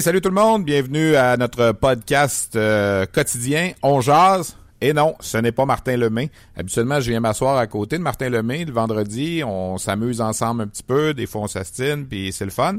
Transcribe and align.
Salut 0.00 0.20
tout 0.20 0.28
le 0.28 0.34
monde, 0.34 0.64
bienvenue 0.64 1.16
à 1.16 1.36
notre 1.36 1.72
podcast 1.72 2.54
euh, 2.54 3.04
quotidien 3.06 3.72
On 3.82 4.00
jase. 4.00 4.56
Et 4.80 4.92
non, 4.92 5.16
ce 5.18 5.38
n'est 5.38 5.50
pas 5.50 5.66
Martin 5.66 5.96
Lemay. 5.96 6.30
Habituellement, 6.56 7.00
je 7.00 7.10
viens 7.10 7.18
m'asseoir 7.18 7.56
à 7.56 7.66
côté 7.66 7.98
de 7.98 8.02
Martin 8.02 8.28
Lemay 8.28 8.64
le 8.64 8.72
vendredi, 8.72 9.42
on 9.44 9.76
s'amuse 9.76 10.20
ensemble 10.20 10.62
un 10.62 10.66
petit 10.68 10.84
peu, 10.84 11.14
des 11.14 11.26
fois 11.26 11.40
on 11.40 11.46
s'astine, 11.48 12.06
puis 12.06 12.30
c'est 12.32 12.44
le 12.44 12.52
fun. 12.52 12.76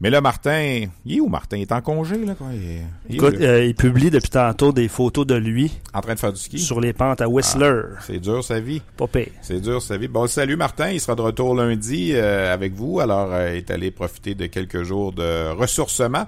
Mais 0.00 0.10
là, 0.10 0.20
Martin, 0.20 0.86
il 1.04 1.16
est 1.16 1.20
où 1.20 1.28
Martin? 1.28 1.56
Il 1.56 1.62
est 1.62 1.72
en 1.72 1.80
congé, 1.80 2.22
là, 2.24 2.34
quoi? 2.34 2.48
Il, 2.52 3.14
Écoute, 3.14 3.36
euh, 3.40 3.64
il 3.64 3.74
publie 3.74 4.10
depuis 4.10 4.28
tantôt 4.28 4.72
des 4.72 4.88
photos 4.88 5.26
de 5.26 5.36
lui. 5.36 5.78
En 5.94 6.00
train 6.00 6.14
de 6.14 6.18
faire 6.18 6.32
du 6.32 6.40
ski? 6.40 6.58
Sur 6.58 6.80
les 6.80 6.92
pentes 6.92 7.20
à 7.20 7.28
Whistler. 7.28 7.82
Ah, 7.96 8.00
c'est 8.00 8.18
dur, 8.18 8.42
sa 8.42 8.60
vie. 8.60 8.82
Pas. 8.96 9.06
C'est 9.40 9.60
dur, 9.60 9.80
sa 9.80 9.96
vie. 9.96 10.08
Bon, 10.08 10.26
salut 10.26 10.56
Martin, 10.56 10.90
il 10.90 11.00
sera 11.00 11.14
de 11.14 11.22
retour 11.22 11.54
lundi 11.54 12.10
euh, 12.12 12.52
avec 12.52 12.74
vous. 12.74 13.00
Alors, 13.00 13.32
euh, 13.32 13.52
il 13.52 13.58
est 13.58 13.70
allé 13.70 13.90
profiter 13.92 14.34
de 14.34 14.46
quelques 14.46 14.82
jours 14.82 15.12
de 15.12 15.50
ressourcement. 15.52 16.26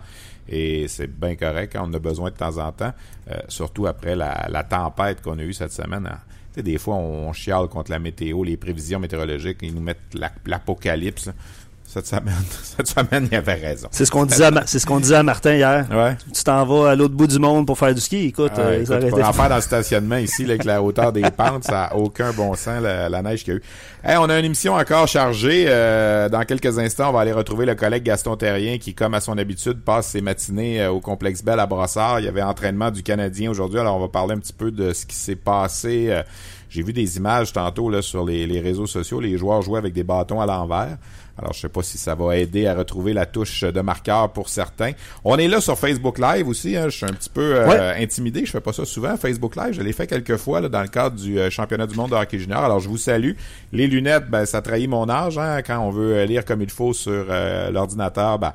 Et 0.48 0.86
c'est 0.86 1.08
bien 1.08 1.34
correct, 1.34 1.74
hein, 1.74 1.82
on 1.86 1.92
a 1.92 1.98
besoin 1.98 2.30
de 2.30 2.36
temps 2.36 2.58
en 2.58 2.70
temps, 2.70 2.92
surtout 3.48 3.88
après 3.88 4.14
la, 4.14 4.46
la 4.48 4.62
tempête 4.62 5.20
qu'on 5.20 5.40
a 5.40 5.42
eue 5.42 5.52
cette 5.52 5.72
semaine. 5.72 6.06
Hein. 6.06 6.18
Tu 6.52 6.60
sais, 6.60 6.62
des 6.62 6.78
fois, 6.78 6.94
on 6.94 7.32
chiale 7.32 7.66
contre 7.66 7.90
la 7.90 7.98
météo, 7.98 8.44
les 8.44 8.56
prévisions 8.56 9.00
météorologiques, 9.00 9.58
ils 9.62 9.74
nous 9.74 9.80
mettent 9.80 10.16
l'apocalypse 10.46 11.30
cette 11.96 12.06
semaine. 12.06 12.34
Cette 12.76 12.88
semaine, 12.88 13.28
il 13.30 13.36
avait 13.36 13.54
raison. 13.54 13.88
C'est 13.90 14.04
ce 14.04 14.10
qu'on 14.10 14.26
disait, 14.26 14.44
à, 14.44 14.66
c'est 14.66 14.78
ce 14.78 14.84
qu'on 14.84 15.00
disait 15.00 15.14
à 15.14 15.22
Martin 15.22 15.54
hier. 15.54 15.86
Ouais. 15.90 16.14
Tu 16.34 16.44
t'en 16.44 16.66
vas 16.66 16.90
à 16.90 16.94
l'autre 16.94 17.14
bout 17.14 17.26
du 17.26 17.38
monde 17.38 17.66
pour 17.66 17.78
faire 17.78 17.94
du 17.94 18.02
ski. 18.02 18.26
Écoute, 18.26 18.52
ah, 18.56 18.60
euh, 18.60 18.82
écoute 18.82 19.22
en 19.22 19.32
faire 19.32 19.48
dans 19.48 19.56
le 19.56 19.62
stationnement 19.62 20.18
ici, 20.18 20.44
avec 20.44 20.64
la 20.64 20.82
hauteur 20.82 21.10
des 21.10 21.22
pentes, 21.36 21.64
ça 21.64 21.84
a 21.84 21.94
aucun 21.94 22.32
bon 22.32 22.54
sens, 22.54 22.82
la, 22.82 23.22
neige 23.22 23.44
qu'il 23.44 23.54
y 23.54 23.56
a 23.56 23.60
eu. 23.60 23.62
Hey, 24.04 24.18
on 24.18 24.28
a 24.28 24.38
une 24.38 24.44
émission 24.44 24.74
encore 24.74 25.08
chargée. 25.08 25.64
Euh, 25.68 26.28
dans 26.28 26.44
quelques 26.44 26.78
instants, 26.78 27.08
on 27.08 27.12
va 27.12 27.20
aller 27.20 27.32
retrouver 27.32 27.64
le 27.64 27.74
collègue 27.74 28.02
Gaston 28.02 28.36
Terrien 28.36 28.76
qui, 28.76 28.92
comme 28.92 29.14
à 29.14 29.20
son 29.20 29.38
habitude, 29.38 29.80
passe 29.80 30.08
ses 30.08 30.20
matinées 30.20 30.82
euh, 30.82 30.90
au 30.90 31.00
Complexe 31.00 31.42
Bell 31.42 31.60
à 31.60 31.66
Brossard. 31.66 32.20
Il 32.20 32.26
y 32.26 32.28
avait 32.28 32.42
entraînement 32.42 32.90
du 32.90 33.02
Canadien 33.02 33.50
aujourd'hui, 33.50 33.80
alors 33.80 33.96
on 33.96 34.00
va 34.00 34.08
parler 34.08 34.34
un 34.34 34.38
petit 34.38 34.52
peu 34.52 34.70
de 34.70 34.92
ce 34.92 35.06
qui 35.06 35.16
s'est 35.16 35.36
passé. 35.36 36.22
J'ai 36.68 36.82
vu 36.82 36.92
des 36.92 37.16
images 37.16 37.54
tantôt 37.54 37.88
là, 37.88 38.02
sur 38.02 38.24
les, 38.24 38.46
les 38.46 38.60
réseaux 38.60 38.86
sociaux. 38.86 39.18
Les 39.18 39.38
joueurs 39.38 39.62
jouaient 39.62 39.78
avec 39.78 39.94
des 39.94 40.04
bâtons 40.04 40.42
à 40.42 40.46
l'envers. 40.46 40.98
Alors, 41.38 41.52
je 41.52 41.60
sais 41.60 41.68
pas 41.68 41.82
si 41.82 41.98
ça 41.98 42.14
va 42.14 42.36
aider 42.36 42.66
à 42.66 42.74
retrouver 42.74 43.12
la 43.12 43.26
touche 43.26 43.62
de 43.62 43.80
marqueur 43.80 44.32
pour 44.32 44.48
certains. 44.48 44.92
On 45.24 45.36
est 45.36 45.48
là 45.48 45.60
sur 45.60 45.78
Facebook 45.78 46.18
Live 46.18 46.48
aussi. 46.48 46.76
Hein. 46.76 46.88
Je 46.88 46.96
suis 46.96 47.04
un 47.04 47.12
petit 47.12 47.28
peu 47.28 47.56
euh, 47.56 47.94
intimidé. 47.96 48.46
Je 48.46 48.50
fais 48.50 48.60
pas 48.60 48.72
ça 48.72 48.86
souvent. 48.86 49.16
Facebook 49.16 49.54
Live, 49.56 49.74
je 49.74 49.82
l'ai 49.82 49.92
fait 49.92 50.06
quelques 50.06 50.36
fois 50.36 50.62
là, 50.62 50.68
dans 50.68 50.80
le 50.80 50.88
cadre 50.88 51.16
du 51.16 51.38
euh, 51.38 51.50
championnat 51.50 51.86
du 51.86 51.94
monde 51.94 52.10
de 52.10 52.16
hockey 52.16 52.38
junior. 52.38 52.64
Alors, 52.64 52.80
je 52.80 52.88
vous 52.88 52.96
salue. 52.96 53.32
Les 53.72 53.86
lunettes, 53.86 54.30
ben, 54.30 54.46
ça 54.46 54.62
trahit 54.62 54.88
mon 54.88 55.08
âge. 55.10 55.36
Hein. 55.36 55.60
Quand 55.62 55.78
on 55.80 55.90
veut 55.90 56.24
lire 56.24 56.44
comme 56.44 56.62
il 56.62 56.70
faut 56.70 56.94
sur 56.94 57.26
euh, 57.28 57.70
l'ordinateur, 57.70 58.38
ben, 58.38 58.54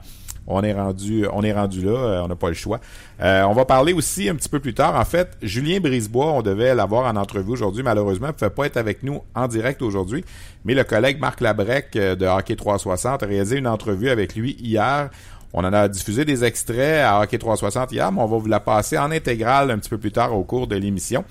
on 0.52 0.64
est 0.64 0.74
rendu, 0.74 1.26
on 1.32 1.44
est 1.44 1.54
rendu 1.54 1.82
là, 1.82 1.92
euh, 1.92 2.22
on 2.24 2.28
n'a 2.28 2.36
pas 2.36 2.50
le 2.50 2.54
choix. 2.54 2.80
Euh, 3.22 3.44
on 3.44 3.54
va 3.54 3.66
parler 3.66 3.94
aussi 3.94 4.30
un 4.30 4.36
petit 4.36 4.50
peu 4.50 4.60
plus 4.60 4.74
tard. 4.74 4.96
En 4.96 5.06
fait, 5.06 5.38
Julien 5.42 5.80
Brisebois, 5.80 6.32
on 6.32 6.42
devait 6.42 6.76
l'avoir 6.76 7.12
en 7.12 7.16
entrevue 7.16 7.52
aujourd'hui. 7.52 7.84
Malheureusement, 7.84 8.28
ne 8.28 8.32
pouvait 8.32 8.50
pas 8.50 8.66
être 8.66 8.78
avec 8.78 9.04
nous 9.04 9.22
en 9.36 9.48
direct 9.48 9.82
aujourd'hui. 9.82 10.24
Mais 10.66 10.74
le 10.74 10.84
collègue 10.84 11.20
Marc 11.20 11.42
Labrec 11.42 11.96
euh, 11.96 12.16
de 12.16 12.26
Hockey 12.26 12.56
360 12.56 13.24
a 13.24 13.26
réalisé 13.26 13.58
une 13.58 13.68
entrevue 13.68 14.10
avec 14.10 14.36
lui 14.36 14.58
hier. 14.60 15.10
On 15.54 15.64
en 15.66 15.74
a 15.74 15.88
diffusé 15.88 16.24
des 16.24 16.44
extraits 16.44 17.04
à 17.04 17.22
Hockey 17.22 17.38
360 17.38 17.92
hier, 17.92 18.12
mais 18.12 18.22
on 18.22 18.28
va 18.28 18.38
vous 18.38 18.48
la 18.48 18.60
passer 18.60 18.98
en 18.98 19.12
intégrale 19.12 19.72
un 19.72 19.80
petit 19.80 19.90
peu 19.90 19.98
plus 19.98 20.12
tard 20.12 20.34
au 20.36 20.44
cours 20.44 20.68
de 20.68 20.76
l'émission. 20.76 21.26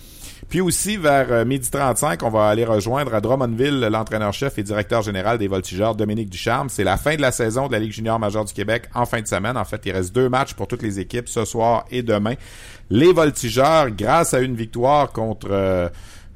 Puis 0.50 0.60
aussi, 0.60 0.96
vers 0.96 1.30
euh, 1.30 1.44
midi 1.44 1.70
35, 1.70 2.24
on 2.24 2.28
va 2.28 2.48
aller 2.48 2.64
rejoindre 2.64 3.14
à 3.14 3.20
Drummondville 3.20 3.78
l'entraîneur-chef 3.88 4.58
et 4.58 4.64
directeur 4.64 5.00
général 5.00 5.38
des 5.38 5.46
Voltigeurs, 5.46 5.94
Dominique 5.94 6.28
Ducharme. 6.28 6.68
C'est 6.68 6.82
la 6.82 6.96
fin 6.96 7.14
de 7.14 7.20
la 7.22 7.30
saison 7.30 7.68
de 7.68 7.72
la 7.72 7.78
Ligue 7.78 7.92
junior 7.92 8.18
majeure 8.18 8.44
du 8.44 8.52
Québec 8.52 8.86
en 8.92 9.06
fin 9.06 9.22
de 9.22 9.28
semaine. 9.28 9.56
En 9.56 9.64
fait, 9.64 9.80
il 9.86 9.92
reste 9.92 10.12
deux 10.12 10.28
matchs 10.28 10.54
pour 10.54 10.66
toutes 10.66 10.82
les 10.82 10.98
équipes 10.98 11.28
ce 11.28 11.44
soir 11.44 11.84
et 11.92 12.02
demain. 12.02 12.34
Les 12.90 13.12
Voltigeurs, 13.12 13.90
grâce 13.90 14.34
à 14.34 14.40
une 14.40 14.56
victoire 14.56 15.12
contre... 15.12 15.48
Euh, 15.50 15.88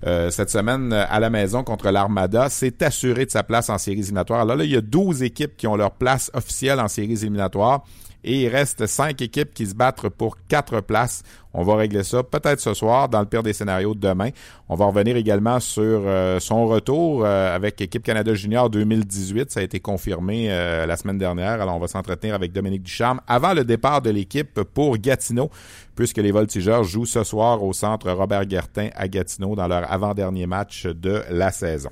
euh, 0.06 0.30
cette 0.30 0.50
semaine 0.50 0.92
à 0.92 1.18
la 1.18 1.30
maison 1.30 1.64
contre 1.64 1.88
l'Armada, 1.90 2.50
s'est 2.50 2.84
assuré 2.84 3.24
de 3.24 3.30
sa 3.30 3.42
place 3.42 3.70
en 3.70 3.78
séries 3.78 4.00
éliminatoires. 4.00 4.44
Là, 4.44 4.54
là, 4.54 4.64
il 4.64 4.70
y 4.70 4.76
a 4.76 4.82
12 4.82 5.22
équipes 5.22 5.56
qui 5.56 5.66
ont 5.66 5.76
leur 5.76 5.92
place 5.92 6.30
officielle 6.34 6.78
en 6.78 6.88
séries 6.88 7.22
éliminatoires 7.22 7.84
et 8.24 8.42
il 8.42 8.48
reste 8.48 8.86
cinq 8.86 9.22
équipes 9.22 9.52
qui 9.54 9.66
se 9.66 9.74
battent 9.74 10.08
pour 10.08 10.38
quatre 10.48 10.80
places. 10.80 11.22
On 11.56 11.62
va 11.62 11.76
régler 11.76 12.02
ça 12.02 12.24
peut-être 12.24 12.58
ce 12.58 12.74
soir, 12.74 13.08
dans 13.08 13.20
le 13.20 13.26
pire 13.26 13.44
des 13.44 13.52
scénarios 13.52 13.94
demain. 13.94 14.30
On 14.68 14.74
va 14.74 14.86
revenir 14.86 15.16
également 15.16 15.60
sur 15.60 15.84
euh, 15.84 16.40
son 16.40 16.66
retour 16.66 17.24
euh, 17.24 17.54
avec 17.54 17.80
équipe 17.80 18.02
Canada 18.02 18.34
Junior 18.34 18.68
2018. 18.68 19.52
Ça 19.52 19.60
a 19.60 19.62
été 19.62 19.78
confirmé 19.78 20.48
euh, 20.50 20.84
la 20.84 20.96
semaine 20.96 21.16
dernière. 21.16 21.60
Alors 21.60 21.76
on 21.76 21.78
va 21.78 21.86
s'entretenir 21.86 22.34
avec 22.34 22.52
Dominique 22.52 22.82
Ducharme 22.82 23.20
avant 23.28 23.54
le 23.54 23.64
départ 23.64 24.02
de 24.02 24.10
l'équipe 24.10 24.62
pour 24.62 24.98
Gatineau, 24.98 25.48
puisque 25.94 26.18
les 26.18 26.32
Voltigeurs 26.32 26.82
jouent 26.82 27.06
ce 27.06 27.22
soir 27.22 27.62
au 27.62 27.72
centre 27.72 28.10
Robert 28.10 28.46
Guertin 28.46 28.88
à 28.96 29.06
Gatineau 29.06 29.54
dans 29.54 29.68
leur 29.68 29.90
avant-dernier 29.92 30.48
match 30.48 30.86
de 30.86 31.22
la 31.30 31.52
saison. 31.52 31.90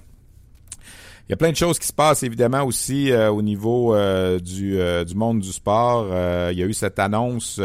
Il 1.29 1.31
y 1.31 1.35
a 1.35 1.37
plein 1.37 1.53
de 1.53 1.57
choses 1.57 1.79
qui 1.79 1.87
se 1.87 1.93
passent 1.93 2.25
évidemment 2.25 2.65
aussi 2.65 3.13
au 3.15 3.41
niveau 3.43 3.97
du 4.41 5.15
monde 5.15 5.39
du 5.39 5.53
sport. 5.53 6.09
il 6.51 6.59
y 6.59 6.63
a 6.63 6.67
eu 6.67 6.75
cette 6.75 6.99
annonce 6.99 7.61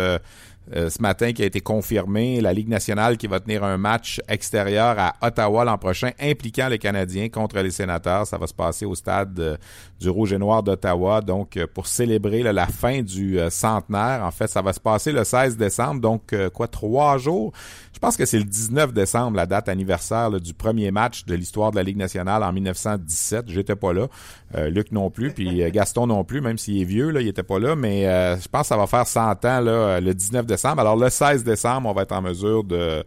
ce 0.72 1.02
matin 1.02 1.32
qui 1.34 1.44
a 1.44 1.46
été 1.46 1.62
confirmée, 1.62 2.42
la 2.42 2.54
Ligue 2.54 2.68
nationale 2.68 3.18
qui 3.18 3.28
va 3.28 3.40
tenir 3.40 3.64
un 3.64 3.78
match 3.78 4.22
extérieur 4.28 4.96
à 5.00 5.16
Ottawa 5.22 5.64
l'an 5.64 5.78
prochain 5.78 6.12
impliquant 6.20 6.68
les 6.68 6.78
Canadiens 6.78 7.30
contre 7.30 7.60
les 7.60 7.72
sénateurs. 7.72 8.28
Ça 8.28 8.38
va 8.38 8.48
se 8.48 8.54
passer 8.54 8.86
au 8.86 8.96
stade 8.96 9.60
du 10.00 10.10
Rouge 10.10 10.34
et 10.34 10.38
Noir 10.38 10.64
d'Ottawa, 10.64 11.22
donc 11.22 11.58
pour 11.74 11.88
célébrer 11.88 12.44
la 12.44 12.68
fin 12.68 13.02
du 13.02 13.40
centenaire. 13.50 14.24
En 14.24 14.32
fait, 14.32 14.48
ça 14.48 14.62
va 14.62 14.74
se 14.74 14.80
passer 14.80 15.12
le 15.12 15.24
16 15.24 15.58
décembre, 15.58 16.02
donc 16.02 16.36
quoi, 16.54 16.68
trois 16.68 17.18
jours 17.18 17.54
je 17.98 18.00
pense 18.00 18.16
que 18.16 18.26
c'est 18.26 18.38
le 18.38 18.44
19 18.44 18.94
décembre, 18.94 19.38
la 19.38 19.48
date 19.48 19.68
anniversaire 19.68 20.30
du 20.40 20.54
premier 20.54 20.92
match 20.92 21.26
de 21.26 21.34
l'histoire 21.34 21.72
de 21.72 21.78
la 21.78 21.82
Ligue 21.82 21.98
nationale 21.98 22.44
en 22.44 22.54
1917. 22.54 23.46
J'étais 23.48 23.76
pas 23.76 23.92
là. 23.92 24.06
Euh, 24.54 24.70
Luc 24.70 24.92
non 24.92 25.10
plus, 25.10 25.32
puis 25.32 25.64
euh, 25.64 25.72
Gaston 25.72 26.06
non 26.06 26.24
plus, 26.24 26.40
même 26.40 26.60
s'il 26.60 26.80
est 26.80 26.86
vieux, 26.86 27.10
là, 27.10 27.22
il 27.22 27.28
était 27.28 27.42
pas 27.42 27.58
là. 27.58 27.76
Mais 27.76 28.08
euh, 28.08 28.38
je 28.38 28.48
pense 28.50 28.62
que 28.62 28.68
ça 28.68 28.78
va 28.78 28.86
faire 28.86 29.08
100 29.08 29.44
ans 29.46 29.62
là, 29.62 30.00
le 30.00 30.14
19 30.14 30.46
décembre. 30.46 30.82
Alors 30.82 30.96
le 30.96 31.10
16 31.10 31.44
décembre, 31.44 31.90
on 31.90 31.94
va 31.94 32.04
être 32.04 32.12
en 32.12 32.22
mesure 32.22 32.64
de 32.64 33.04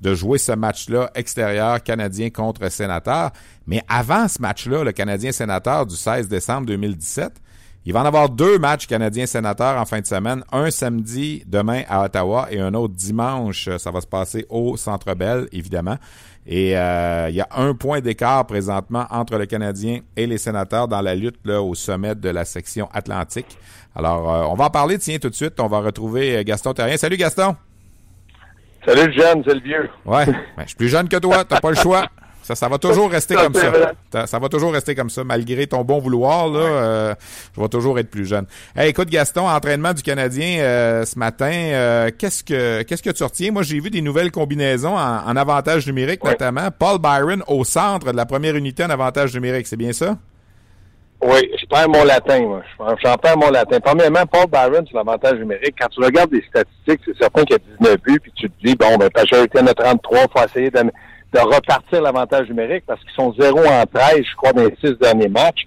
de 0.00 0.14
jouer 0.14 0.38
ce 0.38 0.52
match-là 0.52 1.10
extérieur 1.14 1.82
canadien 1.82 2.30
contre 2.30 2.70
sénateur. 2.70 3.32
Mais 3.66 3.82
avant 3.88 4.26
ce 4.26 4.40
match-là, 4.40 4.84
le 4.84 4.92
Canadien 4.92 5.32
sénateur 5.32 5.84
du 5.84 5.96
16 5.96 6.28
décembre 6.28 6.66
2017, 6.68 7.30
il 7.86 7.94
va 7.94 8.02
en 8.02 8.04
avoir 8.04 8.28
deux 8.28 8.58
matchs 8.58 8.86
canadiens-sénateurs 8.86 9.80
en 9.80 9.86
fin 9.86 10.00
de 10.00 10.06
semaine. 10.06 10.44
Un 10.52 10.70
samedi 10.70 11.42
demain 11.46 11.82
à 11.88 12.04
Ottawa 12.04 12.48
et 12.50 12.60
un 12.60 12.74
autre 12.74 12.94
dimanche. 12.94 13.70
Ça 13.78 13.90
va 13.90 14.02
se 14.02 14.06
passer 14.06 14.44
au 14.50 14.76
Centre 14.76 15.14
Bell, 15.14 15.48
évidemment. 15.52 15.96
Et 16.46 16.76
euh, 16.76 17.28
il 17.30 17.36
y 17.36 17.40
a 17.40 17.48
un 17.56 17.74
point 17.74 18.00
d'écart 18.00 18.46
présentement 18.46 19.06
entre 19.10 19.38
le 19.38 19.46
Canadien 19.46 20.00
et 20.16 20.26
les 20.26 20.36
sénateurs 20.36 20.88
dans 20.88 21.00
la 21.00 21.14
lutte 21.14 21.40
là, 21.44 21.62
au 21.62 21.74
sommet 21.74 22.14
de 22.14 22.28
la 22.28 22.44
section 22.44 22.88
Atlantique. 22.92 23.58
Alors, 23.94 24.30
euh, 24.30 24.44
on 24.50 24.54
va 24.54 24.66
en 24.66 24.70
parler, 24.70 24.98
tiens, 24.98 25.18
tout 25.18 25.30
de 25.30 25.34
suite. 25.34 25.58
On 25.58 25.66
va 25.66 25.80
retrouver 25.80 26.36
euh, 26.36 26.42
Gaston 26.42 26.74
Terrien. 26.74 26.96
Salut 26.98 27.16
Gaston! 27.16 27.56
Salut 28.84 29.06
le 29.06 29.12
jeune, 29.12 29.42
c'est 29.46 29.54
le 29.54 29.60
vieux. 29.60 29.90
Ouais, 30.06 30.26
ben, 30.26 30.62
je 30.62 30.68
suis 30.68 30.76
plus 30.76 30.88
jeune 30.88 31.08
que 31.08 31.18
toi, 31.18 31.44
t'as 31.44 31.60
pas 31.60 31.70
le 31.70 31.76
choix. 31.76 32.08
Ça, 32.50 32.56
ça 32.56 32.68
va 32.68 32.78
toujours 32.78 33.08
rester 33.08 33.36
comme 33.36 33.54
ça. 33.54 34.26
ça. 34.26 34.38
va 34.40 34.48
toujours 34.48 34.72
rester 34.72 34.96
comme 34.96 35.08
ça, 35.08 35.22
malgré 35.22 35.68
ton 35.68 35.84
bon 35.84 36.00
vouloir. 36.00 36.48
Là, 36.48 36.58
euh, 36.58 37.14
je 37.54 37.60
vais 37.60 37.68
toujours 37.68 37.96
être 38.00 38.10
plus 38.10 38.26
jeune. 38.26 38.46
Hey, 38.74 38.90
écoute, 38.90 39.08
Gaston, 39.08 39.48
entraînement 39.48 39.92
du 39.92 40.02
Canadien 40.02 40.58
euh, 40.58 41.04
ce 41.04 41.16
matin. 41.16 41.52
Euh, 41.52 42.10
qu'est-ce 42.16 42.42
que 42.42 42.82
qu'est-ce 42.82 43.04
que 43.04 43.10
tu 43.10 43.22
retiens? 43.22 43.52
Moi, 43.52 43.62
j'ai 43.62 43.78
vu 43.78 43.90
des 43.90 44.02
nouvelles 44.02 44.32
combinaisons 44.32 44.96
en, 44.96 45.36
avantage 45.36 45.86
numérique, 45.86 46.24
notamment 46.24 46.70
Paul 46.76 46.98
Byron 46.98 47.44
au 47.46 47.62
centre 47.62 48.10
de 48.10 48.16
la 48.16 48.26
première 48.26 48.56
unité 48.56 48.82
en 48.82 48.90
avantage 48.90 49.32
numérique. 49.32 49.68
C'est 49.68 49.76
bien 49.76 49.92
ça? 49.92 50.16
Oui, 51.22 51.50
je 51.56 51.66
perds 51.66 51.88
mon 51.88 52.02
latin, 52.02 52.40
moi. 52.40 52.62
J'en 53.04 53.16
perds 53.16 53.38
mon 53.38 53.50
latin. 53.50 53.78
Premièrement, 53.78 54.26
Paul 54.26 54.46
Byron, 54.50 54.84
c'est 54.90 54.96
l'avantage 54.96 55.38
numérique. 55.38 55.76
Quand 55.78 55.88
tu 55.88 56.02
regardes 56.02 56.32
les 56.32 56.42
statistiques, 56.48 57.00
c'est 57.04 57.16
certain 57.16 57.44
qu'il 57.44 57.56
y 57.56 57.60
a 57.60 57.78
19 57.78 57.96
buts, 58.02 58.20
puis 58.20 58.32
tu 58.34 58.50
te 58.50 58.66
dis, 58.66 58.74
bon, 58.74 58.96
ben, 58.96 59.08
Pachorité 59.10 59.60
en 59.60 59.66
a 59.66 59.74
33, 59.74 60.18
faut 60.34 60.44
essayer 60.44 60.70
de, 60.70 60.80
de 61.32 61.38
repartir 61.38 62.02
l'avantage 62.02 62.48
numérique 62.48 62.84
parce 62.86 63.00
qu'ils 63.00 63.14
sont 63.14 63.32
0 63.38 63.58
en 63.58 63.84
13, 63.86 64.16
je 64.18 64.36
crois, 64.36 64.52
dans 64.52 64.64
les 64.64 64.76
six 64.82 64.94
derniers 64.98 65.28
matchs. 65.28 65.66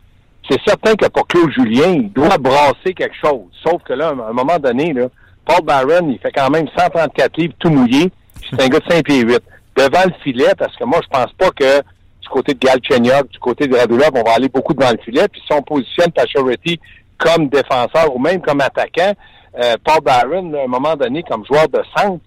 C'est 0.50 0.60
certain 0.68 0.96
que 0.96 1.08
pour 1.08 1.26
Claude 1.28 1.52
Julien, 1.52 1.92
il 1.92 2.12
doit 2.12 2.38
brasser 2.38 2.94
quelque 2.94 3.16
chose. 3.24 3.48
Sauf 3.66 3.82
que 3.84 3.94
là, 3.94 4.10
à 4.10 4.30
un 4.30 4.34
moment 4.34 4.60
donné, 4.60 4.92
là, 4.92 5.08
Paul 5.46 5.62
Byron, 5.66 6.10
il 6.10 6.20
fait 6.20 6.32
quand 6.32 6.50
même 6.50 6.68
134 6.78 7.38
livres 7.38 7.54
tout 7.60 7.70
mouillé. 7.70 8.12
C'est 8.50 8.62
un 8.62 8.68
gars 8.68 8.80
de 8.80 8.92
5 8.92 9.06
pieds 9.06 9.22
8. 9.22 9.42
Devant 9.78 10.04
le 10.06 10.14
filet, 10.22 10.54
parce 10.58 10.76
que 10.76 10.84
moi, 10.84 11.00
je 11.02 11.08
pense 11.08 11.32
pas 11.34 11.50
que 11.52 11.80
du 11.80 12.30
côté 12.30 12.54
de 12.54 12.60
Galchenyuk, 12.60 13.30
du 13.32 13.40
côté 13.40 13.68
de 13.68 13.76
Radulov, 13.76 14.12
on 14.14 14.24
va 14.24 14.36
aller 14.36 14.50
beaucoup 14.50 14.74
devant 14.74 14.92
le 14.92 15.00
filet. 15.04 15.28
Puis 15.30 15.42
si 15.46 15.54
on 15.54 15.62
positionne 15.62 16.12
Pachority 16.12 16.80
comme 17.18 17.48
défenseur 17.48 18.14
ou 18.14 18.20
même 18.20 18.42
comme 18.42 18.62
attaquant, 18.62 19.14
euh, 19.62 19.76
Paul 19.84 20.02
Byron, 20.04 20.56
à 20.56 20.64
un 20.64 20.68
moment 20.68 20.96
donné, 20.96 21.24
comme 21.24 21.46
joueur 21.46 21.68
de 21.70 21.82
centre, 21.96 22.22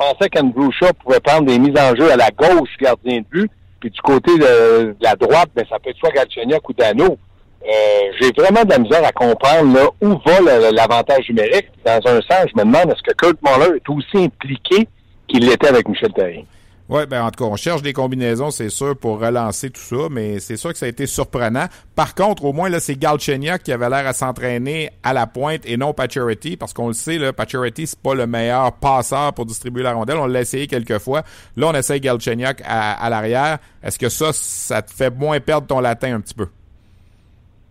pensais 0.00 0.30
qu'Andrew 0.30 0.70
Shaw 0.72 0.92
pouvait 1.04 1.20
prendre 1.20 1.46
des 1.46 1.58
mises 1.58 1.78
en 1.78 1.94
jeu 1.94 2.10
à 2.10 2.16
la 2.16 2.30
gauche 2.30 2.70
gardien 2.80 3.18
de 3.18 3.24
but. 3.30 3.50
Puis 3.80 3.90
du 3.90 4.00
côté 4.00 4.36
de, 4.36 4.94
la 5.00 5.14
droite, 5.14 5.50
ben, 5.54 5.64
ça 5.68 5.78
peut 5.78 5.90
être 5.90 5.98
soit 5.98 6.10
Galchenyuk 6.10 6.68
ou 6.68 6.72
Dano. 6.72 7.18
Euh, 7.62 8.12
j'ai 8.18 8.30
vraiment 8.36 8.64
de 8.64 8.70
la 8.70 8.78
misère 8.78 9.04
à 9.04 9.12
comprendre 9.12 9.74
là, 9.74 9.88
où 10.00 10.18
va 10.26 10.70
l'avantage 10.70 11.28
numérique. 11.28 11.68
Dans 11.84 12.00
un 12.06 12.20
sens, 12.22 12.46
je 12.48 12.58
me 12.58 12.64
demande 12.64 12.90
est-ce 12.90 13.02
que 13.02 13.14
Kurt 13.14 13.38
Muller 13.42 13.76
est 13.76 13.88
aussi 13.88 14.24
impliqué 14.24 14.88
qu'il 15.28 15.46
l'était 15.46 15.68
avec 15.68 15.88
Michel 15.88 16.12
Therrien? 16.12 16.44
Oui, 16.90 17.06
ben 17.06 17.22
en 17.22 17.30
tout 17.30 17.44
cas, 17.44 17.48
on 17.48 17.54
cherche 17.54 17.82
des 17.82 17.92
combinaisons, 17.92 18.50
c'est 18.50 18.68
sûr, 18.68 18.96
pour 18.96 19.20
relancer 19.20 19.70
tout 19.70 19.80
ça, 19.80 20.08
mais 20.10 20.40
c'est 20.40 20.56
sûr 20.56 20.72
que 20.72 20.76
ça 20.76 20.86
a 20.86 20.88
été 20.88 21.06
surprenant. 21.06 21.66
Par 21.94 22.16
contre, 22.16 22.44
au 22.44 22.52
moins, 22.52 22.68
là, 22.68 22.80
c'est 22.80 22.96
Galchenyuk 22.96 23.62
qui 23.62 23.70
avait 23.70 23.88
l'air 23.88 24.08
à 24.08 24.12
s'entraîner 24.12 24.90
à 25.04 25.12
la 25.12 25.28
pointe 25.28 25.60
et 25.66 25.76
non 25.76 25.92
Pacioretty, 25.92 26.56
parce 26.56 26.72
qu'on 26.72 26.88
le 26.88 26.92
sait, 26.92 27.16
là, 27.16 27.32
Pacioretty, 27.32 27.86
c'est 27.86 27.98
pas 28.00 28.16
le 28.16 28.26
meilleur 28.26 28.72
passeur 28.72 29.32
pour 29.34 29.46
distribuer 29.46 29.84
la 29.84 29.92
rondelle. 29.92 30.16
On 30.16 30.26
l'a 30.26 30.40
essayé 30.40 30.66
quelques 30.66 30.98
fois. 30.98 31.22
Là, 31.56 31.68
on 31.68 31.74
essaye 31.74 32.00
Galchenyuk 32.00 32.60
à, 32.64 33.00
à 33.00 33.08
l'arrière. 33.08 33.58
Est-ce 33.84 33.96
que 33.96 34.08
ça, 34.08 34.32
ça 34.32 34.82
te 34.82 34.92
fait 34.92 35.14
moins 35.14 35.38
perdre 35.38 35.68
ton 35.68 35.78
latin 35.78 36.16
un 36.16 36.20
petit 36.20 36.34
peu? 36.34 36.48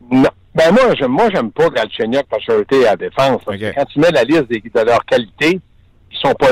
Non. 0.09 0.29
Ben 0.55 0.71
moi, 0.71 0.95
j'aime 0.97 1.11
moi 1.11 1.29
j'aime 1.29 1.51
pas 1.51 1.69
Galchenyuk 1.69 2.25
Pacioretty 2.27 2.85
à 2.85 2.91
la 2.91 2.95
défense. 2.95 3.41
Quand 3.45 3.85
tu 3.85 3.99
mets 3.99 4.11
la 4.11 4.23
liste 4.23 4.49
de 4.49 4.79
leurs 4.79 5.03
qualités, 5.05 5.59
ils 6.11 6.17
sont 6.17 6.33
pas, 6.33 6.49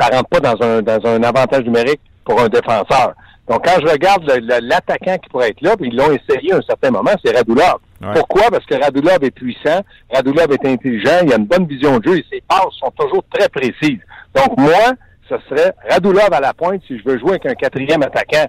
ça 0.00 0.16
rentre 0.16 0.28
pas 0.28 0.40
dans 0.40 0.66
un, 0.66 0.82
dans 0.82 1.06
un 1.06 1.22
avantage 1.22 1.64
numérique 1.64 2.00
pour 2.24 2.40
un 2.40 2.48
défenseur. 2.48 3.14
Donc, 3.48 3.64
quand 3.64 3.80
je 3.80 3.86
regarde 3.86 4.24
l'attaquant 4.62 5.16
qui 5.18 5.28
pourrait 5.28 5.50
être 5.50 5.60
là, 5.60 5.76
puis 5.76 5.88
ils 5.88 5.96
l'ont 5.96 6.10
essayé 6.10 6.52
à 6.52 6.56
un 6.56 6.62
certain 6.62 6.90
moment, 6.90 7.12
c'est 7.24 7.36
Radulov. 7.36 7.76
Pourquoi? 8.14 8.50
Parce 8.50 8.66
que 8.66 8.74
Radulov 8.74 9.22
est 9.22 9.30
puissant, 9.30 9.80
Radulov 10.12 10.52
est 10.52 10.66
intelligent, 10.66 11.20
il 11.22 11.32
a 11.32 11.36
une 11.36 11.46
bonne 11.46 11.66
vision 11.66 11.98
de 11.98 12.08
jeu 12.08 12.18
et 12.18 12.24
ses 12.30 12.42
passes 12.46 12.74
sont 12.80 12.92
toujours 12.98 13.24
très 13.30 13.48
précises. 13.48 14.00
Donc, 14.34 14.58
moi, 14.58 14.92
ce 15.28 15.36
serait 15.48 15.72
Radulov 15.88 16.32
à 16.32 16.40
la 16.40 16.52
pointe 16.52 16.82
si 16.86 16.98
je 16.98 17.04
veux 17.04 17.18
jouer 17.18 17.30
avec 17.30 17.46
un 17.46 17.54
quatrième 17.54 18.02
attaquant. 18.02 18.46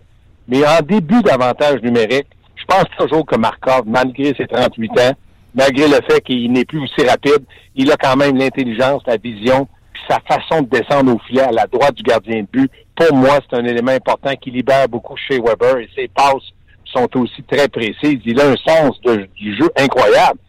Mais 0.48 0.66
en 0.66 0.82
début 0.82 1.22
d'avantage 1.22 1.82
numérique, 1.82 2.28
je 2.56 2.66
pense 2.66 2.86
toujours 2.98 3.26
que 3.26 3.36
Markov, 3.36 3.84
malgré 3.86 4.34
ses 4.34 4.48
38 4.48 4.92
ans, 5.00 5.14
malgré 5.54 5.88
le 5.88 6.00
fait 6.10 6.22
qu'il 6.22 6.52
n'est 6.52 6.66
plus 6.66 6.82
aussi 6.82 7.08
rapide, 7.08 7.44
il 7.76 7.92
a 7.92 7.96
quand 7.96 8.16
même 8.16 8.38
l'intelligence, 8.38 9.04
la 9.06 9.18
vision, 9.18 9.68
sa 10.10 10.20
façon 10.20 10.62
de 10.62 10.70
descendre 10.70 11.16
au 11.16 11.20
filet 11.20 11.42
à 11.42 11.52
la 11.52 11.68
droite 11.68 11.96
du 11.96 12.04
gardien 12.04 12.42
de 12.42 12.48
but, 12.52 12.72
pour 12.96 13.16
moi, 13.16 13.40
c'est 13.50 13.58
un 13.58 13.66
élément 13.66 13.92
important 13.92 14.34
qui 14.36 14.52
libère 14.52 14.88
beaucoup 14.90 15.16
chez 15.18 15.40
Weber 15.40 15.78
et 15.78 15.90
ses 15.96 16.08
passes 16.08 16.52
sont 16.86 17.08
aussi 17.18 17.44
très 17.44 17.68
précises. 17.68 18.20
Il 18.26 18.40
a 18.40 18.50
un 18.50 18.56
sens 18.56 19.00
du 19.02 19.56
jeu 19.56 19.70
incroyable. 19.78 20.40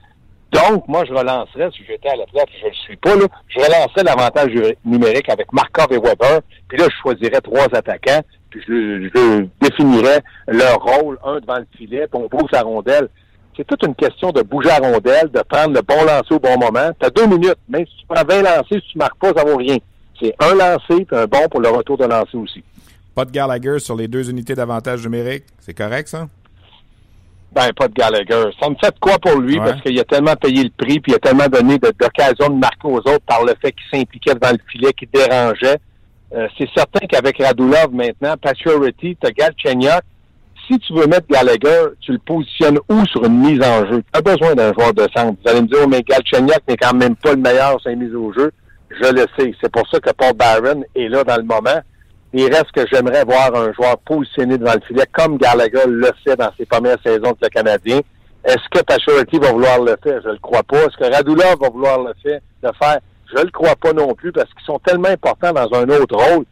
Donc, 0.52 0.88
moi, 0.88 1.04
je 1.04 1.12
relancerais, 1.12 1.68
si 1.72 1.84
j'étais 1.86 2.08
à 2.08 2.16
la 2.16 2.24
place, 2.26 2.46
je 2.58 2.64
ne 2.64 2.70
le 2.70 2.76
suis 2.76 2.96
pas, 2.96 3.14
là, 3.16 3.26
je 3.48 3.58
relancerais 3.58 4.02
l'avantage 4.02 4.50
numérique 4.84 5.28
avec 5.28 5.52
Markov 5.52 5.92
et 5.92 5.98
Weber, 5.98 6.40
puis 6.68 6.78
là, 6.78 6.86
je 6.88 6.96
choisirais 7.02 7.40
trois 7.42 7.66
attaquants, 7.74 8.22
puis 8.48 8.62
je, 8.66 9.10
je 9.14 9.46
définirais 9.60 10.22
leur 10.46 10.78
rôle, 10.78 11.18
un 11.22 11.38
devant 11.40 11.58
le 11.58 11.66
filet, 11.76 12.06
puis 12.10 12.22
on 12.22 12.28
pose 12.28 12.50
la 12.50 12.62
rondelle 12.62 13.08
c'est 13.58 13.66
toute 13.66 13.82
une 13.82 13.94
question 13.96 14.30
de 14.30 14.42
bouger 14.42 14.70
à 14.70 14.78
rondelle, 14.78 15.30
de 15.34 15.40
prendre 15.40 15.74
le 15.74 15.82
bon 15.82 16.04
lancer 16.04 16.32
au 16.32 16.38
bon 16.38 16.56
moment. 16.56 16.90
Tu 16.98 17.06
as 17.06 17.10
deux 17.10 17.26
minutes. 17.26 17.58
Même 17.68 17.84
si 17.86 17.96
tu 17.98 18.06
prends 18.08 18.22
20 18.24 18.42
lancers, 18.42 18.64
si 18.70 18.80
tu 18.92 18.98
marques 18.98 19.18
pas, 19.18 19.32
ça 19.36 19.44
vaut 19.44 19.56
rien. 19.56 19.76
C'est 20.20 20.32
un 20.38 20.54
lancer 20.54 21.04
puis 21.04 21.16
un 21.16 21.26
bon 21.26 21.48
pour 21.50 21.60
le 21.60 21.68
retour 21.68 21.98
de 21.98 22.04
lancer 22.04 22.36
aussi. 22.36 22.62
Pas 23.16 23.24
de 23.24 23.32
Gallagher 23.32 23.80
sur 23.80 23.96
les 23.96 24.06
deux 24.06 24.30
unités 24.30 24.54
d'avantage 24.54 25.02
numérique. 25.02 25.42
C'est 25.58 25.74
correct, 25.74 26.06
ça? 26.06 26.28
Ben, 27.50 27.72
pas 27.76 27.88
de 27.88 27.94
Gallagher. 27.94 28.50
Ça 28.60 28.70
me 28.70 28.76
fait 28.76 28.94
quoi 29.00 29.18
pour 29.18 29.40
lui 29.40 29.56
parce 29.56 29.80
qu'il 29.80 29.98
a 29.98 30.04
tellement 30.04 30.36
payé 30.36 30.62
le 30.62 30.70
prix 30.70 31.00
puis 31.00 31.12
il 31.12 31.14
a 31.16 31.18
tellement 31.18 31.48
donné 31.48 31.78
d'occasions 31.78 32.50
de, 32.50 32.60
marquer 32.60 32.86
aux 32.86 32.98
autres 32.98 33.24
par 33.26 33.44
le 33.44 33.54
fait 33.60 33.72
qu'il 33.72 33.98
s'impliquait 33.98 34.34
dans 34.36 34.52
le 34.52 34.58
filet, 34.70 34.92
qu'il 34.92 35.08
dérangeait. 35.12 35.78
Euh, 36.32 36.46
c'est 36.56 36.68
certain 36.76 37.06
qu'avec 37.08 37.42
Radulov 37.42 37.92
maintenant, 37.92 38.36
Paturity, 38.40 39.16
tu 39.20 39.26
as 39.26 39.32
Galchenyuk, 39.32 40.02
si 40.68 40.78
tu 40.80 40.92
veux 40.92 41.06
mettre 41.06 41.26
Gallagher, 41.28 41.94
tu 42.00 42.12
le 42.12 42.18
positionnes 42.18 42.78
où 42.88 43.04
sur 43.06 43.24
une 43.24 43.38
mise 43.38 43.60
en 43.62 43.86
jeu? 43.86 44.02
Tu 44.12 44.18
as 44.18 44.20
besoin 44.20 44.54
d'un 44.54 44.72
joueur 44.74 44.92
de 44.92 45.06
centre. 45.16 45.38
Vous 45.42 45.50
allez 45.50 45.62
me 45.62 45.66
dire, 45.66 45.78
oh, 45.82 45.88
mais 45.88 46.02
Galchenyuk 46.02 46.60
n'est 46.68 46.76
quand 46.76 46.94
même 46.94 47.16
pas 47.16 47.32
le 47.32 47.40
meilleur 47.40 47.80
sur 47.80 47.90
une 47.90 48.00
mise 48.00 48.14
au 48.14 48.32
jeu. 48.32 48.52
Je 48.90 49.12
le 49.12 49.24
sais. 49.38 49.52
C'est 49.62 49.72
pour 49.72 49.88
ça 49.88 49.98
que 50.00 50.10
Paul 50.10 50.34
Barron 50.34 50.82
est 50.94 51.08
là 51.08 51.24
dans 51.24 51.36
le 51.36 51.42
moment. 51.42 51.80
Il 52.34 52.44
reste 52.44 52.70
que 52.72 52.82
j'aimerais 52.92 53.24
voir 53.24 53.54
un 53.54 53.72
joueur 53.72 53.96
positionné 53.98 54.58
devant 54.58 54.74
le 54.74 54.80
filet 54.86 55.04
comme 55.12 55.38
Gallagher 55.38 55.84
le 55.86 56.10
fait 56.24 56.36
dans 56.36 56.50
ses 56.58 56.66
premières 56.66 56.98
saisons 57.02 57.24
avec 57.24 57.42
le 57.42 57.48
Canadien. 57.48 58.00
Est-ce 58.44 58.68
que 58.70 58.84
Pachorati 58.84 59.38
va 59.38 59.52
vouloir 59.52 59.80
le 59.80 59.96
faire? 60.02 60.20
Je 60.22 60.28
le 60.28 60.38
crois 60.38 60.62
pas. 60.62 60.84
Est-ce 60.84 60.96
que 60.96 61.12
Radulov 61.12 61.56
va 61.60 61.68
vouloir 61.70 61.98
le 62.00 62.12
faire? 62.22 62.40
Le 62.62 62.70
faire? 62.78 62.98
Je 63.34 63.42
le 63.42 63.50
crois 63.50 63.76
pas 63.76 63.92
non 63.92 64.14
plus 64.14 64.32
parce 64.32 64.48
qu'ils 64.52 64.64
sont 64.64 64.78
tellement 64.84 65.08
importants 65.08 65.52
dans 65.52 65.72
un 65.74 65.88
autre 65.88 66.16
rôle 66.16 66.44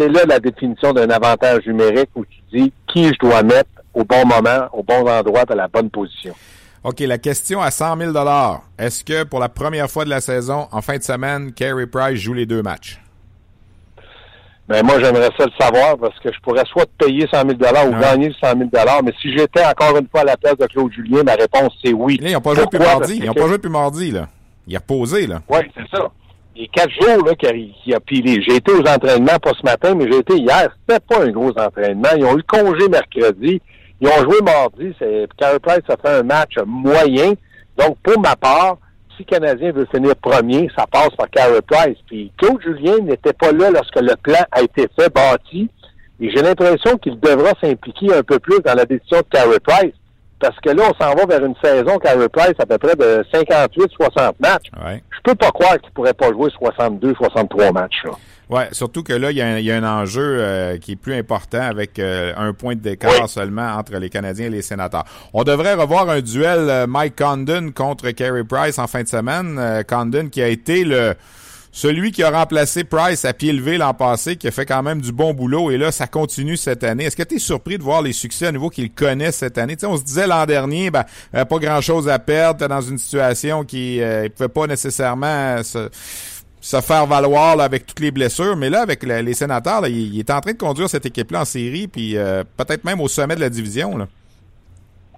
c'est 0.00 0.08
là 0.08 0.24
la 0.26 0.40
définition 0.40 0.92
d'un 0.92 1.10
avantage 1.10 1.66
numérique 1.66 2.10
où 2.14 2.24
tu 2.24 2.40
dis 2.52 2.72
qui 2.92 3.08
je 3.08 3.18
dois 3.20 3.42
mettre 3.42 3.70
au 3.94 4.04
bon 4.04 4.24
moment, 4.26 4.68
au 4.72 4.82
bon 4.82 5.08
endroit, 5.08 5.44
à 5.48 5.54
la 5.54 5.68
bonne 5.68 5.90
position. 5.90 6.34
OK, 6.82 7.00
la 7.00 7.18
question 7.18 7.60
à 7.60 7.70
100 7.70 7.98
000 7.98 8.12
Est-ce 8.78 9.04
que 9.04 9.24
pour 9.24 9.38
la 9.40 9.48
première 9.48 9.90
fois 9.90 10.04
de 10.04 10.10
la 10.10 10.20
saison, 10.20 10.66
en 10.72 10.80
fin 10.80 10.96
de 10.96 11.02
semaine, 11.02 11.52
Carey 11.52 11.86
Price 11.86 12.18
joue 12.18 12.32
les 12.32 12.46
deux 12.46 12.62
matchs? 12.62 13.00
Ben 14.66 14.86
moi, 14.86 15.00
j'aimerais 15.00 15.30
ça 15.36 15.46
le 15.46 15.52
savoir 15.60 15.98
parce 15.98 16.16
que 16.20 16.32
je 16.32 16.38
pourrais 16.40 16.64
soit 16.66 16.86
te 16.86 17.04
payer 17.04 17.26
100 17.30 17.40
000 17.40 17.50
ou 17.50 18.00
gagner 18.00 18.32
100 18.40 18.46
000 18.56 18.70
Mais 19.04 19.12
si 19.20 19.36
j'étais 19.36 19.64
encore 19.64 19.96
une 19.98 20.06
fois 20.08 20.20
à 20.20 20.24
la 20.24 20.36
place 20.36 20.56
de 20.56 20.66
Claude 20.66 20.92
Julien, 20.92 21.24
ma 21.24 21.34
réponse, 21.34 21.76
c'est 21.84 21.92
oui. 21.92 22.18
ils 22.22 22.32
n'ont 22.32 22.40
pas 22.40 22.54
joué 22.54 22.64
depuis 22.64 22.78
mardi. 22.78 23.16
Ils 23.16 23.26
n'ont 23.26 23.34
pas 23.34 23.46
joué 23.46 23.56
depuis 23.56 23.68
mardi, 23.68 24.12
là. 24.12 24.28
Il 24.68 24.76
a 24.76 24.78
reposé, 24.78 25.26
là. 25.26 25.42
Oui, 25.48 25.58
c'est 25.74 25.96
ça 25.96 26.08
les 26.56 26.68
quatre 26.68 26.90
jours 26.90 27.24
là, 27.24 27.34
qu'il 27.34 27.94
a 27.94 28.00
pilé. 28.00 28.42
J'ai 28.46 28.56
été 28.56 28.72
aux 28.72 28.86
entraînements, 28.86 29.38
pas 29.42 29.52
ce 29.58 29.64
matin, 29.64 29.94
mais 29.94 30.10
j'ai 30.10 30.18
été 30.18 30.36
hier. 30.36 30.68
C'était 30.80 31.00
pas 31.00 31.24
un 31.24 31.30
gros 31.30 31.50
entraînement. 31.50 32.08
Ils 32.16 32.24
ont 32.24 32.36
eu 32.36 32.42
congé 32.42 32.88
mercredi. 32.88 33.60
Ils 34.00 34.08
ont 34.08 34.22
joué 34.24 34.40
mardi. 34.42 34.94
C'est, 34.98 35.28
Price 35.62 35.82
a 35.88 35.96
fait 35.96 36.18
un 36.18 36.22
match 36.22 36.54
moyen. 36.66 37.32
Donc, 37.78 37.96
pour 38.02 38.20
ma 38.20 38.36
part, 38.36 38.78
si 39.16 39.24
le 39.28 39.36
Canadien 39.36 39.72
veut 39.72 39.86
finir 39.94 40.16
premier, 40.16 40.68
ça 40.76 40.86
passe 40.86 41.10
par 41.16 41.30
Carey 41.30 41.60
Price. 41.66 41.98
Puis 42.06 42.32
Claude 42.36 42.60
Julien 42.62 42.98
n'était 42.98 43.32
pas 43.32 43.52
là 43.52 43.70
lorsque 43.70 44.00
le 44.00 44.16
plan 44.16 44.40
a 44.50 44.62
été 44.62 44.86
fait, 44.98 45.12
bâti. 45.12 45.70
Et 46.20 46.30
j'ai 46.30 46.42
l'impression 46.42 46.98
qu'il 46.98 47.18
devra 47.20 47.52
s'impliquer 47.62 48.14
un 48.14 48.22
peu 48.22 48.38
plus 48.38 48.60
dans 48.60 48.74
la 48.74 48.84
décision 48.84 49.18
de 49.18 49.26
Carey 49.30 49.60
Price. 49.62 49.94
Parce 50.40 50.58
que 50.60 50.70
là, 50.70 50.84
on 50.90 51.04
s'en 51.04 51.14
va 51.14 51.26
vers 51.26 51.44
une 51.44 51.54
saison 51.62 51.98
Carey 51.98 52.28
Price 52.28 52.54
à 52.58 52.66
peu 52.66 52.78
près 52.78 52.96
de 52.96 53.24
58-60 53.32 54.32
matchs. 54.40 54.70
Ouais. 54.82 55.02
Je 55.10 55.18
peux 55.22 55.34
pas 55.34 55.50
croire 55.50 55.78
qu'il 55.80 55.92
pourrait 55.92 56.14
pas 56.14 56.30
jouer 56.32 56.50
62-63 56.60 57.72
matchs. 57.72 58.04
Là. 58.04 58.12
Ouais, 58.50 58.66
surtout 58.72 59.04
que 59.04 59.12
là, 59.12 59.30
il 59.30 59.36
y, 59.36 59.70
a 59.70 59.76
un 59.76 59.84
enjeu 59.84 60.38
euh, 60.40 60.76
qui 60.78 60.92
est 60.92 60.96
plus 60.96 61.14
important 61.14 61.60
avec 61.62 62.00
euh, 62.00 62.32
un 62.36 62.52
point 62.52 62.74
de 62.74 62.80
décart 62.80 63.28
seulement 63.28 63.76
entre 63.76 63.96
les 63.96 64.10
Canadiens 64.10 64.46
et 64.46 64.50
les 64.50 64.62
sénateurs. 64.62 65.04
On 65.32 65.44
devrait 65.44 65.74
revoir 65.74 66.10
un 66.10 66.20
duel 66.20 66.68
euh, 66.68 66.86
Mike 66.88 67.14
Condon 67.16 67.70
contre 67.72 68.10
Carey 68.10 68.42
Price 68.42 68.80
en 68.80 68.88
fin 68.88 69.04
de 69.04 69.08
semaine. 69.08 69.84
Condon 69.88 70.28
qui 70.30 70.42
a 70.42 70.48
été 70.48 70.82
le 70.82 71.14
celui 71.72 72.10
qui 72.10 72.22
a 72.22 72.30
remplacé 72.30 72.84
Price 72.84 73.24
à 73.24 73.32
pied 73.32 73.52
levé 73.52 73.78
l'an 73.78 73.94
passé, 73.94 74.36
qui 74.36 74.48
a 74.48 74.50
fait 74.50 74.66
quand 74.66 74.82
même 74.82 75.00
du 75.00 75.12
bon 75.12 75.34
boulot, 75.34 75.70
et 75.70 75.78
là, 75.78 75.92
ça 75.92 76.06
continue 76.06 76.56
cette 76.56 76.82
année. 76.82 77.04
Est-ce 77.04 77.16
que 77.16 77.22
tu 77.22 77.36
es 77.36 77.38
surpris 77.38 77.78
de 77.78 77.82
voir 77.82 78.02
les 78.02 78.12
succès 78.12 78.46
à 78.46 78.52
nouveau 78.52 78.70
qu'il 78.70 78.90
connaît 78.90 79.32
cette 79.32 79.58
année? 79.58 79.76
on 79.84 79.96
se 79.96 80.02
disait 80.02 80.26
l'an 80.26 80.46
dernier, 80.46 80.90
ben, 80.90 81.04
euh, 81.34 81.44
pas 81.44 81.58
grand-chose 81.58 82.08
à 82.08 82.18
perdre, 82.18 82.66
dans 82.66 82.80
une 82.80 82.98
situation 82.98 83.64
qui 83.64 84.00
euh, 84.00 84.28
pouvait 84.28 84.48
pas 84.48 84.66
nécessairement 84.66 85.62
se, 85.62 85.88
se 86.60 86.80
faire 86.80 87.06
valoir 87.06 87.60
avec 87.60 87.86
toutes 87.86 88.00
les 88.00 88.10
blessures, 88.10 88.56
mais 88.56 88.68
là, 88.68 88.82
avec 88.82 89.02
les 89.02 89.34
sénateurs, 89.34 89.86
il, 89.86 90.18
est 90.18 90.30
en 90.30 90.40
train 90.40 90.52
de 90.52 90.58
conduire 90.58 90.90
cette 90.90 91.06
équipe-là 91.06 91.42
en 91.42 91.44
série, 91.44 91.88
puis 91.88 92.16
euh, 92.16 92.44
peut-être 92.56 92.84
même 92.84 93.00
au 93.00 93.08
sommet 93.08 93.36
de 93.36 93.40
la 93.40 93.50
division. 93.50 94.08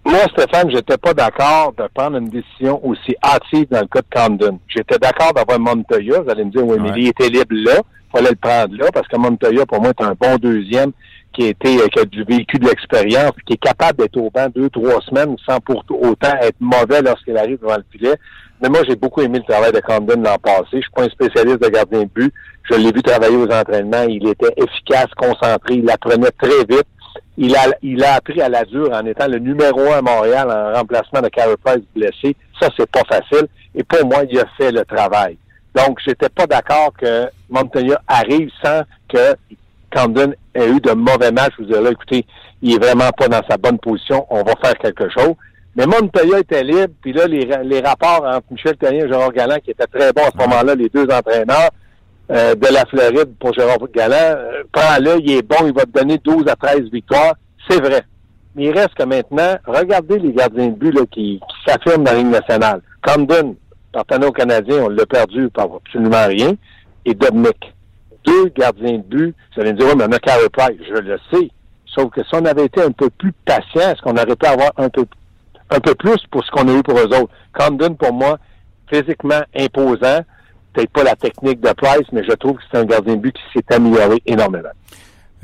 Moi, 0.04 0.18
Stéphane, 0.32 0.70
j'étais 0.70 0.98
pas 0.98 1.14
d'accord 1.14 1.72
de 1.78 1.84
prendre 1.94 2.16
une 2.16 2.28
décision 2.28 2.84
aussi 2.84 3.14
hâtive 3.22 3.66
dans 3.70 3.80
le 3.80 3.86
cas 3.86 4.00
de 4.00 4.06
Camden. 4.10 4.58
J'étais 4.66 4.98
d'accord 4.98 5.32
d'avoir 5.32 5.60
Montoya. 5.60 6.20
Vous 6.20 6.30
allez 6.30 6.44
me 6.44 6.50
dire, 6.50 6.66
oui, 6.66 6.76
mais 6.80 6.90
il 6.96 7.08
était 7.08 7.28
libre 7.28 7.46
là. 7.50 7.78
Il 7.78 8.18
fallait 8.18 8.30
le 8.30 8.36
prendre 8.36 8.76
là 8.76 8.86
parce 8.92 9.06
que 9.06 9.16
Montoya, 9.16 9.64
pour 9.64 9.80
moi, 9.80 9.90
est 9.90 10.02
un 10.02 10.14
bon 10.18 10.36
deuxième 10.36 10.92
qui 11.32 11.44
a 11.44 11.48
été 11.48 11.76
qui 11.88 11.98
a 11.98 12.04
du 12.04 12.24
vécu 12.24 12.58
de 12.58 12.66
l'expérience, 12.66 13.32
qui 13.46 13.54
est 13.54 13.62
capable 13.62 13.98
d'être 14.00 14.16
au 14.18 14.28
banc 14.30 14.48
deux, 14.54 14.68
trois 14.68 15.00
semaines 15.02 15.36
sans 15.48 15.60
pour 15.60 15.84
autant 15.88 16.34
être 16.42 16.56
mauvais 16.60 17.00
lorsqu'il 17.00 17.38
arrive 17.38 17.58
devant 17.60 17.76
le 17.76 17.84
filet. 17.90 18.16
Mais 18.60 18.68
moi, 18.68 18.80
j'ai 18.86 18.96
beaucoup 18.96 19.22
aimé 19.22 19.38
le 19.38 19.50
travail 19.50 19.72
de 19.72 19.80
Camden 19.80 20.22
l'an 20.22 20.36
passé. 20.42 20.66
Je 20.72 20.80
suis 20.80 20.90
pas 20.94 21.04
un 21.04 21.08
spécialiste 21.08 21.62
de 21.62 21.68
gardien 21.68 22.02
de 22.02 22.08
but. 22.14 22.32
Je 22.70 22.74
l'ai 22.74 22.92
vu 22.92 23.02
travailler 23.02 23.36
aux 23.36 23.50
entraînements. 23.50 24.04
Il 24.08 24.28
était 24.28 24.52
efficace, 24.56 25.08
concentré, 25.16 25.74
il 25.74 25.90
apprenait 25.90 26.30
très 26.40 26.64
vite. 26.68 26.86
Il 27.36 27.54
a, 27.56 27.66
il 27.82 28.02
a 28.04 28.14
appris 28.14 28.40
à 28.40 28.48
la 28.48 28.64
dure 28.64 28.90
en 28.92 29.04
étant 29.06 29.26
le 29.26 29.38
numéro 29.38 29.80
un 29.92 29.98
à 29.98 30.02
Montréal 30.02 30.50
en 30.50 30.78
remplacement 30.78 31.20
de 31.20 31.28
Carey 31.28 31.56
Price 31.62 31.82
blessé. 31.94 32.36
Ça, 32.60 32.68
c'est 32.76 32.90
pas 32.90 33.02
facile. 33.08 33.46
Et 33.74 33.82
pour 33.82 34.06
moi, 34.06 34.24
il 34.30 34.38
a 34.38 34.44
fait 34.56 34.70
le 34.70 34.84
travail. 34.84 35.38
Donc, 35.74 35.98
j'étais 36.04 36.28
pas 36.28 36.46
d'accord 36.46 36.92
que 36.98 37.28
Montoya 37.48 38.00
arrive 38.06 38.50
sans 38.62 38.82
que 39.08 39.34
Camden 39.90 40.34
ait 40.54 40.68
eu 40.68 40.80
de 40.80 40.92
mauvais 40.92 41.32
matchs. 41.32 41.54
Vous 41.58 41.64
disais 41.64 41.80
là, 41.80 41.90
écoutez, 41.90 42.26
il 42.60 42.74
est 42.74 42.78
vraiment 42.78 43.10
pas 43.10 43.28
dans 43.28 43.42
sa 43.48 43.56
bonne 43.56 43.78
position. 43.78 44.26
On 44.28 44.42
va 44.42 44.54
faire 44.62 44.76
quelque 44.78 45.08
chose. 45.08 45.34
Mais 45.74 45.86
Montoya 45.86 46.40
était 46.40 46.62
libre, 46.62 46.92
puis 47.00 47.14
là, 47.14 47.26
les, 47.26 47.46
les 47.64 47.80
rapports 47.80 48.26
entre 48.26 48.44
Michel 48.50 48.76
Terrien 48.76 49.06
et 49.06 49.08
Gérard 49.08 49.32
Galland, 49.32 49.56
qui 49.64 49.70
étaient 49.70 49.86
très 49.86 50.12
bons 50.12 50.24
à 50.24 50.30
ce 50.30 50.36
moment-là, 50.36 50.74
les 50.74 50.90
deux 50.90 51.06
entraîneurs 51.10 51.70
euh, 52.30 52.54
de 52.54 52.66
la 52.72 52.84
Floride 52.86 53.34
pour 53.38 53.52
Gérard 53.52 53.78
Galland, 53.94 54.38
euh, 54.38 54.62
prends-le, 54.72 55.20
il 55.20 55.32
est 55.32 55.42
bon, 55.42 55.66
il 55.66 55.74
va 55.74 55.82
te 55.82 55.90
donner 55.90 56.18
12 56.18 56.44
à 56.48 56.56
13 56.56 56.90
victoires. 56.90 57.34
C'est 57.68 57.80
vrai. 57.80 58.02
Mais 58.54 58.64
il 58.64 58.72
reste 58.72 58.94
que 58.94 59.04
maintenant, 59.04 59.56
regardez 59.66 60.18
les 60.18 60.32
gardiens 60.32 60.68
de 60.68 60.74
but 60.74 60.92
là, 60.92 61.02
qui, 61.10 61.40
qui 61.40 61.70
s'affirment 61.70 62.04
dans 62.04 62.12
la 62.12 62.18
Ligue 62.18 62.28
nationale. 62.28 62.82
Camden, 63.02 63.54
partenaire 63.92 64.28
au 64.28 64.32
Canadien, 64.32 64.84
on 64.84 64.88
l'a 64.88 65.06
perdu 65.06 65.48
par 65.50 65.68
absolument 65.74 66.26
rien. 66.26 66.52
Et 67.04 67.14
Dominic. 67.14 67.74
Deux 68.24 68.48
gardiens 68.56 68.98
de 68.98 69.02
but. 69.02 69.34
Vous 69.54 69.60
allez 69.60 69.72
me 69.72 69.78
dire, 69.78 69.88
oui, 69.88 69.94
mais 69.96 70.04
on 70.04 70.12
a. 70.12 70.68
Je 70.88 71.00
le 71.00 71.18
sais. 71.32 71.50
Sauf 71.86 72.10
que 72.10 72.22
si 72.22 72.34
on 72.34 72.44
avait 72.44 72.66
été 72.66 72.80
un 72.80 72.92
peu 72.92 73.10
plus 73.10 73.32
patient, 73.44 73.90
est-ce 73.90 74.00
qu'on 74.00 74.12
aurait 74.12 74.36
pu 74.36 74.46
avoir 74.46 74.70
un 74.76 74.88
peu 74.88 75.04
un 75.70 75.80
peu 75.80 75.94
plus 75.94 76.18
pour 76.30 76.44
ce 76.44 76.50
qu'on 76.50 76.68
a 76.68 76.72
eu 76.72 76.82
pour 76.82 76.98
eux 76.98 77.06
autres? 77.06 77.32
Camden, 77.52 77.96
pour 77.96 78.12
moi, 78.12 78.38
physiquement 78.90 79.42
imposant. 79.56 80.20
Peut-être 80.72 80.90
pas 80.90 81.04
la 81.04 81.16
technique 81.16 81.60
de 81.60 81.72
Price, 81.72 82.06
mais 82.12 82.24
je 82.24 82.32
trouve 82.32 82.56
que 82.56 82.62
c'est 82.70 82.78
un 82.78 82.84
gardien 82.84 83.16
de 83.16 83.20
but 83.20 83.34
qui 83.34 83.42
s'est 83.58 83.74
amélioré 83.74 84.22
énormément. 84.26 84.70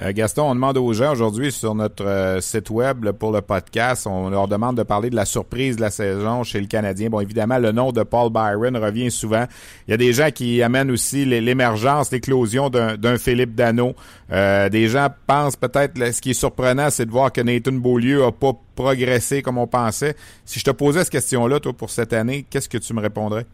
Euh, 0.01 0.13
Gaston, 0.15 0.51
on 0.51 0.55
demande 0.55 0.79
aux 0.79 0.93
gens 0.93 1.11
aujourd'hui 1.11 1.51
sur 1.51 1.75
notre 1.75 2.07
euh, 2.07 2.41
site 2.41 2.71
web 2.71 3.11
pour 3.13 3.33
le 3.33 3.41
podcast, 3.41 4.07
on 4.07 4.31
leur 4.31 4.47
demande 4.47 4.77
de 4.77 4.85
parler 4.85 5.11
de 5.11 5.17
la 5.17 5.25
surprise 5.25 5.75
de 5.75 5.81
la 5.81 5.91
saison 5.91 6.45
chez 6.45 6.61
le 6.61 6.69
Canadien. 6.69 7.11
Bon, 7.11 7.19
évidemment, 7.19 7.59
le 7.59 7.73
nom 7.73 7.91
de 7.91 8.05
Paul 8.05 8.31
Byron 8.31 8.77
revient 8.77 9.11
souvent. 9.11 9.45
Il 9.89 9.91
y 9.91 9.95
a 9.95 9.97
des 9.97 10.13
gens 10.13 10.31
qui 10.31 10.63
amènent 10.63 10.93
aussi 10.93 11.25
l'émergence, 11.25 12.13
l'éclosion 12.13 12.71
d'un 12.71 13.19
Philippe 13.19 13.57
Dano. 13.57 13.95
Euh, 14.31 14.69
des 14.69 14.87
gens 14.87 15.09
pensent 15.27 15.57
peut-être, 15.57 15.97
ce 16.13 16.21
qui 16.21 16.31
est 16.31 16.35
surprenant, 16.35 16.91
c'est 16.91 17.07
de 17.07 17.11
voir 17.11 17.33
que 17.33 17.41
Nathan 17.41 17.73
Beaulieu 17.73 18.23
a 18.23 18.31
pas 18.31 18.53
progressé 18.77 19.43
comme 19.43 19.59
on 19.59 19.67
pensait. 19.67 20.15
Si 20.45 20.61
je 20.61 20.65
te 20.65 20.71
posais 20.71 21.01
cette 21.01 21.11
question-là, 21.11 21.59
toi, 21.59 21.73
pour 21.73 21.91
cette 21.91 22.13
année, 22.13 22.47
qu'est-ce 22.49 22.69
que 22.69 22.79
tu 22.79 22.95
me 22.95 23.01
répondrais? 23.01 23.47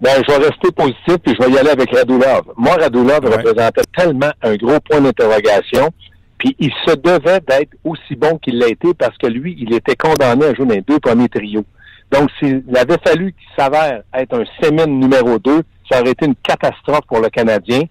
Ben, 0.00 0.22
je 0.26 0.32
vais 0.32 0.46
rester 0.48 0.70
positif 0.72 1.16
puis 1.22 1.34
je 1.38 1.44
vais 1.44 1.52
y 1.52 1.58
aller 1.58 1.70
avec 1.70 1.90
Radulov. 1.94 2.52
Moi, 2.56 2.74
Radulov 2.74 3.24
représentait 3.24 3.82
tellement 3.96 4.30
un 4.42 4.56
gros 4.56 4.78
point 4.80 5.00
d'interrogation, 5.00 5.90
puis 6.38 6.54
il 6.58 6.70
se 6.86 6.94
devait 6.96 7.40
d'être 7.40 7.72
aussi 7.84 8.14
bon 8.16 8.38
qu'il 8.38 8.58
l'a 8.58 8.68
été 8.68 8.92
parce 8.94 9.16
que 9.16 9.26
lui, 9.26 9.56
il 9.58 9.74
était 9.74 9.96
condamné 9.96 10.46
à 10.46 10.54
jouer 10.54 10.66
dans 10.66 10.74
les 10.74 10.82
deux 10.82 11.00
premiers 11.00 11.28
trios. 11.28 11.64
Donc, 12.12 12.30
s'il 12.38 12.62
avait 12.76 12.98
fallu 13.04 13.32
qu'il 13.32 13.48
s'avère 13.58 14.02
être 14.14 14.38
un 14.38 14.44
semaine 14.62 14.98
numéro 15.00 15.38
2, 15.38 15.62
ça 15.90 16.00
aurait 16.00 16.10
été 16.10 16.26
une 16.26 16.36
catastrophe 16.36 17.06
pour 17.08 17.20
le 17.20 17.30
Canadien. 17.30 17.82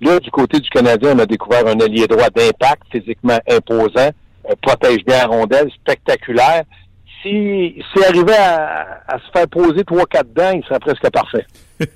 Là, 0.00 0.18
du 0.18 0.30
côté 0.30 0.58
du 0.58 0.68
Canadien, 0.68 1.14
on 1.14 1.18
a 1.20 1.26
découvert 1.26 1.66
un 1.66 1.78
allié 1.80 2.06
droit 2.06 2.28
d'impact, 2.34 2.82
physiquement 2.90 3.38
imposant, 3.48 4.10
euh, 4.50 4.54
protège 4.60 5.04
bien 5.06 5.18
la 5.18 5.26
rondelle, 5.26 5.70
spectaculaire 5.70 6.64
si 7.22 7.82
s'il 7.92 8.04
arrivait 8.04 8.36
à, 8.36 9.18
se 9.18 9.30
faire 9.32 9.48
poser 9.48 9.84
trois 9.84 10.06
quatre 10.06 10.32
dents, 10.32 10.52
il 10.52 10.62
serait 10.64 10.80
presque 10.80 11.10
parfait. 11.10 11.46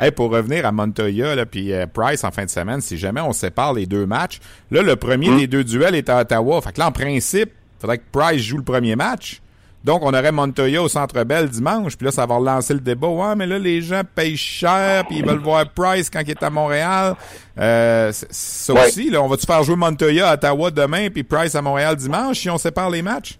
hey, 0.00 0.10
pour 0.10 0.30
revenir 0.30 0.66
à 0.66 0.72
Montoya 0.72 1.34
là, 1.34 1.46
puis 1.46 1.72
euh, 1.72 1.86
Price 1.86 2.24
en 2.24 2.30
fin 2.30 2.44
de 2.44 2.50
semaine, 2.50 2.80
si 2.80 2.98
jamais 2.98 3.20
on 3.20 3.32
sépare 3.32 3.72
les 3.72 3.86
deux 3.86 4.06
matchs, 4.06 4.40
là 4.70 4.82
le 4.82 4.96
premier 4.96 5.30
hmm. 5.30 5.38
des 5.38 5.46
deux 5.46 5.64
duels 5.64 5.94
est 5.94 6.08
à 6.08 6.20
Ottawa. 6.20 6.60
Fait 6.60 6.72
que 6.72 6.80
là 6.80 6.88
en 6.88 6.92
principe, 6.92 7.50
il 7.50 7.80
faudrait 7.80 7.98
que 7.98 8.04
Price 8.12 8.42
joue 8.42 8.58
le 8.58 8.64
premier 8.64 8.96
match. 8.96 9.42
Donc, 9.84 10.02
on 10.02 10.14
aurait 10.14 10.30
Montoya 10.30 10.80
au 10.80 10.88
Centre 10.88 11.24
Bell 11.24 11.48
dimanche, 11.48 11.96
puis 11.96 12.04
là, 12.04 12.12
ça 12.12 12.24
va 12.24 12.36
relancer 12.36 12.72
le 12.72 12.80
débat. 12.80 13.08
Ouais, 13.08 13.34
mais 13.34 13.46
là, 13.46 13.58
les 13.58 13.82
gens 13.82 14.02
payent 14.14 14.36
cher, 14.36 15.04
puis 15.08 15.18
ils 15.18 15.26
veulent 15.26 15.42
voir 15.42 15.68
Price 15.70 16.08
quand 16.08 16.20
il 16.20 16.30
est 16.30 16.42
à 16.42 16.50
Montréal. 16.50 17.16
Euh, 17.58 18.12
ça 18.12 18.74
aussi, 18.74 19.10
là, 19.10 19.20
on 19.20 19.26
va-tu 19.26 19.44
faire 19.44 19.62
jouer 19.64 19.74
Montoya 19.74 20.30
à 20.30 20.34
Ottawa 20.34 20.70
demain, 20.70 21.10
puis 21.10 21.24
Price 21.24 21.56
à 21.56 21.62
Montréal 21.62 21.96
dimanche, 21.96 22.38
si 22.38 22.48
on 22.48 22.58
sépare 22.58 22.90
les 22.90 23.02
matchs? 23.02 23.38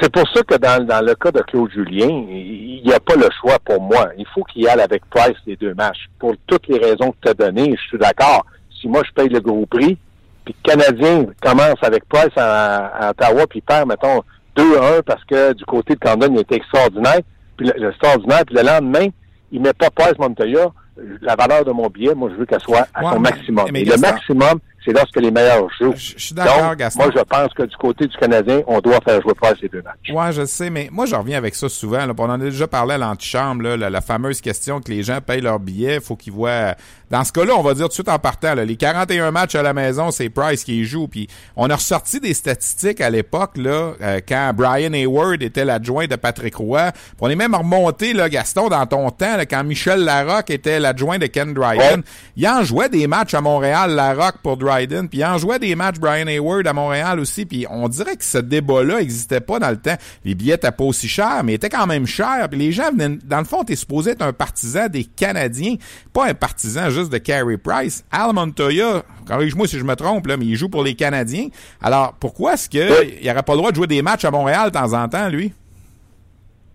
C'est 0.00 0.12
pour 0.12 0.28
ça 0.34 0.42
que 0.42 0.56
dans, 0.56 0.84
dans 0.84 1.04
le 1.04 1.14
cas 1.14 1.30
de 1.30 1.40
Claude 1.42 1.70
Julien, 1.70 2.08
il 2.08 2.82
n'y 2.84 2.92
a 2.92 2.98
pas 2.98 3.14
le 3.14 3.28
choix 3.40 3.58
pour 3.64 3.80
moi. 3.80 4.08
Il 4.18 4.26
faut 4.34 4.42
qu'il 4.44 4.62
y 4.62 4.68
aille 4.68 4.80
avec 4.80 5.04
Price 5.06 5.36
les 5.46 5.56
deux 5.56 5.74
matchs. 5.74 6.08
Pour 6.18 6.34
toutes 6.46 6.66
les 6.66 6.78
raisons 6.78 7.12
que 7.12 7.16
tu 7.22 7.28
as 7.28 7.34
données, 7.34 7.76
je 7.76 7.88
suis 7.88 7.98
d'accord. 7.98 8.44
Si 8.80 8.88
moi 8.88 9.02
je 9.06 9.12
paye 9.12 9.28
le 9.28 9.40
gros 9.40 9.64
prix, 9.66 9.96
puis 10.44 10.54
le 10.64 10.70
Canadien 10.70 11.26
commence 11.40 11.82
avec 11.82 12.04
Price 12.08 12.36
à, 12.36 13.10
Ottawa, 13.10 13.46
puis 13.48 13.60
perd, 13.60 13.88
mettons, 13.88 14.22
2-1 14.56 15.02
parce 15.02 15.24
que 15.24 15.52
du 15.52 15.64
côté 15.64 15.94
de 15.94 16.00
Camden, 16.00 16.34
il 16.34 16.40
était 16.40 16.56
extraordinaire, 16.56 17.20
puis 17.56 17.70
le, 17.76 17.88
extraordinaire, 17.88 18.44
puis 18.44 18.56
le 18.56 18.62
lendemain, 18.62 19.06
il 19.52 19.60
met 19.60 19.72
pas 19.72 19.90
Price 19.90 20.18
Montoya, 20.18 20.72
la 21.20 21.36
valeur 21.36 21.64
de 21.64 21.72
mon 21.72 21.88
billet, 21.88 22.14
moi 22.14 22.30
je 22.30 22.36
veux 22.36 22.46
qu'elle 22.46 22.60
soit 22.60 22.86
à 22.94 23.02
son 23.02 23.20
maximum. 23.20 23.66
Et 23.74 23.84
le 23.84 23.96
maximum, 23.98 24.58
c'est 24.86 24.92
lorsque 24.92 25.16
les 25.16 25.30
meilleurs 25.30 25.68
jouent. 25.78 25.94
Je, 25.96 26.14
suis 26.16 26.34
d'accord, 26.34 26.76
Gaston. 26.76 27.02
Moi, 27.02 27.12
je 27.16 27.22
pense 27.22 27.52
que 27.54 27.64
du 27.64 27.76
côté 27.76 28.06
du 28.06 28.16
Canadien, 28.16 28.62
on 28.66 28.80
doit 28.80 29.00
faire 29.04 29.20
jouer 29.20 29.34
pas 29.34 29.52
ces 29.60 29.68
deux 29.68 29.82
matchs. 29.82 30.10
Ouais, 30.10 30.32
je 30.32 30.44
sais, 30.46 30.70
mais 30.70 30.88
moi, 30.92 31.06
je 31.06 31.16
reviens 31.16 31.38
avec 31.38 31.54
ça 31.54 31.68
souvent. 31.68 32.06
Là. 32.06 32.12
On 32.16 32.24
en 32.24 32.30
a 32.30 32.38
déjà 32.38 32.66
parlé 32.68 32.94
à 32.94 32.98
l'antichambre, 32.98 33.62
la, 33.76 33.90
la 33.90 34.00
fameuse 34.00 34.40
question 34.40 34.80
que 34.80 34.90
les 34.90 35.02
gens 35.02 35.20
payent 35.20 35.40
leur 35.40 35.58
billet, 35.58 36.00
faut 36.00 36.16
qu'ils 36.16 36.32
voient. 36.32 36.74
Dans 37.10 37.22
ce 37.22 37.32
cas-là, 37.32 37.54
on 37.56 37.62
va 37.62 37.74
dire 37.74 37.84
tout 37.84 37.90
de 37.90 37.94
suite 37.94 38.08
en 38.08 38.18
partant, 38.18 38.54
là, 38.54 38.64
les 38.64 38.76
41 38.76 39.30
matchs 39.30 39.54
à 39.54 39.62
la 39.62 39.72
maison, 39.72 40.10
c'est 40.10 40.28
Price 40.28 40.64
qui 40.64 40.84
joue. 40.84 41.06
Puis 41.06 41.28
on 41.54 41.70
a 41.70 41.76
ressorti 41.76 42.18
des 42.20 42.34
statistiques 42.34 43.00
à 43.00 43.10
l'époque, 43.10 43.56
là, 43.56 43.92
euh, 44.00 44.20
quand 44.26 44.52
Brian 44.54 44.92
Hayward 44.92 45.42
était 45.42 45.64
l'adjoint 45.64 46.06
de 46.06 46.16
Patrick 46.16 46.56
Roy. 46.56 46.90
on 47.20 47.28
est 47.28 47.36
même 47.36 47.54
remonté, 47.54 48.12
là, 48.12 48.28
Gaston, 48.28 48.68
dans 48.68 48.86
ton 48.86 49.10
temps, 49.10 49.36
quand 49.48 49.62
Michel 49.62 50.00
Larocque 50.00 50.50
était 50.50 50.80
l'adjoint 50.80 51.18
de 51.18 51.26
Ken 51.26 51.54
Dryden. 51.54 52.02
Il 52.36 52.48
en 52.48 52.64
jouait 52.64 52.88
des 52.88 53.06
matchs 53.06 53.34
à 53.34 53.40
Montréal, 53.40 53.92
Larocque 53.92 54.38
pour 54.42 54.56
Dryden 54.56 54.75
puis 54.86 55.18
il 55.18 55.24
en 55.24 55.38
jouait 55.38 55.58
des 55.58 55.74
matchs 55.74 55.98
Brian 55.98 56.26
Hayward 56.26 56.66
à 56.66 56.72
Montréal 56.72 57.20
aussi, 57.20 57.46
puis 57.46 57.66
on 57.70 57.88
dirait 57.88 58.16
que 58.16 58.24
ce 58.24 58.38
débat-là 58.38 58.98
n'existait 58.98 59.40
pas 59.40 59.58
dans 59.58 59.70
le 59.70 59.76
temps. 59.76 59.96
Les 60.24 60.34
billets 60.34 60.54
étaient 60.54 60.70
pas 60.70 60.84
aussi 60.84 61.08
chers, 61.08 61.42
mais 61.44 61.54
étaient 61.54 61.68
quand 61.68 61.86
même 61.86 62.06
chers, 62.06 62.48
puis 62.48 62.58
les 62.58 62.72
gens 62.72 62.90
venaient, 62.90 63.18
dans 63.24 63.38
le 63.38 63.44
fond, 63.44 63.64
t'es 63.64 63.76
supposé 63.76 64.12
être 64.12 64.22
un 64.22 64.32
partisan 64.32 64.88
des 64.88 65.04
Canadiens, 65.04 65.76
pas 66.12 66.26
un 66.26 66.34
partisan 66.34 66.90
juste 66.90 67.12
de 67.12 67.18
Carey 67.18 67.56
Price. 67.56 68.04
Al 68.10 68.32
Montoya, 68.32 69.02
corrige-moi 69.26 69.66
si 69.66 69.78
je 69.78 69.84
me 69.84 69.94
trompe, 69.94 70.26
là, 70.26 70.36
mais 70.36 70.46
il 70.46 70.56
joue 70.56 70.68
pour 70.68 70.82
les 70.82 70.94
Canadiens. 70.94 71.48
Alors, 71.82 72.14
pourquoi 72.20 72.54
est-ce 72.54 72.68
qu'il 72.68 72.80
n'aurait 73.24 73.42
pas 73.42 73.52
le 73.52 73.58
droit 73.58 73.70
de 73.70 73.76
jouer 73.76 73.86
des 73.86 74.02
matchs 74.02 74.24
à 74.24 74.30
Montréal 74.30 74.70
de 74.70 74.78
temps 74.78 74.92
en 74.92 75.08
temps, 75.08 75.28
lui? 75.28 75.52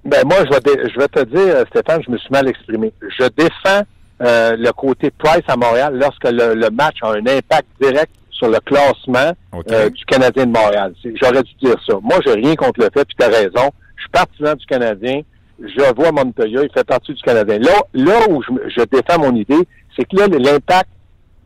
Ben 0.03 0.23
moi, 0.25 0.37
je 0.45 0.49
vais, 0.49 0.89
je 0.89 0.99
vais 0.99 1.07
te 1.07 1.23
dire, 1.25 1.63
Stéphane, 1.69 2.01
je 2.05 2.11
me 2.11 2.17
suis 2.17 2.31
mal 2.31 2.47
exprimé. 2.47 2.91
Je 3.01 3.27
défends 3.37 3.83
euh, 4.21 4.55
le 4.57 4.71
côté 4.71 5.11
Price 5.11 5.43
à 5.47 5.55
Montréal 5.55 5.97
lorsque 5.99 6.29
le, 6.29 6.69
match 6.69 6.97
a 7.01 7.13
un 7.13 7.25
impact 7.25 7.67
direct 7.81 8.11
sur 8.29 8.49
le 8.49 8.59
classement 8.59 9.31
euh, 9.71 9.89
du 9.89 10.05
Canadien 10.05 10.45
de 10.45 10.51
Montréal. 10.51 10.93
J'aurais 11.21 11.43
dû 11.43 11.53
dire 11.61 11.75
ça. 11.87 11.95
Moi, 12.01 12.17
j'ai 12.25 12.33
rien 12.33 12.55
contre 12.55 12.79
le 12.79 12.89
fait, 12.93 13.05
puis 13.05 13.15
tu 13.17 13.25
as 13.25 13.29
raison. 13.29 13.71
Je 13.95 14.01
suis 14.01 14.09
partisan 14.11 14.53
du 14.55 14.65
Canadien. 14.65 15.21
Je 15.59 15.93
vois 15.95 16.11
Montoya, 16.11 16.63
il 16.63 16.69
fait 16.73 16.83
partie 16.83 17.13
du 17.13 17.21
Canadien. 17.21 17.59
Là, 17.59 17.73
là 17.93 18.19
où 18.29 18.41
je, 18.43 18.83
défends 18.83 19.19
mon 19.19 19.35
idée, 19.35 19.67
c'est 19.95 20.05
que 20.05 20.17
là, 20.17 20.27
l'impact 20.27 20.89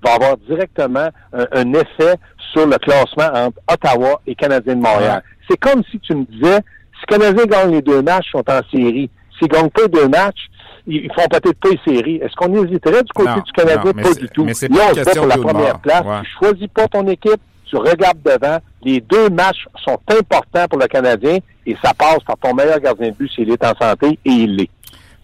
va 0.03 0.13
avoir 0.13 0.37
directement 0.37 1.09
un, 1.33 1.73
effet 1.73 2.15
sur 2.51 2.65
le 2.65 2.77
classement 2.77 3.29
entre 3.33 3.59
Ottawa 3.71 4.21
et 4.25 4.35
Canadien 4.35 4.75
de 4.75 4.81
Montréal. 4.81 5.21
C'est 5.49 5.57
comme 5.57 5.83
si 5.91 5.99
tu 5.99 6.15
me 6.15 6.23
disais, 6.25 6.59
si 6.99 7.05
Canadien 7.07 7.45
gagne 7.45 7.71
les 7.71 7.81
deux 7.81 8.01
matchs, 8.01 8.27
ils 8.27 8.37
sont 8.37 8.49
en 8.49 8.61
série. 8.71 9.09
S'ils 9.37 9.49
gagnent 9.49 9.69
pas 9.69 9.87
deux 9.87 10.07
matchs, 10.07 10.47
ils 10.87 11.11
font 11.13 11.27
peut-être 11.29 11.59
pas 11.59 11.69
les 11.69 11.79
séries. 11.93 12.15
Est-ce 12.17 12.35
qu'on 12.35 12.53
hésiterait 12.63 13.03
du 13.03 13.11
côté 13.13 13.41
du 13.45 13.51
Canadien? 13.51 13.93
pas 13.93 14.13
du 14.13 14.29
tout. 14.29 14.45
Mais 14.45 14.53
c'est 14.53 14.69
pas 14.69 14.93
Là, 14.93 15.03
on 15.07 15.15
pour 15.15 15.27
la 15.27 15.37
première 15.37 15.79
place. 15.79 16.03
Tu 16.23 16.29
choisis 16.39 16.67
pas 16.67 16.87
ton 16.87 17.07
équipe, 17.07 17.41
tu 17.65 17.77
regardes 17.77 18.21
devant. 18.23 18.59
Les 18.83 19.01
deux 19.01 19.29
matchs 19.29 19.65
sont 19.83 19.97
importants 20.07 20.67
pour 20.69 20.79
le 20.79 20.87
Canadien 20.87 21.39
et 21.65 21.75
ça 21.83 21.93
passe 21.93 22.19
par 22.25 22.37
ton 22.37 22.53
meilleur 22.53 22.79
gardien 22.79 23.09
de 23.09 23.15
but 23.15 23.31
s'il 23.31 23.49
est 23.49 23.63
en 23.63 23.73
santé 23.79 24.19
et 24.23 24.29
il 24.29 24.55
l'est. 24.55 24.69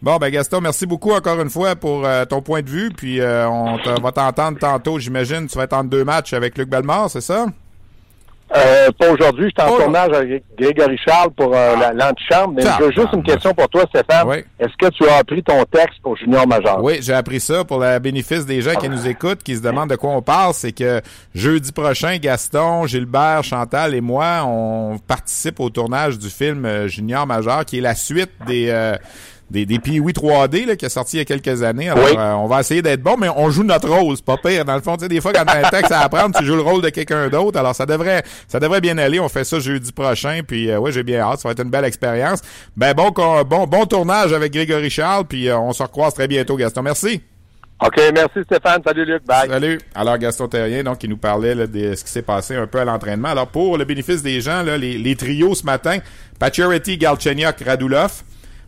Bon, 0.02 0.18
ben 0.18 0.32
Gaston, 0.32 0.62
merci 0.62 0.88
beaucoup 0.88 1.12
encore 1.12 1.40
une 1.40 1.52
fois 1.52 1.76
pour 1.76 2.08
euh, 2.08 2.26
ton 2.26 2.42
point 2.42 2.64
de 2.64 2.70
vue. 2.70 2.90
Puis 2.90 3.22
euh, 3.22 3.48
on 3.48 3.78
va 4.02 4.12
t'entendre 4.12 4.58
tantôt, 4.58 4.98
j'imagine. 4.98 5.46
Tu 5.46 5.56
vas 5.56 5.66
être 5.66 5.74
en 5.74 5.84
deux 5.84 6.04
matchs 6.04 6.34
avec 6.34 6.58
Luc 6.58 6.70
Bellemare, 6.70 7.12
c'est 7.12 7.22
ça? 7.22 7.46
Euh, 8.54 8.92
pas 8.98 9.12
aujourd'hui, 9.12 9.50
je 9.56 9.64
suis 9.64 9.72
en 9.72 9.78
tournage 9.78 10.12
avec 10.14 10.44
Grégory 10.58 10.98
Charles 10.98 11.32
pour 11.32 11.56
euh, 11.56 11.76
l'antichambre, 11.94 12.56
mais 12.56 12.64
j'ai 12.64 12.92
juste 12.92 13.14
une 13.14 13.24
question 13.24 13.54
pour 13.54 13.70
toi, 13.70 13.86
Stéphane. 13.88 14.28
Est-ce 14.60 14.76
que 14.78 14.90
tu 14.90 15.08
as 15.08 15.18
appris 15.18 15.42
ton 15.42 15.64
texte 15.64 16.02
pour 16.04 16.18
Junior 16.18 16.46
Major? 16.46 16.84
Oui, 16.84 17.00
j'ai 17.02 17.14
appris 17.14 17.40
ça 17.40 17.64
pour 17.64 17.80
le 17.80 18.00
bénéfice 18.00 18.46
des 18.46 18.62
gens 18.62 18.76
qui 18.76 18.90
nous 18.90 19.08
écoutent, 19.08 19.44
qui 19.44 19.56
se 19.56 19.62
demandent 19.62 19.90
de 19.90 19.96
quoi 19.96 20.12
on 20.12 20.22
parle. 20.22 20.54
C'est 20.54 20.74
que 20.74 21.02
jeudi 21.34 21.72
prochain, 21.72 22.18
Gaston, 22.18 22.86
Gilbert, 22.88 23.44
Chantal 23.44 23.96
et 23.96 24.02
moi, 24.02 24.44
on 24.46 24.98
participe 25.00 25.60
au 25.60 25.70
tournage 25.70 26.18
du 26.18 26.30
film 26.30 26.66
euh, 26.66 26.88
Junior 26.88 27.26
Major, 27.26 27.64
qui 27.66 27.78
est 27.78 27.82
la 27.82 27.96
suite 27.96 28.32
des... 28.48 28.70
Euh, 28.70 28.96
des, 29.52 29.66
des 29.66 30.00
oui 30.00 30.14
3D 30.14 30.66
là, 30.66 30.76
qui 30.76 30.86
est 30.86 30.90
sorti 30.90 31.18
il 31.18 31.20
y 31.20 31.22
a 31.22 31.26
quelques 31.26 31.62
années. 31.62 31.90
Alors, 31.90 32.08
euh, 32.18 32.32
on 32.34 32.48
va 32.48 32.62
essayer 32.62 32.82
d'être 32.82 33.02
bon, 33.02 33.18
mais 33.18 33.28
on 33.36 33.50
joue 33.50 33.64
notre 33.64 33.90
rôle, 33.90 34.16
c'est 34.16 34.26
pas 34.26 34.38
pire. 34.38 34.64
Dans 34.64 34.76
le 34.76 34.82
fond, 34.82 34.96
tu 34.96 35.04
sais, 35.04 35.10
des 35.10 35.20
fois, 35.20 35.34
quand 35.34 35.44
tu 35.44 35.52
as 35.52 35.68
un 35.68 35.70
texte 35.70 35.92
à 35.92 36.00
apprendre, 36.00 36.38
tu 36.38 36.46
joues 36.46 36.56
le 36.56 36.62
rôle 36.62 36.82
de 36.82 36.90
quelqu'un 36.90 37.28
d'autre. 37.28 37.60
Alors, 37.60 37.76
ça 37.76 37.86
devrait 37.86 38.24
ça 38.48 38.60
devrait 38.60 38.82
bien 38.82 38.98
aller. 38.98 39.20
On 39.20 39.28
fait 39.30 39.44
ça 39.44 39.60
jeudi 39.60 39.92
prochain, 39.92 40.42
puis 40.48 40.72
euh, 40.72 40.80
ouais, 40.80 40.92
j'ai 40.92 41.04
bien 41.04 41.20
hâte. 41.20 41.40
Ça 41.40 41.50
va 41.50 41.52
être 41.52 41.64
une 41.64 41.70
belle 41.70 41.86
expérience. 41.86 42.42
Ben 42.78 42.94
bon, 42.94 43.12
bon, 43.12 43.68
bon 43.68 43.86
tournage 43.86 44.32
avec 44.32 44.54
Grégory 44.54 44.90
Charles, 44.90 45.26
puis 45.26 45.50
euh, 45.50 45.58
on 45.58 45.74
se 45.74 45.84
recroise 45.84 46.14
très 46.14 46.28
bientôt, 46.28 46.56
Gaston. 46.56 46.82
Merci. 46.84 47.22
OK, 47.84 48.00
merci 48.14 48.40
Stéphane. 48.46 48.82
Salut 48.86 49.06
Luc. 49.06 49.26
Bye. 49.26 49.50
Salut. 49.50 49.80
Alors 49.96 50.18
Gaston 50.20 50.48
Terrien, 50.48 50.84
donc, 50.84 51.00
qui 51.00 51.08
nous 51.08 51.18
parlait 51.18 51.56
de 51.56 51.96
ce 51.96 52.04
qui 52.04 52.12
s'est 52.12 52.22
passé 52.22 52.56
un 52.56 52.68
peu 52.68 52.80
à 52.80 52.86
l'entraînement. 52.86 53.30
Alors, 53.30 53.48
pour 53.48 53.78
le 53.78 53.86
bénéfice 53.86 54.22
des 54.22 54.40
gens, 54.40 54.62
là, 54.62 54.78
les, 54.78 55.00
les 55.00 55.16
trios 55.16 55.56
ce 55.56 55.66
matin, 55.66 55.98
Pacioretty, 56.40 56.98
Galchenyuk, 56.98 57.60
Radulov. 57.66 58.22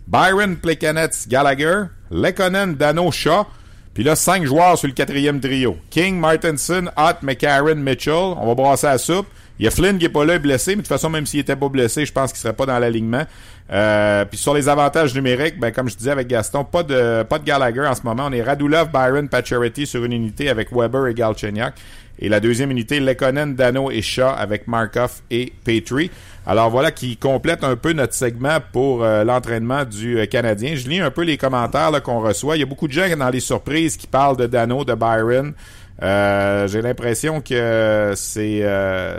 Byron 0.07 0.57
Plekanec 0.57 1.11
Gallagher, 1.27 1.85
Lekonen 2.11 2.75
Dano 2.75 3.11
Shaw, 3.11 3.45
puis 3.93 4.03
là, 4.03 4.15
cinq 4.15 4.45
joueurs 4.45 4.77
sur 4.77 4.87
le 4.87 4.93
quatrième 4.93 5.39
trio. 5.39 5.77
King, 5.91 6.19
Martinson, 6.19 6.89
Hott, 6.97 7.17
McCarron, 7.21 7.75
Mitchell. 7.75 8.13
On 8.13 8.47
va 8.47 8.55
brasser 8.55 8.87
la 8.87 8.97
soupe. 8.97 9.27
Il 9.59 9.65
y 9.65 9.67
a 9.67 9.71
Flynn 9.71 9.99
qui 9.99 10.05
est 10.05 10.09
pas 10.09 10.25
là, 10.25 10.39
blessé, 10.39 10.71
mais 10.71 10.77
de 10.77 10.81
toute 10.81 10.87
façon, 10.87 11.11
même 11.11 11.27
s'il 11.27 11.39
était 11.39 11.55
pas 11.55 11.69
blessé, 11.69 12.05
je 12.05 12.11
pense 12.11 12.31
qu'il 12.31 12.41
serait 12.41 12.55
pas 12.55 12.65
dans 12.65 12.79
l'alignement. 12.79 13.23
Euh, 13.71 14.25
puis 14.25 14.37
sur 14.37 14.55
les 14.55 14.67
avantages 14.67 15.13
numériques, 15.13 15.59
ben 15.59 15.71
comme 15.71 15.87
je 15.89 15.95
disais 15.95 16.11
avec 16.11 16.27
Gaston, 16.27 16.63
pas 16.63 16.83
de 16.83 17.23
pas 17.23 17.37
de 17.37 17.45
Gallagher 17.45 17.85
en 17.85 17.93
ce 17.93 18.01
moment. 18.01 18.25
On 18.27 18.31
est 18.33 18.41
Radulov, 18.41 18.91
Byron, 18.91 19.29
Pacioretty 19.29 19.85
sur 19.85 20.03
une 20.03 20.11
unité 20.11 20.49
avec 20.49 20.73
Weber 20.73 21.07
et 21.07 21.13
Galchenyuk. 21.13 21.73
Et 22.19 22.29
la 22.29 22.39
deuxième 22.39 22.71
unité, 22.71 22.99
Lekonen, 22.99 23.55
Dano 23.55 23.89
et 23.91 24.01
Shaw 24.01 24.33
avec 24.37 24.67
Markov 24.67 25.21
et 25.31 25.51
Petrie. 25.63 26.11
Alors 26.45 26.69
voilà 26.69 26.91
qui 26.91 27.17
complète 27.17 27.63
un 27.63 27.75
peu 27.75 27.93
notre 27.93 28.13
segment 28.13 28.57
pour 28.71 29.03
euh, 29.03 29.23
l'entraînement 29.23 29.85
du 29.85 30.19
euh, 30.19 30.25
Canadien. 30.25 30.75
Je 30.75 30.87
lis 30.87 30.99
un 30.99 31.09
peu 31.09 31.23
les 31.23 31.37
commentaires 31.37 32.03
qu'on 32.03 32.19
reçoit. 32.19 32.57
Il 32.57 32.59
y 32.59 32.63
a 32.63 32.65
beaucoup 32.65 32.87
de 32.87 32.93
gens 32.93 33.07
dans 33.17 33.29
les 33.29 33.39
surprises 33.39 33.97
qui 33.97 34.07
parlent 34.07 34.37
de 34.37 34.45
Dano, 34.45 34.83
de 34.83 34.93
Byron. 34.93 35.53
Euh, 36.01 36.67
j'ai 36.67 36.81
l'impression 36.81 37.39
que 37.39 38.13
c'est 38.15 38.63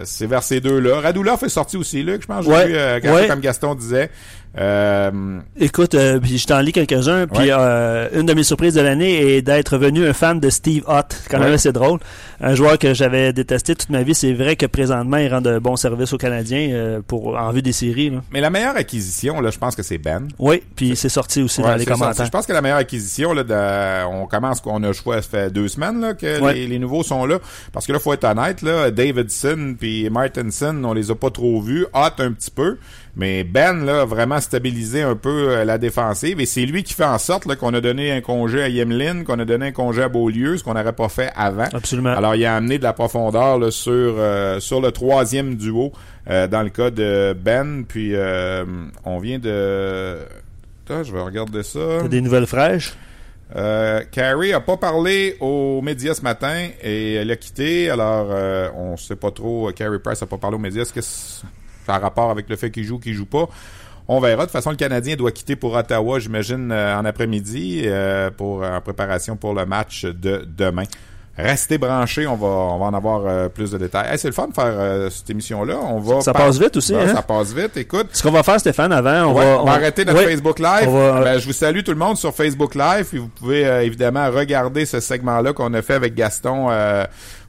c'est 0.05 0.27
vers 0.27 0.43
ces 0.43 0.61
deux-là. 0.61 1.01
Radulov 1.01 1.45
est 1.45 1.49
sorti 1.49 1.77
aussi, 1.77 2.03
Luc, 2.03 2.23
je 2.23 2.27
pense. 2.27 2.45
J'ai 2.45 3.01
vu, 3.01 3.29
comme 3.29 3.41
Gaston 3.41 3.75
disait. 3.75 4.11
Euh, 4.57 5.41
Écoute, 5.59 5.95
euh, 5.95 6.21
je 6.23 6.47
t'en 6.47 6.61
lis 6.61 6.73
quelques-uns. 6.73 7.27
Puis 7.27 7.51
euh, 7.51 8.09
une 8.13 8.27
de 8.27 8.35
mes 8.35 8.43
surprises 8.43 8.75
de 8.75 8.81
l'année 8.81 9.37
est 9.37 9.43
d'être 9.43 9.79
venu 9.79 10.07
un 10.07 10.13
fan 10.13 10.39
de 10.41 10.51
Steve 10.51 10.85
Ott. 10.87 11.23
Quand 11.31 11.39
même 11.39 11.53
assez 11.53 11.73
drôle. 11.73 11.99
Un 12.41 12.55
joueur 12.55 12.79
que 12.79 12.95
j'avais 12.95 13.33
détesté 13.33 13.75
toute 13.75 13.91
ma 13.91 14.03
vie. 14.03 14.15
C'est 14.15 14.33
vrai 14.33 14.57
que 14.57 14.67
présentement, 14.67 15.17
il 15.17 15.33
rend 15.33 15.41
de 15.41 15.59
bons 15.59 15.77
services 15.77 16.13
aux 16.13 16.19
Canadiens 16.19 16.69
euh, 16.73 17.01
pour 17.07 17.37
en 17.37 17.51
vue 17.51 17.63
des 17.63 17.73
séries. 17.73 18.13
Mais 18.33 18.41
la 18.41 18.51
meilleure 18.51 18.77
acquisition, 18.77 19.41
là, 19.41 19.51
je 19.51 19.59
pense 19.59 19.75
que 19.75 19.83
c'est 19.83 19.99
Ben. 19.99 20.29
Oui, 20.39 20.63
puis 20.77 20.97
c'est 20.97 21.09
sorti 21.09 21.43
aussi 21.43 21.61
dans 21.61 21.75
les 21.75 21.85
commentaires. 21.85 22.27
Je 22.27 22.31
pense 22.31 22.47
que 22.47 22.53
la 22.53 22.63
meilleure 22.63 22.79
acquisition, 22.79 23.33
là, 23.33 24.07
on 24.09 24.27
commence 24.27 24.61
qu'on 24.61 24.83
a 24.83 24.93
choisi, 24.93 25.05
ça 25.05 25.39
fait 25.39 25.51
deux 25.53 25.69
semaines 25.69 26.01
là, 26.01 26.15
que 26.15 26.53
les, 26.53 26.79
nouveaux 26.79 27.03
sont 27.03 27.27
là. 27.27 27.39
Parce 27.73 27.87
que 27.87 27.93
là, 27.93 27.99
faut 27.99 28.13
être 28.13 28.25
honnête, 28.25 28.63
là, 28.63 28.91
Davidson 28.91 29.77
puis 29.79 30.09
Martinson, 30.11 30.81
on 30.85 30.93
les 30.93 31.11
a 31.11 31.15
pas 31.15 31.31
trop 31.31 31.61
vus. 31.61 31.87
Ott 31.93 32.21
un 32.21 32.33
petit 32.33 32.51
peu. 32.51 32.79
Mais 33.17 33.45
Ben, 33.45 33.85
là, 33.85 34.05
vraiment 34.05 34.41
stabilisé 34.41 35.03
un 35.03 35.15
peu 35.15 35.51
euh, 35.51 35.65
la 35.65 35.79
défensive. 35.79 36.41
Et 36.41 36.47
c'est 36.47 36.67
lui 36.67 36.83
qui 36.83 36.95
fait 36.95 37.05
en 37.05 37.19
sorte 37.19 37.53
qu'on 37.57 37.73
a 37.73 37.81
donné 37.81 38.11
un 38.11 38.21
congé 38.21 38.61
à 38.63 38.69
Yemlin, 38.69 39.23
qu'on 39.23 39.39
a 39.39 39.45
donné 39.45 39.67
un 39.67 39.73
congé 39.73 40.03
à 40.03 40.09
Beaulieu, 40.09 40.57
ce 40.57 40.65
qu'on 40.65 40.75
n'aurait 40.75 40.93
pas 40.95 41.09
fait 41.09 41.31
avant. 41.37 41.69
Absolument. 41.73 42.11
Alors, 42.11 42.35
il 42.35 42.45
a 42.45 42.57
amené 42.57 42.79
de 42.79 42.83
la 42.83 42.93
profondeur 42.93 43.59
là, 43.59 43.71
sur, 43.71 43.93
euh, 43.93 44.59
sur 44.59 44.81
le 44.81 44.91
troisième 44.91 45.55
duo 45.55 45.93
euh, 46.29 46.49
dans 46.49 46.63
le 46.63 46.71
cas 46.71 46.91
de 46.91 47.37
Ben. 47.41 47.85
Puis, 47.87 48.15
on 49.05 49.19
vient 49.21 49.39
de... 49.39 50.17
Attends, 50.85 51.05
je 51.05 51.13
vais 51.13 51.23
regarder 51.23 51.63
ça. 51.63 52.09
des 52.09 52.21
nouvelles 52.21 52.47
fraîches? 52.47 52.95
Euh, 53.57 54.03
Carrie 54.11 54.53
a 54.53 54.61
pas 54.61 54.77
parlé 54.77 55.37
aux 55.39 55.81
médias 55.83 56.15
ce 56.15 56.23
matin 56.23 56.67
et 56.83 57.15
elle 57.15 57.31
a 57.31 57.37
quitté. 57.37 57.91
Alors, 57.91 58.27
on 58.77 58.97
sait 58.97 59.15
pas 59.17 59.31
trop. 59.31 59.71
Carrie 59.71 60.01
Price 60.01 60.21
a 60.21 60.27
pas 60.27 60.39
parlé 60.39 60.57
aux 60.57 60.61
médias. 60.61 60.83
Est-ce 60.83 60.93
que 60.93 61.01
par 61.87 62.01
rapport 62.01 62.31
avec 62.31 62.49
le 62.49 62.57
fait 62.57 62.71
qu'il 62.71 62.85
joue 62.85 62.97
ou 62.97 62.99
qu'il 62.99 63.15
joue 63.15 63.27
pas. 63.27 63.49
On 64.07 64.21
verra. 64.21 64.43
De 64.43 64.43
toute 64.43 64.53
façon, 64.53 64.71
le 64.71 64.77
Canadien 64.77 65.17
doit 65.17 65.33
quitter 65.33 65.57
pour 65.57 65.75
Ottawa, 65.75 66.19
j'imagine, 66.19 66.71
euh, 66.73 66.99
en 66.99 67.05
après-midi 67.05 67.83
euh, 67.85 68.31
pour 68.31 68.63
en 68.63 68.81
préparation 68.81 69.37
pour 69.37 69.55
le 69.55 69.65
match 69.65 70.05
de 70.05 70.47
demain. 70.47 70.85
Restez 71.37 71.79
branchés, 71.79 72.29
on 72.29 72.37
va, 72.37 72.47
on 72.47 72.79
va 72.79 72.85
en 72.85 72.95
avoir 72.95 73.23
euh, 73.27 73.49
plus 73.49 73.73
de 73.73 73.79
détails. 73.79 74.17
c'est 74.19 74.29
le 74.29 74.35
fun 74.35 74.47
de 74.47 74.55
faire 74.55 75.11
cette 75.11 75.29
émission-là. 75.31 75.77
On 75.83 75.99
va 75.99 76.21
ça 76.21 76.33
passe 76.33 76.61
vite 76.61 76.77
aussi. 76.77 76.93
Ben, 76.93 77.09
hein? 77.09 77.15
Ça 77.15 77.23
passe 77.23 77.53
vite. 77.53 77.77
Écoute. 77.77 78.09
Ce 78.13 78.23
qu'on 78.23 78.31
va 78.31 78.45
faire, 78.45 78.61
Stéphane, 78.61 78.93
avant, 78.93 79.31
on, 79.31 79.33
va, 79.33 79.61
on 79.61 79.65
va 79.65 79.73
arrêter 79.73 80.05
notre 80.05 80.23
Facebook 80.23 80.61
Live. 80.61 80.89
Ben, 80.93 81.39
je 81.39 81.47
vous 81.47 81.53
salue 81.53 81.81
tout 81.81 81.91
le 81.91 81.99
monde 81.99 82.19
sur 82.19 82.33
Facebook 82.33 82.77
Live. 82.77 83.07
Puis 83.09 83.19
vous 83.19 83.29
pouvez 83.29 83.63
évidemment 83.85 84.31
regarder 84.31 84.85
ce 84.85 85.01
segment-là 85.01 85.55
qu'on 85.55 85.75
a 85.75 85.83
fait 85.83 85.95
avec 85.95 86.15
Gaston 86.15 86.69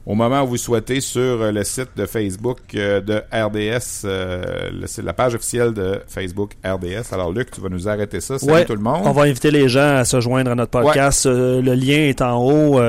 au 0.06 0.14
moment 0.14 0.42
où 0.44 0.46
vous 0.46 0.56
souhaitez 0.56 1.00
sur 1.00 1.20
euh, 1.20 1.50
le 1.50 1.64
site 1.64 1.88
de 1.96 2.06
Facebook 2.06 2.58
euh, 2.76 3.00
de 3.00 3.22
RDS, 3.32 4.04
euh, 4.04 4.70
c'est 4.86 5.04
la 5.04 5.12
page 5.12 5.34
officielle 5.34 5.74
de 5.74 6.00
Facebook 6.06 6.52
RDS. 6.64 7.12
Alors 7.12 7.32
Luc, 7.32 7.50
tu 7.50 7.60
vas 7.60 7.68
nous 7.68 7.88
arrêter 7.88 8.20
ça. 8.20 8.38
Salut 8.38 8.64
tout 8.64 8.74
le 8.74 8.80
monde. 8.80 9.02
On 9.04 9.10
va 9.10 9.22
inviter 9.22 9.50
les 9.50 9.68
gens 9.68 9.96
à 9.96 10.04
se 10.04 10.20
joindre 10.20 10.52
à 10.52 10.54
notre 10.54 10.70
podcast. 10.70 11.26
le 11.26 11.74
lien 11.74 11.98
est 11.98 12.22
en 12.22 12.36
haut 12.38 12.80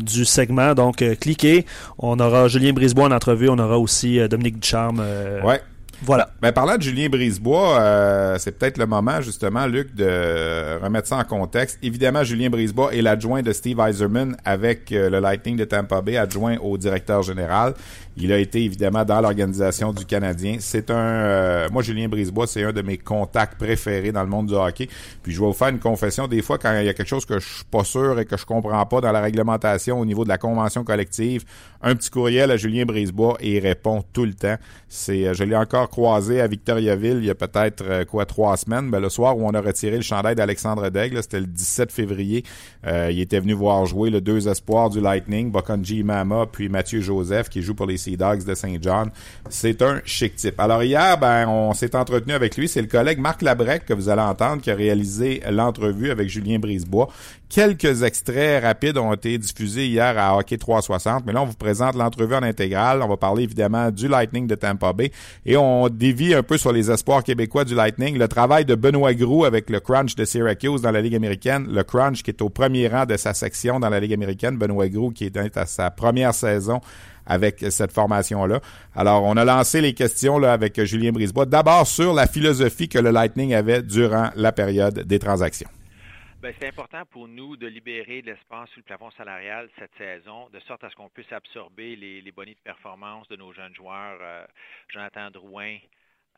du 0.00 0.24
segment, 0.26 0.74
donc 0.74 1.02
cliquez. 1.20 1.64
On 1.98 2.20
aura 2.20 2.48
Julien 2.48 2.72
Brisebois 2.74 3.06
en 3.06 3.12
entrevue, 3.12 3.48
on 3.48 3.58
aura 3.58 3.78
aussi 3.78 4.18
Dominique 4.28 4.60
Ducharme. 4.60 5.02
ouais. 5.44 5.60
Voilà. 6.04 6.30
Ben, 6.40 6.50
parlant 6.50 6.76
de 6.76 6.82
Julien 6.82 7.08
Brisebois, 7.08 7.78
euh, 7.80 8.36
c'est 8.38 8.58
peut-être 8.58 8.76
le 8.76 8.86
moment, 8.86 9.20
justement, 9.20 9.66
Luc, 9.66 9.94
de 9.94 10.82
remettre 10.82 11.06
ça 11.06 11.16
en 11.18 11.24
contexte. 11.24 11.78
Évidemment, 11.80 12.24
Julien 12.24 12.50
Brisebois 12.50 12.92
est 12.92 13.02
l'adjoint 13.02 13.42
de 13.42 13.52
Steve 13.52 13.78
Eiserman 13.78 14.36
avec 14.44 14.90
euh, 14.90 15.08
le 15.08 15.20
Lightning 15.20 15.56
de 15.56 15.64
Tampa 15.64 16.00
Bay, 16.02 16.16
adjoint 16.16 16.56
au 16.58 16.76
directeur 16.76 17.22
général. 17.22 17.74
Il 18.16 18.30
a 18.32 18.38
été 18.38 18.62
évidemment 18.62 19.04
dans 19.04 19.20
l'organisation 19.20 19.92
du 19.92 20.04
Canadien. 20.04 20.56
C'est 20.60 20.90
un, 20.90 20.94
euh, 20.94 21.68
moi 21.70 21.82
Julien 21.82 22.08
Brisebois, 22.08 22.46
c'est 22.46 22.62
un 22.62 22.72
de 22.72 22.82
mes 22.82 22.98
contacts 22.98 23.58
préférés 23.58 24.12
dans 24.12 24.22
le 24.22 24.28
monde 24.28 24.48
du 24.48 24.54
hockey. 24.54 24.88
Puis 25.22 25.32
je 25.32 25.40
vais 25.40 25.46
vous 25.46 25.52
faire 25.54 25.68
une 25.68 25.78
confession. 25.78 26.28
Des 26.28 26.42
fois, 26.42 26.58
quand 26.58 26.78
il 26.78 26.84
y 26.84 26.88
a 26.88 26.94
quelque 26.94 27.08
chose 27.08 27.24
que 27.24 27.38
je 27.38 27.46
suis 27.46 27.64
pas 27.64 27.84
sûr 27.84 28.18
et 28.18 28.26
que 28.26 28.36
je 28.36 28.44
comprends 28.44 28.84
pas 28.84 29.00
dans 29.00 29.12
la 29.12 29.20
réglementation 29.20 29.98
au 29.98 30.04
niveau 30.04 30.24
de 30.24 30.28
la 30.28 30.36
convention 30.36 30.84
collective, 30.84 31.44
un 31.80 31.94
petit 31.94 32.10
courriel 32.10 32.50
à 32.50 32.56
Julien 32.58 32.84
Brisebois 32.84 33.38
et 33.40 33.56
il 33.56 33.60
répond 33.60 34.04
tout 34.12 34.26
le 34.26 34.34
temps. 34.34 34.56
C'est, 34.88 35.26
euh, 35.26 35.34
je 35.34 35.44
l'ai 35.44 35.56
encore 35.56 35.88
croisé 35.92 36.40
à 36.40 36.48
Victoriaville 36.48 37.18
il 37.18 37.26
y 37.26 37.30
a 37.30 37.36
peut-être 37.36 37.84
euh, 37.86 38.04
quoi 38.04 38.26
trois 38.26 38.56
semaines. 38.56 38.90
Ben, 38.90 38.98
le 38.98 39.08
soir 39.08 39.38
où 39.38 39.46
on 39.46 39.50
a 39.50 39.60
retiré 39.60 39.94
le 39.94 40.02
chandail 40.02 40.34
d'Alexandre 40.34 40.88
Daigle, 40.90 41.22
c'était 41.22 41.38
le 41.38 41.46
17 41.46 41.92
février. 41.92 42.42
il 42.84 43.20
était 43.20 43.38
venu 43.38 43.52
voir 43.52 43.86
jouer 43.86 44.10
le 44.10 44.20
deux 44.20 44.48
espoirs 44.48 44.90
du 44.90 45.00
Lightning, 45.00 45.52
Bokanji 45.52 46.02
Mama 46.02 46.46
puis 46.50 46.68
Mathieu 46.68 47.00
Joseph 47.00 47.48
qui 47.48 47.62
joue 47.62 47.74
pour 47.74 47.86
les 47.86 47.98
Sea 47.98 48.16
Dogs 48.16 48.44
de 48.44 48.54
Saint 48.54 48.76
John. 48.80 49.10
C'est 49.48 49.82
un 49.82 50.00
chic 50.04 50.34
type. 50.34 50.58
Alors 50.58 50.82
hier, 50.82 51.18
ben, 51.18 51.46
on 51.46 51.72
s'est 51.74 51.94
entretenu 51.94 52.32
avec 52.32 52.56
lui. 52.56 52.66
C'est 52.66 52.82
le 52.82 52.88
collègue 52.88 53.18
Marc 53.18 53.42
Labrec 53.42 53.84
que 53.84 53.94
vous 53.94 54.08
allez 54.08 54.22
entendre 54.22 54.62
qui 54.62 54.70
a 54.70 54.74
réalisé 54.74 55.42
l'entrevue 55.50 56.10
avec 56.10 56.28
Julien 56.28 56.58
Brisebois. 56.58 57.08
Quelques 57.52 58.02
extraits 58.02 58.64
rapides 58.64 58.96
ont 58.96 59.12
été 59.12 59.36
diffusés 59.36 59.86
hier 59.86 60.16
à 60.16 60.38
Hockey 60.38 60.56
360, 60.56 61.26
mais 61.26 61.34
là, 61.34 61.42
on 61.42 61.44
vous 61.44 61.52
présente 61.52 61.94
l'entrevue 61.94 62.34
en 62.34 62.42
intégrale. 62.42 63.02
On 63.02 63.08
va 63.08 63.18
parler 63.18 63.42
évidemment 63.42 63.90
du 63.90 64.08
Lightning 64.08 64.46
de 64.46 64.54
Tampa 64.54 64.94
Bay 64.94 65.12
et 65.44 65.58
on 65.58 65.90
dévie 65.90 66.32
un 66.32 66.42
peu 66.42 66.56
sur 66.56 66.72
les 66.72 66.90
espoirs 66.90 67.22
québécois 67.22 67.66
du 67.66 67.74
Lightning. 67.74 68.16
Le 68.16 68.26
travail 68.26 68.64
de 68.64 68.74
Benoît 68.74 69.12
Groux 69.12 69.44
avec 69.44 69.68
le 69.68 69.80
Crunch 69.80 70.14
de 70.14 70.24
Syracuse 70.24 70.80
dans 70.80 70.92
la 70.92 71.02
Ligue 71.02 71.14
américaine. 71.14 71.66
Le 71.70 71.82
Crunch 71.82 72.22
qui 72.22 72.30
est 72.30 72.40
au 72.40 72.48
premier 72.48 72.88
rang 72.88 73.04
de 73.04 73.18
sa 73.18 73.34
section 73.34 73.78
dans 73.80 73.90
la 73.90 74.00
Ligue 74.00 74.14
américaine. 74.14 74.56
Benoît 74.56 74.88
Groux 74.88 75.10
qui 75.10 75.26
est 75.26 75.36
à 75.58 75.66
sa 75.66 75.90
première 75.90 76.32
saison 76.32 76.80
avec 77.26 77.66
cette 77.68 77.92
formation-là. 77.92 78.60
Alors, 78.96 79.24
on 79.24 79.36
a 79.36 79.44
lancé 79.44 79.82
les 79.82 79.92
questions 79.92 80.38
là, 80.38 80.54
avec 80.54 80.82
Julien 80.84 81.12
Brisebois. 81.12 81.44
D'abord 81.44 81.86
sur 81.86 82.14
la 82.14 82.26
philosophie 82.26 82.88
que 82.88 82.98
le 82.98 83.10
Lightning 83.10 83.52
avait 83.52 83.82
durant 83.82 84.30
la 84.36 84.52
période 84.52 85.00
des 85.00 85.18
transactions. 85.18 85.68
Ben, 86.42 86.52
c'est 86.58 86.66
important 86.66 87.06
pour 87.06 87.28
nous 87.28 87.56
de 87.56 87.68
libérer 87.68 88.20
de 88.20 88.26
l'espace 88.26 88.68
sur 88.70 88.80
le 88.80 88.82
plafond 88.82 89.12
salarial 89.12 89.70
cette 89.78 89.94
saison, 89.96 90.48
de 90.48 90.58
sorte 90.58 90.82
à 90.82 90.90
ce 90.90 90.96
qu'on 90.96 91.08
puisse 91.08 91.32
absorber 91.32 91.94
les, 91.94 92.20
les 92.20 92.32
bonnies 92.32 92.56
de 92.56 92.60
performance 92.60 93.28
de 93.28 93.36
nos 93.36 93.52
jeunes 93.52 93.72
joueurs, 93.76 94.18
euh, 94.20 94.44
Jonathan 94.88 95.30
Drouin, 95.30 95.78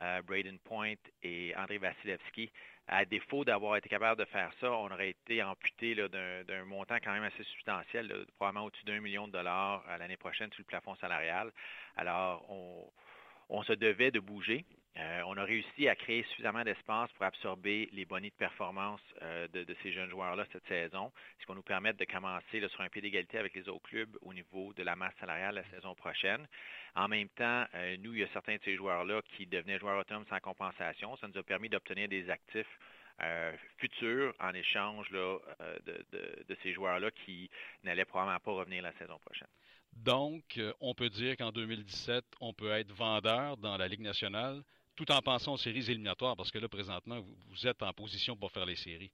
euh, 0.02 0.20
Braden 0.20 0.58
Point 0.58 0.96
et 1.22 1.54
André 1.56 1.78
Vasilevski 1.78 2.50
à 2.86 3.06
défaut 3.06 3.46
d'avoir 3.46 3.76
été 3.78 3.88
capable 3.88 4.20
de 4.20 4.26
faire 4.26 4.52
ça, 4.60 4.70
on 4.72 4.90
aurait 4.90 5.08
été 5.08 5.42
amputé 5.42 5.94
d'un 5.94 6.64
montant 6.66 6.96
quand 7.02 7.14
même 7.14 7.22
assez 7.22 7.42
substantiel, 7.42 8.26
probablement 8.36 8.66
au-dessus 8.66 8.84
d'un 8.84 9.00
million 9.00 9.26
de 9.26 9.32
dollars 9.32 9.82
l'année 9.98 10.18
prochaine 10.18 10.52
sur 10.52 10.60
le 10.60 10.66
plafond 10.66 10.96
salarial. 10.96 11.50
Alors, 11.96 12.44
on 13.48 13.62
se 13.62 13.72
devait 13.72 14.10
de 14.10 14.20
bouger. 14.20 14.66
Euh, 14.96 15.22
on 15.26 15.36
a 15.36 15.42
réussi 15.42 15.88
à 15.88 15.96
créer 15.96 16.22
suffisamment 16.30 16.62
d'espace 16.62 17.10
pour 17.12 17.24
absorber 17.24 17.88
les 17.92 18.04
bonnies 18.04 18.30
de 18.30 18.34
performance 18.34 19.00
euh, 19.22 19.48
de, 19.48 19.66
ces 19.82 19.92
jeunes 19.92 20.08
joueurs-là 20.08 20.46
cette 20.52 20.66
saison, 20.68 21.10
ce 21.34 21.44
qui 21.44 21.48
va 21.48 21.54
nous 21.56 21.62
permettre 21.62 21.98
de 21.98 22.04
commencer 22.04 22.60
sur 22.68 22.80
un 22.80 22.88
pied 22.88 23.02
d'égalité 23.02 23.38
avec 23.38 23.54
les 23.54 23.68
autres 23.68 23.82
clubs 23.82 24.16
au 24.22 24.32
niveau 24.32 24.72
de 24.74 24.84
la 24.84 24.94
masse 24.94 25.14
salariale 25.18 25.56
la 25.56 25.64
saison 25.76 25.96
prochaine. 25.96 26.46
En 26.94 27.08
même 27.08 27.28
temps, 27.30 27.64
euh, 27.74 27.96
nous, 27.98 28.12
il 28.14 28.20
y 28.20 28.22
a 28.22 28.28
certains 28.32 28.54
de 28.54 28.60
ces 28.64 28.76
joueurs-là 28.76 29.20
qui 29.36 29.46
devenaient 29.46 29.80
joueurs 29.80 29.98
autonomes 29.98 30.26
sans 30.30 30.38
compensation. 30.38 31.16
Ça 31.16 31.26
nous 31.26 31.38
a 31.38 31.42
permis 31.42 31.68
d'obtenir 31.68 32.08
des 32.08 32.30
actifs 32.30 32.78
futurs 33.76 34.34
en 34.40 34.52
échange 34.54 35.08
de, 35.10 36.56
ces 36.64 36.72
joueurs-là 36.72 37.12
qui 37.24 37.48
n'allaient 37.84 38.04
probablement 38.04 38.40
pas 38.40 38.50
revenir 38.50 38.82
la 38.82 38.92
saison 38.94 39.20
prochaine. 39.20 39.46
Donc, 39.92 40.58
on 40.80 40.94
peut 40.94 41.10
dire 41.10 41.36
qu'en 41.36 41.52
2017, 41.52 42.24
on 42.40 42.52
peut 42.52 42.72
être 42.72 42.90
vendeur 42.90 43.56
dans 43.56 43.76
la 43.76 43.86
Ligue 43.86 44.00
nationale 44.00 44.64
tout 44.96 45.10
en 45.10 45.20
pensant 45.20 45.54
aux 45.54 45.58
séries 45.58 45.90
éliminatoires, 45.90 46.36
parce 46.36 46.50
que 46.50 46.58
là, 46.58 46.68
présentement, 46.68 47.20
vous, 47.20 47.66
êtes 47.66 47.82
en 47.82 47.92
position 47.92 48.36
pour 48.36 48.52
faire 48.52 48.66
les 48.66 48.76
séries. 48.76 49.10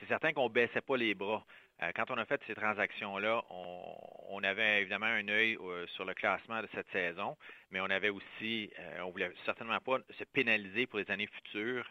C'est 0.00 0.08
certain 0.08 0.32
qu'on 0.32 0.48
ne 0.48 0.52
baissait 0.52 0.80
pas 0.80 0.96
les 0.96 1.14
bras. 1.14 1.44
Euh, 1.82 1.90
quand 1.94 2.10
on 2.10 2.18
a 2.18 2.24
fait 2.24 2.40
ces 2.46 2.54
transactions-là, 2.54 3.42
on, 3.50 4.42
avait 4.44 4.80
évidemment 4.82 5.06
un 5.06 5.28
œil 5.28 5.56
euh, 5.60 5.86
sur 5.88 6.04
le 6.04 6.14
classement 6.14 6.60
de 6.60 6.68
cette 6.74 6.90
saison, 6.90 7.36
mais 7.70 7.80
on 7.80 7.90
avait 7.90 8.08
aussi, 8.08 8.70
euh, 8.78 9.02
on 9.02 9.10
voulait 9.10 9.30
certainement 9.44 9.78
pas 9.78 9.98
se 10.18 10.24
pénaliser 10.24 10.86
pour 10.86 10.98
les 10.98 11.08
années 11.10 11.28
futures 11.28 11.88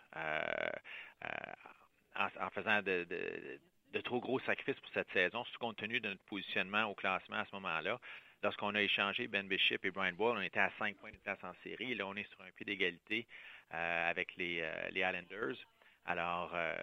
en, 2.16 2.50
faisant 2.50 2.82
de, 2.82 4.02
trop 4.04 4.20
gros 4.20 4.40
sacrifices 4.42 4.80
pour 4.82 4.92
cette 4.94 5.10
saison, 5.12 5.46
surtout 5.46 5.60
compte 5.60 5.78
tenu 5.78 6.02
de 6.02 6.10
notre 6.10 6.24
positionnement 6.26 6.84
au 6.86 6.96
classement 6.96 7.38
à 7.38 7.46
ce 7.46 7.56
moment-là. 7.56 8.00
Lorsqu'on 8.44 8.74
a 8.74 8.82
échangé 8.82 9.28
Ben 9.28 9.48
Bishop 9.48 9.78
et 9.84 9.92
Brian 9.92 10.14
Boyle, 10.14 10.38
on 10.38 10.42
était 10.42 10.60
à 10.60 10.72
5 10.80 10.96
points 10.98 11.12
de 11.12 11.18
place 11.18 11.38
en 11.44 11.54
série. 11.64 11.94
là, 11.94 12.08
on 12.08 12.16
est 12.16 12.28
sur 12.32 12.42
un 12.42 12.50
pied 12.56 12.66
d'égalité 12.66 13.28
euh, 13.74 14.10
avec 14.10 14.36
les, 14.36 14.62
euh, 14.62 14.90
les, 14.90 15.02
Islanders. 15.02 15.58
Alors, 16.06 16.52
euh, 16.56 16.76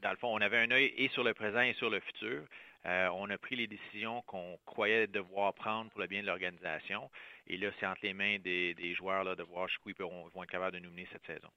dans 0.00 0.10
le 0.10 0.16
fond, 0.16 0.34
on 0.34 0.40
avait 0.40 0.58
un 0.58 0.70
œil 0.70 0.94
et 0.96 1.08
sur 1.08 1.24
le 1.24 1.34
présent 1.34 1.60
et 1.60 1.74
sur 1.74 1.90
le 1.90 2.00
futur. 2.00 2.46
on 2.84 3.28
a 3.28 3.36
pris 3.36 3.56
les 3.56 3.66
décisions 3.66 4.22
qu'on 4.22 4.58
croyait 4.64 5.08
devoir 5.08 5.52
prendre 5.52 5.90
pour 5.90 6.00
le 6.00 6.06
bien 6.06 6.22
de 6.22 6.26
l'organisation. 6.26 7.10
Et 7.46 7.58
là, 7.58 7.70
c'est 7.78 7.86
entre 7.86 8.00
les 8.02 8.14
mains 8.14 8.38
des, 8.38 8.94
joueurs 8.94 9.24
là, 9.24 9.34
de 9.34 9.42
voir 9.42 9.68
jusqu'où 9.68 9.90
ils 9.90 9.96
vont 9.96 10.42
être 10.42 10.50
capables 10.50 10.76
de 10.76 10.82
nous 10.82 10.90
mener 10.90 11.06
cette 11.12 11.26
saison. 11.26 11.50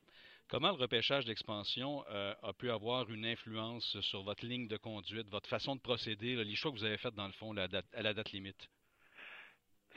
Comment 0.49 0.69
le 0.69 0.81
repêchage 0.81 1.25
d'expansion 1.25 2.03
euh, 2.09 2.33
a 2.41 2.53
pu 2.53 2.71
avoir 2.71 3.07
une 3.11 3.23
influence 3.23 3.99
sur 4.01 4.23
votre 4.23 4.43
ligne 4.43 4.67
de 4.67 4.77
conduite, 4.77 5.29
votre 5.29 5.47
façon 5.47 5.75
de 5.75 5.79
procéder, 5.79 6.43
les 6.43 6.55
choix 6.55 6.71
que 6.71 6.77
vous 6.77 6.83
avez 6.83 6.97
faits 6.97 7.13
dans 7.13 7.27
le 7.27 7.33
fond 7.33 7.55
à 7.55 8.01
la 8.01 8.13
date 8.13 8.31
limite? 8.31 8.67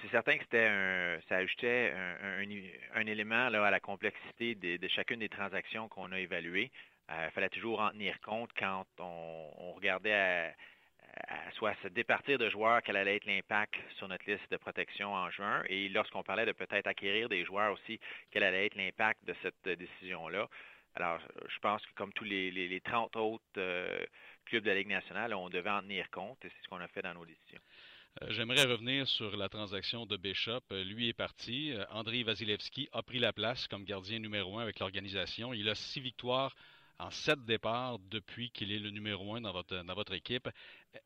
C'est 0.02 0.10
certain 0.10 0.36
que 0.36 0.42
c'était 0.44 0.66
un, 0.66 1.18
ça 1.26 1.36
ajoutait 1.36 1.94
un, 1.94 3.06
élément 3.06 3.46
à 3.46 3.70
la 3.70 3.80
complexité 3.80 4.54
de, 4.54 4.88
chacune 4.88 5.20
des 5.20 5.30
transactions 5.30 5.88
qu'on 5.88 6.12
a 6.12 6.20
évaluées. 6.20 6.70
Il 7.08 7.14
euh, 7.14 7.30
fallait 7.30 7.48
toujours 7.48 7.80
en 7.80 7.90
tenir 7.90 8.20
compte 8.20 8.50
quand 8.58 8.84
on, 8.98 9.72
regardait 9.72 10.12
à, 10.12 10.52
soit 11.54 11.74
se 11.82 11.88
départir 11.88 12.38
de 12.38 12.48
joueurs, 12.48 12.82
quel 12.82 12.96
allait 12.96 13.16
être 13.16 13.26
l'impact 13.26 13.74
sur 13.96 14.08
notre 14.08 14.28
liste 14.30 14.50
de 14.50 14.56
protection 14.56 15.12
en 15.14 15.30
juin, 15.30 15.62
et 15.68 15.88
lorsqu'on 15.88 16.22
parlait 16.22 16.46
de 16.46 16.52
peut-être 16.52 16.86
acquérir 16.86 17.28
des 17.28 17.44
joueurs 17.44 17.72
aussi, 17.72 18.00
quel 18.30 18.42
allait 18.42 18.66
être 18.66 18.76
l'impact 18.76 19.24
de 19.24 19.34
cette 19.42 19.78
décision-là. 19.78 20.48
Alors, 20.94 21.18
je 21.48 21.58
pense 21.60 21.84
que 21.86 21.92
comme 21.94 22.12
tous 22.12 22.24
les, 22.24 22.80
30 22.84 23.16
autres 23.16 23.42
euh, 23.56 24.04
clubs 24.44 24.62
de 24.62 24.70
la 24.70 24.76
Ligue 24.76 24.88
nationale, 24.88 25.32
on 25.34 25.48
devait 25.48 25.70
en 25.70 25.80
tenir 25.80 26.10
compte, 26.10 26.44
et 26.44 26.48
c'est 26.48 26.64
ce 26.64 26.68
qu'on 26.68 26.80
a 26.80 26.88
fait 26.88 27.02
dans 27.02 27.14
nos 27.14 27.24
décisions. 27.24 27.60
Euh, 28.20 28.26
j'aimerais 28.30 28.64
revenir 28.64 29.08
sur 29.08 29.36
la 29.36 29.48
transaction 29.48 30.04
de 30.04 30.18
Bishop. 30.18 30.60
Euh, 30.70 30.84
lui 30.84 31.08
est 31.08 31.14
parti. 31.14 31.74
André 31.90 32.22
Vasilevski 32.22 32.88
a 32.92 33.02
pris 33.02 33.18
la 33.18 33.32
place 33.32 33.66
comme 33.68 33.84
gardien 33.84 34.18
numéro 34.18 34.58
un 34.58 34.62
avec 34.62 34.80
l'organisation. 34.80 35.54
Il 35.54 35.68
a 35.70 35.74
six 35.74 36.00
victoires 36.00 36.54
en 37.02 37.10
sept 37.10 37.44
départs 37.44 37.98
depuis 38.10 38.50
qu'il 38.50 38.72
est 38.72 38.78
le 38.78 38.90
numéro 38.90 39.34
un 39.34 39.40
dans 39.40 39.52
votre, 39.52 40.12
équipe. 40.12 40.48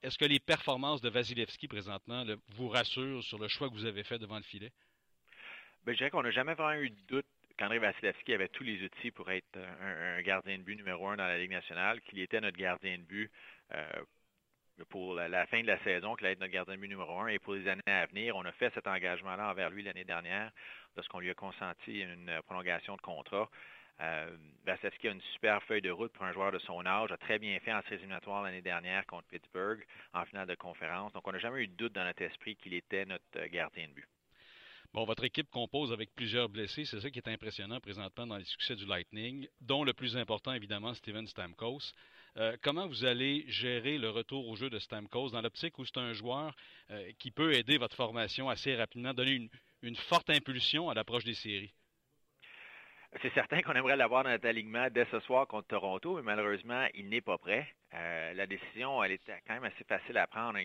Est-ce 0.03 0.19
que 0.19 0.25
les 0.25 0.41
performances 0.41 1.01
de 1.01 1.09
Vasilevski 1.09 1.69
présentement 1.69 2.25
vous 2.49 2.69
rassurent 2.69 3.23
sur 3.23 3.39
le 3.39 3.49
choix 3.49 3.69
que 3.69 3.75
vous 3.75 3.87
avez 3.87 4.05
fait 4.05 4.19
devant 4.19 4.37
le 4.37 4.43
filet? 4.43 4.73
Bien, 5.85 5.95
je 5.95 5.99
dirais 5.99 6.11
qu'on 6.11 6.23
n'a 6.23 6.31
jamais 6.31 6.55
vraiment 6.55 6.81
eu 6.81 6.91
de 6.91 7.01
doute 7.09 7.27
qu'André 7.57 7.79
Vasilevski 7.79 8.35
avait 8.35 8.49
tous 8.49 8.65
les 8.65 8.83
outils 8.85 9.11
pour 9.11 9.31
être 9.31 9.59
un, 9.81 10.21
gardien 10.21 10.59
de 10.59 10.63
but 10.63 10.77
numéro 10.77 11.09
un 11.09 11.17
dans 11.17 11.27
la 11.27 11.39
Ligue 11.39 11.53
nationale, 11.53 12.01
qu'il 12.03 12.19
était 12.21 12.41
notre 12.41 12.59
gardien 12.59 12.99
de 12.99 13.03
but 13.03 13.31
euh, 13.73 13.87
pour 14.91 15.15
la, 15.15 15.47
fin 15.47 15.63
de 15.63 15.67
la 15.67 15.83
saison, 15.85 16.15
qu'il 16.17 16.27
allait 16.27 16.35
être 16.35 16.41
notre 16.41 16.53
gardien 16.53 16.75
de 16.75 16.81
but 16.81 16.89
numéro 16.89 17.19
un. 17.21 17.29
Et 17.29 17.39
pour 17.39 17.55
les 17.55 17.67
années 17.69 17.83
à 17.87 18.05
venir, 18.07 18.37
on 18.37 18.45
a 18.45 18.53
fait 18.53 18.71
cet 18.75 18.87
engagement-là 18.87 19.51
envers 19.51 19.71
lui 19.71 19.83
l'année 19.83 20.05
dernière 20.05 20.51
lorsqu'on 20.97 21.21
lui 21.21 21.31
a 21.31 21.35
consenti 21.35 22.01
une 22.01 22.41
prolongation 22.45 22.97
de 22.97 23.01
contrat. 23.01 23.49
Euh, 24.01 24.37
a 24.67 25.09
une 25.09 25.23
super 25.33 25.63
feuille 25.63 25.81
de 25.81 25.91
route 25.91 26.13
pour 26.13 26.25
un 26.25 26.33
joueur 26.33 26.53
de 26.53 26.59
son 26.59 26.85
âge, 26.85 27.11
a 27.13 27.17
très 27.17 27.39
bien 27.39 27.59
fait 27.61 27.73
en 27.73 27.81
séries 27.83 27.97
éliminatoires 27.97 28.43
l'année 28.43 28.61
dernière 28.61 29.07
contre 29.07 29.27
Pittsburgh 29.29 29.85
en 30.13 30.25
finale 30.27 30.47
de 30.47 30.55
conférence. 30.55 31.13
Donc, 31.13 31.27
on 31.27 31.33
n'a 31.33 31.39
jamais 31.39 31.63
eu 31.63 31.69
de 31.69 31.75
doute 31.75 31.93
dans 31.93 32.05
notre 32.05 32.23
esprit 32.23 32.57
qu'il 32.57 32.75
était 32.75 33.07
notre 33.07 33.25
euh, 33.37 33.49
gardien 33.49 33.89
de 33.89 33.93
but. 33.93 34.09
Bon, 34.93 35.05
votre 35.05 35.25
équipe 35.25 35.51
compose 35.51 35.93
avec 35.93 36.15
plusieurs 36.15 36.49
blessés. 36.49 36.85
C'est 36.85 37.01
ça 37.01 37.11
qui 37.11 37.19
est 37.19 37.29
impressionnant 37.29 37.81
présentement 37.81 38.27
dans 38.27 38.37
les 38.37 38.45
succès 38.45 38.77
du 38.77 38.87
Lightning, 38.87 39.49
dont 39.61 39.85
le 39.85 39.93
plus 39.93 40.17
important, 40.17 40.53
évidemment, 40.53 40.95
Steven 40.95 41.27
Stamkos. 41.27 41.93
Euh, 42.37 42.57
comment 42.63 42.87
vous 42.87 43.05
allez 43.05 43.45
gérer 43.49 43.99
le 43.99 44.11
retour 44.11 44.47
au 44.49 44.57
jeu 44.57 44.69
de 44.69 44.79
Stamkos? 44.79 45.31
Dans 45.31 45.41
l'optique 45.41 45.79
où 45.79 45.85
c'est 45.85 45.99
un 45.99 46.13
joueur 46.13 46.55
euh, 46.91 47.11
qui 47.19 47.31
peut 47.31 47.55
aider 47.55 47.79
votre 47.79 47.97
formation 47.97 48.49
assez 48.49 48.75
rapidement, 48.75 49.15
donner 49.15 49.49
une 49.83 49.97
forte 49.97 50.29
impulsion 50.31 50.91
à 50.91 50.95
l'approche 50.95 51.25
des 51.25 51.35
séries? 51.35 51.73
C'est 53.23 53.33
certain 53.33 53.63
qu'on 53.63 53.73
aimerait 53.73 53.97
l'avoir 53.97 54.25
dans 54.25 54.31
notre 54.31 54.47
alignement 54.47 54.89
dès 54.91 55.07
ce 55.07 55.21
soir 55.21 55.47
contre 55.47 55.69
Toronto, 55.69 56.17
mais 56.17 56.23
malheureusement, 56.23 56.87
il 56.95 57.09
n'est 57.09 57.23
pas 57.23 57.39
prêt. 57.39 57.67
Euh, 57.95 58.35
la 58.35 58.47
décision, 58.47 59.03
elle 59.03 59.13
était 59.13 59.41
quand 59.47 59.55
même 59.55 59.65
assez 59.65 59.85
facile 59.85 60.19
à 60.19 60.27
prendre. 60.27 60.59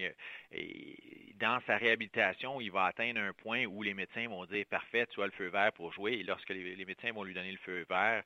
Dans 1.40 1.60
sa 1.66 1.78
réhabilitation, 1.78 2.60
il 2.60 2.72
va 2.72 2.86
atteindre 2.86 3.22
un 3.22 3.32
point 3.32 3.66
où 3.66 3.84
les 3.84 3.94
médecins 3.94 4.28
vont 4.28 4.46
dire 4.46 4.66
parfait, 4.70 5.08
tu 5.08 5.22
as 5.22 5.26
le 5.26 5.32
feu 5.32 5.48
vert 5.48 5.72
pour 5.74 5.94
jouer. 5.94 6.14
Et 6.14 6.24
lorsque 6.24 6.50
les, 6.50 6.84
médecins 6.84 7.14
vont 7.14 7.24
lui 7.24 7.34
donner 7.34 7.52
le 7.52 7.58
feu 7.60 7.86
vert, 7.90 8.24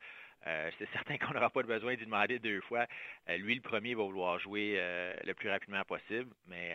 euh, 0.47 0.71
c'est 0.79 0.89
certain 0.93 1.17
qu'on 1.17 1.33
n'aura 1.33 1.51
pas 1.51 1.61
besoin 1.61 1.93
d'y 1.95 2.05
demander 2.05 2.39
deux 2.39 2.61
fois. 2.61 2.87
Euh, 3.29 3.37
lui, 3.37 3.53
le 3.53 3.61
premier, 3.61 3.93
va 3.93 4.03
vouloir 4.03 4.39
jouer 4.39 4.81
le 5.23 5.33
plus 5.33 5.49
rapidement 5.49 5.83
possible. 5.83 6.33
Mais 6.47 6.73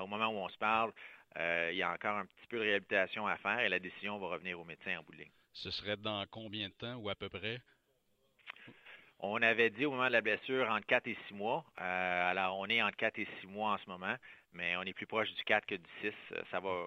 au 0.00 0.06
moment 0.06 0.28
où 0.28 0.44
on 0.44 0.48
se 0.48 0.58
parle, 0.58 0.92
il 1.36 1.76
y 1.76 1.82
a 1.82 1.90
encore 1.90 2.18
un 2.18 2.26
petit 2.26 2.46
peu 2.48 2.58
de 2.58 2.62
réhabilitation 2.62 3.26
à 3.26 3.36
faire 3.38 3.60
et 3.60 3.68
la 3.68 3.80
décision 3.80 4.18
va 4.18 4.28
revenir 4.28 4.60
aux 4.60 4.64
médecins 4.64 4.98
en 4.98 5.02
bout 5.02 5.12
de 5.12 5.18
ligne. 5.18 5.43
Ce 5.54 5.70
serait 5.70 5.96
dans 5.96 6.24
combien 6.30 6.68
de 6.68 6.74
temps 6.74 6.96
ou 6.96 7.08
à 7.08 7.14
peu 7.14 7.28
près? 7.28 7.60
On 9.20 9.40
avait 9.40 9.70
dit 9.70 9.86
au 9.86 9.92
moment 9.92 10.08
de 10.08 10.12
la 10.12 10.20
blessure 10.20 10.68
entre 10.68 10.86
4 10.86 11.06
et 11.06 11.16
6 11.28 11.34
mois. 11.34 11.64
Euh, 11.80 12.30
alors, 12.30 12.58
on 12.58 12.66
est 12.66 12.82
entre 12.82 12.96
4 12.96 13.18
et 13.20 13.28
6 13.40 13.46
mois 13.46 13.72
en 13.72 13.78
ce 13.78 13.88
moment, 13.88 14.16
mais 14.52 14.76
on 14.76 14.82
est 14.82 14.92
plus 14.92 15.06
proche 15.06 15.32
du 15.32 15.44
4 15.44 15.64
que 15.64 15.76
du 15.76 15.90
6. 16.02 16.12
Ça 16.50 16.60
va. 16.60 16.86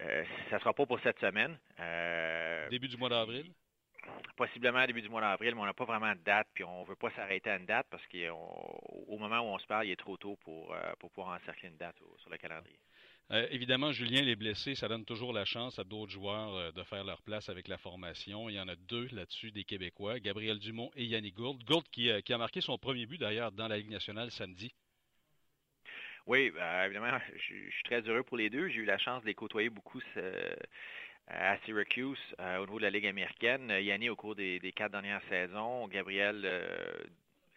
Euh, 0.00 0.24
ça 0.50 0.56
ne 0.56 0.60
sera 0.60 0.74
pas 0.74 0.84
pour 0.84 1.00
cette 1.00 1.18
semaine. 1.20 1.56
Euh, 1.78 2.68
début 2.68 2.88
du 2.88 2.96
mois 2.96 3.08
d'avril? 3.08 3.50
Possiblement 4.36 4.84
début 4.84 5.00
du 5.00 5.08
mois 5.08 5.20
d'avril, 5.20 5.54
mais 5.54 5.60
on 5.62 5.66
n'a 5.66 5.72
pas 5.72 5.84
vraiment 5.86 6.12
de 6.12 6.20
date, 6.20 6.48
puis 6.52 6.64
on 6.64 6.82
ne 6.82 6.86
veut 6.86 6.96
pas 6.96 7.10
s'arrêter 7.12 7.48
à 7.48 7.56
une 7.56 7.64
date 7.64 7.86
parce 7.90 8.04
qu'au 8.08 9.16
moment 9.16 9.40
où 9.40 9.54
on 9.54 9.58
se 9.58 9.66
parle, 9.66 9.86
il 9.86 9.92
est 9.92 9.96
trop 9.96 10.16
tôt 10.18 10.36
pour, 10.44 10.76
pour 10.98 11.10
pouvoir 11.12 11.40
encercler 11.40 11.68
une 11.68 11.76
date 11.76 11.96
sur 12.18 12.28
le 12.28 12.36
calendrier. 12.36 12.78
Euh, 13.30 13.46
évidemment, 13.50 13.90
Julien, 13.90 14.20
les 14.20 14.36
blessés, 14.36 14.74
ça 14.74 14.86
donne 14.86 15.04
toujours 15.04 15.32
la 15.32 15.46
chance 15.46 15.78
à 15.78 15.84
d'autres 15.84 16.12
joueurs 16.12 16.54
euh, 16.54 16.72
de 16.72 16.82
faire 16.82 17.04
leur 17.04 17.22
place 17.22 17.48
avec 17.48 17.68
la 17.68 17.78
formation. 17.78 18.50
Il 18.50 18.54
y 18.54 18.60
en 18.60 18.68
a 18.68 18.76
deux 18.76 19.08
là-dessus, 19.12 19.50
des 19.50 19.64
Québécois, 19.64 20.20
Gabriel 20.20 20.58
Dumont 20.58 20.90
et 20.94 21.04
Yannick 21.04 21.34
Gould. 21.34 21.64
Gould 21.64 21.88
qui, 21.90 22.10
euh, 22.10 22.20
qui 22.20 22.34
a 22.34 22.38
marqué 22.38 22.60
son 22.60 22.76
premier 22.76 23.06
but 23.06 23.18
d'ailleurs 23.18 23.50
dans 23.50 23.66
la 23.66 23.78
Ligue 23.78 23.90
nationale 23.90 24.30
samedi. 24.30 24.74
Oui, 26.26 26.52
évidemment, 26.84 27.18
je, 27.34 27.70
suis 27.70 27.82
très 27.84 28.00
heureux 28.00 28.22
pour 28.22 28.38
les 28.38 28.48
deux. 28.48 28.68
J'ai 28.68 28.80
eu 28.80 28.84
la 28.86 28.96
chance 28.96 29.22
de 29.22 29.26
les 29.26 29.34
côtoyer 29.34 29.68
beaucoup 29.68 30.00
à 31.26 31.58
Syracuse 31.66 32.18
au 32.38 32.60
niveau 32.60 32.78
de 32.78 32.84
la 32.84 32.90
Ligue 32.90 33.06
américaine. 33.06 33.68
Yannick 33.68 34.10
au 34.10 34.16
cours 34.16 34.34
des, 34.34 34.72
quatre 34.74 34.92
dernières 34.92 35.20
saisons. 35.28 35.86
Gabriel 35.88 36.48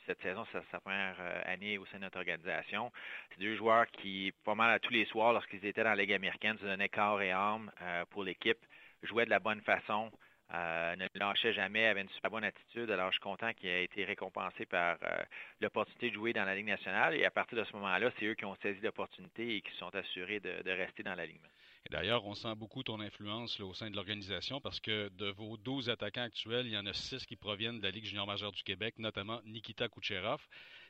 cette 0.08 0.22
saison, 0.22 0.46
c'est 0.52 0.60
sa 0.72 0.80
première 0.80 1.18
euh, 1.20 1.42
année 1.46 1.78
au 1.78 1.86
sein 1.88 1.98
de 1.98 2.04
notre 2.04 2.18
organisation. 2.18 2.92
C'est 3.30 3.42
deux 3.42 3.58
joueurs 3.58 3.86
qui, 3.88 4.34
pas 4.46 4.56
mal 4.56 4.80
tous 4.80 4.94
les 4.94 5.06
soirs, 5.06 5.34
lorsqu'ils 5.34 5.64
étaient 5.66 5.84
dans 5.84 5.90
la 5.90 5.98
Ligue 5.98 6.14
américaine, 6.14 6.58
se 6.58 6.66
donnaient 6.66 6.90
corps 6.90 7.22
et 7.22 7.32
âme 7.32 7.70
euh, 7.82 8.06
pour 8.10 8.24
l'équipe, 8.24 8.58
jouaient 9.04 9.26
de 9.26 9.30
la 9.30 9.40
bonne 9.40 9.62
façon, 9.62 10.10
euh, 10.54 10.96
ne 10.96 11.08
lâchaient 11.20 11.52
jamais, 11.52 11.88
avaient 11.88 12.02
une 12.02 12.10
super 12.10 12.32
bonne 12.32 12.46
attitude. 12.46 12.90
Alors, 12.90 13.08
je 13.08 13.16
suis 13.16 13.22
content 13.22 13.52
qu'il 13.54 13.68
ait 13.68 13.84
été 13.84 14.06
récompensé 14.06 14.66
par 14.66 14.98
l'opportunité 15.60 16.10
de 16.10 16.16
jouer 16.16 16.32
dans 16.32 16.46
la 16.46 16.56
Ligue 16.56 16.68
nationale. 16.68 17.14
Et 17.16 17.26
à 17.26 17.32
partir 17.32 17.58
de 17.58 17.66
ce 17.66 17.74
moment-là, 17.74 18.10
c'est 18.18 18.26
eux 18.26 18.36
qui 18.36 18.46
ont 18.46 18.56
saisi 18.64 18.80
l'opportunité 18.82 19.58
et 19.58 19.62
qui 19.62 19.76
sont 19.76 19.94
assurés 19.94 20.40
de, 20.40 20.72
rester 20.72 21.04
dans 21.04 21.16
l'alignement. 21.16 21.50
D'ailleurs, 21.90 22.26
on 22.26 22.36
sent 22.36 22.54
beaucoup 22.56 22.84
ton 22.84 23.00
influence 23.00 23.60
au 23.60 23.74
sein 23.74 23.90
de 23.90 23.96
l'organisation 23.96 24.60
parce 24.60 24.80
que 24.80 25.10
de 25.10 25.30
vos 25.30 25.58
12 25.58 25.90
attaquants 25.90 26.24
actuels, 26.24 26.66
il 26.68 26.74
y 26.74 26.78
en 26.78 26.86
a 26.86 26.94
6 26.94 27.26
qui 27.26 27.36
proviennent 27.36 27.80
de 27.80 27.84
la 27.84 27.92
Ligue 27.92 28.06
junior 28.06 28.28
majeure 28.28 28.52
du 28.52 28.64
Québec, 28.64 28.96
notamment 28.98 29.42
Nikita 29.46 29.88
Kucherov. 29.88 30.42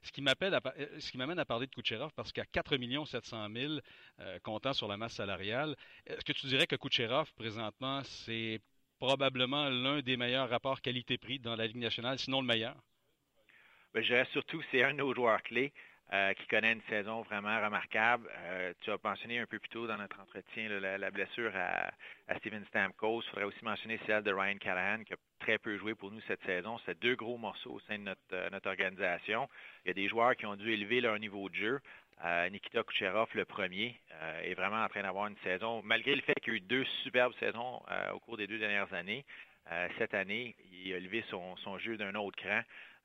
Ce 0.02 0.12
qui 0.12 0.22
m'amène 0.22 1.40
à, 1.40 1.46
parler 1.46 1.68
de 1.68 1.76
Kucherov 1.76 2.12
parce 2.16 2.32
qu'à 2.32 2.46
4 2.46 3.06
700 3.06 3.48
000 3.54 3.74
euh, 4.20 4.40
comptant 4.40 4.74
sur 4.74 4.88
la 4.88 4.98
masse 4.98 5.14
salariale, 5.14 5.76
est-ce 6.06 6.26
que 6.26 6.34
tu 6.34 6.48
dirais 6.48 6.68
que 6.68 6.76
Kucherov, 6.76 7.32
présentement, 7.34 8.04
c'est 8.04 8.60
probablement 9.00 9.70
l'un 9.70 10.02
des 10.02 10.18
meilleurs 10.18 10.50
rapports 10.50 10.82
qualité-prix 10.82 11.40
dans 11.40 11.56
la 11.56 11.68
Ligue 11.68 11.78
nationale, 11.78 12.18
sinon 12.18 12.42
le 12.42 12.48
meilleur? 12.48 12.76
Ben, 13.94 14.02
je 14.02 14.08
dirais 14.08 14.28
surtout 14.32 14.62
c'est 14.72 14.84
un 14.84 14.94
de. 14.94 15.72
Euh, 16.13 16.34
qui 16.36 16.48
connaît 16.48 16.72
une 16.72 16.82
saison 16.84 17.24
vraiment 17.24 17.62
remarquable. 17.62 18.30
Euh, 18.46 18.72
tu 18.80 18.91
as 18.91 18.98
mentionné 19.04 19.39
un 19.39 19.46
peu 19.46 19.60
plus 19.60 19.67
tôt 19.67 19.88
dans 19.88 19.98
notre 19.98 20.17
entretien 20.22 20.70
la, 20.70 21.12
blessure 21.12 21.52
à, 21.54 22.38
Steven 22.38 22.63
Stamkos. 22.70 23.24
Il 23.24 23.30
faudrait 23.30 23.43
aussi 23.43 23.65
mentionner 23.65 24.00
celle 24.06 24.24
de 24.24 24.32
Ryan 24.32 24.58
Callahan, 24.58 25.04
qui 25.04 25.12
a 25.12 25.17
très 25.39 25.58
peu 25.58 25.78
joué 25.78 25.96
pour 25.96 26.10
nous 26.10 26.22
cette 26.22 26.41
saison. 26.46 26.80
C'est 26.86 26.98
deux 27.02 27.15
gros 27.15 27.38
morceaux 27.38 27.74
au 27.74 27.80
sein 27.82 27.98
de 27.98 28.04
notre, 28.04 28.22
euh, 28.32 28.60
organisation. 28.63 29.50
Il 29.84 29.89
y 29.89 29.91
a 29.91 29.93
des 29.96 30.08
joueurs 30.08 30.38
qui 30.38 30.46
ont 30.46 30.56
dû 30.56 30.72
élever 30.72 31.02
leur 31.02 31.20
niveau 31.20 31.50
de 31.50 31.56
jeu. 31.56 31.80
Nikita 32.52 32.84
Kucherov, 32.84 33.28
le 33.34 33.46
premier, 33.46 33.96
est 34.41 34.56
vraiment 34.56 34.84
en 34.84 34.88
train 34.88 35.04
d'avoir 35.04 35.28
une 35.28 35.38
saison, 35.43 35.84
malgré 35.84 36.15
le 36.15 36.22
fait 36.24 36.34
qu'il 36.41 36.54
y 36.54 36.56
a 36.56 36.58
eu 36.58 36.62
deux 36.62 36.84
superbes 37.04 37.34
saisons 37.39 37.80
au 38.12 38.20
cours 38.22 38.38
des 38.38 38.48
deux 38.48 38.58
dernières 38.58 38.91
années. 38.91 39.24
cette 40.00 40.15
année, 40.15 40.56
il 40.72 40.91
a 40.93 40.98
élevé 40.98 41.24
son 41.30 41.78
jeu 41.78 41.96
d'un 41.96 42.15
autre 42.15 42.36
cran. 42.41 42.62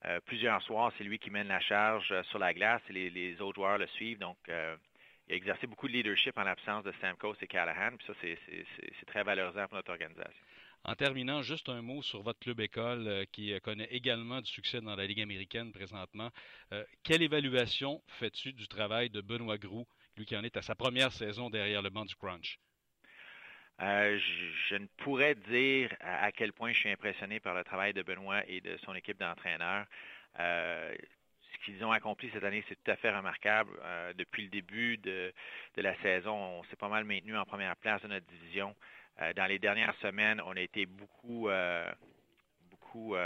Euh, 0.06 0.18
plusieurs 0.26 0.60
soirs, 0.62 0.92
c'est 0.98 1.04
lui 1.04 1.18
qui 1.18 1.30
mène 1.30 1.48
la 1.48 1.60
charge 1.60 2.10
euh, 2.10 2.22
sur 2.24 2.38
la 2.38 2.52
glace 2.52 2.82
et 2.88 3.10
les, 3.10 3.40
autres 3.40 3.56
joueurs 3.56 3.78
le 3.78 3.86
suivent. 3.88 4.18
Donc, 4.18 4.36
euh, 4.48 4.76
il 5.28 5.34
a 5.34 5.36
exercé 5.36 5.66
beaucoup 5.66 5.86
de 5.86 5.92
leadership 5.92 6.36
en 6.36 6.42
l'absence 6.42 6.82
de 6.82 6.92
Stamkos 6.92 7.36
et 7.40 7.46
Callahan. 7.46 7.96
Puis 7.96 8.06
ça, 8.06 8.12
c'est 8.20 9.06
très 9.06 9.22
valorisant 9.22 9.66
pour 9.68 9.76
notre 9.76 9.92
organisation. 9.92 10.42
En 10.84 10.96
terminant, 10.96 11.42
juste 11.42 11.68
un 11.68 11.80
mot 11.80 12.02
sur 12.02 12.22
votre 12.22 12.40
club 12.40 12.58
école 12.58 13.24
qui 13.30 13.56
connaît 13.60 13.86
également 13.92 14.40
du 14.40 14.50
succès 14.50 14.80
dans 14.80 14.96
la 14.96 15.06
Ligue 15.06 15.20
américaine 15.20 15.70
présentement. 15.70 16.30
quelle 17.04 17.22
évaluation 17.22 18.02
fais-tu 18.18 18.52
du 18.52 18.66
travail 18.66 19.08
de 19.08 19.20
Benoît 19.20 19.58
Groux, 19.58 19.86
lui 20.16 20.26
qui 20.26 20.36
en 20.36 20.42
est 20.42 20.56
à 20.56 20.62
sa 20.62 20.74
première 20.74 21.12
saison 21.12 21.50
derrière 21.50 21.82
le 21.82 21.90
banc 21.90 22.04
du 22.04 22.16
Crunch? 22.16 22.58
Euh, 23.80 24.18
je, 24.68 24.76
ne 24.76 24.86
pourrais 24.98 25.34
dire 25.34 25.90
à, 26.00 26.30
quel 26.30 26.52
point 26.52 26.72
je 26.72 26.78
suis 26.78 26.90
impressionné 26.90 27.40
par 27.40 27.54
le 27.54 27.64
travail 27.64 27.92
de 27.92 28.02
Benoît 28.02 28.42
et 28.46 28.60
de 28.60 28.76
son 28.84 28.94
équipe 28.94 29.18
d'entraîneurs. 29.18 29.86
Euh, 30.38 30.94
ce 31.52 31.64
qu'ils 31.64 31.84
ont 31.84 31.90
accompli 31.90 32.30
cette 32.32 32.44
année, 32.44 32.64
c'est 32.68 32.76
tout 32.82 32.90
à 32.90 32.96
fait 32.96 33.14
remarquable. 33.14 33.70
Euh, 33.82 34.12
depuis 34.14 34.44
le 34.44 34.50
début 34.50 34.98
de, 34.98 35.32
la 35.76 35.96
saison, 36.02 36.34
on 36.34 36.64
s'est 36.64 36.76
pas 36.76 36.88
mal 36.88 37.04
maintenu 37.04 37.36
en 37.36 37.44
première 37.44 37.76
place 37.76 38.02
de 38.02 38.08
notre 38.08 38.26
division. 38.26 38.74
dans 39.36 39.46
les 39.46 39.58
dernières 39.58 39.94
semaines, 39.96 40.40
on 40.44 40.56
a 40.56 40.60
été 40.60 40.86
beaucoup, 40.86 41.48
beaucoup 42.70 43.16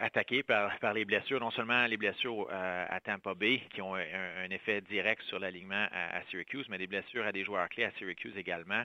attaqué 0.00 0.42
par, 0.42 0.92
les 0.94 1.04
blessures, 1.04 1.40
non 1.40 1.50
seulement 1.50 1.86
les 1.86 1.96
blessures 1.96 2.48
euh, 2.50 2.86
à 2.88 3.00
Tampa 3.00 3.34
Bay, 3.34 3.62
qui 3.72 3.80
ont 3.80 3.94
un, 3.94 4.50
effet 4.50 4.80
direct 4.82 5.22
sur 5.22 5.38
l'alignement 5.38 5.86
à, 5.92 6.22
Syracuse, 6.30 6.66
mais 6.68 6.78
des 6.78 6.86
blessures 6.86 7.26
à 7.26 7.32
des 7.32 7.44
joueurs 7.44 7.68
clés 7.68 7.84
à 7.84 7.90
Syracuse 7.92 8.36
également. 8.36 8.82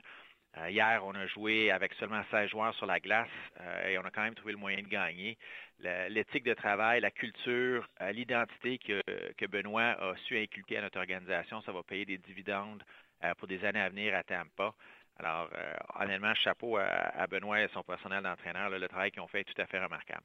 Euh, 0.57 0.69
hier, 0.69 1.01
on 1.05 1.13
a 1.15 1.27
joué 1.27 1.69
avec 1.69 1.93
seulement 1.95 2.21
16 2.31 2.49
joueurs 2.49 2.73
sur 2.75 2.85
la 2.85 2.99
glace 2.99 3.27
et 3.87 3.97
on 3.97 4.05
a 4.05 4.11
quand 4.11 4.23
même 4.23 4.35
trouvé 4.35 4.53
le 4.53 4.57
moyen 4.57 4.81
de 4.81 4.87
gagner. 4.87 5.37
L'éthique 5.79 6.45
de 6.45 6.53
travail, 6.53 7.01
la 7.01 7.11
culture, 7.11 7.85
l'identité 8.13 8.77
que, 8.77 9.01
que, 9.33 9.45
Benoît 9.45 9.97
a 9.99 10.15
su 10.25 10.37
inculquer 10.37 10.77
à 10.77 10.81
notre 10.81 10.97
organisation, 10.97 11.61
ça 11.63 11.73
va 11.73 11.83
payer 11.83 12.05
des 12.05 12.17
dividendes 12.17 12.81
pour 13.37 13.49
des 13.49 13.65
années 13.65 13.81
à 13.81 13.89
venir 13.89 14.15
à 14.15 14.23
Tampa. 14.23 14.73
Alors, 15.17 15.49
honnêtement, 15.99 16.33
chapeau 16.35 16.77
à, 16.77 17.27
Benoît 17.27 17.61
et 17.61 17.67
son 17.73 17.83
personnel 17.83 18.23
d'entraîneur. 18.23 18.69
Le 18.69 18.87
travail 18.87 19.11
qu'ils 19.11 19.21
ont 19.21 19.27
fait 19.27 19.41
est 19.41 19.53
tout 19.53 19.61
à 19.61 19.65
fait 19.65 19.83
remarquable. 19.83 20.23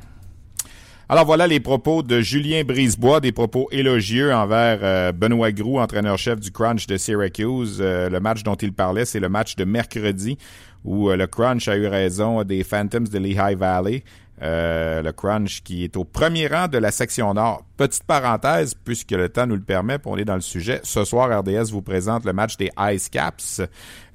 Alors 1.12 1.26
voilà 1.26 1.48
les 1.48 1.58
propos 1.58 2.04
de 2.04 2.20
Julien 2.20 2.62
Brisebois, 2.62 3.18
des 3.18 3.32
propos 3.32 3.66
élogieux 3.72 4.32
envers 4.32 4.78
euh, 4.84 5.10
Benoît 5.10 5.50
Groux, 5.50 5.80
entraîneur-chef 5.80 6.38
du 6.38 6.52
Crunch 6.52 6.86
de 6.86 6.96
Syracuse. 6.96 7.78
Euh, 7.80 8.08
le 8.08 8.20
match 8.20 8.44
dont 8.44 8.54
il 8.54 8.72
parlait, 8.72 9.04
c'est 9.04 9.18
le 9.18 9.28
match 9.28 9.56
de 9.56 9.64
mercredi 9.64 10.38
où 10.84 11.10
euh, 11.10 11.16
le 11.16 11.26
Crunch 11.26 11.66
a 11.66 11.76
eu 11.76 11.88
raison 11.88 12.44
des 12.44 12.62
Phantoms 12.62 13.08
de 13.08 13.18
Lehigh 13.18 13.58
Valley. 13.58 14.04
le 14.40 15.10
Crunch 15.10 15.62
qui 15.64 15.82
est 15.82 15.96
au 15.96 16.04
premier 16.04 16.46
rang 16.46 16.68
de 16.68 16.78
la 16.78 16.92
section 16.92 17.34
nord. 17.34 17.64
Petite 17.76 18.04
parenthèse, 18.04 18.74
puisque 18.74 19.10
le 19.10 19.28
temps 19.28 19.48
nous 19.48 19.56
le 19.56 19.62
permet, 19.62 19.98
pour 19.98 20.14
aller 20.14 20.24
dans 20.24 20.36
le 20.36 20.40
sujet. 20.40 20.80
Ce 20.84 21.02
soir, 21.02 21.40
RDS 21.40 21.72
vous 21.72 21.82
présente 21.82 22.24
le 22.24 22.32
match 22.32 22.56
des 22.56 22.70
Ice 22.92 23.08
Caps 23.08 23.60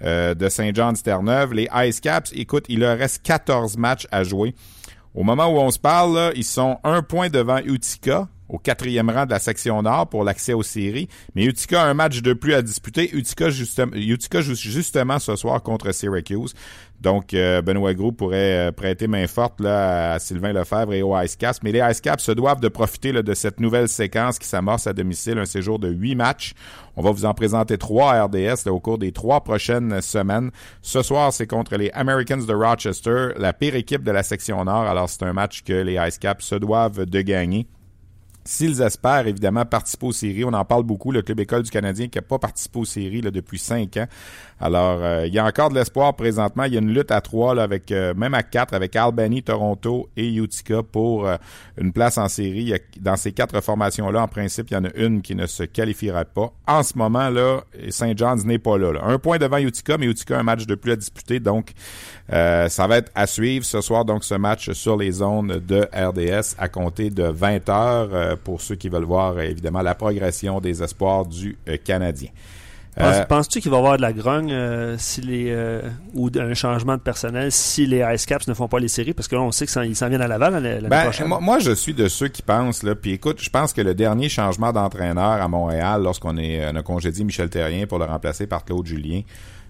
de 0.02 0.50
Saint-Jean-de-Terre-Neuve. 0.50 1.56
Les 1.56 1.68
Ice 1.76 2.00
Caps, 2.00 2.32
écoute, 2.34 2.64
il 2.70 2.80
leur 2.80 2.98
reste 2.98 3.22
14 3.22 3.76
matchs 3.76 4.08
à 4.12 4.24
jouer. 4.24 4.56
Au 5.16 5.24
moment 5.24 5.48
où 5.48 5.58
on 5.58 5.72
se 5.72 5.80
parle, 5.80 6.34
ils 6.36 6.44
sont 6.44 6.78
un 6.84 7.02
point 7.02 7.30
devant 7.30 7.60
Utica, 7.60 8.28
au 8.50 8.58
quatrième 8.58 9.10
rang 9.10 9.26
de 9.26 9.32
la 9.32 9.40
section 9.40 9.82
nord 9.82 10.08
pour 10.08 10.24
l'accès 10.24 10.54
aux 10.54 10.64
séries. 10.64 11.08
Mais 11.36 11.46
Utica 11.46 11.84
a 11.84 11.86
un 11.86 11.94
match 11.94 12.22
de 12.22 12.34
plus 12.34 12.54
à 12.54 12.62
disputer. 12.62 13.16
Utica, 13.16 13.50
justement, 13.50 13.94
Utica 13.96 14.42
joue 14.42 14.56
justement 14.56 15.20
ce 15.20 15.36
soir 15.36 15.62
contre 15.64 15.92
Syracuse. 15.92 16.54
Donc, 17.02 17.34
euh, 17.34 17.62
Benoît 17.62 17.94
Gros 17.94 18.12
pourrait 18.12 18.70
euh, 18.70 18.72
prêter 18.72 19.08
main 19.08 19.28
forte 19.28 19.60
là, 19.60 20.14
à 20.14 20.20
Sylvain 20.20 20.54
Lefebvre 20.54 20.94
et 20.94 21.02
aux 21.02 21.20
Ice 21.20 21.36
Caps. 21.36 21.62
Mais 21.62 21.72
les 21.72 21.82
Ice 21.92 22.02
Caps 22.02 22.24
se 22.24 22.32
doivent 22.32 22.62
de 22.62 22.68
profiter 22.70 23.12
de 23.12 23.34
cette 23.34 23.60
nouvelle 23.60 23.90
séquence 23.90 24.40
qui 24.40 24.48
s'amorce 24.48 24.88
à 24.88 24.94
domicile, 24.94 25.38
un 25.38 25.46
séjour 25.46 25.78
de 25.78 25.90
huit 25.90 26.16
matchs. 26.16 26.54
On 26.96 27.02
va 27.02 27.12
vous 27.12 27.26
en 27.26 27.34
présenter 27.34 27.78
trois 27.78 28.14
à 28.14 28.24
RDS 28.24 28.68
au 28.68 28.80
cours 28.80 28.98
des 28.98 29.12
trois 29.12 29.44
prochaines 29.44 30.02
semaines. 30.02 30.52
Ce 30.82 31.04
soir, 31.04 31.34
c'est 31.34 31.48
contre 31.48 31.76
les 31.76 31.92
Americans 31.92 32.46
de 32.46 32.54
Rochester, 32.54 33.30
la 33.38 33.54
pire 33.54 33.76
équipe 33.76 34.04
de 34.04 34.12
la 34.12 34.24
section 34.24 34.64
nord. 34.64 34.84
Alors, 34.84 35.10
c'est 35.10 35.24
un 35.24 35.34
match 35.34 35.64
que 35.64 35.74
les 35.74 36.00
Ice 36.08 36.18
Caps 36.18 36.44
se 36.44 36.56
doivent 36.56 37.06
de 37.06 37.22
gagner. 37.22 37.68
S'ils 38.48 38.80
espèrent 38.82 39.26
évidemment 39.26 39.66
participer 39.66 40.06
aux 40.06 40.12
séries, 40.12 40.46
on 40.46 40.54
en 40.54 40.66
parle 40.66 40.84
beaucoup, 40.84 41.12
le 41.12 41.24
club 41.24 41.40
école 41.40 41.64
du 41.64 41.72
Canadien 41.72 42.08
qui 42.08 42.20
n'a 42.20 42.22
pas 42.22 42.38
participé 42.38 42.78
aux 42.78 42.86
séries 42.86 43.22
depuis 43.22 43.58
cinq 43.58 43.98
ans. 43.98 44.06
Alors, 44.60 45.00
euh, 45.02 45.28
il 45.28 45.34
y 45.34 45.40
a 45.40 45.46
encore 45.46 45.70
de 45.70 45.76
l'espoir 45.76 46.16
présentement. 46.16 46.64
Il 46.64 46.74
y 46.74 46.78
a 46.78 46.80
une 46.80 46.94
lutte 46.94 47.12
à 47.12 47.20
trois, 47.20 47.54
là, 47.54 47.68
euh, 47.92 48.14
même 48.14 48.34
à 48.34 48.42
quatre, 48.42 48.74
avec 48.74 48.96
Albany, 48.96 49.44
Toronto 49.44 50.10
et 50.16 50.34
Utica 50.34 50.82
pour 50.82 51.28
euh, 51.28 51.36
une 51.78 51.92
place 51.92 52.18
en 52.18 52.30
série. 52.30 52.74
dans 53.02 53.18
ces 53.18 53.34
quatre 53.34 53.60
formations-là, 53.62 54.22
en 54.24 54.28
principe, 54.30 54.72
il 54.72 54.76
y 54.76 54.78
en 54.78 54.86
a 54.86 54.94
une 54.96 55.22
qui 55.22 55.36
ne 55.36 55.46
se 55.46 55.64
qualifiera 55.64 56.24
pas. 56.24 56.54
En 56.68 56.84
ce 56.84 56.98
moment, 56.98 57.30
là, 57.30 57.64
Saint 57.90 58.14
John's 58.16 58.46
n'est 58.46 58.60
pas 58.60 58.78
là, 58.78 58.94
Un 59.04 59.20
point 59.20 59.38
devant 59.38 59.58
Utica, 59.58 59.98
mais 59.98 60.06
Utica 60.06 60.38
a 60.38 60.40
un 60.40 60.44
match 60.44 60.66
de 60.66 60.76
plus 60.76 60.94
à 60.94 60.96
disputer. 60.96 61.42
Donc, 61.42 61.72
ça 62.30 62.88
va 62.88 62.98
être 62.98 63.12
à 63.14 63.28
suivre 63.28 63.66
ce 63.66 63.82
soir, 63.82 64.06
donc 64.06 64.24
ce 64.24 64.36
match 64.36 64.72
sur 64.72 64.96
les 64.98 65.12
zones 65.12 65.60
de 65.60 65.88
RDS 65.94 66.56
à 66.58 66.70
compter 66.70 67.10
de 67.10 67.24
20 67.24 67.70
heures 67.70 68.38
pour 68.40 68.62
ceux 68.62 68.76
qui 68.76 68.90
veulent 68.90 69.04
voir, 69.04 69.40
évidemment, 69.40 69.82
la 69.82 69.96
progression 69.96 70.60
des 70.62 70.82
espoirs 70.82 71.26
du 71.26 71.58
Canadien. 71.84 72.30
Euh, 72.98 73.26
penses-tu 73.26 73.60
qu'il 73.60 73.72
va 73.72 73.78
y 73.78 73.80
avoir 73.80 73.98
de 73.98 74.02
la 74.02 74.14
grogne 74.14 74.52
euh, 74.54 74.96
si 74.98 75.20
les 75.20 75.48
euh, 75.50 75.82
ou 76.14 76.30
un 76.38 76.54
changement 76.54 76.96
de 76.96 77.02
personnel 77.02 77.52
si 77.52 77.86
les 77.86 78.04
Ice 78.14 78.26
Caps 78.26 78.48
ne 78.48 78.54
font 78.54 78.68
pas 78.68 78.80
les 78.80 78.88
séries? 78.88 79.14
Parce 79.14 79.28
que 79.28 79.36
là 79.36 79.42
on 79.42 79.52
sait 79.52 79.66
qu'ils 79.68 79.96
s'en 79.96 80.08
viennent 80.08 80.22
à 80.22 80.28
Laval 80.28 80.54
l'année 80.54 80.88
ben, 80.88 81.04
prochaine. 81.04 81.28
Moi, 81.28 81.60
je 81.60 81.72
suis 81.72 81.94
de 81.94 82.08
ceux 82.08 82.30
qui 82.30 82.42
pensent 82.42 82.84
là 82.84 82.96
puis 82.96 83.12
écoute, 83.12 83.42
je 83.42 83.50
pense 83.50 83.74
que 83.74 83.82
le 83.82 83.94
dernier 83.94 84.30
changement 84.30 84.72
d'entraîneur 84.72 85.24
à 85.42 85.48
Montréal 85.48 86.04
lorsqu'on 86.04 86.38
est 86.38 86.66
on 86.72 86.76
a 86.76 86.84
congédié 86.84 87.26
Michel 87.26 87.50
Terrien 87.50 87.86
pour 87.86 88.00
le 88.00 88.06
remplacer 88.06 88.48
par 88.48 88.64
Claude 88.64 88.86
Julien, 88.86 89.22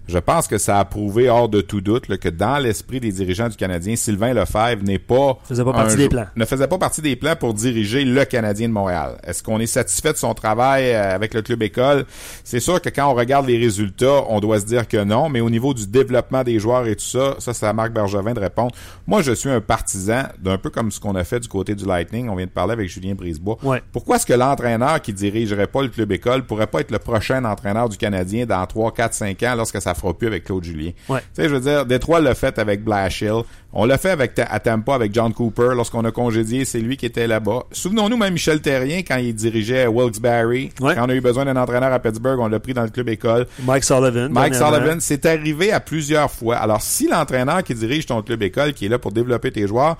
je 0.08 0.18
pense 0.18 0.46
que 0.46 0.58
ça 0.58 0.78
a 0.78 0.84
prouvé 0.84 1.28
hors 1.28 1.48
de 1.48 1.60
tout 1.60 1.80
doute 1.80 2.06
que 2.16 2.28
dans 2.28 2.58
l'esprit 2.58 3.00
des 3.00 3.12
dirigeants 3.12 3.48
du 3.48 3.56
Canadien, 3.56 3.96
Sylvain 3.96 4.32
Lefebvre 4.32 4.82
n'est 4.84 4.98
pas, 4.98 5.38
faisait 5.44 5.64
pas 5.64 5.72
partie 5.72 5.96
des 5.96 6.08
plans. 6.08 6.26
ne 6.36 6.44
faisait 6.44 6.68
pas 6.68 6.78
partie 6.78 7.02
des 7.02 7.16
plans 7.16 7.34
pour 7.36 7.54
diriger 7.54 8.04
le 8.04 8.24
Canadien 8.24 8.68
de 8.68 8.72
Montréal. 8.72 9.18
Est-ce 9.24 9.42
qu'on 9.42 9.58
est 9.58 9.66
satisfait 9.66 10.12
de 10.12 10.18
son 10.18 10.34
travail 10.34 10.90
euh, 10.94 11.14
avec 11.14 11.34
le 11.34 11.42
club 11.42 11.62
école? 11.62 12.06
C'est 12.44 12.60
sûr 12.60 12.80
que 12.80 12.88
quand 12.88 13.10
on 13.10 13.14
regarde 13.14 13.46
les 13.46 13.58
résultats, 13.58 14.22
on 14.28 14.40
doit 14.40 14.60
se 14.60 14.66
dire 14.66 14.86
que 14.86 15.02
non, 15.02 15.28
mais 15.28 15.40
au 15.40 15.50
niveau 15.50 15.74
du 15.74 15.86
développement 15.86 16.44
des 16.44 16.58
joueurs 16.58 16.86
et 16.86 16.94
tout 16.94 17.04
ça, 17.04 17.34
ça 17.38 17.52
c'est 17.52 17.66
à 17.66 17.72
Marc 17.72 17.92
Bergevin 17.92 18.34
de 18.34 18.40
répondre. 18.40 18.74
Moi, 19.06 19.22
je 19.22 19.32
suis 19.32 19.50
un 19.50 19.60
partisan 19.60 20.22
d'un 20.38 20.58
peu 20.58 20.70
comme 20.70 20.90
ce 20.90 21.00
qu'on 21.00 21.16
a 21.16 21.24
fait 21.24 21.40
du 21.40 21.48
côté 21.48 21.74
du 21.74 21.84
Lightning. 21.84 22.28
On 22.28 22.36
vient 22.36 22.46
de 22.46 22.50
parler 22.50 22.74
avec 22.74 22.88
Julien 22.88 23.14
Brisebois. 23.14 23.58
Ouais. 23.62 23.82
Pourquoi 23.92 24.16
est-ce 24.16 24.26
que 24.26 24.34
l'entraîneur 24.34 25.00
qui 25.00 25.12
dirigerait 25.12 25.66
pas 25.66 25.82
le 25.82 25.88
club 25.88 26.12
école 26.12 26.44
pourrait 26.44 26.66
pas 26.68 26.80
être 26.80 26.90
le 26.92 26.98
prochain 26.98 27.44
entraîneur 27.44 27.88
du 27.88 27.96
Canadien 27.96 28.46
dans 28.46 28.64
3, 28.64 28.92
4, 28.92 29.14
5 29.14 29.42
ans 29.42 29.54
lorsque 29.56 29.80
ça 29.80 29.94
fera 29.96 30.14
plus 30.14 30.26
avec 30.26 30.44
Claude 30.44 30.64
Julien 30.64 30.90
Ouais. 31.08 31.20
Tu 31.34 31.42
sais, 31.42 31.48
je 31.48 31.54
veux 31.54 31.60
dire, 31.60 31.86
Détroit 31.86 32.20
l'a 32.20 32.34
fait 32.34 32.58
avec 32.58 32.84
Blashill. 32.84 33.42
On 33.72 33.84
l'a 33.84 33.98
fait 33.98 34.10
avec 34.10 34.38
à 34.38 34.58
Tampa 34.60 34.94
avec 34.94 35.12
John 35.12 35.34
Cooper 35.34 35.70
lorsqu'on 35.74 36.04
a 36.04 36.10
congédié, 36.10 36.64
c'est 36.64 36.78
lui 36.80 36.96
qui 36.96 37.04
était 37.04 37.26
là-bas. 37.26 37.64
Souvenons-nous 37.72 38.16
même 38.16 38.32
Michel 38.32 38.60
Terrien 38.62 38.98
quand 38.98 39.16
il 39.16 39.34
dirigeait 39.34 39.86
Wilkes-Barre. 39.86 40.70
Quand 40.78 41.06
on 41.06 41.08
a 41.10 41.14
eu 41.14 41.20
besoin 41.20 41.44
d'un 41.44 41.56
entraîneur 41.56 41.92
à 41.92 41.98
Pittsburgh, 41.98 42.38
on 42.40 42.48
l'a 42.48 42.58
pris 42.58 42.72
dans 42.72 42.84
le 42.84 42.88
club 42.88 43.08
école. 43.10 43.46
Mike 43.64 43.84
Sullivan. 43.84 44.32
Mike 44.32 44.54
Sullivan, 44.54 45.00
c'est 45.00 45.26
arrivé 45.26 45.72
à 45.72 45.80
plusieurs 45.80 46.30
fois. 46.30 46.56
Alors 46.56 46.80
si 46.80 47.08
l'entraîneur 47.08 47.62
qui 47.64 47.74
dirige 47.74 48.06
ton 48.06 48.22
club 48.22 48.42
école, 48.42 48.72
qui 48.72 48.86
est 48.86 48.88
là 48.88 48.98
pour 48.98 49.12
développer 49.12 49.50
tes 49.50 49.66
joueurs, 49.66 49.96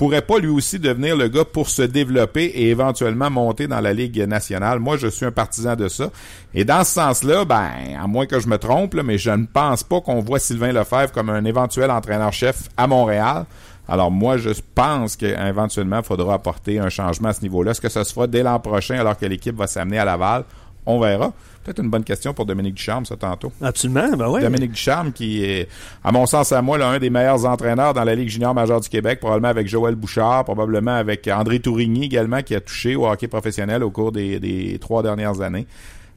pourrait 0.00 0.22
pas 0.22 0.38
lui 0.38 0.48
aussi 0.48 0.78
devenir 0.78 1.14
le 1.14 1.28
gars 1.28 1.44
pour 1.44 1.68
se 1.68 1.82
développer 1.82 2.44
et 2.44 2.70
éventuellement 2.70 3.28
monter 3.28 3.66
dans 3.66 3.80
la 3.80 3.92
Ligue 3.92 4.18
nationale? 4.26 4.78
Moi, 4.78 4.96
je 4.96 5.08
suis 5.08 5.26
un 5.26 5.30
partisan 5.30 5.76
de 5.76 5.88
ça. 5.88 6.08
Et 6.54 6.64
dans 6.64 6.84
ce 6.84 6.94
sens-là, 6.94 7.44
ben, 7.44 7.68
à 8.02 8.06
moins 8.06 8.24
que 8.24 8.40
je 8.40 8.48
me 8.48 8.56
trompe, 8.56 8.94
mais 8.94 9.18
je 9.18 9.30
ne 9.30 9.44
pense 9.44 9.82
pas 9.82 10.00
qu'on 10.00 10.20
voit 10.20 10.38
Sylvain 10.38 10.72
Lefebvre 10.72 11.12
comme 11.12 11.28
un 11.28 11.44
éventuel 11.44 11.90
entraîneur-chef 11.90 12.70
à 12.78 12.86
Montréal. 12.86 13.44
Alors 13.86 14.10
moi, 14.10 14.38
je 14.38 14.48
pense 14.74 15.16
qu'éventuellement, 15.16 15.98
il 15.98 16.04
faudra 16.04 16.32
apporter 16.32 16.78
un 16.78 16.88
changement 16.88 17.28
à 17.28 17.32
ce 17.34 17.42
niveau-là. 17.42 17.72
Est-ce 17.72 17.82
que 17.82 17.90
ça 17.90 18.02
se 18.02 18.14
fera 18.14 18.26
dès 18.26 18.42
l'an 18.42 18.58
prochain 18.58 18.98
alors 18.98 19.18
que 19.18 19.26
l'équipe 19.26 19.54
va 19.54 19.66
s'amener 19.66 19.98
à 19.98 20.06
Laval? 20.06 20.44
On 20.86 20.98
verra. 20.98 21.34
Peut-être 21.64 21.82
une 21.82 21.90
bonne 21.90 22.04
question 22.04 22.32
pour 22.32 22.46
Dominique 22.46 22.74
Ducharme, 22.74 23.04
ça, 23.04 23.16
tantôt. 23.16 23.52
Absolument, 23.60 24.16
ben 24.16 24.28
oui. 24.30 24.40
Dominique 24.40 24.72
Ducharme, 24.72 25.12
qui 25.12 25.44
est, 25.44 25.68
à 26.02 26.10
mon 26.10 26.24
sens, 26.24 26.52
à 26.52 26.62
moi, 26.62 26.78
l'un 26.78 26.98
des 26.98 27.10
meilleurs 27.10 27.44
entraîneurs 27.44 27.92
dans 27.92 28.04
la 28.04 28.14
Ligue 28.14 28.30
junior 28.30 28.54
majeure 28.54 28.80
du 28.80 28.88
Québec, 28.88 29.20
probablement 29.20 29.48
avec 29.48 29.68
Joël 29.68 29.94
Bouchard, 29.94 30.44
probablement 30.44 30.94
avec 30.94 31.28
André 31.28 31.60
Tourigny 31.60 32.04
également, 32.04 32.42
qui 32.42 32.54
a 32.54 32.60
touché 32.60 32.96
au 32.96 33.06
hockey 33.06 33.28
professionnel 33.28 33.84
au 33.84 33.90
cours 33.90 34.10
des, 34.10 34.78
trois 34.80 35.02
dernières 35.02 35.42
années. 35.42 35.66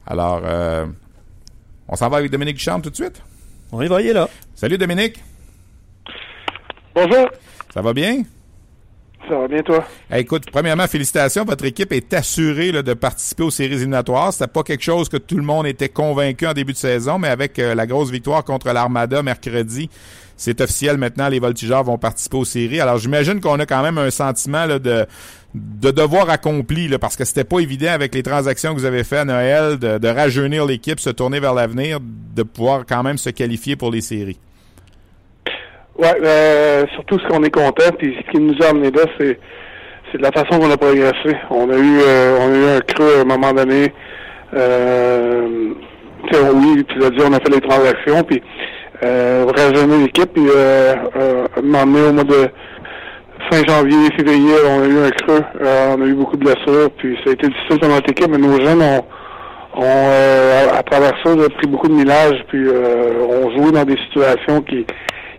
Alors, 0.06 0.40
euh, 0.44 0.86
on 1.88 1.96
s'en 1.96 2.08
va 2.08 2.18
avec 2.18 2.30
Dominique 2.30 2.56
Ducharme 2.56 2.80
tout 2.80 2.90
de 2.90 2.96
suite? 2.96 3.22
On 3.70 3.82
y 3.82 3.86
va, 3.86 4.00
est 4.00 4.14
là. 4.14 4.28
Salut 4.54 4.78
Dominique. 4.78 5.22
Bonjour. 6.94 7.28
Ça 7.72 7.82
va 7.82 7.92
bien? 7.92 8.22
Ça 9.28 9.38
va 9.38 9.48
bien, 9.48 9.62
toi? 9.62 9.84
écoute, 10.12 10.44
premièrement, 10.52 10.86
félicitations. 10.86 11.44
Votre 11.44 11.64
équipe 11.64 11.92
est 11.92 12.12
assurée 12.12 12.72
de 12.72 12.94
participer 12.94 13.42
aux 13.42 13.50
séries 13.50 13.74
éliminatoires. 13.74 14.32
C'était 14.32 14.48
pas 14.48 14.62
quelque 14.62 14.82
chose 14.82 15.08
que 15.08 15.16
tout 15.16 15.36
le 15.36 15.42
monde 15.42 15.66
était 15.66 15.88
convaincu 15.88 16.46
en 16.46 16.52
début 16.52 16.72
de 16.72 16.78
saison, 16.78 17.18
mais 17.18 17.28
avec 17.28 17.58
euh, 17.58 17.74
la 17.74 17.86
grosse 17.86 18.10
victoire 18.10 18.44
contre 18.44 18.70
l'Armada 18.72 19.22
mercredi, 19.22 19.88
c'est 20.36 20.60
officiel 20.60 20.98
maintenant. 20.98 21.28
Les 21.28 21.38
Voltigeurs 21.38 21.84
vont 21.84 21.96
participer 21.96 22.36
aux 22.36 22.44
séries. 22.44 22.80
Alors, 22.80 22.98
j'imagine 22.98 23.40
qu'on 23.40 23.58
a 23.58 23.66
quand 23.66 23.82
même 23.82 23.96
un 23.96 24.10
sentiment 24.10 24.66
de, 24.66 25.06
de 25.54 25.90
devoir 25.90 26.28
accompli, 26.28 26.88
parce 26.98 27.16
que 27.16 27.24
c'était 27.24 27.44
pas 27.44 27.60
évident 27.60 27.92
avec 27.92 28.14
les 28.14 28.22
transactions 28.22 28.74
que 28.74 28.80
vous 28.80 28.84
avez 28.84 29.04
faites 29.04 29.20
à 29.20 29.24
Noël, 29.24 29.78
de 29.78 30.08
rajeunir 30.08 30.66
l'équipe, 30.66 31.00
se 31.00 31.10
tourner 31.10 31.40
vers 31.40 31.54
l'avenir, 31.54 31.98
de 32.00 32.42
pouvoir 32.42 32.84
quand 32.86 33.02
même 33.02 33.16
se 33.16 33.30
qualifier 33.30 33.76
pour 33.76 33.90
les 33.90 34.02
séries. 34.02 34.38
Ouais, 35.96 36.08
euh, 36.24 36.84
surtout 36.94 37.18
ce 37.20 37.28
qu'on 37.28 37.42
est 37.44 37.54
content, 37.54 37.90
puis 37.96 38.16
ce 38.18 38.32
qui 38.32 38.40
nous 38.40 38.54
a 38.64 38.70
amené 38.70 38.90
là, 38.90 39.02
c'est 39.18 39.38
c'est 40.10 40.20
la 40.20 40.32
façon 40.32 40.58
qu'on 40.58 40.70
a 40.70 40.76
progressé. 40.76 41.36
On 41.50 41.70
a 41.70 41.76
eu 41.76 42.00
euh, 42.00 42.38
on 42.40 42.52
a 42.52 42.56
eu 42.56 42.76
un 42.76 42.80
creux 42.80 43.18
à 43.18 43.20
un 43.20 43.24
moment 43.24 43.52
donné. 43.52 43.92
Euh, 44.54 45.74
oui, 46.32 46.84
tu 46.88 46.98
l'as 46.98 47.10
dit, 47.10 47.22
on 47.24 47.32
a 47.32 47.40
fait 47.40 47.50
les 47.50 47.60
transactions, 47.60 48.22
puis 48.22 48.42
euh, 49.04 49.46
rajeunir 49.56 49.98
l'équipe, 49.98 50.32
puis 50.32 50.46
euh, 50.48 50.94
euh, 51.16 51.46
au 51.56 51.62
mois 51.62 51.84
de 52.24 52.48
fin 53.50 53.62
janvier, 53.66 54.08
février, 54.16 54.54
on 54.66 54.82
a 54.82 54.86
eu 54.86 54.98
un 55.06 55.10
creux, 55.10 55.42
euh, 55.60 55.94
on 55.96 56.02
a 56.02 56.06
eu 56.06 56.14
beaucoup 56.14 56.36
de 56.36 56.44
blessures, 56.44 56.90
puis 56.96 57.16
ça 57.22 57.30
a 57.30 57.32
été 57.34 57.48
difficile 57.48 57.78
pour 57.78 57.88
notre 57.88 58.10
équipe, 58.10 58.28
mais 58.30 58.38
nos 58.38 58.58
jeunes 58.60 58.80
ont, 58.82 59.04
ont 59.76 60.08
à 60.72 60.82
travers 60.82 61.12
ça, 61.22 61.30
pris 61.58 61.66
beaucoup 61.66 61.88
de 61.88 61.94
millage, 61.94 62.42
puis 62.48 62.66
ont 62.68 63.50
joué 63.50 63.72
dans 63.72 63.84
des 63.84 63.98
situations 64.08 64.62
qui 64.62 64.86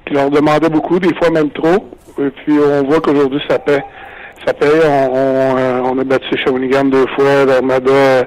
qui 0.06 0.14
leur 0.14 0.30
demandait 0.30 0.70
beaucoup, 0.70 1.00
des 1.00 1.14
fois 1.16 1.30
même 1.30 1.52
trop. 1.52 1.86
Et 2.20 2.30
puis 2.30 2.54
on 2.60 2.84
voit 2.88 3.02
qu'aujourd'hui 3.02 3.42
ça 3.50 3.60
paie. 3.60 3.84
Ça 4.46 4.54
paie. 4.54 4.68
On, 4.86 5.10
on, 5.14 5.58
euh, 5.58 5.82
on 5.84 6.00
a 6.00 6.04
battu 6.04 6.38
Shawinigan 6.38 6.86
deux 6.86 7.08
fois, 7.16 7.46
l'Armada 7.46 7.92
euh, 7.92 8.24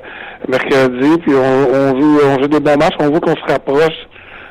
mercredi, 0.48 1.18
puis 1.22 1.32
on, 1.34 1.74
on, 1.74 2.00
joue, 2.00 2.20
on 2.24 2.42
joue 2.42 2.48
des 2.48 2.60
bons 2.60 2.76
matchs. 2.76 2.96
On 3.00 3.10
voit 3.10 3.20
qu'on 3.20 3.36
se 3.36 3.52
rapproche 3.52 4.06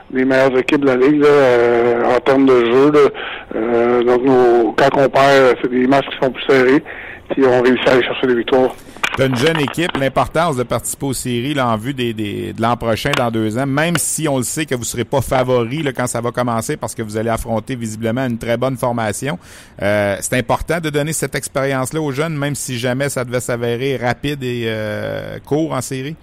des 0.09 0.23
meilleures 0.23 0.57
équipes 0.57 0.81
de 0.81 0.87
la 0.87 0.95
Ligue 0.95 1.21
là, 1.21 1.27
euh, 1.27 2.15
en 2.15 2.19
termes 2.19 2.45
de 2.45 2.65
jeu. 2.71 2.91
Là. 2.91 4.03
donc 4.03 4.23
nos, 4.23 4.73
quand 4.77 4.89
on 4.95 5.09
perd, 5.09 5.57
c'est 5.61 5.69
des 5.69 5.87
matchs 5.87 6.07
qui 6.09 6.25
sont 6.25 6.31
plus 6.31 6.43
serrés, 6.47 6.83
puis 7.29 7.45
on 7.45 7.61
réussit 7.61 7.87
à 7.87 7.91
aller 7.93 8.03
chercher 8.03 8.27
des 8.27 8.35
victoires. 8.35 8.75
T'as 9.17 9.25
une 9.25 9.35
jeune 9.35 9.59
équipe, 9.59 9.97
l'importance 9.97 10.57
de 10.57 10.63
participer 10.63 11.07
aux 11.07 11.13
séries 11.13 11.55
là, 11.55 11.69
en 11.69 11.75
vue 11.75 11.95
des, 11.95 12.13
des 12.13 12.53
de 12.53 12.61
l'an 12.61 12.77
prochain, 12.77 13.09
dans 13.17 13.31
deux 13.31 13.57
ans, 13.57 13.65
même 13.65 13.95
si 13.95 14.27
on 14.27 14.37
le 14.37 14.43
sait 14.43 14.67
que 14.67 14.75
vous 14.75 14.81
ne 14.81 14.85
serez 14.85 15.05
pas 15.05 15.21
favori 15.21 15.81
là, 15.81 15.91
quand 15.91 16.05
ça 16.05 16.21
va 16.21 16.29
commencer 16.29 16.77
parce 16.77 16.93
que 16.93 17.01
vous 17.01 17.17
allez 17.17 17.31
affronter 17.31 17.75
visiblement 17.75 18.27
une 18.27 18.37
très 18.37 18.57
bonne 18.57 18.77
formation. 18.77 19.39
Euh, 19.81 20.17
c'est 20.19 20.37
important 20.37 20.79
de 20.79 20.91
donner 20.91 21.13
cette 21.13 21.33
expérience-là 21.33 21.99
aux 21.99 22.11
jeunes, 22.11 22.37
même 22.37 22.53
si 22.53 22.77
jamais 22.77 23.09
ça 23.09 23.25
devait 23.25 23.39
s'avérer 23.39 23.97
rapide 23.97 24.43
et 24.43 24.65
euh, 24.67 25.39
court 25.43 25.73
en 25.73 25.81
série? 25.81 26.15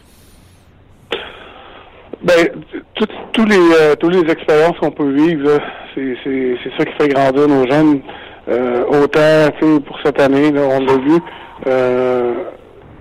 Ben, 2.23 2.49
tous 3.33 3.45
les 3.45 3.57
euh, 3.57 3.97
toutes 3.97 4.14
les 4.14 4.31
expériences 4.31 4.79
qu'on 4.79 4.93
peut 4.93 5.12
vivre, 5.12 5.61
c'est 5.97 6.57
ça 6.79 6.85
qui 6.85 6.93
fait 6.97 7.09
grandir 7.09 7.49
nos 7.49 7.69
jeunes. 7.69 8.01
Euh, 8.48 8.85
autant 8.88 9.80
pour 9.87 9.98
cette 10.04 10.20
année, 10.20 10.50
là, 10.50 10.62
on 10.62 10.80
l'a 10.80 10.96
vu. 10.96 11.18
Euh, 11.66 12.35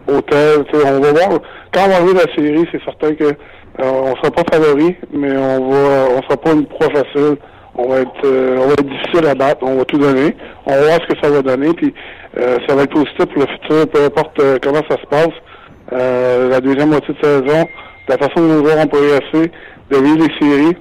hôtel. 0.08 0.66
On 0.74 1.00
va 1.00 1.12
voir. 1.12 1.40
Quand 1.74 1.86
on 1.86 1.90
va 1.90 1.96
arriver 1.96 2.14
la 2.14 2.36
série, 2.36 2.68
c'est 2.72 2.84
certain 2.84 3.14
que 3.16 3.26
euh, 3.26 3.34
on 3.80 4.16
sera 4.18 4.32
pas 4.32 4.44
favori, 4.52 4.96
mais 5.12 5.36
on 5.36 5.70
va 5.70 6.08
on 6.18 6.22
sera 6.24 6.38
pas 6.38 6.52
une 6.52 6.66
proie 6.66 6.90
facile. 6.90 7.38
On 7.76 7.90
va 7.90 8.02
être 8.02 8.26
on 8.26 8.68
va 8.68 8.74
être 8.74 8.88
difficile 8.88 9.28
à 9.28 9.34
battre, 9.36 9.64
on 9.64 9.78
va 9.78 9.86
tout 9.86 9.98
donner. 9.98 10.36
On 10.66 10.72
va 10.72 10.82
voir 10.82 11.00
ce 11.02 11.14
que 11.14 11.20
ça 11.22 11.30
va 11.30 11.42
donner, 11.42 11.74
puis 11.74 11.94
euh, 12.38 12.58
ça 12.68 12.76
va 12.76 12.84
être 12.84 12.94
positif 12.94 13.26
pour 13.26 13.42
le 13.42 13.48
futur, 13.48 13.88
peu 13.88 14.04
importe 14.06 14.42
comment 14.62 14.82
ça 14.90 14.98
se 14.98 15.08
passe. 15.08 16.52
la 16.52 16.62
deuxième 16.62 16.90
moitié 16.90 17.16
de 17.16 17.26
saison, 17.26 17.68
la 18.08 18.18
façon 18.18 18.36
dont 18.38 18.62
nous 18.62 18.70
aurons 18.70 18.88
progressé, 18.88 19.52
de 19.90 19.98
vivre 19.98 20.28
les 20.28 20.40
séries, 20.40 20.78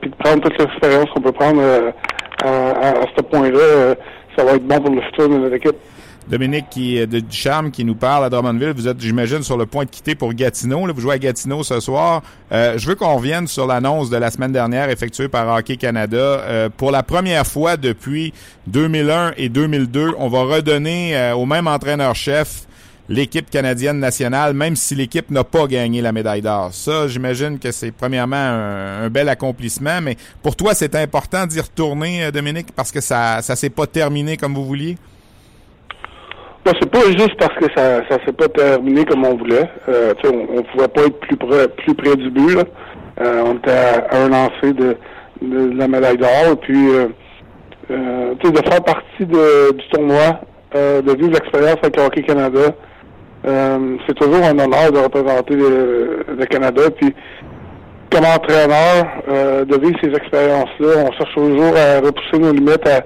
puis 0.00 0.10
de 0.10 0.16
prendre 0.16 0.42
toute 0.42 0.58
l'expérience 0.58 1.08
qu'on 1.14 1.22
peut 1.22 1.32
prendre 1.32 1.62
à, 2.42 2.48
à, 2.48 2.88
à, 3.02 3.06
ce 3.16 3.22
point-là, 3.22 3.94
ça 4.36 4.44
va 4.44 4.52
être 4.52 4.66
bon 4.66 4.80
pour 4.80 4.94
le 4.94 5.00
futur 5.02 5.28
de 5.28 5.38
notre 5.38 5.54
équipe. 5.54 5.76
Dominique 6.28 6.66
qui 6.70 7.06
de 7.06 7.20
Ducharme 7.20 7.70
qui 7.70 7.84
nous 7.84 7.94
parle 7.94 8.24
à 8.24 8.30
Drummondville. 8.30 8.72
Vous 8.74 8.88
êtes, 8.88 9.00
j'imagine, 9.00 9.42
sur 9.42 9.56
le 9.56 9.66
point 9.66 9.84
de 9.84 9.90
quitter 9.90 10.14
pour 10.14 10.34
Gatineau. 10.34 10.86
Là, 10.86 10.92
vous 10.92 11.00
jouez 11.00 11.14
à 11.14 11.18
Gatineau 11.18 11.62
ce 11.62 11.78
soir. 11.78 12.22
Euh, 12.50 12.76
je 12.76 12.88
veux 12.88 12.96
qu'on 12.96 13.14
revienne 13.14 13.46
sur 13.46 13.66
l'annonce 13.66 14.10
de 14.10 14.16
la 14.16 14.30
semaine 14.30 14.52
dernière 14.52 14.90
effectuée 14.90 15.28
par 15.28 15.56
Hockey 15.56 15.76
Canada. 15.76 16.16
Euh, 16.16 16.68
pour 16.76 16.90
la 16.90 17.02
première 17.02 17.46
fois 17.46 17.76
depuis 17.76 18.32
2001 18.66 19.34
et 19.36 19.48
2002, 19.48 20.14
on 20.18 20.28
va 20.28 20.42
redonner 20.42 21.16
euh, 21.16 21.34
au 21.34 21.46
même 21.46 21.68
entraîneur-chef 21.68 22.66
l'équipe 23.08 23.48
canadienne 23.50 23.98
nationale, 23.98 24.54
même 24.54 24.76
si 24.76 24.94
l'équipe 24.94 25.30
n'a 25.30 25.44
pas 25.44 25.66
gagné 25.66 26.00
la 26.00 26.12
médaille 26.12 26.42
d'or. 26.42 26.70
Ça, 26.72 27.06
j'imagine 27.08 27.58
que 27.58 27.70
c'est 27.70 27.92
premièrement 27.92 28.36
un, 28.36 29.08
bel 29.08 29.28
accomplissement, 29.28 30.00
mais 30.02 30.16
pour 30.42 30.56
toi, 30.56 30.74
c'est 30.74 30.94
important 30.94 31.46
d'y 31.46 31.60
retourner, 31.60 32.30
Dominique, 32.32 32.68
parce 32.74 32.90
que 32.90 33.00
ça 33.00 33.42
ça 33.42 33.56
s'est 33.56 33.70
pas 33.70 33.86
terminé 33.86 34.36
comme 34.36 34.54
vous 34.54 34.64
vouliez? 34.64 34.96
c'est 36.80 36.90
pas 36.90 37.06
juste 37.16 37.36
parce 37.38 37.54
que 37.60 37.66
ça 37.76 38.02
ça 38.08 38.18
s'est 38.26 38.32
pas 38.32 38.48
terminé 38.48 39.04
comme 39.04 39.24
on 39.24 39.36
voulait. 39.36 39.70
Euh, 39.88 40.14
on, 40.24 40.58
on 40.58 40.62
pouvait 40.64 40.88
pas 40.88 41.02
être 41.02 41.20
plus 41.20 41.36
près 41.36 41.68
plus 41.68 41.94
près 41.94 42.16
du 42.16 42.28
but. 42.30 42.56
Là. 42.56 42.64
Euh, 43.20 43.42
on 43.46 43.54
était 43.54 43.70
à, 43.70 44.16
un 44.16 44.28
lancer 44.28 44.72
de, 44.72 44.96
de, 45.40 45.76
la 45.76 45.88
médaille 45.88 46.18
d'or. 46.18 46.52
Et 46.52 46.56
puis 46.56 46.88
euh, 46.90 47.08
euh 47.90 48.34
de 48.34 48.70
faire 48.70 48.82
partie 48.82 49.26
de, 49.26 49.72
du 49.72 49.88
tournoi, 49.90 50.40
euh, 50.74 51.02
de 51.02 51.12
vivre 51.12 51.32
l'expérience 51.32 51.78
avec 51.82 51.98
Hockey 51.98 52.22
Canada. 52.22 52.74
Euh, 53.46 53.96
c'est 54.06 54.14
toujours 54.14 54.42
un 54.42 54.58
honneur 54.58 54.90
de 54.92 54.98
représenter 54.98 55.54
le, 55.54 56.24
le 56.36 56.46
Canada. 56.46 56.82
Puis 56.90 57.14
comme 58.10 58.24
entraîneur, 58.24 59.04
de 59.66 59.76
vivre 59.78 59.98
ces 60.00 60.10
expériences-là, 60.10 61.04
on 61.08 61.12
cherche 61.12 61.34
toujours 61.34 61.74
à 61.76 62.00
repousser 62.00 62.38
nos 62.38 62.52
limites, 62.52 62.86
à, 62.88 63.04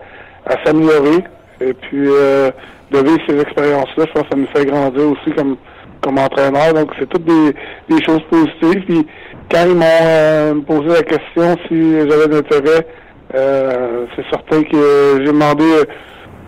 à 0.53 0.65
s'améliorer. 0.65 1.25
Et 1.61 1.73
puis 1.73 2.07
de 2.07 2.99
vivre 2.99 3.21
ces 3.29 3.41
expériences-là, 3.41 4.05
je 4.07 4.13
pense 4.13 4.23
que 4.25 4.29
ça 4.31 4.37
nous 4.37 4.47
fait 4.55 4.67
grandir 4.67 5.11
aussi 5.11 5.33
comme 5.37 5.57
comme 6.01 6.19
entraîneur. 6.19 6.73
Donc, 6.75 6.91
c'est 6.99 7.09
toutes 7.09 7.25
des, 7.25 7.55
des 7.89 8.03
choses 8.03 8.23
positives. 8.31 8.85
Puis, 8.87 9.07
quand 9.51 9.65
ils 9.67 9.75
m'ont 9.75 9.85
euh, 10.03 10.55
posé 10.67 10.89
la 10.89 11.03
question 11.03 11.57
si 11.69 11.93
j'avais 12.09 12.29
d'intérêt, 12.29 12.87
euh, 13.35 14.07
c'est 14.17 14.25
certain 14.31 14.63
que 14.63 15.19
j'ai 15.19 15.33
demandé 15.33 15.65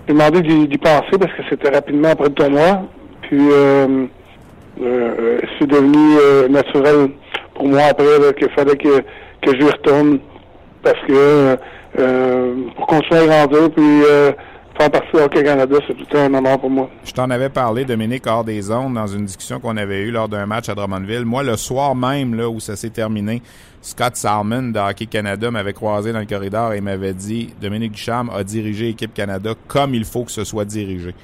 j'ai 0.09 0.15
demandé 0.15 0.43
d'y 0.43 0.79
penser 0.79 1.17
parce 1.19 1.33
que 1.35 1.43
c'était 1.49 1.71
rapidement 1.71 2.09
après 2.09 2.29
le 2.29 2.35
tournoi. 2.35 2.83
Puis, 3.33 3.41
euh, 3.51 4.07
euh, 4.83 5.41
c'est 5.59 5.67
devenu 5.67 6.19
euh, 6.21 6.49
naturel 6.49 7.09
pour 7.55 7.67
moi 7.67 7.81
après 7.89 8.05
qu'il 8.39 8.51
fallait 8.51 8.77
que, 8.77 9.01
que 9.41 9.59
je 9.59 9.65
retourne 9.65 10.19
parce 10.83 10.99
que 11.09 11.57
pour 12.77 12.87
continuer 12.87 13.21
à 13.21 13.47
grandir, 13.47 13.71
puis 13.71 14.03
faire 14.79 14.91
partie 14.91 15.17
Hockey 15.17 15.43
Canada, 15.45 15.77
c'est 15.87 15.95
tout 15.95 16.15
un 16.15 16.35
honneur 16.35 16.61
pour 16.61 16.69
moi. 16.69 16.91
Je 17.05 17.13
t'en 17.13 17.31
avais 17.31 17.49
parlé, 17.49 17.87
Dominique, 17.87 18.27
hors 18.27 18.45
des 18.45 18.61
zones, 18.61 18.93
dans 18.93 19.07
une 19.07 19.25
discussion 19.25 19.61
qu'on 19.61 19.79
avait 19.79 20.03
eue 20.03 20.11
lors 20.11 20.29
d'un 20.29 20.45
match 20.45 20.69
à 20.69 20.75
Drummondville. 20.75 21.25
Moi, 21.25 21.43
le 21.43 21.57
soir 21.57 21.95
même 21.95 22.35
là 22.35 22.51
où 22.51 22.61
ça 22.61 22.77
s'est 22.77 22.91
terminé, 22.91 23.41
Scott 23.81 24.17
Salmon 24.17 24.73
de 24.73 24.79
Hockey 24.79 25.07
Canada 25.07 25.51
m'avait 25.51 25.73
croisé 25.73 26.13
dans 26.13 26.21
le 26.21 26.27
corridor 26.27 26.75
et 26.75 26.83
m'avait 26.83 27.15
dit 27.15 27.55
Dominique 27.63 27.93
Ducharme 27.93 28.31
a 28.35 28.45
dirigé 28.45 28.89
l'équipe 28.89 29.15
Canada 29.15 29.55
comme 29.69 29.95
il 29.95 30.05
faut 30.05 30.25
que 30.25 30.33
ce 30.33 30.45
soit 30.45 30.67
dirigé. 30.67 31.15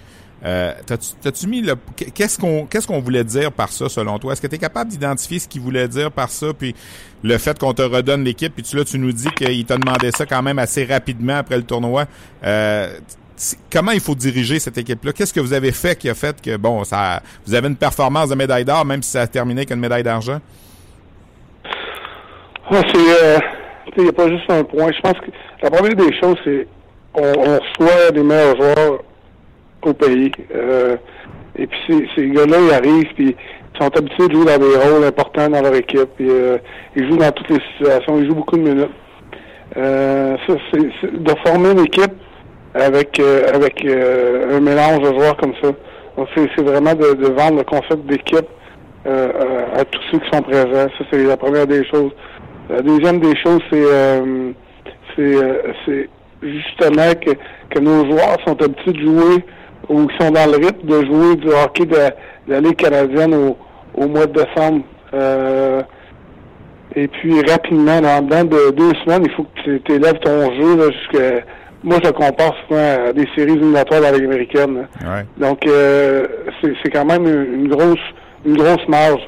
Euh, 0.44 0.72
T'as-tu 0.86 1.48
mis 1.48 1.62
le 1.62 1.74
qu'est-ce 2.14 2.38
qu'on 2.38 2.66
qu'est-ce 2.66 2.86
qu'on 2.86 3.00
voulait 3.00 3.24
dire 3.24 3.50
par 3.50 3.70
ça 3.70 3.88
selon 3.88 4.18
toi? 4.18 4.32
Est-ce 4.32 4.42
que 4.42 4.46
tu 4.46 4.54
es 4.54 4.58
capable 4.58 4.90
d'identifier 4.90 5.40
ce 5.40 5.48
qu'il 5.48 5.62
voulait 5.62 5.88
dire 5.88 6.12
par 6.12 6.28
ça 6.30 6.52
puis 6.56 6.76
le 7.24 7.38
fait 7.38 7.58
qu'on 7.58 7.74
te 7.74 7.82
redonne 7.82 8.22
l'équipe 8.22 8.54
puis 8.54 8.62
tu 8.62 8.76
là 8.76 8.84
tu 8.84 8.98
nous 9.00 9.10
dis 9.10 9.28
qu'il 9.32 9.64
t'a 9.64 9.76
demandé 9.76 10.12
ça 10.12 10.26
quand 10.26 10.42
même 10.42 10.60
assez 10.60 10.84
rapidement 10.84 11.38
après 11.38 11.56
le 11.56 11.64
tournoi. 11.64 12.04
Euh, 12.44 12.98
comment 13.70 13.92
il 13.92 14.00
faut 14.00 14.14
diriger 14.14 14.58
cette 14.58 14.78
équipe-là? 14.78 15.12
Qu'est-ce 15.12 15.32
que 15.32 15.40
vous 15.40 15.52
avez 15.52 15.72
fait 15.72 15.96
qui 15.98 16.08
a 16.08 16.14
fait 16.14 16.40
que, 16.40 16.56
bon, 16.56 16.84
ça, 16.84 17.22
vous 17.46 17.54
avez 17.54 17.68
une 17.68 17.76
performance 17.76 18.28
de 18.30 18.34
médaille 18.34 18.64
d'or, 18.64 18.84
même 18.84 19.02
si 19.02 19.10
ça 19.12 19.22
a 19.22 19.26
terminé 19.26 19.64
qu'une 19.64 19.78
médaille 19.80 20.02
d'argent? 20.02 20.40
Ah, 22.70 22.82
c'est, 22.92 23.24
euh, 23.24 23.38
il 23.96 24.02
n'y 24.04 24.08
a 24.08 24.12
pas 24.12 24.28
juste 24.28 24.50
un 24.50 24.64
point. 24.64 24.90
Je 24.92 25.00
pense 25.00 25.14
que 25.20 25.30
la 25.62 25.70
première 25.70 25.94
des 25.96 26.20
choses, 26.20 26.36
c'est 26.44 26.66
on, 27.14 27.22
on 27.22 27.58
reçoit 27.58 28.10
les 28.12 28.22
meilleurs 28.22 28.56
joueurs 28.56 29.02
au 29.88 29.94
pays. 29.94 30.30
Euh, 30.54 30.96
et 31.56 31.66
puis 31.66 32.08
ces, 32.14 32.28
gars-là, 32.28 32.56
ils 32.60 32.72
arrivent, 32.72 33.14
puis 33.14 33.36
ils 33.74 33.78
sont 33.78 33.96
habitués 33.96 34.28
de 34.28 34.34
jouer 34.34 34.44
dans 34.44 34.58
des 34.58 34.76
rôles 34.76 35.04
importants 35.04 35.48
dans 35.48 35.62
leur 35.62 35.74
équipe. 35.74 36.08
Puis, 36.16 36.28
euh, 36.30 36.58
ils 36.94 37.08
jouent 37.08 37.16
dans 37.16 37.32
toutes 37.32 37.50
les 37.50 37.60
situations, 37.72 38.18
ils 38.18 38.28
jouent 38.28 38.36
beaucoup 38.36 38.56
de 38.56 38.62
minutes. 38.62 38.90
Euh, 39.76 40.36
ça, 40.46 40.54
c'est, 40.72 41.12
de 41.12 41.34
former 41.44 41.72
une 41.72 41.80
équipe 41.80 42.12
avec 42.74 43.20
avec 43.52 43.84
un 43.84 44.60
mélange 44.60 45.00
de 45.00 45.18
joueurs 45.18 45.36
comme 45.36 45.54
ça. 45.62 45.68
C'est, 46.34 46.62
vraiment 46.62 46.94
de, 46.94 47.28
vendre 47.28 47.58
le 47.58 47.64
concept 47.64 48.06
d'équipe 48.06 48.46
à, 49.04 49.84
tous 49.84 50.00
ceux 50.10 50.18
qui 50.18 50.30
sont 50.30 50.42
présents. 50.42 50.72
Ça, 50.72 51.04
c'est 51.10 51.24
la 51.24 51.36
première 51.36 51.66
des 51.66 51.84
choses. 51.86 52.12
La 52.68 52.82
deuxième 52.82 53.20
des 53.20 53.36
choses, 53.36 53.60
c'est 53.70 53.84
c'est, 55.16 55.36
c'est 55.86 56.08
justement 56.42 57.12
que, 57.20 57.30
que 57.70 57.80
nos 57.80 58.04
joueurs 58.06 58.38
sont 58.46 58.60
habitués 58.62 58.92
de 58.92 59.00
jouer 59.00 59.44
ou 59.88 60.06
qui 60.06 60.16
sont 60.18 60.30
dans 60.30 60.46
le 60.46 60.56
rythme 60.56 60.86
de 60.86 61.04
jouer 61.04 61.36
du 61.36 61.48
hockey 61.48 61.86
de, 61.86 61.94
de 61.94 62.52
la 62.52 62.60
Ligue 62.60 62.76
canadienne 62.76 63.34
au, 63.34 63.56
au 63.94 64.06
mois 64.06 64.26
de 64.26 64.32
décembre. 64.32 64.82
Euh, 65.14 65.82
et 66.94 67.08
puis 67.08 67.40
rapidement, 67.48 68.00
dans 68.00 68.44
de 68.44 68.70
deux 68.70 68.92
semaines, 69.04 69.24
il 69.24 69.30
faut 69.32 69.44
que 69.44 69.78
tu 69.78 69.92
élèves 69.92 70.18
ton 70.20 70.52
jeu 70.54 70.76
là, 70.76 70.90
jusqu'à. 70.90 71.44
Moi, 71.84 71.98
je 72.02 72.10
compare 72.10 72.54
souvent 72.66 73.08
à 73.08 73.12
des 73.12 73.26
séries 73.36 73.52
éliminatoires 73.52 74.00
dans 74.00 74.10
la 74.10 74.16
Ligue 74.16 74.24
américaine. 74.24 74.88
Ouais. 75.00 75.24
Donc 75.36 75.64
euh, 75.66 76.26
c'est 76.60 76.90
quand 76.90 77.04
même 77.04 77.24
une, 77.26 77.60
une, 77.60 77.68
grosse 77.68 77.98
une 78.44 78.56
grosse 78.56 78.88
marge. 78.88 79.20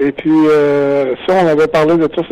Et 0.00 0.10
puis 0.10 0.32
euh, 0.48 1.14
ça, 1.26 1.36
on 1.44 1.46
avait 1.46 1.68
parlé 1.68 1.96
de 1.96 2.08
ça. 2.14 2.22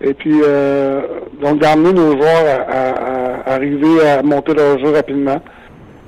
Et 0.00 0.14
puis 0.14 0.40
euh, 0.42 1.02
donc 1.40 1.60
d'amener 1.60 1.92
nos 1.92 2.12
joueurs 2.16 2.44
à, 2.68 2.72
à, 2.72 3.50
à, 3.50 3.54
arriver 3.54 4.08
à 4.08 4.22
monter 4.22 4.54
leur 4.54 4.78
jeu 4.80 4.90
rapidement. 4.92 5.40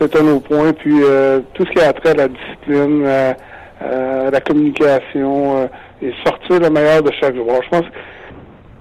Un 0.01 0.29
autre 0.29 0.49
point. 0.49 0.73
Puis 0.73 1.03
euh, 1.03 1.41
tout 1.55 1.65
ce 1.67 1.71
qui 1.73 1.81
a 1.81 1.93
trait 1.93 2.11
à 2.11 2.15
la 2.15 2.29
discipline, 2.29 3.07
à, 3.07 4.31
la 4.31 4.41
communication 4.41 5.59
euh, 5.59 5.67
et 6.03 6.13
sortir 6.25 6.61
le 6.61 6.71
meilleur 6.71 7.03
de 7.03 7.11
chaque 7.21 7.35
joueur. 7.35 7.61
Je 7.63 7.69
pense 7.69 7.87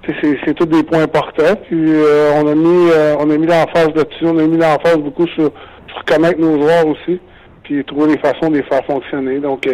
que 0.03 0.11
c'est 0.45 0.53
tous 0.53 0.65
des 0.65 0.83
points 0.83 1.03
importants. 1.03 1.55
Puis 1.67 1.93
euh, 1.93 2.31
on 2.35 2.47
a 2.47 2.55
mis 2.55 2.91
on 3.19 3.29
a 3.29 3.37
mis 3.37 3.47
l'emphase 3.47 3.89
là-dessus, 3.95 4.25
on 4.25 4.37
a 4.37 4.43
mis 4.43 4.57
l'emphase 4.57 4.97
beaucoup 4.97 5.27
sur, 5.27 5.51
sur 5.87 6.05
connaître 6.05 6.39
nos 6.39 6.61
joueurs 6.61 6.87
aussi, 6.87 7.19
puis 7.63 7.83
trouver 7.85 8.15
des 8.15 8.19
façons 8.19 8.49
de 8.49 8.57
les 8.57 8.63
faire 8.63 8.83
fonctionner. 8.85 9.39
Donc 9.39 9.67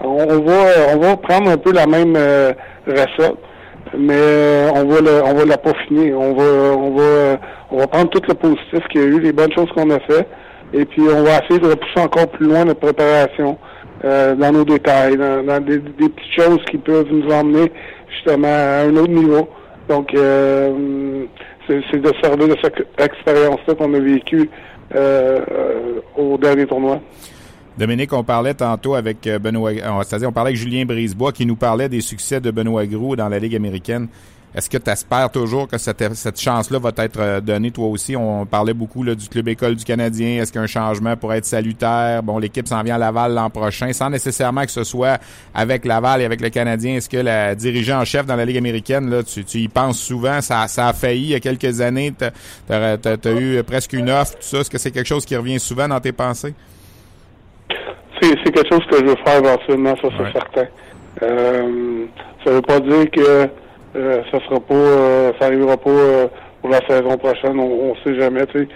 on, 0.00 0.06
on, 0.06 0.40
va 0.40 0.94
on 0.94 0.98
va 0.98 1.16
prendre 1.16 1.50
un 1.50 1.56
peu 1.56 1.72
la 1.72 1.86
même 1.86 2.14
euh, 2.16 2.52
recette, 2.86 3.36
mais 3.96 4.68
on 4.74 4.84
va 4.86 5.00
le, 5.00 5.22
on 5.24 5.34
va 5.34 5.44
la 5.44 5.58
peaufiner. 5.58 6.14
On 6.14 6.34
va 6.34 6.44
on 6.76 6.90
va 6.94 7.38
on 7.70 7.78
va 7.78 7.86
prendre 7.86 8.10
tout 8.10 8.22
le 8.28 8.34
positif 8.34 8.86
qu'il 8.90 9.00
y 9.00 9.04
a 9.04 9.06
eu, 9.06 9.20
les 9.20 9.32
bonnes 9.32 9.52
choses 9.52 9.70
qu'on 9.74 9.90
a 9.90 10.00
fait, 10.00 10.26
et 10.74 10.84
puis 10.84 11.02
on 11.02 11.22
va 11.22 11.38
essayer 11.38 11.60
de 11.60 11.68
repousser 11.68 12.00
encore 12.00 12.28
plus 12.28 12.46
loin 12.46 12.64
notre 12.64 12.80
préparation. 12.80 13.56
Euh, 14.04 14.34
dans 14.34 14.52
nos 14.52 14.66
détails, 14.66 15.16
dans, 15.16 15.64
des, 15.64 15.78
petites 15.78 16.32
choses 16.36 16.58
qui 16.70 16.76
peuvent 16.76 17.06
nous 17.10 17.26
emmener 17.32 17.72
justement 18.10 18.48
à 18.48 18.82
un 18.82 18.94
autre 18.96 19.12
niveau. 19.12 19.48
Donc, 19.88 20.12
euh, 20.14 21.24
c'est 21.66 22.02
de 22.02 22.12
servir 22.22 22.48
de 22.48 22.56
cette 22.62 22.86
expérience-là 22.98 23.74
qu'on 23.74 23.94
a 23.94 24.00
vécue 24.00 24.50
euh, 24.94 25.40
au 26.18 26.36
dernier 26.36 26.66
tournoi. 26.66 27.00
Dominique, 27.78 28.12
on 28.12 28.22
parlait 28.22 28.52
tantôt 28.52 28.94
avec 28.94 29.26
Benoît, 29.40 29.72
c'est-à-dire 30.02 30.28
on 30.28 30.32
parlait 30.32 30.50
avec 30.50 30.60
Julien 30.60 30.84
Brisebois 30.84 31.32
qui 31.32 31.46
nous 31.46 31.56
parlait 31.56 31.88
des 31.88 32.02
succès 32.02 32.40
de 32.40 32.50
Benoît 32.50 32.84
Groux 32.84 33.16
dans 33.16 33.30
la 33.30 33.38
Ligue 33.38 33.56
américaine. 33.56 34.08
Est-ce 34.54 34.70
que 34.70 34.78
tu 34.78 34.88
espères 34.88 35.30
toujours 35.30 35.66
que 35.66 35.78
cette, 35.78 36.14
cette 36.14 36.40
chance-là 36.40 36.78
va 36.78 36.90
être 36.98 37.40
donnée? 37.40 37.72
Toi 37.72 37.88
aussi? 37.88 38.14
On 38.14 38.46
parlait 38.46 38.72
beaucoup 38.72 39.02
là, 39.02 39.16
du 39.16 39.28
club 39.28 39.48
école 39.48 39.74
du 39.74 39.84
Canadien. 39.84 40.40
Est-ce 40.42 40.52
qu'un 40.52 40.68
changement 40.68 41.16
pourrait 41.16 41.38
être 41.38 41.44
salutaire? 41.44 42.22
Bon, 42.22 42.38
l'équipe 42.38 42.68
s'en 42.68 42.82
vient 42.82 42.94
à 42.94 42.98
Laval 42.98 43.34
l'an 43.34 43.50
prochain, 43.50 43.92
sans 43.92 44.10
nécessairement 44.10 44.62
que 44.62 44.70
ce 44.70 44.84
soit 44.84 45.18
avec 45.54 45.84
Laval 45.84 46.22
et 46.22 46.24
avec 46.24 46.40
le 46.40 46.50
Canadien. 46.50 46.94
Est-ce 46.94 47.08
que 47.08 47.16
la 47.16 47.56
dirigeant 47.56 48.00
en 48.00 48.04
chef 48.04 48.26
dans 48.26 48.36
la 48.36 48.44
Ligue 48.44 48.58
américaine, 48.58 49.10
là, 49.10 49.24
tu, 49.24 49.44
tu 49.44 49.58
y 49.58 49.68
penses 49.68 49.98
souvent? 49.98 50.40
Ça, 50.40 50.68
ça 50.68 50.86
a 50.88 50.92
failli 50.92 51.22
il 51.22 51.30
y 51.30 51.34
a 51.34 51.40
quelques 51.40 51.80
années. 51.80 52.12
Tu 52.16 52.72
as, 52.72 53.40
eu 53.40 53.62
presque 53.64 53.92
une 53.94 54.10
offre, 54.10 54.34
tout 54.34 54.42
ça. 54.42 54.58
Est-ce 54.58 54.70
que 54.70 54.78
c'est 54.78 54.92
quelque 54.92 55.08
chose 55.08 55.24
qui 55.24 55.36
revient 55.36 55.58
souvent 55.58 55.88
dans 55.88 56.00
tes 56.00 56.12
pensées? 56.12 56.54
C'est 58.22 58.52
quelque 58.52 58.68
chose 58.72 58.86
que 58.90 58.98
je 58.98 59.04
veux 59.04 59.16
faire 59.24 59.38
éventuellement, 59.38 59.94
ça 59.96 60.08
c'est 60.16 60.22
ouais. 60.22 60.32
certain. 60.32 60.66
Euh, 61.22 62.06
ça 62.44 62.50
veut 62.52 62.62
pas 62.62 62.80
dire 62.80 63.10
que 63.10 63.48
euh, 63.96 64.22
ça 64.32 64.40
sera 64.40 64.58
pas, 64.58 64.74
euh, 64.74 65.32
ça 65.38 65.46
arrivera 65.46 65.76
pas 65.76 65.90
euh, 65.90 66.26
pour 66.60 66.70
la 66.70 66.80
saison 66.88 67.16
prochaine. 67.16 67.60
On, 67.60 67.92
on 67.92 67.94
sait 68.04 68.18
jamais. 68.18 68.44
Tu 68.46 68.60
sais, 68.60 68.68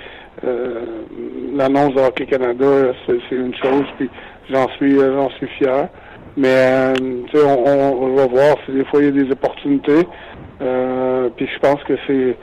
l'annonce 1.56 1.94
de 1.94 2.00
Hockey 2.00 2.26
Canada, 2.26 2.92
c'est 3.06 3.34
une 3.34 3.54
chose, 3.56 3.84
puis 3.96 4.08
j'en 4.50 4.68
suis, 4.76 4.96
j'en 4.96 5.28
suis 5.30 5.48
fier. 5.58 5.88
Mais 6.36 6.92
tu 6.94 7.36
sais, 7.36 7.44
on, 7.44 8.04
on, 8.04 8.14
va 8.14 8.26
voir 8.26 8.56
si 8.64 8.72
des 8.72 8.84
fois 8.84 9.00
il 9.02 9.06
y 9.06 9.08
a 9.08 9.24
des 9.24 9.32
opportunités. 9.32 10.06
puis 11.36 11.48
je 11.52 11.58
pense 11.58 11.82
que 11.84 11.94
c'est 12.06 12.36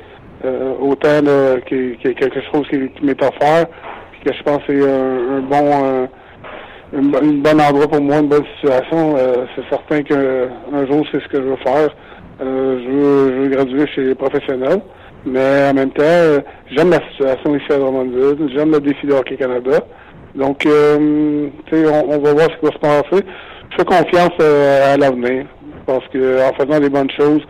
autant 0.81 1.21
qu'il 1.67 1.97
y, 2.03 2.07
a 2.07 2.13
quelque 2.13 2.41
chose 2.51 2.67
qui, 2.69 2.91
m'est 3.01 3.23
offert, 3.23 3.67
puis 4.11 4.21
que 4.25 4.33
je 4.33 4.43
pense 4.43 4.57
que 4.65 4.73
c'est 4.73 4.91
un, 4.91 5.37
un, 5.37 5.41
bon 5.41 6.07
un, 6.93 7.33
bonne 7.41 7.61
endroit 7.61 7.87
pour 7.87 8.01
moi, 8.01 8.17
une 8.17 8.27
bonne 8.27 8.45
situation. 8.55 9.15
c'est 9.55 9.69
certain 9.69 10.03
qu'un 10.03 10.85
jour 10.85 11.05
c'est 11.13 11.21
ce 11.21 11.27
que 11.29 11.37
je 11.37 11.47
veux 11.47 11.57
faire. 11.63 11.95
Euh, 12.41 12.79
je, 12.83 13.39
veux, 13.41 13.49
graduer 13.49 13.87
chez 13.87 14.01
les 14.01 14.15
professionnels. 14.15 14.81
Mais 15.25 15.69
en 15.69 15.73
même 15.73 15.91
temps, 15.91 16.03
euh, 16.03 16.39
j'aime 16.71 16.91
la 16.91 16.99
situation 17.09 17.55
ici 17.55 17.65
à 17.71 17.77
Drummondville. 17.77 18.49
J'aime 18.53 18.71
le 18.71 18.79
défi 18.79 19.07
de 19.07 19.13
Hockey 19.13 19.37
Canada. 19.37 19.79
Donc, 20.35 20.65
euh, 20.65 21.49
on, 21.71 22.13
on, 22.13 22.19
va 22.19 22.33
voir 22.33 22.47
ce 22.51 22.59
qui 22.59 22.65
va 22.65 22.71
se 22.71 22.77
passer. 22.77 23.25
Je 23.71 23.75
fais 23.77 23.85
confiance 23.85 24.33
euh, 24.41 24.93
à 24.93 24.97
l'avenir. 24.97 25.45
Parce 25.85 26.07
que 26.09 26.47
en 26.47 26.53
faisant 26.53 26.79
des 26.79 26.89
bonnes 26.89 27.11
choses, 27.11 27.41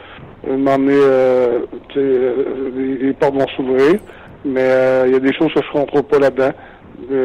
m'emmener, 0.48 0.94
euh, 0.94 1.60
sais, 1.94 2.00
les, 2.76 2.98
les, 2.98 3.14
portes 3.14 3.34
vont 3.34 3.48
s'ouvrir. 3.56 4.00
Mais 4.46 5.04
il 5.08 5.14
y 5.14 5.16
a 5.16 5.20
des 5.20 5.34
choses 5.34 5.52
que 5.54 5.62
je 5.62 5.72
contrôle 5.72 6.04
pas 6.04 6.20
là-dedans. 6.20 6.52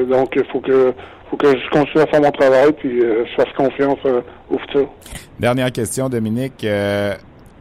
donc, 0.08 0.32
il 0.34 0.44
faut 0.50 0.60
que 0.60 0.94
faut 1.30 1.36
que 1.36 1.48
je 1.48 1.70
continue 1.70 2.02
à 2.02 2.06
faire 2.06 2.22
mon 2.22 2.30
travail 2.32 2.72
puis 2.72 3.00
je 3.00 3.34
fasse 3.36 3.52
confiance 3.56 3.98
au 4.50 4.58
futur. 4.58 4.88
Dernière 5.38 5.70
question, 5.70 6.08
Dominique 6.08 6.66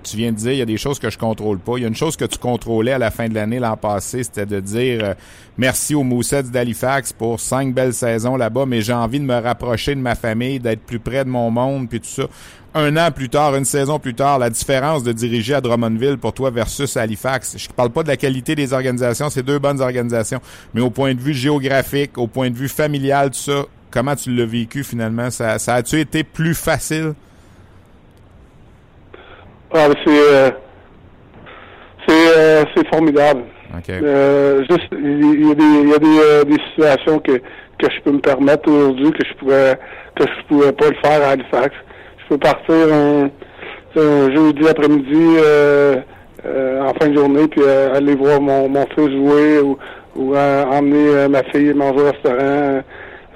tu 0.10 0.18
viens 0.18 0.32
de 0.32 0.38
dire, 0.38 0.51
il 0.51 0.57
y 0.57 0.62
a 0.62 0.66
des 0.66 0.78
choses 0.78 0.99
que 0.99 1.10
je 1.10 1.18
contrôle 1.18 1.60
pas. 1.60 1.74
Il 1.78 1.82
y 1.82 1.86
a 1.86 1.88
une 1.88 1.95
chose 1.95 2.16
que 2.16 2.26
tu 2.26 2.38
contrôlais 2.38 2.93
à 2.93 2.97
la 2.97 3.12
fin 3.12 3.28
de 3.30 3.36
l'année 3.36 3.60
l'an 3.60 3.78
passé, 3.78 4.24
c'était 4.24 4.45
de 4.45 4.60
dire 4.60 5.03
euh, 5.03 5.14
merci 5.57 5.95
aux 5.95 6.03
Moussets 6.03 6.43
d'Halifax 6.43 7.14
pour 7.14 7.39
cinq 7.39 7.74
belles 7.74 7.93
saisons 7.93 8.36
là-bas, 8.36 8.66
mais 8.66 8.82
j'ai 8.82 8.93
envie 8.93 9.20
de 9.20 9.26
me 9.26 9.39
rapprocher 9.39 9.95
de 9.95 9.99
ma 9.99 10.16
famille, 10.16 10.60
d'être 10.60 10.82
plus 10.82 10.99
près 10.99 11.24
de 11.24 11.30
mon 11.30 11.51
monde, 11.51 11.89
puis 11.89 11.99
tout 11.99 12.07
ça. 12.07 12.24
Un 12.76 12.97
an 12.97 13.12
plus 13.12 13.30
tard, 13.30 13.55
une 13.55 13.66
saison 13.66 13.97
plus 13.97 14.14
tard, 14.14 14.38
la 14.38 14.49
différence 14.49 15.03
de 15.03 15.12
diriger 15.12 15.55
à 15.55 15.62
Drummondville 15.62 16.18
pour 16.18 16.34
toi 16.34 16.51
versus 16.51 16.97
Halifax. 16.97 17.57
Je 17.57 17.68
parle 17.70 17.89
pas 17.89 18.03
de 18.03 18.07
la 18.07 18.18
qualité 18.18 18.53
des 18.53 18.74
organisations, 18.74 19.30
c'est 19.30 19.43
deux 19.43 19.57
bonnes 19.57 19.82
organisations, 19.82 20.39
mais 20.74 20.82
au 20.82 20.91
point 20.91 21.16
de 21.16 21.20
vue 21.20 21.34
géographique, 21.34 22.18
au 22.18 22.28
point 22.28 22.49
de 22.49 22.55
vue 22.55 22.70
familial, 22.70 23.32
tout 23.32 23.39
ça, 23.39 23.66
comment 23.89 24.16
tu 24.16 24.36
l'as 24.36 24.45
vécu 24.45 24.84
finalement? 24.84 25.32
Ça, 25.32 25.57
ça 25.57 25.76
a-tu 25.76 25.99
été 25.99 26.24
plus 26.24 26.53
facile? 26.53 27.14
Ah, 29.74 29.88
c'est 30.03 30.09
euh, 30.09 30.49
c'est 32.07 32.38
euh, 32.38 32.63
c'est 32.76 32.88
formidable. 32.88 33.43
Okay. 33.78 33.99
Euh, 34.03 34.63
juste, 34.70 34.88
il 34.91 35.47
y 35.47 35.51
a 35.51 35.55
des, 35.55 35.63
il 35.63 35.89
y 35.89 35.93
a 35.93 35.99
des, 35.99 36.20
euh, 36.20 36.43
des 36.43 36.57
situations 36.72 37.20
que 37.20 37.34
que 37.34 37.89
je 37.89 38.01
peux 38.03 38.11
me 38.11 38.20
permettre 38.20 38.70
aujourd'hui 38.70 39.11
que 39.11 39.26
je 39.28 39.34
pourrais 39.36 39.80
que 40.15 40.24
je 40.26 40.47
pouvais 40.47 40.72
pas 40.72 40.89
le 40.89 40.95
faire 41.03 41.22
à 41.24 41.32
Halifax. 41.32 41.76
Je 42.17 42.30
peux 42.30 42.38
partir 42.39 42.76
un, 42.93 43.30
un 43.95 44.36
jeudi 44.36 44.67
après-midi 44.67 45.38
euh, 45.38 45.95
en 46.82 46.93
fin 46.99 47.09
de 47.09 47.15
journée 47.15 47.47
puis 47.47 47.61
aller 47.63 48.15
voir 48.15 48.41
mon, 48.41 48.67
mon 48.70 48.86
fils 48.95 49.11
jouer 49.11 49.59
ou, 49.59 49.78
ou 50.15 50.36
emmener 50.36 51.28
ma 51.30 51.43
fille 51.43 51.74
manger 51.74 52.01
au 52.01 52.05
restaurant. 52.05 52.82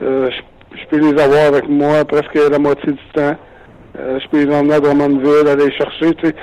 je, 0.01 0.31
je 0.75 0.86
peux 0.89 0.97
les 0.97 1.21
avoir 1.21 1.45
avec 1.47 1.69
moi 1.69 2.03
presque 2.05 2.36
la 2.49 2.57
moitié 2.59 2.91
du 2.93 2.99
temps. 3.13 3.36
Euh, 4.00 4.20
je 4.20 4.28
peux 4.28 4.44
les 4.44 4.56
emmener 4.56 4.74
à 4.76 4.80
Drummondville, 4.80 5.48
aller 5.48 5.66
les 5.66 5.72
chercher, 5.74 6.16
tu 6.16 6.28
sais. 6.28 6.36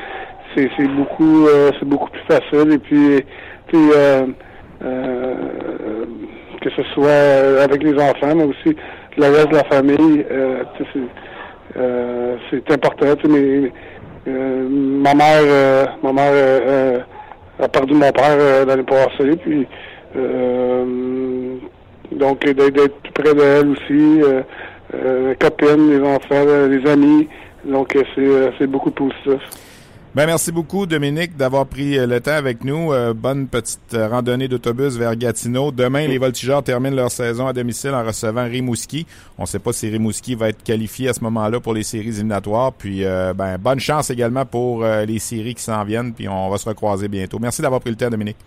C'est, 0.55 0.71
c'est 0.77 0.89
beaucoup 0.89 1.47
euh, 1.47 1.71
c'est 1.79 1.89
beaucoup 1.89 2.11
plus 2.11 2.23
facile. 2.29 2.73
Et 2.73 2.79
puis, 2.79 3.25
tu 3.69 3.77
sais, 3.77 3.97
euh, 3.97 4.27
euh, 4.85 5.35
que 6.61 6.71
ce 6.71 6.83
soit 6.95 7.63
avec 7.63 7.83
les 7.83 7.95
enfants, 7.95 8.35
mais 8.37 8.45
aussi 8.45 8.77
le 9.17 9.25
reste 9.25 9.49
de 9.49 9.57
la 9.57 9.65
famille, 9.65 10.25
sais, 10.79 10.87
c'est, 10.93 12.39
c'est 12.51 12.73
important. 12.73 13.15
Tu 13.17 13.31
sais, 13.31 13.73
mais, 14.27 14.33
ma 14.69 15.15
mère, 15.15 15.97
ma 16.03 16.13
mère 16.13 17.05
a 17.61 17.69
perdu 17.69 17.95
mon 17.95 18.13
père 18.13 18.67
l'année 18.67 18.85
passée, 18.85 19.37
puis 19.43 19.67
Donc, 22.13 22.45
d'être 22.45 23.01
plus 23.03 23.13
près 23.13 23.35
d'elle 23.35 23.71
aussi, 23.71 24.21
euh, 24.95 25.34
copines, 25.38 25.91
les 25.91 26.01
enfants, 26.01 26.45
les 26.68 26.91
amis. 26.91 27.28
Donc, 27.64 27.97
c'est 28.14 28.66
beaucoup 28.66 28.91
positif. 28.91 29.41
Ben, 30.12 30.26
merci 30.26 30.51
beaucoup, 30.51 30.86
Dominique, 30.86 31.36
d'avoir 31.36 31.66
pris 31.66 31.97
euh, 31.97 32.05
le 32.05 32.20
temps 32.20 32.32
avec 32.32 32.64
nous. 32.64 32.93
Euh, 32.93 33.14
bonne 33.14 33.47
petite 33.47 33.95
euh, 33.95 34.09
randonnée 34.09 34.49
d'autobus 34.49 34.97
vers 34.97 35.14
Gatineau. 35.14 35.70
Demain, 35.70 36.09
les 36.09 36.18
voltigeurs 36.18 36.64
terminent 36.64 36.97
leur 36.97 37.12
saison 37.12 37.47
à 37.47 37.53
domicile 37.53 37.93
en 37.93 38.05
recevant 38.05 38.43
Rimouski. 38.45 39.07
On 39.38 39.43
ne 39.43 39.47
sait 39.47 39.61
pas 39.61 39.72
si 39.72 39.88
Rimouski 39.88 40.34
va 40.34 40.49
être 40.49 40.64
qualifié 40.64 41.11
à 41.11 41.12
ce 41.12 41.22
moment-là 41.22 41.61
pour 41.61 41.74
les 41.74 41.84
séries 41.84 42.09
éliminatoires. 42.09 42.72
Puis, 42.72 43.05
ben, 43.05 43.57
bonne 43.59 43.78
chance 43.78 44.11
également 44.11 44.45
pour 44.45 44.84
les 44.84 45.20
séries 45.20 45.55
qui 45.55 45.62
s'en 45.62 45.84
viennent. 45.84 46.12
Puis, 46.12 46.28
on 46.28 46.51
va 46.51 46.59
se 46.59 46.68
recroiser 46.68 47.07
bientôt. 47.07 47.38
Merci 47.38 47.62
d'avoir 47.62 47.80
pris 47.80 47.91
le 47.91 47.97
temps, 47.97 48.11
Dominique. 48.11 48.38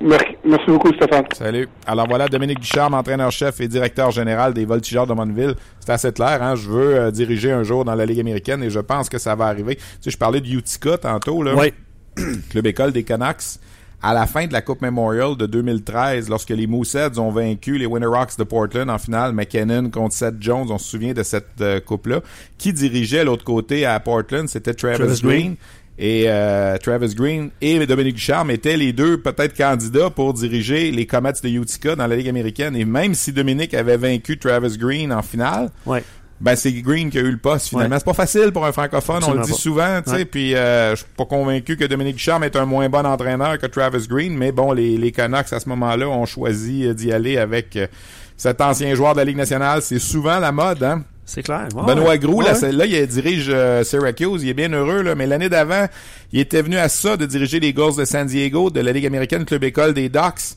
Merci, 0.00 0.66
beaucoup, 0.66 0.92
Stéphane. 0.94 1.24
Salut. 1.34 1.68
Alors 1.86 2.06
voilà, 2.08 2.26
Dominique 2.26 2.60
Ducharme, 2.60 2.94
entraîneur-chef 2.94 3.60
et 3.60 3.68
directeur 3.68 4.10
général 4.10 4.54
des 4.54 4.64
Voltigeurs 4.64 5.06
de 5.06 5.12
Monville. 5.12 5.54
C'est 5.80 5.92
assez 5.92 6.12
clair, 6.12 6.42
hein? 6.42 6.54
Je 6.54 6.68
veux 6.70 6.96
euh, 6.96 7.10
diriger 7.10 7.52
un 7.52 7.62
jour 7.62 7.84
dans 7.84 7.94
la 7.94 8.06
Ligue 8.06 8.20
américaine 8.20 8.62
et 8.62 8.70
je 8.70 8.80
pense 8.80 9.08
que 9.10 9.18
ça 9.18 9.34
va 9.34 9.46
arriver. 9.46 9.76
Tu 9.76 9.82
sais, 10.00 10.10
je 10.10 10.18
parlais 10.18 10.40
de 10.40 10.48
Utica 10.48 10.96
tantôt, 10.96 11.42
là. 11.42 11.54
Oui. 11.54 11.72
Club 12.50 12.66
école 12.66 12.92
des 12.92 13.04
Canucks. 13.04 13.58
À 14.02 14.14
la 14.14 14.26
fin 14.26 14.46
de 14.46 14.52
la 14.54 14.62
Coupe 14.62 14.80
Memorial 14.80 15.36
de 15.36 15.44
2013, 15.44 16.30
lorsque 16.30 16.48
les 16.48 16.66
Mooseheads 16.66 17.18
ont 17.18 17.30
vaincu 17.30 17.76
les 17.76 17.84
Winter 17.84 18.06
Rocks 18.06 18.38
de 18.38 18.44
Portland 18.44 18.88
en 18.88 18.96
finale, 18.98 19.34
McKinnon 19.34 19.90
contre 19.90 20.14
Seth 20.14 20.36
Jones, 20.40 20.68
on 20.70 20.78
se 20.78 20.88
souvient 20.88 21.12
de 21.12 21.22
cette 21.22 21.60
euh, 21.60 21.80
coupe-là. 21.80 22.20
Qui 22.56 22.72
dirigeait 22.72 23.24
l'autre 23.24 23.44
côté 23.44 23.84
à 23.84 24.00
Portland? 24.00 24.48
C'était 24.48 24.72
Travis, 24.72 25.20
Green. 25.20 25.56
Et 26.02 26.24
euh, 26.28 26.78
Travis 26.78 27.14
Green 27.14 27.50
et 27.60 27.86
Dominique 27.86 28.14
Ducharme 28.14 28.50
étaient 28.50 28.78
les 28.78 28.94
deux 28.94 29.20
peut-être 29.20 29.54
candidats 29.54 30.08
pour 30.08 30.32
diriger 30.32 30.90
les 30.90 31.04
Comets 31.04 31.34
de 31.42 31.48
Utica 31.50 31.94
dans 31.94 32.06
la 32.06 32.16
Ligue 32.16 32.30
américaine. 32.30 32.74
Et 32.74 32.86
même 32.86 33.12
si 33.12 33.32
Dominique 33.32 33.74
avait 33.74 33.98
vaincu 33.98 34.38
Travis 34.38 34.78
Green 34.78 35.12
en 35.12 35.20
finale, 35.20 35.68
ouais. 35.84 36.02
ben 36.40 36.56
c'est 36.56 36.72
Green 36.72 37.10
qui 37.10 37.18
a 37.18 37.20
eu 37.20 37.30
le 37.30 37.36
poste 37.36 37.68
finalement. 37.68 37.96
C'est 37.98 38.06
pas 38.06 38.14
facile 38.14 38.50
pour 38.50 38.64
un 38.64 38.72
francophone, 38.72 39.22
on 39.28 39.34
le 39.34 39.42
dit 39.42 39.52
souvent, 39.52 40.00
tu 40.02 40.10
sais. 40.10 40.24
Puis 40.24 40.54
euh, 40.54 40.92
je 40.92 41.00
suis 41.02 41.12
pas 41.14 41.26
convaincu 41.26 41.76
que 41.76 41.84
Dominique 41.84 42.16
Ducharme 42.16 42.44
est 42.44 42.56
un 42.56 42.64
moins 42.64 42.88
bon 42.88 43.04
entraîneur 43.04 43.58
que 43.58 43.66
Travis 43.66 44.08
Green, 44.08 44.34
mais 44.34 44.52
bon, 44.52 44.72
les, 44.72 44.96
les 44.96 45.12
Canucks 45.12 45.52
à 45.52 45.60
ce 45.60 45.68
moment-là 45.68 46.08
ont 46.08 46.24
choisi 46.24 46.86
euh, 46.86 46.94
d'y 46.94 47.12
aller 47.12 47.36
avec 47.36 47.78
cet 48.38 48.62
ancien 48.62 48.94
joueur 48.94 49.12
de 49.12 49.18
la 49.18 49.24
Ligue 49.26 49.36
nationale. 49.36 49.82
C'est 49.82 49.98
souvent 49.98 50.38
la 50.38 50.50
mode, 50.50 50.82
hein. 50.82 51.04
C'est 51.32 51.44
clair. 51.44 51.68
Benoît 51.86 52.18
Grou, 52.18 52.40
là, 52.40 52.54
il 52.86 53.06
dirige 53.06 53.50
euh, 53.50 53.84
Syracuse, 53.84 54.42
il 54.42 54.48
est 54.48 54.54
bien 54.54 54.72
heureux, 54.72 55.02
là, 55.02 55.14
mais 55.14 55.28
l'année 55.28 55.48
d'avant, 55.48 55.86
il 56.32 56.40
était 56.40 56.60
venu 56.60 56.76
à 56.76 56.88
ça 56.88 57.16
de 57.16 57.24
diriger 57.24 57.60
les 57.60 57.72
Gulls 57.72 57.94
de 57.96 58.04
San 58.04 58.26
Diego, 58.26 58.68
de 58.68 58.80
la 58.80 58.90
Ligue 58.90 59.06
américaine, 59.06 59.44
club 59.44 59.62
école 59.62 59.94
des 59.94 60.08
Ducks 60.08 60.56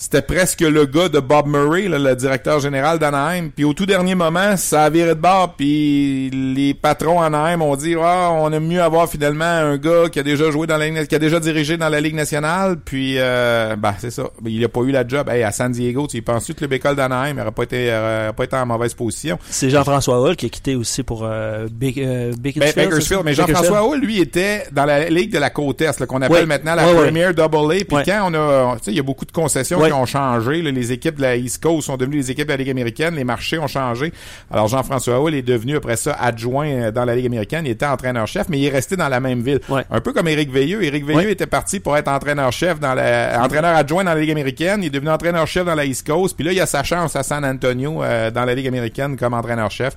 c'était 0.00 0.22
presque 0.22 0.62
le 0.62 0.86
gars 0.86 1.10
de 1.10 1.20
Bob 1.20 1.46
Murray, 1.46 1.82
le 1.82 2.16
directeur 2.16 2.58
général 2.58 2.98
d'Anaheim. 2.98 3.50
Puis 3.54 3.66
au 3.66 3.74
tout 3.74 3.84
dernier 3.84 4.14
moment, 4.14 4.56
ça 4.56 4.84
a 4.84 4.90
viré 4.90 5.10
de 5.10 5.20
bord. 5.20 5.56
Puis 5.58 6.30
les 6.30 6.72
patrons 6.72 7.20
Anaheim 7.20 7.60
ont 7.60 7.76
dit 7.76 7.94
ah, 8.02 8.30
on 8.32 8.50
aime 8.50 8.66
mieux 8.66 8.80
avoir 8.80 9.10
finalement 9.10 9.44
un 9.44 9.76
gars 9.76 10.08
qui 10.10 10.18
a 10.18 10.22
déjà 10.22 10.50
joué 10.50 10.66
dans 10.66 10.78
la 10.78 10.88
Ligue, 10.88 11.06
qui 11.06 11.14
a 11.14 11.18
déjà 11.18 11.38
dirigé 11.38 11.76
dans 11.76 11.90
la 11.90 12.00
Ligue 12.00 12.14
nationale. 12.14 12.78
Puis 12.82 13.16
euh, 13.18 13.76
bah 13.76 13.94
c'est 13.98 14.10
ça. 14.10 14.22
Il 14.46 14.64
a 14.64 14.70
pas 14.70 14.80
eu 14.80 14.90
la 14.90 15.06
job. 15.06 15.28
Hey, 15.28 15.42
à 15.42 15.52
San 15.52 15.70
Diego, 15.70 16.06
tu 16.06 16.22
penses 16.22 16.46
que 16.46 16.62
le 16.62 16.68
bécole 16.68 16.96
d'Anaheim 16.96 17.34
n'aurait 17.34 17.52
pas 17.52 17.64
été 17.64 17.90
pas 18.34 18.44
été 18.44 18.56
en 18.56 18.64
mauvaise 18.64 18.94
position. 18.94 19.38
C'est 19.50 19.68
Jean-François 19.68 20.18
Hull 20.18 20.34
qui 20.34 20.46
a 20.46 20.48
quitté 20.48 20.76
aussi 20.76 21.02
pour 21.02 21.24
euh, 21.24 21.66
euh 21.98 22.32
Bakersfield. 22.40 23.20
Mais 23.22 23.34
Jean-François 23.34 23.86
Hull, 23.86 24.00
lui, 24.00 24.18
était 24.18 24.64
dans 24.72 24.86
la 24.86 25.10
Ligue 25.10 25.30
de 25.30 25.38
la 25.38 25.50
côte 25.50 25.82
est, 25.82 26.06
qu'on 26.06 26.22
appelle 26.22 26.46
maintenant 26.46 26.74
la 26.74 26.84
Premier 26.84 27.34
Double 27.34 27.72
A. 27.72 27.84
Puis 27.84 28.04
quand 28.06 28.30
on 28.30 28.34
a, 28.34 28.76
tu 28.76 28.84
sais, 28.84 28.90
il 28.92 28.96
y 28.96 29.00
a 29.00 29.02
beaucoup 29.02 29.26
de 29.26 29.32
concessions 29.32 29.89
ont 29.92 30.06
changé. 30.06 30.62
les 30.62 30.92
équipes 30.92 31.16
de 31.16 31.22
la 31.22 31.36
East 31.36 31.62
Coast 31.62 31.86
sont 31.86 31.96
devenues 31.96 32.18
les 32.18 32.30
équipes 32.30 32.46
de 32.46 32.52
la 32.52 32.56
Ligue 32.56 32.70
américaine. 32.70 33.14
Les 33.14 33.24
marchés 33.24 33.58
ont 33.58 33.66
changé. 33.66 34.12
Alors, 34.50 34.68
Jean-François 34.68 35.20
Hull 35.20 35.34
est 35.34 35.42
devenu, 35.42 35.76
après 35.76 35.96
ça, 35.96 36.12
adjoint 36.12 36.68
euh, 36.68 36.90
dans 36.90 37.04
la 37.04 37.14
Ligue 37.14 37.26
américaine. 37.26 37.66
Il 37.66 37.70
était 37.70 37.86
entraîneur-chef, 37.86 38.48
mais 38.48 38.58
il 38.58 38.66
est 38.66 38.70
resté 38.70 38.96
dans 38.96 39.08
la 39.08 39.20
même 39.20 39.40
ville. 39.40 39.60
Un 39.90 40.00
peu 40.00 40.12
comme 40.12 40.28
Éric 40.28 40.50
Veilleux. 40.50 40.82
Éric 40.82 41.04
Veilleux 41.04 41.30
était 41.30 41.46
parti 41.46 41.80
pour 41.80 41.96
être 41.96 42.08
entraîneur-chef 42.08 42.80
dans 42.80 42.94
la, 42.94 43.42
entraîneur 43.42 43.76
adjoint 43.76 44.04
dans 44.04 44.14
la 44.14 44.20
Ligue 44.20 44.30
américaine. 44.30 44.82
Il 44.82 44.86
est 44.86 44.90
devenu 44.90 45.10
entraîneur-chef 45.10 45.64
dans 45.64 45.74
la 45.74 45.84
East 45.84 46.06
Coast. 46.06 46.36
Puis 46.36 46.44
là, 46.44 46.52
il 46.52 46.60
a 46.60 46.66
sa 46.66 46.82
chance 46.82 47.16
à 47.16 47.22
San 47.22 47.44
Antonio, 47.44 48.02
euh, 48.02 48.30
dans 48.30 48.44
la 48.44 48.54
Ligue 48.54 48.68
américaine, 48.68 49.16
comme 49.16 49.34
entraîneur-chef. 49.34 49.94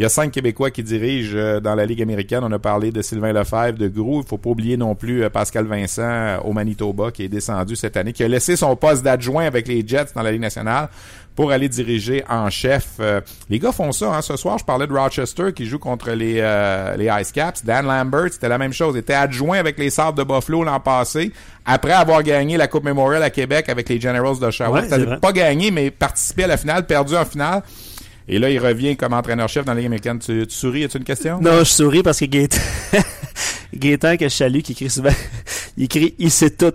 Il 0.00 0.04
y 0.04 0.06
a 0.06 0.08
cinq 0.08 0.32
Québécois 0.32 0.70
qui 0.70 0.82
dirigent 0.82 1.36
euh, 1.36 1.60
dans 1.60 1.74
la 1.74 1.84
Ligue 1.84 2.00
américaine. 2.00 2.40
On 2.42 2.50
a 2.52 2.58
parlé 2.58 2.90
de 2.90 3.02
Sylvain 3.02 3.34
Lefebvre, 3.34 3.76
de 3.76 3.86
Grou. 3.86 4.22
Il 4.22 4.26
faut 4.26 4.38
pas 4.38 4.48
oublier 4.48 4.78
non 4.78 4.94
plus 4.94 5.22
euh, 5.22 5.28
Pascal 5.28 5.66
Vincent 5.66 6.00
euh, 6.00 6.38
au 6.38 6.54
Manitoba 6.54 7.10
qui 7.10 7.24
est 7.24 7.28
descendu 7.28 7.76
cette 7.76 7.98
année, 7.98 8.14
qui 8.14 8.24
a 8.24 8.28
laissé 8.28 8.56
son 8.56 8.74
poste 8.76 9.02
d'adjoint 9.02 9.44
avec 9.44 9.68
les 9.68 9.86
Jets 9.86 10.06
dans 10.14 10.22
la 10.22 10.32
Ligue 10.32 10.40
nationale 10.40 10.88
pour 11.36 11.52
aller 11.52 11.68
diriger 11.68 12.24
en 12.30 12.48
chef. 12.48 12.98
les 13.50 13.58
gars 13.58 13.72
font 13.72 13.92
ça. 13.92 14.14
Hein. 14.14 14.22
Ce 14.22 14.36
soir, 14.36 14.56
je 14.56 14.64
parlais 14.64 14.86
de 14.86 14.92
Rochester 14.92 15.52
qui 15.54 15.66
joue 15.66 15.78
contre 15.78 16.10
les, 16.12 16.34
les 16.98 17.10
Ice 17.20 17.32
Caps. 17.32 17.64
Dan 17.64 17.86
Lambert, 17.86 18.32
c'était 18.32 18.48
la 18.48 18.58
même 18.58 18.72
chose. 18.72 18.94
Il 18.94 19.00
était 19.00 19.14
adjoint 19.14 19.58
avec 19.58 19.78
les 19.78 19.90
Sabres 19.90 20.18
de 20.18 20.24
Buffalo 20.24 20.64
l'an 20.64 20.80
passé, 20.80 21.32
après 21.64 21.92
avoir 21.92 22.22
gagné 22.22 22.56
la 22.58 22.68
Coupe 22.68 22.84
Memorial 22.84 23.22
à 23.22 23.30
Québec 23.30 23.68
avec 23.68 23.88
les 23.88 24.00
Generals 24.00 24.38
d'Oshawa. 24.38 24.82
Ouais, 24.82 25.16
pas 25.18 25.32
gagné, 25.32 25.70
mais 25.70 25.90
participé 25.90 26.44
à 26.44 26.48
la 26.48 26.56
finale, 26.56 26.86
perdu 26.86 27.16
en 27.16 27.24
finale. 27.24 27.62
Et 28.32 28.38
là, 28.38 28.48
il 28.48 28.60
revient 28.60 28.96
comme 28.96 29.12
entraîneur-chef 29.12 29.64
dans 29.64 29.72
la 29.72 29.78
Ligue 29.80 29.86
américaine. 29.86 30.20
Tu, 30.20 30.46
souris? 30.48 30.84
As-tu 30.84 30.98
une 30.98 31.04
question? 31.04 31.40
Non, 31.40 31.58
je 31.58 31.64
souris 31.64 32.04
parce 32.04 32.20
que 32.20 32.26
Gaëtan, 32.26 32.58
Gaëtan 33.74 34.16
que 34.16 34.24
je 34.24 34.34
salue, 34.34 34.60
qui 34.60 34.72
écrit 34.72 34.90
souvent, 34.90 35.10
il 35.76 35.84
écrit 35.84 36.14
«Il 36.18 36.30
sait 36.30 36.50
tout». 36.50 36.72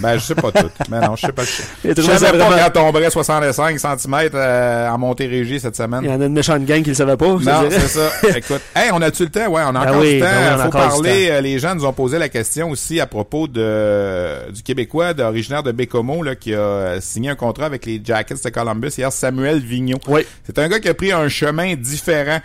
Ben, 0.00 0.16
je 0.16 0.24
sais 0.24 0.34
pas 0.34 0.50
tout. 0.50 0.70
Mais 0.90 1.00
non, 1.06 1.14
je 1.16 1.26
sais 1.26 1.32
pas. 1.32 1.42
Je, 1.44 1.92
je 1.94 2.02
savais 2.02 2.38
pas 2.38 2.48
vraiment... 2.48 2.70
quand 2.72 2.80
tomberait 2.80 3.10
65 3.10 3.78
cm 3.78 4.30
euh, 4.34 4.88
en 4.88 4.98
Montérégie 4.98 5.60
cette 5.60 5.76
semaine. 5.76 6.00
Il 6.02 6.10
y 6.10 6.12
en 6.12 6.20
a 6.20 6.24
une 6.24 6.32
méchante 6.32 6.64
gang 6.64 6.82
qui 6.82 6.88
le 6.90 6.94
savait 6.94 7.16
pas. 7.16 7.26
Non, 7.26 7.68
c'est 7.70 7.88
ça. 7.88 8.10
Écoute, 8.36 8.62
hey, 8.74 8.90
on 8.92 9.02
a-tu 9.02 9.24
le 9.24 9.30
temps? 9.30 9.48
Ouais, 9.48 9.62
on 9.64 9.68
a 9.68 9.72
ben 9.72 9.80
encore 9.80 10.00
le 10.00 10.20
temps. 10.20 10.26
Il 10.26 10.56
ben 10.56 10.64
faut 10.64 10.70
parler. 10.70 11.28
Euh, 11.30 11.40
les 11.42 11.58
gens 11.58 11.74
nous 11.74 11.84
ont 11.84 11.92
posé 11.92 12.18
la 12.18 12.28
question 12.28 12.70
aussi 12.70 13.00
à 13.00 13.06
propos 13.06 13.46
de 13.46 14.50
du 14.50 14.62
Québécois 14.62 15.12
originaire 15.20 15.62
de 15.62 15.72
Bécomo 15.72 16.22
là, 16.22 16.34
qui 16.34 16.54
a 16.54 16.58
euh, 16.58 17.00
signé 17.00 17.30
un 17.30 17.34
contrat 17.36 17.66
avec 17.66 17.86
les 17.86 18.00
Jackets 18.02 18.42
de 18.44 18.50
Columbus 18.50 18.92
hier, 18.96 19.12
Samuel 19.12 19.60
Vigneault. 19.60 20.00
Oui. 20.08 20.22
C'est 20.44 20.58
un 20.58 20.68
gars 20.68 20.80
qui 20.80 20.88
a 20.88 20.94
pris 20.94 21.12
un 21.12 21.28
chemin 21.28 21.74
différent. 21.74 22.40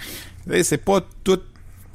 C'est 0.62 0.84
pas 0.84 1.02
tout 1.24 1.40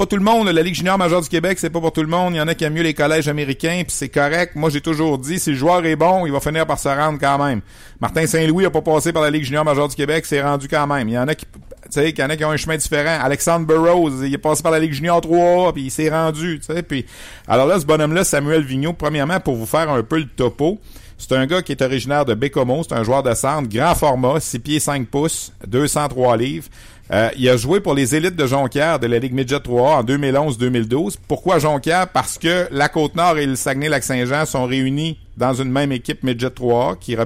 pas 0.00 0.06
tout 0.06 0.16
le 0.16 0.22
monde. 0.22 0.48
La 0.48 0.62
Ligue 0.62 0.74
junior 0.74 0.96
majeure 0.96 1.20
du 1.20 1.28
Québec, 1.28 1.58
c'est 1.58 1.68
pas 1.68 1.78
pour 1.78 1.92
tout 1.92 2.00
le 2.00 2.08
monde. 2.08 2.32
Il 2.32 2.38
y 2.38 2.40
en 2.40 2.48
a 2.48 2.54
qui 2.54 2.64
aiment 2.64 2.72
mieux 2.72 2.82
les 2.82 2.94
collèges 2.94 3.28
américains, 3.28 3.82
puis 3.86 3.94
c'est 3.94 4.08
correct. 4.08 4.56
Moi, 4.56 4.70
j'ai 4.70 4.80
toujours 4.80 5.18
dit, 5.18 5.38
si 5.38 5.50
le 5.50 5.56
joueur 5.56 5.84
est 5.84 5.94
bon, 5.94 6.24
il 6.24 6.32
va 6.32 6.40
finir 6.40 6.66
par 6.66 6.78
se 6.78 6.88
rendre 6.88 7.18
quand 7.20 7.36
même. 7.44 7.60
Martin 8.00 8.26
Saint-Louis 8.26 8.64
a 8.64 8.70
pas 8.70 8.80
passé 8.80 9.12
par 9.12 9.20
la 9.20 9.28
Ligue 9.28 9.44
junior 9.44 9.62
majeure 9.62 9.88
du 9.88 9.96
Québec, 9.96 10.24
c'est 10.24 10.40
rendu 10.40 10.68
quand 10.68 10.86
même. 10.86 11.06
Il 11.10 11.12
y 11.12 11.18
en 11.18 11.28
a 11.28 11.34
qui, 11.34 11.44
tu 11.44 11.60
sais, 11.90 12.14
y 12.16 12.22
en 12.22 12.30
a 12.30 12.36
qui 12.38 12.44
ont 12.46 12.50
un 12.50 12.56
chemin 12.56 12.78
différent. 12.78 13.18
Alexandre 13.22 13.66
Burroughs, 13.66 14.24
il 14.24 14.32
est 14.32 14.38
passé 14.38 14.62
par 14.62 14.72
la 14.72 14.78
Ligue 14.78 14.94
junior 14.94 15.20
3 15.20 15.74
puis 15.74 15.82
il 15.82 15.90
s'est 15.90 16.08
rendu, 16.08 16.60
tu 16.60 16.74
sais. 16.74 16.82
Puis, 16.82 17.04
alors 17.46 17.66
là, 17.66 17.78
ce 17.78 17.84
bonhomme-là, 17.84 18.24
Samuel 18.24 18.62
Vigneault, 18.62 18.94
premièrement, 18.94 19.38
pour 19.38 19.56
vous 19.56 19.66
faire 19.66 19.90
un 19.90 20.02
peu 20.02 20.16
le 20.16 20.28
topo, 20.28 20.78
c'est 21.18 21.32
un 21.32 21.44
gars 21.44 21.60
qui 21.60 21.72
est 21.72 21.82
originaire 21.82 22.24
de 22.24 22.32
Bécomo, 22.32 22.84
c'est 22.88 22.94
un 22.94 23.04
joueur 23.04 23.22
de 23.22 23.34
centre, 23.34 23.68
grand 23.68 23.94
format, 23.94 24.40
6 24.40 24.58
pieds 24.60 24.80
5 24.80 25.08
pouces, 25.08 25.52
203 25.66 26.38
livres. 26.38 26.68
Euh, 27.12 27.28
il 27.36 27.48
a 27.48 27.56
joué 27.56 27.80
pour 27.80 27.94
les 27.94 28.14
élites 28.14 28.36
de 28.36 28.46
Jonquière 28.46 29.00
de 29.00 29.08
la 29.08 29.18
Ligue 29.18 29.32
Midget 29.32 29.58
3 29.58 29.96
en 29.96 30.04
2011-2012. 30.04 31.16
Pourquoi 31.26 31.58
Jonquière? 31.58 32.08
Parce 32.08 32.38
que 32.38 32.68
la 32.70 32.88
Côte-Nord 32.88 33.38
et 33.38 33.46
le 33.46 33.56
Saguenay-Lac-Saint-Jean 33.56 34.46
sont 34.46 34.64
réunis 34.64 35.18
dans 35.36 35.52
une 35.52 35.72
même 35.72 35.90
équipe 35.90 36.22
Midget 36.22 36.50
3 36.50 36.96
qui, 36.96 37.16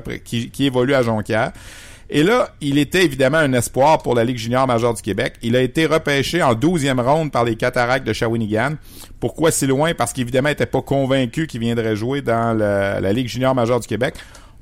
qui, 0.50 0.66
évolue 0.66 0.94
à 0.94 1.02
Jonquière. 1.02 1.52
Et 2.08 2.22
là, 2.22 2.50
il 2.62 2.78
était 2.78 3.04
évidemment 3.04 3.38
un 3.38 3.52
espoir 3.52 3.98
pour 3.98 4.14
la 4.14 4.24
Ligue 4.24 4.38
junior 4.38 4.66
majeure 4.66 4.94
du 4.94 5.02
Québec. 5.02 5.34
Il 5.42 5.54
a 5.54 5.60
été 5.60 5.84
repêché 5.84 6.42
en 6.42 6.54
12e 6.54 7.00
ronde 7.00 7.30
par 7.30 7.44
les 7.44 7.56
Cataractes 7.56 8.06
de 8.06 8.12
Shawinigan. 8.12 8.76
Pourquoi 9.20 9.50
si 9.50 9.66
loin? 9.66 9.92
Parce 9.92 10.12
qu'évidemment, 10.14 10.48
il 10.48 10.52
n'était 10.52 10.66
pas 10.66 10.82
convaincu 10.82 11.46
qu'il 11.46 11.60
viendrait 11.60 11.96
jouer 11.96 12.22
dans 12.22 12.56
la 12.56 13.12
Ligue 13.12 13.28
junior 13.28 13.54
majeure 13.54 13.80
du 13.80 13.86
Québec. 13.86 14.14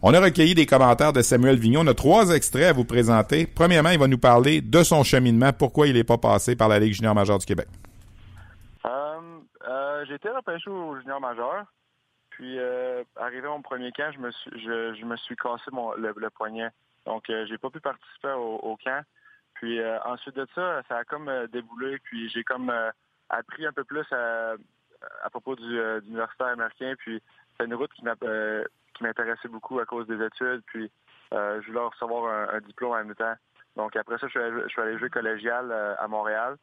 On 0.04 0.12
a 0.14 0.20
recueilli 0.20 0.56
des 0.56 0.66
commentaires 0.66 1.12
de 1.12 1.22
Samuel 1.22 1.60
Vignon. 1.60 1.82
On 1.84 1.86
a 1.86 1.94
trois 1.94 2.34
extraits 2.34 2.64
à 2.64 2.72
vous 2.72 2.84
présenter. 2.84 3.46
Premièrement, 3.46 3.90
il 3.90 4.00
va 4.00 4.08
nous 4.08 4.18
parler 4.18 4.60
de 4.60 4.82
son 4.82 5.04
cheminement, 5.04 5.52
pourquoi 5.52 5.86
il 5.86 5.94
n'est 5.94 6.02
pas 6.02 6.18
passé 6.18 6.56
par 6.56 6.68
la 6.68 6.80
Ligue 6.80 6.94
junior 6.94 7.14
majeure 7.14 7.38
du 7.38 7.46
Québec? 7.46 7.68
Euh, 8.84 9.20
euh, 9.68 10.04
j'ai 10.08 10.14
été 10.14 10.28
repêché 10.28 10.68
au 10.70 10.98
junior 10.98 11.20
majeur. 11.20 11.66
Puis, 12.30 12.58
euh, 12.58 13.04
arrivé 13.14 13.46
à 13.46 13.50
mon 13.50 13.62
premier 13.62 13.92
camp, 13.92 14.10
je 14.12 14.18
me 14.18 14.32
suis, 14.32 14.50
je, 14.60 15.04
me 15.04 15.16
suis 15.18 15.36
cassé 15.36 15.70
mon, 15.70 15.92
le, 15.92 16.30
poignet. 16.30 16.70
Donc, 17.06 17.30
euh, 17.30 17.46
j'ai 17.48 17.58
pas 17.58 17.70
pu 17.70 17.78
participer 17.78 18.32
au, 18.32 18.76
camp. 18.82 19.04
Puis, 19.54 19.78
ensuite 20.04 20.34
de 20.34 20.48
ça, 20.52 20.82
ça 20.88 20.96
a 20.96 21.04
comme 21.04 21.30
déboulé. 21.52 21.98
Puis, 22.02 22.28
j'ai 22.30 22.42
comme 22.42 22.72
appris 23.28 23.66
un 23.66 23.72
peu 23.72 23.84
plus 23.84 24.10
à, 24.10 24.56
propos 25.30 25.54
du, 25.54 25.62
de 25.62 26.02
l'universitaire 26.06 26.48
américain. 26.48 26.94
Puis, 26.98 27.22
c'est 27.56 27.66
une 27.66 27.74
route 27.74 27.92
qui 27.92 28.02
m'a 28.02 28.16
qui 28.94 29.02
m'intéressait 29.02 29.48
beaucoup 29.48 29.78
à 29.78 29.84
cause 29.84 30.06
des 30.06 30.24
études. 30.24 30.62
Puis 30.66 30.90
euh, 31.32 31.60
je 31.62 31.68
voulais 31.68 31.84
recevoir 31.84 32.48
un, 32.54 32.60
diplôme 32.60 32.92
en 32.92 33.04
même 33.04 33.14
temps. 33.14 33.34
Donc 33.76 33.96
après 33.96 34.18
ça, 34.18 34.26
je 34.26 34.68
suis 34.68 34.80
allé, 34.80 34.98
jouer 34.98 35.08
collégial 35.08 35.70
euh, 35.70 35.94
à 35.98 36.08
Montréal. 36.08 36.56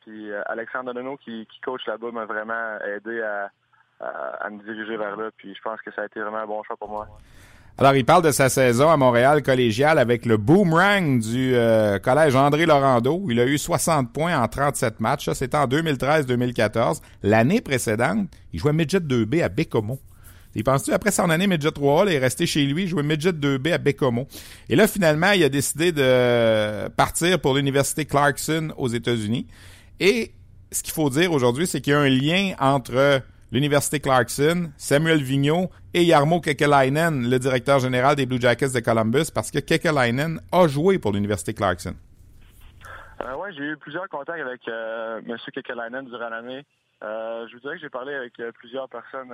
Puis 0.00 0.30
euh, 0.30 0.42
Alexandre 0.46 0.92
Donono, 0.92 1.16
qui, 1.18 1.46
coach 1.64 1.86
là-bas, 1.86 2.10
m'a 2.10 2.24
vraiment 2.24 2.78
aidé 2.80 3.22
à, 3.22 3.50
me 4.50 4.62
diriger 4.62 4.96
vers 4.96 5.16
là. 5.16 5.30
Puis 5.36 5.54
je 5.54 5.62
pense 5.62 5.80
que 5.82 5.92
ça 5.92 6.02
a 6.02 6.06
été 6.06 6.20
vraiment 6.20 6.38
un 6.38 6.46
bon 6.46 6.62
choix 6.62 6.76
pour 6.76 6.88
moi. 6.88 7.06
Alors, 7.80 7.94
il 7.94 8.04
parle 8.04 8.24
de 8.24 8.32
sa 8.32 8.48
saison 8.48 8.90
à 8.90 8.96
Montréal 8.96 9.40
collégial 9.40 10.00
avec 10.00 10.26
le 10.26 10.36
boomerang 10.36 11.20
du 11.20 11.54
collège 12.02 12.34
André 12.34 12.66
Laurando. 12.66 13.22
Il 13.28 13.38
a 13.38 13.46
eu 13.46 13.56
60 13.56 14.12
points 14.12 14.36
en 14.36 14.48
37 14.48 14.98
matchs. 14.98 15.26
Ça, 15.26 15.34
c'était 15.34 15.56
en 15.56 15.66
2013-2014. 15.66 17.00
L'année 17.22 17.60
précédente, 17.60 18.30
il 18.52 18.58
jouait 18.58 18.72
midget 18.72 18.98
2B 18.98 19.44
à 19.44 19.48
Bécomo. 19.48 20.00
Il 20.54 20.64
pense-tu, 20.64 20.92
après 20.92 21.10
son 21.10 21.30
année 21.30 21.46
midget 21.46 21.70
3 21.70 22.06
il 22.06 22.14
est 22.14 22.18
resté 22.18 22.46
chez 22.46 22.64
lui, 22.64 22.88
jouait 22.88 23.02
midget 23.02 23.32
2B 23.32 23.72
à 23.72 23.78
Bécomo. 23.78 24.26
Et 24.68 24.76
là, 24.76 24.88
finalement, 24.88 25.32
il 25.32 25.44
a 25.44 25.48
décidé 25.48 25.92
de 25.92 26.88
partir 26.88 27.40
pour 27.40 27.54
l'université 27.54 28.04
Clarkson 28.06 28.72
aux 28.76 28.88
États-Unis. 28.88 29.46
Et 30.00 30.32
ce 30.72 30.82
qu'il 30.82 30.92
faut 30.92 31.10
dire 31.10 31.32
aujourd'hui, 31.32 31.66
c'est 31.66 31.80
qu'il 31.80 31.92
y 31.92 31.96
a 31.96 32.00
un 32.00 32.08
lien 32.08 32.54
entre 32.58 33.22
l'Université 33.50 34.00
Clarkson, 34.00 34.70
Samuel 34.76 35.22
Vigneault 35.22 35.70
et 35.94 36.04
Yarmo 36.04 36.40
Kekelainen, 36.40 37.28
le 37.28 37.38
directeur 37.38 37.78
général 37.78 38.16
des 38.16 38.26
Blue 38.26 38.40
Jackets 38.40 38.72
de 38.74 38.80
Columbus, 38.80 39.30
parce 39.34 39.50
que 39.50 39.58
Kekelainen 39.58 40.40
a 40.52 40.66
joué 40.66 40.98
pour 40.98 41.12
l'Université 41.12 41.54
Clarkson. 41.54 41.94
Euh, 43.20 43.34
oui, 43.38 43.50
j'ai 43.56 43.64
eu 43.64 43.76
plusieurs 43.76 44.08
contacts 44.08 44.40
avec 44.40 44.60
euh, 44.68 45.20
M. 45.26 45.36
Kekelainen 45.52 46.04
durant 46.04 46.28
l'année. 46.28 46.64
Euh, 47.02 47.46
je 47.48 47.54
vous 47.54 47.60
dirais 47.60 47.76
que 47.76 47.80
j'ai 47.80 47.88
parlé 47.88 48.14
avec 48.14 48.38
euh, 48.40 48.52
plusieurs 48.52 48.88
personnes 48.88 49.32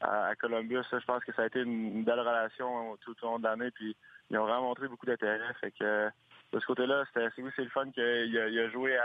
à, 0.00 0.34
Columbus. 0.40 0.84
Je 0.90 1.04
pense 1.04 1.24
que 1.24 1.32
ça 1.34 1.42
a 1.42 1.46
été 1.46 1.60
une, 1.60 2.04
belle 2.04 2.20
relation 2.20 2.96
tout 3.02 3.14
au 3.22 3.26
long 3.26 3.38
de 3.38 3.44
l'année, 3.44 3.70
puis 3.70 3.96
ils 4.30 4.38
ont 4.38 4.44
vraiment 4.44 4.62
montré 4.62 4.88
beaucoup 4.88 5.06
d'intérêt. 5.06 5.38
Fait 5.60 5.72
que 5.72 6.08
de 6.52 6.60
ce 6.60 6.66
côté-là, 6.66 7.04
c'est 7.14 7.42
oui, 7.42 7.50
c'est 7.56 7.64
le 7.64 7.70
fun 7.70 7.90
qu'il 7.90 8.02
a, 8.02 8.70
joué 8.70 8.96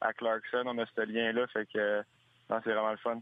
à, 0.00 0.12
Clarkson. 0.12 0.62
On 0.66 0.78
a 0.78 0.84
ce 0.86 1.00
lien-là, 1.00 1.46
fait 1.48 1.66
que 1.72 2.02
c'est 2.48 2.72
vraiment 2.72 2.90
le 2.90 2.96
fun. 2.98 3.20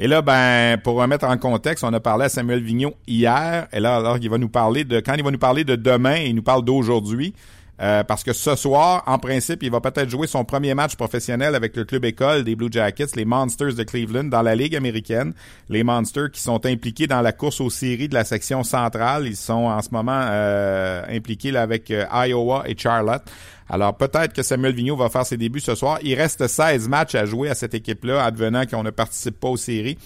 Et 0.00 0.06
là, 0.06 0.22
ben, 0.22 0.78
pour 0.78 0.94
remettre 0.96 1.26
en 1.26 1.36
contexte, 1.38 1.82
on 1.82 1.92
a 1.92 1.98
parlé 1.98 2.26
à 2.26 2.28
Samuel 2.28 2.60
Vignon 2.60 2.94
hier. 3.08 3.66
Et 3.72 3.80
là, 3.80 3.96
alors, 3.96 4.18
il 4.18 4.30
va 4.30 4.38
nous 4.38 4.48
parler 4.48 4.84
de, 4.84 5.00
quand 5.00 5.14
il 5.14 5.24
va 5.24 5.32
nous 5.32 5.38
parler 5.38 5.64
de 5.64 5.74
demain, 5.74 6.16
il 6.16 6.36
nous 6.36 6.42
parle 6.42 6.64
d'aujourd'hui. 6.64 7.34
Euh, 7.80 8.02
parce 8.02 8.24
que 8.24 8.32
ce 8.32 8.56
soir, 8.56 9.04
en 9.06 9.18
principe, 9.18 9.62
il 9.62 9.70
va 9.70 9.80
peut-être 9.80 10.10
jouer 10.10 10.26
son 10.26 10.44
premier 10.44 10.74
match 10.74 10.96
professionnel 10.96 11.54
avec 11.54 11.76
le 11.76 11.84
club 11.84 12.04
école 12.04 12.42
des 12.42 12.56
Blue 12.56 12.68
Jackets, 12.70 13.14
les 13.14 13.24
Monsters 13.24 13.74
de 13.74 13.82
Cleveland, 13.84 14.24
dans 14.24 14.42
la 14.42 14.56
Ligue 14.56 14.74
américaine. 14.74 15.32
Les 15.68 15.84
Monsters 15.84 16.30
qui 16.32 16.40
sont 16.40 16.64
impliqués 16.66 17.06
dans 17.06 17.20
la 17.20 17.32
course 17.32 17.60
aux 17.60 17.70
séries 17.70 18.08
de 18.08 18.14
la 18.14 18.24
section 18.24 18.64
centrale. 18.64 19.26
Ils 19.26 19.36
sont 19.36 19.52
en 19.52 19.80
ce 19.80 19.90
moment 19.92 20.26
euh, 20.28 21.04
impliqués 21.08 21.56
avec 21.56 21.90
euh, 21.90 22.04
Iowa 22.12 22.64
et 22.66 22.76
Charlotte. 22.76 23.22
Alors 23.68 23.96
peut-être 23.96 24.32
que 24.32 24.42
Samuel 24.42 24.74
Vigneault 24.74 24.96
va 24.96 25.10
faire 25.10 25.26
ses 25.26 25.36
débuts 25.36 25.60
ce 25.60 25.74
soir. 25.74 25.98
Il 26.02 26.14
reste 26.14 26.46
16 26.46 26.88
matchs 26.88 27.14
à 27.14 27.26
jouer 27.26 27.50
à 27.50 27.54
cette 27.54 27.74
équipe-là, 27.74 28.24
advenant 28.24 28.64
qu'on 28.66 28.82
ne 28.82 28.90
participe 28.90 29.38
pas 29.38 29.48
aux 29.48 29.56
séries. 29.56 29.98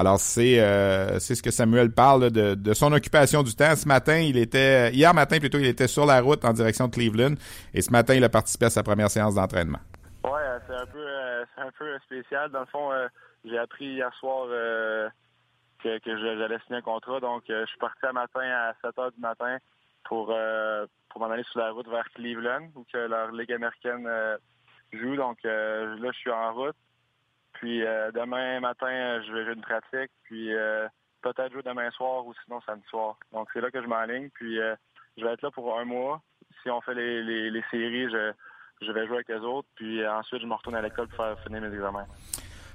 Alors 0.00 0.18
c'est 0.18 0.58
euh, 0.58 1.18
c'est 1.18 1.34
ce 1.34 1.42
que 1.42 1.50
Samuel 1.50 1.92
parle 1.92 2.30
de, 2.30 2.54
de, 2.54 2.72
son 2.72 2.90
occupation 2.90 3.42
du 3.42 3.54
temps. 3.54 3.76
Ce 3.76 3.86
matin, 3.86 4.16
il 4.16 4.38
était 4.38 4.90
hier 4.92 5.12
matin 5.12 5.38
plutôt, 5.38 5.58
il 5.58 5.66
était 5.66 5.88
sur 5.88 6.06
la 6.06 6.22
route 6.22 6.42
en 6.46 6.54
direction 6.54 6.88
de 6.88 6.94
Cleveland 6.94 7.34
et 7.74 7.82
ce 7.82 7.92
matin, 7.92 8.14
il 8.14 8.24
a 8.24 8.30
participé 8.30 8.64
à 8.64 8.70
sa 8.70 8.82
première 8.82 9.10
séance 9.10 9.34
d'entraînement. 9.34 9.80
Ouais, 10.24 10.40
euh, 10.40 10.58
c'est 10.66 10.74
un 10.74 10.86
peu 10.86 11.06
euh, 11.06 11.44
un 11.58 11.70
peu 11.78 11.98
spécial. 12.06 12.50
Dans 12.50 12.60
le 12.60 12.66
fond, 12.72 12.88
j'ai 13.44 13.58
appris 13.58 13.92
hier 13.92 14.10
soir 14.14 14.46
que, 15.84 15.98
que 15.98 16.38
j'allais 16.38 16.58
signer 16.64 16.78
un 16.78 16.80
contrat, 16.80 17.20
donc 17.20 17.42
je 17.50 17.66
suis 17.66 17.78
parti 17.78 18.06
un 18.06 18.12
matin 18.12 18.40
à 18.40 18.72
7 18.80 18.98
heures 18.98 19.12
du 19.12 19.20
matin 19.20 19.58
pour 20.04 20.34
pour 21.10 21.20
m'en 21.20 21.30
aller 21.30 21.44
sur 21.52 21.60
la 21.60 21.72
route 21.72 21.88
vers 21.88 22.08
Cleveland, 22.14 22.70
où 22.74 22.86
que 22.90 22.96
leur 22.96 23.32
Ligue 23.32 23.52
américaine 23.52 24.08
joue. 24.94 25.16
Donc 25.16 25.36
là, 25.42 26.10
je 26.10 26.18
suis 26.18 26.30
en 26.30 26.54
route. 26.54 26.76
Puis 27.54 27.84
euh, 27.84 28.10
demain 28.12 28.60
matin, 28.60 29.20
je 29.26 29.32
vais 29.32 29.44
jouer 29.44 29.54
une 29.54 29.62
pratique. 29.62 30.10
Puis 30.24 30.50
peut-être 31.22 31.52
jouer 31.52 31.62
demain 31.62 31.90
soir 31.90 32.26
ou 32.26 32.32
sinon 32.44 32.60
samedi 32.62 32.86
soir. 32.88 33.18
Donc 33.32 33.48
c'est 33.52 33.60
là 33.60 33.70
que 33.70 33.82
je 33.82 33.86
m'enligne. 33.86 34.30
Puis 34.34 34.56
je 35.16 35.24
vais 35.24 35.32
être 35.32 35.42
là 35.42 35.50
pour 35.50 35.78
un 35.78 35.84
mois. 35.84 36.22
Si 36.62 36.70
on 36.70 36.80
fait 36.80 36.94
les, 36.94 37.50
les, 37.50 37.64
séries, 37.70 38.10
je, 38.10 38.32
je 38.82 38.92
vais 38.92 39.06
jouer 39.06 39.16
avec 39.16 39.28
les 39.28 39.36
autres. 39.36 39.68
Puis 39.76 40.06
ensuite, 40.06 40.42
je 40.42 40.46
me 40.46 40.54
retourne 40.54 40.76
à 40.76 40.82
l'école 40.82 41.08
pour 41.08 41.24
faire 41.24 41.38
finir 41.40 41.60
mes 41.60 41.74
examens. 41.74 42.06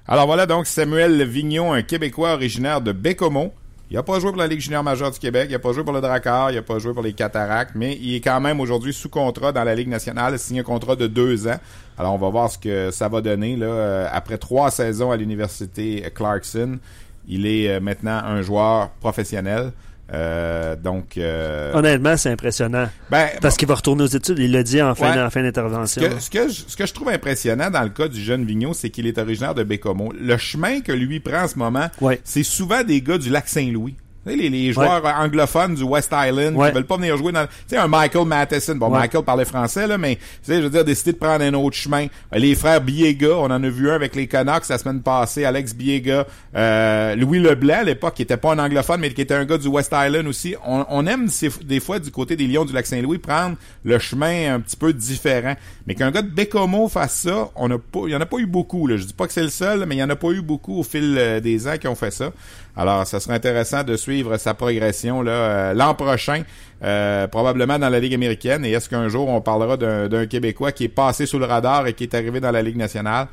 Alors 0.08 0.28
voilà 0.28 0.46
donc 0.46 0.68
Samuel 0.68 1.24
Vignon, 1.24 1.74
un 1.74 1.82
Québécois 1.82 2.34
originaire 2.34 2.80
de 2.80 2.92
Bécomo. 2.92 3.54
Il 3.92 3.96
n'a 3.96 4.04
pas 4.04 4.20
joué 4.20 4.32
pour 4.32 4.40
la 4.40 4.48
Ligue 4.48 4.62
junior 4.62 4.84
majeure 4.84 5.12
du 5.12 5.20
Québec, 5.20 5.46
il 5.50 5.54
n'a 5.54 5.60
pas 5.60 5.72
joué 5.72 5.84
pour 5.84 5.94
le 5.94 6.02
Drakkar, 6.02 6.50
il 6.50 6.56
n'a 6.56 6.64
pas 6.64 6.80
joué 6.80 6.92
pour 6.92 7.04
les 7.04 7.14
Cataractes, 7.14 7.74
mais 7.76 7.96
il 8.02 8.16
est 8.16 8.22
quand 8.22 8.42
même 8.42 8.60
aujourd'hui 8.60 8.94
sous 8.94 9.10
contrat 9.10 9.52
dans 9.52 9.64
la 9.64 9.76
Ligue 9.76 9.90
nationale, 9.90 10.40
signé 10.40 10.62
un 10.62 10.64
contrat 10.64 10.96
de 10.96 11.06
deux 11.06 11.48
ans. 11.48 11.60
Alors 11.98 12.14
on 12.16 12.18
va 12.18 12.30
voir 12.30 12.50
ce 12.50 12.58
que 12.58 12.90
ça 12.90 13.08
va 13.10 13.22
donner 13.22 13.56
là. 13.56 13.68
Euh, 13.68 14.08
après 14.12 14.40
trois 14.40 14.72
saisons 14.72 15.12
à 15.12 15.18
l'université 15.18 16.04
Clarkson, 16.16 16.80
il 17.28 17.46
est 17.46 17.70
euh, 17.70 17.80
maintenant 17.80 18.22
un 18.24 18.42
joueur 18.42 18.90
professionnel. 19.02 19.72
Euh, 20.14 20.76
donc, 20.76 21.18
euh, 21.18 21.74
honnêtement, 21.74 22.16
c'est 22.18 22.30
impressionnant. 22.30 22.88
Ben, 23.10 23.30
parce 23.42 23.58
qu'il 23.58 23.68
va 23.68 23.76
retourner 23.76 24.04
aux 24.04 24.08
études. 24.08 24.38
Il 24.40 24.52
l'a 24.52 24.64
dit 24.64 24.82
en 24.82 24.94
fin, 24.94 25.30
fin 25.30 25.42
d'intervention. 25.42 26.02
Ce 26.20 26.30
que, 26.30 26.50
ce, 26.50 26.76
que 26.76 26.86
je, 26.86 26.94
trouve 26.94 27.10
impressionnant 27.10 27.70
dans 27.70 27.82
le 27.82 27.90
cas 27.90 28.08
du 28.08 28.22
jeune 28.22 28.46
Vigneault, 28.46 28.74
c'est 28.74 28.90
qu'il 28.90 29.08
est 29.08 29.18
originaire 29.18 29.56
de 29.56 29.64
Bécomo. 29.64 30.14
Le 30.20 30.38
chemin 30.38 30.82
que 30.82 30.92
lui 30.92 31.20
prend 31.20 31.44
en 31.44 31.48
ce 31.48 31.58
moment, 31.58 31.90
c'est 32.24 32.44
souvent 32.44 32.84
des 32.84 33.02
gars 33.02 33.18
du 33.18 33.30
lac 33.30 33.48
Saint-Louis. 33.48 33.96
Les, 34.26 34.50
les 34.50 34.74
joueurs 34.74 35.06
anglophones 35.06 35.76
du 35.76 35.84
West 35.84 36.12
Island 36.12 36.56
qui 36.56 36.72
veulent 36.72 36.86
pas 36.86 36.98
venir 36.98 37.16
jouer 37.16 37.32
dans... 37.32 37.46
Tu 37.46 37.52
sais, 37.68 37.78
un 37.78 37.88
Michael 37.88 38.26
Matheson. 38.26 38.76
Bon, 38.76 38.90
Michael 38.90 39.24
parlait 39.24 39.46
français, 39.46 39.86
là, 39.86 39.98
mais, 39.98 40.16
tu 40.16 40.22
sais, 40.44 40.58
je 40.58 40.64
veux 40.64 40.70
dire, 40.70 40.84
décider 40.84 41.14
de 41.14 41.18
prendre 41.18 41.44
un 41.44 41.54
autre 41.54 41.76
chemin. 41.76 42.08
Les 42.32 42.56
frères 42.56 42.82
Biega, 42.82 43.36
on 43.38 43.46
en 43.46 43.64
a 43.64 43.70
vu 43.70 43.92
un 43.92 43.96
avec 43.96 44.16
les 44.16 44.28
Canucks 44.28 44.68
la 44.68 44.78
semaine 44.78 45.02
passée, 45.02 45.46
Alex 45.46 45.76
Biega. 45.76 46.26
Euh, 46.56 47.16
Louis 47.16 47.40
Leblanc, 47.40 47.82
à 47.82 47.84
l'époque, 47.84 48.16
qui 48.16 48.24
était 48.24 48.38
pas 48.38 48.54
un 48.54 48.60
anglophone, 48.60 49.00
mais 49.02 49.14
qui 49.14 49.22
était 49.22 49.36
un 49.36 49.46
gars 49.46 49.58
du 49.58 49.68
West 49.68 49.94
Island 49.94 50.28
aussi. 50.28 50.56
On, 50.66 50.86
on 50.90 51.06
aime, 51.06 51.30
des 51.64 51.80
fois, 51.80 52.00
du 52.00 52.10
côté 52.12 52.36
des 52.36 52.48
Lions 52.48 52.66
du 52.66 52.74
Lac-Saint-Louis, 52.74 53.20
prendre 53.20 53.56
le 53.84 54.00
chemin 54.00 54.56
un 54.56 54.60
petit 54.60 54.76
peu 54.76 54.92
différent. 54.92 55.56
Mais 55.86 55.94
qu'un 55.94 56.10
gars 56.12 56.24
de 56.24 56.30
Bécomo 56.30 56.90
fasse 56.90 57.22
ça, 57.22 57.50
on 57.56 57.70
a 57.70 57.78
pas, 57.78 58.02
il 58.08 58.12
y 58.12 58.16
en 58.16 58.22
a 58.22 58.26
pas 58.26 58.38
eu 58.38 58.48
beaucoup, 58.48 58.88
là. 58.88 58.98
Je 58.98 59.04
dis 59.04 59.14
pas 59.14 59.28
que 59.28 59.34
c'est 59.34 59.44
le 59.44 59.50
seul, 59.50 59.86
mais 59.86 59.96
il 59.96 60.00
y 60.00 60.04
en 60.04 60.10
a 60.10 60.16
pas 60.16 60.32
eu 60.32 60.42
beaucoup 60.42 60.80
au 60.80 60.84
fil 60.84 61.16
euh, 61.18 61.40
des 61.40 61.68
ans 61.68 61.78
qui 61.80 61.88
ont 61.88 61.96
fait 61.96 62.12
ça. 62.12 62.32
Alors, 62.78 63.08
ça 63.08 63.20
serait 63.20 63.36
intéressant 63.36 63.84
de 63.84 63.96
suivre 63.96 64.38
sa 64.38 64.54
progression 64.54 65.22
là 65.22 65.32
euh, 65.32 65.74
l'an 65.74 65.94
prochain, 65.94 66.44
euh, 66.84 67.28
probablement 67.28 67.80
dans 67.80 67.90
la 67.90 68.00
Ligue 68.00 68.14
américaine. 68.14 68.66
Et 68.66 68.72
est-ce 68.72 68.90
qu'un 68.90 69.08
jour 69.08 69.30
on 69.30 69.42
parlera 69.42 69.78
d'un 69.78 70.26
Québécois 70.26 70.72
qui 70.72 70.86
est 70.86 70.90
passé 70.90 71.26
sous 71.26 71.40
le 71.40 71.46
radar 71.46 71.88
et 71.88 71.94
qui 71.94 72.04
est 72.04 72.14
arrivé 72.14 72.40
dans 72.40 72.52
la 72.52 72.62
Ligue 72.62 72.78
nationale? 72.78 73.28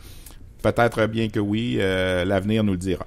Peut-être 0.63 1.07
bien 1.07 1.29
que 1.29 1.41
oui, 1.41 1.79
euh, 1.81 2.25
l'avenir 2.25 2.63
nous 2.63 2.75
le 2.75 2.79
dira. 2.79 3.05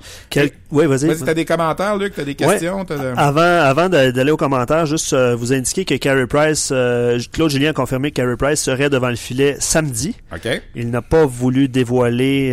Oui, 0.71 0.87
vas-y. 0.87 1.07
Vas-y, 1.07 1.23
t'as 1.23 1.33
des 1.33 1.45
commentaires, 1.45 1.95
Luc, 1.95 2.13
t'as 2.13 2.25
des 2.25 2.35
questions? 2.35 2.85
Avant, 3.15 3.39
avant 3.41 3.87
d'aller 3.87 4.31
aux 4.31 4.35
commentaires, 4.35 4.85
juste 4.85 5.15
vous 5.15 5.53
indiquer 5.53 5.85
que 5.85 5.95
Carey 5.95 6.27
Price, 6.27 6.73
Claude 7.31 7.49
Julien 7.49 7.69
a 7.69 7.73
confirmé 7.73 8.11
que 8.11 8.21
Carey 8.21 8.35
Price 8.35 8.61
serait 8.61 8.89
devant 8.89 9.07
le 9.07 9.15
filet 9.15 9.55
samedi. 9.59 10.15
OK. 10.33 10.61
Il 10.75 10.89
n'a 10.89 11.01
pas 11.01 11.25
voulu 11.25 11.69
dévoiler 11.69 12.51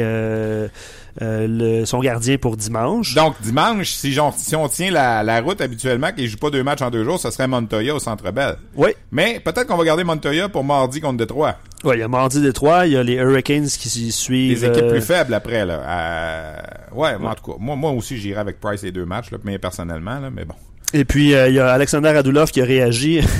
euh, 1.21 1.47
le, 1.49 1.85
son 1.85 2.01
gardien 2.01 2.39
pour 2.39 2.57
dimanche. 2.57 3.15
Donc, 3.15 3.35
dimanche, 3.43 3.91
si, 3.91 4.17
si 4.37 4.57
on 4.57 4.69
tient 4.69 4.91
la, 4.91 5.23
la 5.23 5.41
route 5.41 5.61
habituellement, 5.61 6.11
qu'il 6.13 6.27
joue 6.27 6.39
pas 6.39 6.51
deux 6.51 6.63
matchs 6.63 6.83
en 6.83 6.91
deux 6.91 7.05
jours, 7.05 7.21
ce 7.21 7.31
serait 7.31 7.47
Montoya 7.47 7.95
au 7.95 7.99
Centre 7.99 8.31
Bell. 8.31 8.57
Oui. 8.77 8.91
Mais 9.11 9.41
peut-être 9.41 9.67
qu'on 9.67 9.77
va 9.77 9.85
garder 9.85 10.05
Montoya 10.05 10.49
pour 10.49 10.65
mardi 10.65 11.01
contre 11.01 11.19
Détroit. 11.19 11.57
Oui, 11.85 11.97
il 11.97 12.01
y 12.01 12.03
a 12.03 12.09
mardi 12.09 12.41
Détroit, 12.41 12.87
il 12.87 12.93
y 12.93 12.97
a 12.97 13.03
les 13.03 13.15
Hurricanes 13.15 13.67
qui 13.67 14.13
suivent. 14.13 14.63
Les 14.63 14.65
équipes 14.65 14.85
euh, 14.85 14.91
plus 14.91 15.03
faibles 15.03 15.35
après, 15.35 15.67
là. 15.67 15.81
Euh, 15.85 16.61
ouais, 16.95 17.15
en 17.15 17.35
tout 17.35 17.53
cas, 17.53 17.59
moi, 17.59 17.77
moi 17.77 17.91
aussi, 17.91 18.17
j'irai 18.17 18.41
avec 18.41 18.61
Price 18.61 18.83
les 18.83 18.93
deux 18.93 19.05
matchs, 19.05 19.31
là, 19.33 19.39
mais 19.45 19.59
personnellement, 19.59 20.19
là, 20.19 20.31
mais 20.31 20.45
bon. 20.45 20.55
Et 20.95 21.05
puis 21.05 21.35
euh, 21.35 21.49
il 21.49 21.55
y 21.55 21.59
a 21.59 21.73
Alexander 21.73 22.11
Radulov 22.11 22.51
qui 22.51 22.61
a 22.61 22.65
réagi. 22.65 23.21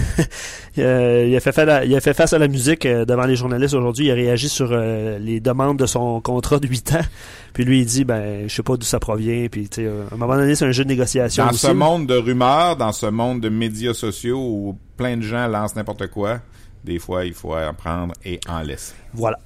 Euh, 0.79 1.27
il, 1.29 1.37
a 1.37 1.41
fait, 1.41 1.85
il 1.87 1.95
a 1.95 2.01
fait 2.01 2.15
face 2.15 2.33
à 2.33 2.39
la 2.39 2.49
musique 2.49 2.87
euh, 2.87 3.05
devant 3.05 3.27
les 3.27 3.37
journalistes 3.37 3.75
aujourd'hui. 3.75 4.07
Il 4.07 4.11
a 4.11 4.15
réagi 4.15 4.49
sur 4.49 4.75
les 4.75 5.39
demandes 5.39 5.79
de 5.79 5.85
son 5.85 6.23
contrat 6.23 6.61
de 6.61 6.67
8 6.67 6.93
ans. 6.95 7.05
Puis 7.53 7.67
lui 7.67 7.81
il 7.81 7.85
dit 7.85 8.05
ben 8.05 8.49
je 8.49 8.55
sais 8.55 8.63
pas 8.63 8.79
d'où 8.79 8.87
ça 8.87 8.99
provient. 8.99 9.49
Puis 9.51 9.69
tu 9.69 9.83
sais, 9.83 9.87
à 9.87 10.15
un 10.15 10.17
moment 10.17 10.35
donné 10.35 10.55
c'est 10.55 10.65
un 10.65 10.73
jeu 10.73 10.85
de 10.85 10.89
négociation. 10.89 11.45
Dans 11.45 11.53
ce 11.53 11.73
monde 11.73 12.07
de 12.07 12.15
rumeurs, 12.15 12.77
dans 12.77 12.93
ce 12.93 13.05
monde 13.05 13.43
de 13.43 13.51
médias 13.51 13.93
sociaux 13.93 14.39
où 14.39 14.79
plein 14.97 15.19
de 15.19 15.23
gens 15.23 15.47
lancent 15.47 15.77
n'importe 15.77 16.07
quoi, 16.07 16.41
des 16.85 16.99
fois 16.99 17.27
il 17.27 17.35
faut 17.35 17.55
en 17.55 17.75
prendre 17.75 18.15
et 18.25 18.41
en 18.49 18.63
laisser. 18.63 18.95
Voilà. 19.13 19.39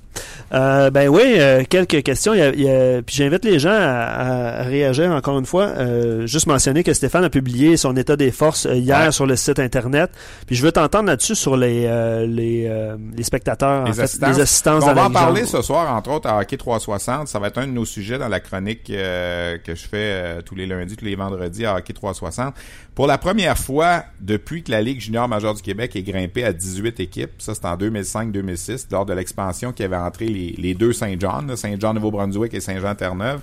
Euh, 0.53 0.91
ben 0.91 1.09
oui, 1.09 1.23
euh, 1.39 1.65
quelques 1.69 2.03
questions. 2.03 2.33
puis 2.33 3.17
j'invite 3.17 3.45
les 3.45 3.59
gens 3.59 3.77
à, 3.77 4.63
réagir 4.63 5.11
encore 5.11 5.39
une 5.39 5.47
fois. 5.47 5.65
Euh, 5.65 6.27
juste 6.27 6.47
mentionner 6.47 6.85
que 6.85 6.95
Stéphane 6.95 7.25
a 7.25 7.31
publié 7.31 7.77
son 7.77 7.97
état 7.97 8.17
des 8.17 8.31
forces 8.31 8.67
hier 8.71 9.13
sur 9.13 9.27
le 9.27 9.37
site 9.37 9.59
internet. 9.59 10.11
Puis 10.47 10.57
je 10.57 10.63
veux 10.63 10.73
t'entendre 10.73 11.07
là-dessus 11.07 11.35
sur 11.35 11.57
les 11.57 11.87
les, 12.27 12.71
les, 13.17 13.23
spectateurs, 13.23 13.85
les, 13.85 14.01
assistances. 14.01 14.85
on 14.85 14.95
va 14.95 15.07
en 15.07 15.11
parler 15.11 15.45
ce 15.45 15.63
soir, 15.63 15.95
entre 15.95 16.11
autres, 16.11 16.29
à 16.29 16.39
Hockey 16.41 16.57
360. 16.57 17.29
Ça 17.29 17.39
va 17.39 17.49
être 17.49 17.59
un 17.59 17.67
de 17.67 17.73
nos 17.73 17.85
sujets 17.85 18.19
dans 18.19 18.29
la 18.29 18.41
chronique 18.41 18.85
que 18.85 19.61
je 19.67 19.89
fais 19.89 20.43
tous 20.43 20.55
les 20.55 20.67
lundis, 20.67 20.97
tous 20.97 21.05
les 21.05 21.17
vendredis 21.17 21.67
à 21.67 21.77
Hockey 21.77 21.93
360. 21.93 22.55
Pour 22.95 23.07
la 23.07 23.19
première 23.19 23.59
fois 23.59 24.05
depuis 24.21 24.63
que 24.63 24.71
la 24.71 24.81
Ligue 24.81 25.01
junior 25.01 25.29
majeure 25.29 25.53
du 25.53 25.61
Québec 25.61 25.95
est 25.97 26.03
grimpée 26.03 26.45
à 26.45 26.55
18 26.55 26.99
équipes, 27.01 27.33
ça 27.39 27.55
c'est 27.55 27.67
en 27.67 27.77
2005-2006, 27.77 28.87
lors 28.91 29.05
de 29.05 29.13
l'expansion 29.13 29.73
qui 29.73 29.83
avait 29.83 29.97
entré 30.07 30.27
les, 30.27 30.75
deux 30.75 30.93
Saint-Jean, 30.93 31.57
Saint-Jean-Nouveau-Brunswick 31.57 32.55
et 32.55 32.61
Saint-Jean-Terre-Neuve, 32.61 33.41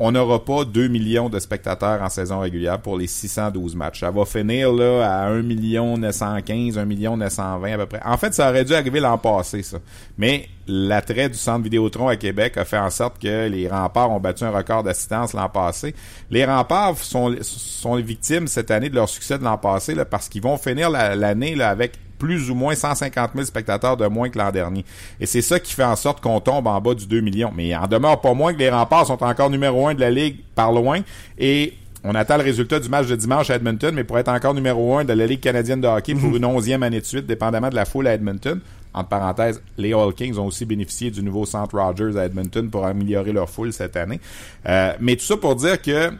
on 0.00 0.12
n'aura 0.12 0.44
pas 0.44 0.64
2 0.64 0.86
millions 0.86 1.28
de 1.28 1.40
spectateurs 1.40 2.00
en 2.00 2.08
saison 2.08 2.38
régulière 2.38 2.80
pour 2.80 2.96
les 2.96 3.08
612 3.08 3.74
matchs. 3.74 4.00
Ça 4.00 4.12
va 4.12 4.24
finir 4.24 4.72
là 4.72 5.02
à 5.02 5.26
1 5.26 5.42
million 5.42 5.98
915, 5.98 6.78
1 6.78 6.84
million 6.84 7.16
920 7.16 7.72
à 7.72 7.76
peu 7.78 7.86
près. 7.86 8.00
En 8.04 8.16
fait, 8.16 8.32
ça 8.32 8.48
aurait 8.48 8.64
dû 8.64 8.74
arriver 8.74 9.00
l'an 9.00 9.18
passé, 9.18 9.64
ça. 9.64 9.78
Mais 10.16 10.48
l'attrait 10.68 11.28
du 11.28 11.34
centre 11.34 11.64
Vidéotron 11.64 12.06
à 12.06 12.14
Québec 12.14 12.56
a 12.58 12.64
fait 12.64 12.78
en 12.78 12.90
sorte 12.90 13.20
que 13.20 13.48
les 13.48 13.66
remparts 13.66 14.12
ont 14.12 14.20
battu 14.20 14.44
un 14.44 14.50
record 14.50 14.84
d'assistance 14.84 15.32
l'an 15.32 15.48
passé. 15.48 15.96
Les 16.30 16.44
remparts 16.44 16.96
sont, 16.98 17.34
sont 17.42 17.96
victimes 17.96 18.46
cette 18.46 18.70
année 18.70 18.90
de 18.90 18.94
leur 18.94 19.08
succès 19.08 19.36
de 19.36 19.42
l'an 19.42 19.58
passé 19.58 19.96
parce 20.08 20.28
qu'ils 20.28 20.42
vont 20.42 20.58
finir 20.58 20.90
l'année 20.90 21.60
avec 21.60 21.98
plus 22.18 22.50
ou 22.50 22.54
moins 22.54 22.74
150 22.74 23.30
000 23.34 23.44
spectateurs 23.46 23.96
de 23.96 24.06
moins 24.06 24.28
que 24.28 24.38
l'an 24.38 24.50
dernier. 24.50 24.84
Et 25.20 25.26
c'est 25.26 25.42
ça 25.42 25.60
qui 25.60 25.72
fait 25.72 25.84
en 25.84 25.96
sorte 25.96 26.20
qu'on 26.20 26.40
tombe 26.40 26.66
en 26.66 26.80
bas 26.80 26.94
du 26.94 27.06
2 27.06 27.20
millions. 27.20 27.52
Mais 27.54 27.68
il 27.68 27.76
en 27.76 27.86
demeure 27.86 28.20
pas 28.20 28.34
moins 28.34 28.52
que 28.52 28.58
les 28.58 28.70
remparts 28.70 29.06
sont 29.06 29.22
encore 29.22 29.50
numéro 29.50 29.86
un 29.88 29.94
de 29.94 30.00
la 30.00 30.10
Ligue 30.10 30.38
par 30.54 30.72
loin. 30.72 31.00
Et 31.38 31.74
on 32.04 32.14
attend 32.14 32.36
le 32.36 32.44
résultat 32.44 32.80
du 32.80 32.88
match 32.88 33.06
de 33.06 33.16
dimanche 33.16 33.50
à 33.50 33.56
Edmonton, 33.56 33.94
mais 33.94 34.04
pour 34.04 34.18
être 34.18 34.28
encore 34.28 34.54
numéro 34.54 34.96
un 34.96 35.04
de 35.04 35.12
la 35.12 35.26
Ligue 35.26 35.40
canadienne 35.40 35.80
de 35.80 35.88
hockey 35.88 36.14
pour 36.14 36.30
mhm. 36.30 36.36
une 36.36 36.44
onzième 36.44 36.82
année 36.82 37.00
de 37.00 37.06
suite, 37.06 37.26
dépendamment 37.26 37.70
de 37.70 37.74
la 37.74 37.84
foule 37.84 38.06
à 38.06 38.14
Edmonton. 38.14 38.60
Entre 38.94 39.08
parenthèses, 39.08 39.62
les 39.76 39.92
All 39.92 40.14
Kings 40.14 40.38
ont 40.38 40.46
aussi 40.46 40.64
bénéficié 40.64 41.10
du 41.10 41.22
nouveau 41.22 41.44
centre 41.44 41.78
Rogers 41.78 42.18
à 42.18 42.24
Edmonton 42.24 42.70
pour 42.70 42.86
améliorer 42.86 43.32
leur 43.32 43.50
foule 43.50 43.72
cette 43.72 43.96
année. 43.96 44.20
Euh, 44.66 44.92
mais 45.00 45.16
tout 45.16 45.24
ça 45.24 45.36
pour 45.36 45.54
dire 45.56 45.80
que 45.80 46.10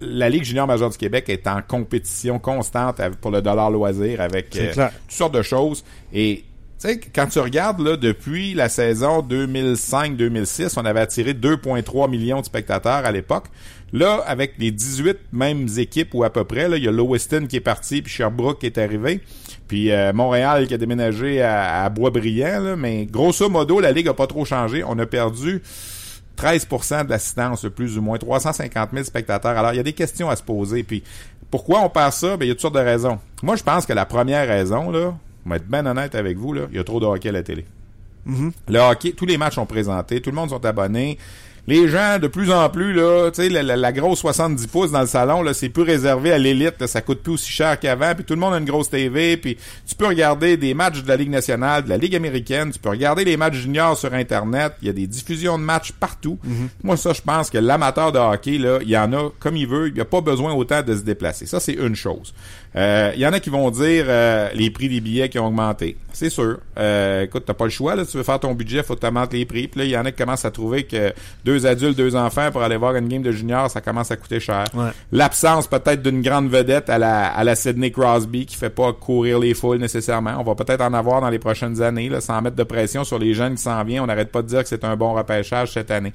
la 0.00 0.28
Ligue 0.28 0.44
junior 0.44 0.66
majeure 0.66 0.90
du 0.90 0.98
Québec 0.98 1.28
est 1.28 1.46
en 1.46 1.60
compétition 1.62 2.38
constante 2.38 3.00
pour 3.20 3.30
le 3.30 3.42
dollar 3.42 3.70
loisir 3.70 4.20
avec 4.20 4.56
euh, 4.56 4.72
toutes 4.72 5.12
sortes 5.12 5.34
de 5.34 5.42
choses. 5.42 5.84
Et 6.12 6.44
tu 6.80 6.88
sais, 6.88 7.00
quand 7.12 7.26
tu 7.26 7.40
regardes, 7.40 7.80
là, 7.80 7.96
depuis 7.96 8.54
la 8.54 8.68
saison 8.68 9.20
2005-2006, 9.20 10.74
on 10.76 10.84
avait 10.84 11.00
attiré 11.00 11.32
2,3 11.32 12.08
millions 12.08 12.40
de 12.40 12.44
spectateurs 12.46 13.04
à 13.04 13.10
l'époque. 13.10 13.46
Là, 13.92 14.22
avec 14.26 14.52
les 14.58 14.70
18 14.70 15.16
mêmes 15.32 15.66
équipes 15.78 16.14
ou 16.14 16.22
à 16.22 16.30
peu 16.30 16.44
près, 16.44 16.68
il 16.76 16.84
y 16.84 16.88
a 16.88 16.92
Lewiston 16.92 17.46
qui 17.48 17.56
est 17.56 17.60
parti, 17.60 18.02
puis 18.02 18.12
Sherbrooke 18.12 18.60
qui 18.60 18.66
est 18.66 18.78
arrivé, 18.78 19.20
puis 19.66 19.90
euh, 19.90 20.12
Montréal 20.12 20.68
qui 20.68 20.74
a 20.74 20.78
déménagé 20.78 21.42
à, 21.42 21.84
à 21.84 21.88
Boisbriand, 21.88 22.76
mais 22.76 23.06
grosso 23.06 23.48
modo, 23.48 23.80
la 23.80 23.90
Ligue 23.90 24.08
a 24.08 24.14
pas 24.14 24.26
trop 24.26 24.44
changé. 24.44 24.84
On 24.84 24.98
a 24.98 25.06
perdu 25.06 25.62
13% 26.38 27.04
de 27.04 27.10
l'assistance, 27.10 27.66
plus 27.74 27.98
ou 27.98 28.02
moins, 28.02 28.18
350 28.18 28.90
000 28.92 29.04
spectateurs. 29.04 29.58
Alors, 29.58 29.72
il 29.72 29.76
y 29.76 29.80
a 29.80 29.82
des 29.82 29.92
questions 29.92 30.30
à 30.30 30.36
se 30.36 30.42
poser. 30.42 30.82
Puis, 30.84 31.02
pourquoi 31.50 31.80
on 31.80 31.88
passe 31.88 32.20
ça? 32.20 32.36
Ben, 32.36 32.44
il 32.44 32.48
y 32.48 32.50
a 32.50 32.54
toutes 32.54 32.62
sortes 32.62 32.74
de 32.74 32.80
raisons. 32.80 33.18
Moi, 33.42 33.56
je 33.56 33.62
pense 33.62 33.86
que 33.86 33.92
la 33.92 34.06
première 34.06 34.46
raison, 34.46 34.90
là, 34.90 35.14
on 35.44 35.50
va 35.50 35.56
être 35.56 35.66
bien 35.66 35.84
honnête 35.86 36.14
avec 36.14 36.36
vous, 36.36 36.52
là, 36.52 36.62
il 36.70 36.76
y 36.76 36.80
a 36.80 36.84
trop 36.84 37.00
de 37.00 37.06
hockey 37.06 37.30
à 37.30 37.32
la 37.32 37.42
télé. 37.42 37.66
Mm-hmm. 38.28 38.52
Le 38.68 38.78
hockey, 38.78 39.12
tous 39.12 39.26
les 39.26 39.38
matchs 39.38 39.54
sont 39.54 39.66
présentés, 39.66 40.20
tout 40.20 40.30
le 40.30 40.36
monde 40.36 40.50
sont 40.50 40.64
abonnés 40.64 41.18
les 41.68 41.86
gens, 41.86 42.18
de 42.18 42.28
plus 42.28 42.50
en 42.50 42.70
plus, 42.70 42.94
là, 42.94 43.30
tu 43.30 43.42
sais, 43.42 43.48
la, 43.50 43.92
grosse 43.92 44.20
70 44.20 44.66
pouces 44.68 44.90
dans 44.90 45.02
le 45.02 45.06
salon, 45.06 45.42
là, 45.42 45.52
c'est 45.52 45.68
plus 45.68 45.82
réservé 45.82 46.32
à 46.32 46.38
l'élite. 46.38 46.86
Ça 46.86 47.02
coûte 47.02 47.22
plus 47.22 47.34
aussi 47.34 47.52
cher 47.52 47.78
qu'avant. 47.78 48.14
Puis 48.14 48.24
tout 48.24 48.32
le 48.32 48.40
monde 48.40 48.54
a 48.54 48.58
une 48.58 48.64
grosse 48.64 48.88
TV. 48.88 49.36
Puis 49.36 49.58
tu 49.86 49.94
peux 49.94 50.06
regarder 50.06 50.56
des 50.56 50.72
matchs 50.72 51.02
de 51.02 51.08
la 51.08 51.16
Ligue 51.16 51.28
nationale, 51.28 51.84
de 51.84 51.90
la 51.90 51.98
Ligue 51.98 52.16
américaine. 52.16 52.70
Tu 52.70 52.78
peux 52.78 52.88
regarder 52.88 53.22
les 53.22 53.36
matchs 53.36 53.56
juniors 53.56 53.98
sur 53.98 54.14
Internet. 54.14 54.72
Il 54.80 54.86
y 54.86 54.90
a 54.90 54.94
des 54.94 55.06
diffusions 55.06 55.58
de 55.58 55.62
matchs 55.62 55.92
partout. 55.92 56.38
Mhm. 56.42 56.68
Moi, 56.84 56.96
ça, 56.96 57.12
je 57.12 57.20
pense 57.20 57.50
que 57.50 57.58
l'amateur 57.58 58.12
de 58.12 58.18
hockey, 58.18 58.56
là, 58.56 58.78
il 58.80 58.88
y 58.88 58.96
en 58.96 59.12
a 59.12 59.28
comme 59.38 59.56
il 59.56 59.66
veut. 59.66 59.88
Il 59.88 59.94
n'y 59.94 60.00
a 60.00 60.06
pas 60.06 60.22
besoin 60.22 60.54
autant 60.54 60.82
de 60.82 60.96
se 60.96 61.02
déplacer. 61.02 61.44
Ça, 61.44 61.60
c'est 61.60 61.74
une 61.74 61.96
chose. 61.96 62.32
Euh, 62.76 63.12
il 63.14 63.20
y 63.20 63.26
en 63.26 63.32
a 63.32 63.40
qui 63.40 63.50
vont 63.50 63.70
dire 63.70 64.04
euh, 64.08 64.50
les 64.54 64.70
prix 64.70 64.88
des 64.88 65.00
billets 65.00 65.28
qui 65.28 65.38
ont 65.38 65.46
augmenté. 65.46 65.96
C'est 66.12 66.30
sûr. 66.30 66.58
Euh, 66.78 67.22
écoute, 67.22 67.44
t'as 67.46 67.54
pas 67.54 67.64
le 67.64 67.70
choix. 67.70 67.94
Là, 67.94 68.04
tu 68.04 68.16
veux 68.16 68.22
faire 68.22 68.40
ton 68.40 68.54
budget, 68.54 68.82
faut 68.82 68.94
que 68.94 69.06
tu 69.06 69.36
les 69.36 69.46
prix. 69.46 69.68
Puis 69.68 69.80
là, 69.80 69.84
il 69.86 69.90
y 69.90 69.96
en 69.96 70.04
a 70.04 70.10
qui 70.10 70.18
commencent 70.18 70.44
à 70.44 70.50
trouver 70.50 70.84
que 70.84 71.12
deux 71.44 71.66
adultes, 71.66 71.96
deux 71.96 72.14
enfants 72.14 72.50
pour 72.50 72.62
aller 72.62 72.76
voir 72.76 72.94
une 72.96 73.08
game 73.08 73.22
de 73.22 73.32
junior, 73.32 73.70
ça 73.70 73.80
commence 73.80 74.10
à 74.10 74.16
coûter 74.16 74.40
cher. 74.40 74.64
L'absence 75.12 75.66
peut-être 75.66 76.02
d'une 76.02 76.22
grande 76.22 76.48
vedette 76.48 76.90
à 76.90 76.98
la, 76.98 77.28
à 77.28 77.44
la 77.44 77.54
Sydney 77.54 77.90
Crosby 77.90 78.46
qui 78.46 78.56
fait 78.56 78.70
pas 78.70 78.92
courir 78.92 79.38
les 79.38 79.54
foules 79.54 79.78
nécessairement. 79.78 80.36
On 80.38 80.44
va 80.44 80.54
peut-être 80.54 80.82
en 80.82 80.92
avoir 80.92 81.20
dans 81.20 81.30
les 81.30 81.38
prochaines 81.38 81.80
années, 81.80 82.08
là, 82.08 82.20
sans 82.20 82.40
mettre 82.42 82.56
de 82.56 82.64
pression 82.64 83.04
sur 83.04 83.18
les 83.18 83.34
jeunes 83.34 83.54
qui 83.54 83.62
s'en 83.62 83.82
viennent. 83.84 84.02
On 84.02 84.06
n'arrête 84.06 84.30
pas 84.30 84.42
de 84.42 84.48
dire 84.48 84.62
que 84.62 84.68
c'est 84.68 84.84
un 84.84 84.96
bon 84.96 85.14
repêchage 85.14 85.72
cette 85.72 85.90
année. 85.90 86.12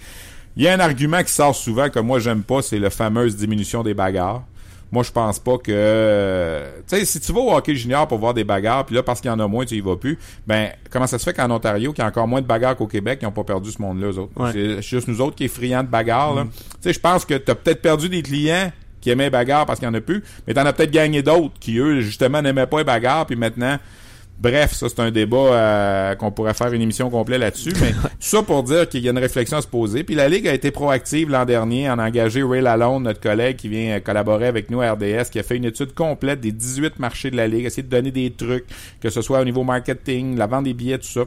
Il 0.56 0.64
y 0.64 0.68
a 0.68 0.74
un 0.74 0.80
argument 0.80 1.24
qui 1.24 1.32
sort 1.32 1.56
souvent 1.56 1.90
que 1.90 2.00
moi 2.00 2.20
j'aime 2.20 2.44
pas, 2.44 2.62
c'est 2.62 2.78
la 2.78 2.92
fameuse 2.92 3.36
diminution 3.36 3.82
des 3.82 3.96
bagarres. 3.96 4.44
Moi, 4.94 5.02
je 5.02 5.12
pense 5.12 5.40
pas 5.40 5.58
que... 5.58 6.62
Tu 6.88 6.98
sais, 6.98 7.06
si 7.06 7.20
tu 7.20 7.34
vas 7.34 7.40
au 7.40 7.56
hockey 7.56 7.74
junior 7.74 8.08
pour 8.08 8.20
voir 8.20 8.36
des 8.36 8.44
bagarres, 8.44 8.86
puis 8.86 8.94
là, 8.94 9.02
parce 9.02 9.22
qu'il 9.22 9.32
y 9.32 9.34
en 9.34 9.40
a 9.40 9.48
moins, 9.48 9.66
tu 9.66 9.74
y 9.74 9.82
vas 9.82 9.96
plus, 9.96 10.20
ben, 10.46 10.70
comment 10.92 11.08
ça 11.08 11.18
se 11.18 11.24
fait 11.24 11.34
qu'en 11.34 11.50
Ontario, 11.50 11.94
qu'il 11.94 12.04
y 12.04 12.06
a 12.06 12.08
encore 12.08 12.28
moins 12.28 12.42
de 12.42 12.46
bagarres 12.46 12.76
qu'au 12.76 12.86
Québec, 12.86 13.18
ils 13.20 13.26
n'ont 13.26 13.32
pas 13.32 13.44
perdu 13.44 13.72
ce 13.72 13.82
monde-là, 13.82 14.12
eux 14.12 14.20
autres? 14.20 14.52
C'est 14.52 14.84
juste 14.84 15.08
nous 15.08 15.20
autres 15.20 15.36
qui 15.36 15.46
est 15.46 15.48
friands 15.48 15.82
de 15.82 15.88
bagarres, 15.88 16.36
là. 16.36 16.44
Mm. 16.44 16.52
Tu 16.52 16.62
sais, 16.82 16.94
je 16.94 17.00
pense 17.00 17.26
que 17.26 17.34
tu 17.34 17.50
as 17.50 17.56
peut-être 17.56 17.82
perdu 17.82 18.08
des 18.08 18.22
clients 18.22 18.72
qui 19.02 19.10
aimaient 19.10 19.24
les 19.24 19.30
bagarres 19.32 19.66
parce 19.66 19.80
qu'il 19.80 19.88
y 19.88 19.92
en 19.92 19.96
a 19.96 20.02
plus, 20.02 20.24
mais 20.46 20.54
t'en 20.54 20.64
as 20.64 20.74
peut-être 20.74 20.92
gagné 20.92 21.24
d'autres 21.24 21.56
qui, 21.60 21.80
eux, 21.80 22.02
justement, 22.02 22.44
n'aimaient 22.44 22.68
pas 22.68 22.78
les 22.78 22.84
bagarres, 22.84 23.26
puis 23.26 23.36
maintenant 23.36 23.80
Bref, 24.40 24.74
ça 24.74 24.90
c'est 24.90 25.00
un 25.00 25.12
débat 25.12 25.38
euh, 25.38 26.16
qu'on 26.16 26.32
pourrait 26.32 26.54
faire 26.54 26.74
une 26.74 26.82
émission 26.82 27.10
complète 27.10 27.40
là-dessus, 27.40 27.74
mais 27.80 27.92
tout 27.94 28.10
ça 28.20 28.44
pour 28.44 28.64
dire 28.64 28.90
qu'il 28.90 29.02
y 29.02 29.08
a 29.08 29.12
une 29.12 29.18
réflexion 29.18 29.58
à 29.58 29.62
se 29.62 29.68
poser. 29.68 30.04
Puis 30.04 30.16
la 30.16 30.28
Ligue 30.28 30.48
a 30.48 30.54
été 30.54 30.72
proactive 30.72 31.30
l'an 31.30 31.46
dernier 31.46 31.90
en 31.90 31.98
engager 31.98 32.44
Ray 32.44 32.62
Lalonde, 32.62 33.04
notre 33.04 33.22
collègue 33.22 33.56
qui 33.56 33.70
vient 33.70 34.00
collaborer 34.02 34.48
avec 34.48 34.70
nous 34.70 34.82
à 34.82 34.92
RDS, 34.92 35.30
qui 35.32 35.40
a 35.40 35.44
fait 35.44 35.56
une 35.56 35.66
étude 35.66 35.94
complète 35.94 36.42
des 36.42 36.52
18 36.52 37.00
marchés 37.00 37.32
de 37.32 37.38
la 37.38 37.48
Ligue, 37.48 37.66
essayer 37.66 37.84
de 37.84 37.90
donner 37.90 38.12
des 38.12 38.32
trucs, 38.32 38.66
que 39.00 39.10
ce 39.10 39.22
soit 39.22 39.40
au 39.40 39.46
niveau 39.46 39.64
marketing, 39.64 40.38
la 40.38 40.48
vente 40.48 40.66
des 40.66 40.74
billets, 40.74 40.98
tout 40.98 41.08
ça. 41.08 41.24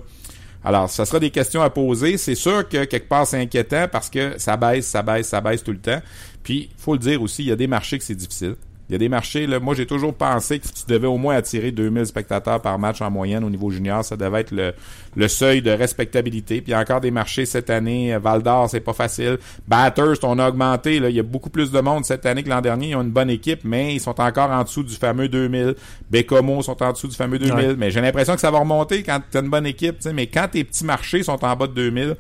Alors, 0.63 0.91
ça 0.91 1.07
sera 1.07 1.21
des 1.21 1.31
questions 1.31 1.63
à 1.63 1.71
poser. 1.71 2.19
C'est 2.19 2.35
sûr 2.35 2.69
que 2.69 2.85
quelque 2.85 3.09
part 3.09 3.27
c'est 3.27 3.41
inquiétant 3.41 3.87
parce 3.91 4.11
que 4.11 4.35
ça 4.37 4.57
baisse, 4.57 4.87
ça 4.87 5.03
baisse, 5.03 5.29
ça 5.29 5.41
baisse 5.41 5.63
tout 5.63 5.73
le 5.73 5.79
temps. 5.79 6.03
Puis, 6.43 6.71
faut 6.77 6.93
le 6.93 6.99
dire 6.99 7.23
aussi, 7.23 7.45
il 7.45 7.49
y 7.49 7.53
a 7.53 7.57
des 7.57 7.67
marchés 7.69 7.99
que 7.99 8.05
c'est 8.05 8.15
difficile. 8.15 8.57
Il 8.89 8.93
y 8.93 8.95
a 8.95 8.99
des 8.99 9.09
marchés, 9.09 9.47
là, 9.47 9.59
moi 9.59 9.75
j'ai 9.75 9.87
toujours 9.87 10.15
pensé 10.15 10.61
que 10.61 10.67
tu 10.67 10.85
devais 10.87 11.09
au 11.09 11.17
moins 11.17 11.35
attirer 11.35 11.73
2000 11.73 12.07
spectateurs 12.07 12.61
par 12.63 12.79
match 12.79 13.01
en 13.01 13.11
moyenne 13.11 13.43
au 13.43 13.51
niveau 13.51 13.71
junior. 13.71 14.05
Ça 14.05 14.17
devait 14.17 14.43
être 14.43 14.53
le, 14.53 14.75
le 15.17 15.29
seuil 15.29 15.61
de 15.61 15.71
respectabilité. 15.71 16.61
Puis 16.61 16.69
il 16.69 16.71
y 16.71 16.75
a 16.75 16.81
encore 16.81 17.01
des 17.01 17.11
marchés 17.11 17.47
cette 17.47 17.69
année. 17.69 18.17
Val 18.19 18.43
d'Or, 18.43 18.71
c'est 18.71 18.81
pas 18.81 18.93
facile. 18.93 19.39
Batters, 19.67 20.23
on 20.23 20.39
a 20.39 20.49
augmenté. 20.49 21.01
Là. 21.01 21.11
Il 21.11 21.17
y 21.17 21.21
a 21.21 21.25
beaucoup 21.25 21.51
plus 21.51 21.73
de 21.73 21.81
monde 21.81 22.05
cette 22.05 22.27
année 22.27 22.45
que 22.45 22.49
l'an 22.49 22.61
dernier. 22.61 22.91
Ils 22.91 22.97
ont 22.97 23.03
une 23.03 23.11
bonne 23.11 23.31
équipe, 23.31 23.61
mais 23.65 23.95
ils 23.95 24.01
sont 24.01 24.21
encore 24.21 24.51
en 24.51 24.63
dessous 24.63 24.85
du 24.85 24.95
fameux 24.95 25.29
2000. 25.29 25.75
Bécomo 26.09 26.63
sont 26.63 26.81
en 26.81 26.93
dessous 26.93 27.09
du 27.09 27.17
fameux 27.17 27.41
2000. 27.41 27.75
Mais 27.77 27.91
j'ai 27.91 28.01
l'impression 28.01 28.35
que 28.35 28.41
ça 28.41 28.53
va 28.53 28.61
remonter 28.61 29.03
quand 29.03 29.21
tu 29.31 29.37
as 29.37 29.41
une 29.41 29.51
bonne 29.51 29.67
équipe. 29.67 29.97
Mais 30.15 30.29
quand 30.29 30.47
tes 30.53 30.63
petits 30.63 30.85
marchés 30.85 31.25
sont 31.25 31.45
en 31.45 31.57
bas 31.57 31.67
de 31.67 31.73
2000, 31.73 32.17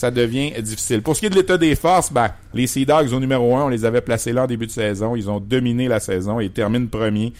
ça 0.00 0.10
devient 0.10 0.52
difficile. 0.62 1.02
Pour 1.02 1.14
ce 1.14 1.20
qui 1.20 1.26
est 1.26 1.30
de 1.30 1.34
l'état 1.34 1.58
des 1.58 1.74
forces, 1.74 2.10
ben, 2.10 2.30
les 2.54 2.66
Sea 2.66 2.86
Dogs 2.86 3.12
au 3.12 3.20
numéro 3.20 3.54
1, 3.54 3.64
on 3.64 3.68
les 3.68 3.84
avait 3.84 4.00
placés 4.00 4.32
là 4.32 4.44
en 4.44 4.46
début 4.46 4.66
de 4.66 4.70
saison. 4.70 5.14
Ils 5.14 5.28
ont 5.28 5.40
dominé 5.40 5.88
la 5.88 6.00
saison 6.00 6.40
et 6.40 6.48
terminent 6.48 6.86
premier. 6.86 7.34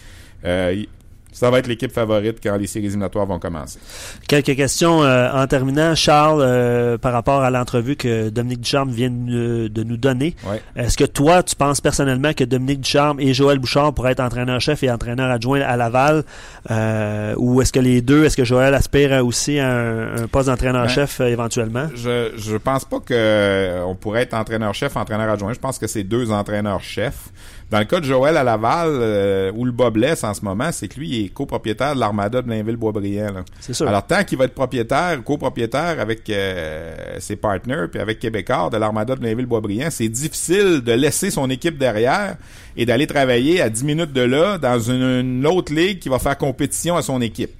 Euh, 0.45 0.83
ça 1.31 1.49
va 1.49 1.59
être 1.59 1.67
l'équipe 1.67 1.91
favorite 1.91 2.39
quand 2.43 2.57
les 2.57 2.67
séries 2.67 2.85
éliminatoires 2.85 3.25
vont 3.25 3.39
commencer. 3.39 3.79
Quelques 4.27 4.55
questions 4.55 5.03
euh, 5.03 5.31
en 5.31 5.47
terminant. 5.47 5.95
Charles, 5.95 6.41
euh, 6.41 6.97
par 6.97 7.13
rapport 7.13 7.41
à 7.41 7.49
l'entrevue 7.49 7.95
que 7.95 8.29
Dominique 8.29 8.61
Ducharme 8.61 8.91
vient 8.91 9.09
de, 9.09 9.83
nous 9.83 9.97
donner, 9.97 10.35
est-ce 10.75 10.97
que 10.97 11.05
toi, 11.05 11.41
tu 11.43 11.55
penses 11.55 11.81
personnellement 11.81 12.33
que 12.33 12.43
Dominique 12.43 12.81
Ducharme 12.81 13.19
et 13.19 13.33
Joël 13.33 13.59
Bouchard 13.59 13.93
pourraient 13.93 14.11
être 14.11 14.19
entraîneur-chef 14.19 14.83
et 14.83 14.91
entraîneur 14.91 15.31
adjoint 15.31 15.61
à 15.61 15.77
Laval? 15.77 16.23
Euh, 16.69 17.33
ou 17.37 17.61
est-ce 17.61 17.71
que 17.71 17.79
les 17.79 18.01
deux, 18.01 18.25
est-ce 18.25 18.37
que 18.37 18.45
Joël 18.45 18.73
aspire 18.73 19.25
aussi 19.25 19.59
à 19.59 19.71
un, 19.71 20.27
poste 20.27 20.49
d'entraîneur-chef 20.49 21.19
ben, 21.19 21.27
éventuellement? 21.27 21.87
Je, 21.95 22.31
je 22.37 22.57
pense 22.57 22.85
pas 22.85 22.99
que 22.99 23.83
on 23.85 23.95
pourrait 23.95 24.23
être 24.23 24.33
entraîneur-chef, 24.33 24.95
entraîneur 24.97 25.29
adjoint. 25.29 25.53
Je 25.53 25.59
pense 25.59 25.79
que 25.79 25.87
c'est 25.87 26.03
deux 26.03 26.31
entraîneurs-chefs. 26.31 27.29
Dans 27.71 27.79
le 27.79 27.85
cas 27.85 28.01
de 28.01 28.05
Joël 28.05 28.35
à 28.35 28.43
Laval, 28.43 28.89
euh, 28.91 29.51
où 29.55 29.63
le 29.63 29.71
bas 29.71 29.89
blesse 29.89 30.25
en 30.25 30.33
ce 30.33 30.43
moment, 30.43 30.73
c'est 30.73 30.89
que 30.89 30.99
lui, 30.99 31.07
il 31.07 31.25
est 31.25 31.29
copropriétaire 31.29 31.95
de 31.95 32.01
l'armada 32.01 32.41
de 32.41 32.47
Blainville-Boisbriand. 32.47 33.45
C'est 33.61 33.73
sûr. 33.73 33.87
Alors, 33.87 34.05
tant 34.05 34.25
qu'il 34.25 34.37
va 34.37 34.43
être 34.43 34.53
propriétaire, 34.53 35.23
copropriétaire 35.23 36.01
avec 36.01 36.29
euh, 36.29 37.15
ses 37.19 37.37
partenaires, 37.37 37.87
puis 37.89 38.01
avec 38.01 38.19
Québécois 38.19 38.69
de 38.69 38.75
l'armada 38.75 39.15
de 39.15 39.21
Blainville-Boisbriand, 39.21 39.89
c'est 39.89 40.09
difficile 40.09 40.81
de 40.81 40.91
laisser 40.91 41.31
son 41.31 41.49
équipe 41.49 41.77
derrière 41.77 42.35
et 42.75 42.85
d'aller 42.85 43.07
travailler 43.07 43.61
à 43.61 43.69
10 43.69 43.85
minutes 43.85 44.11
de 44.11 44.21
là 44.21 44.57
dans 44.57 44.77
une, 44.77 45.47
autre 45.47 45.73
ligue 45.73 45.99
qui 45.99 46.09
va 46.09 46.19
faire 46.19 46.37
compétition 46.37 46.97
à 46.97 47.01
son 47.01 47.21
équipe. 47.21 47.51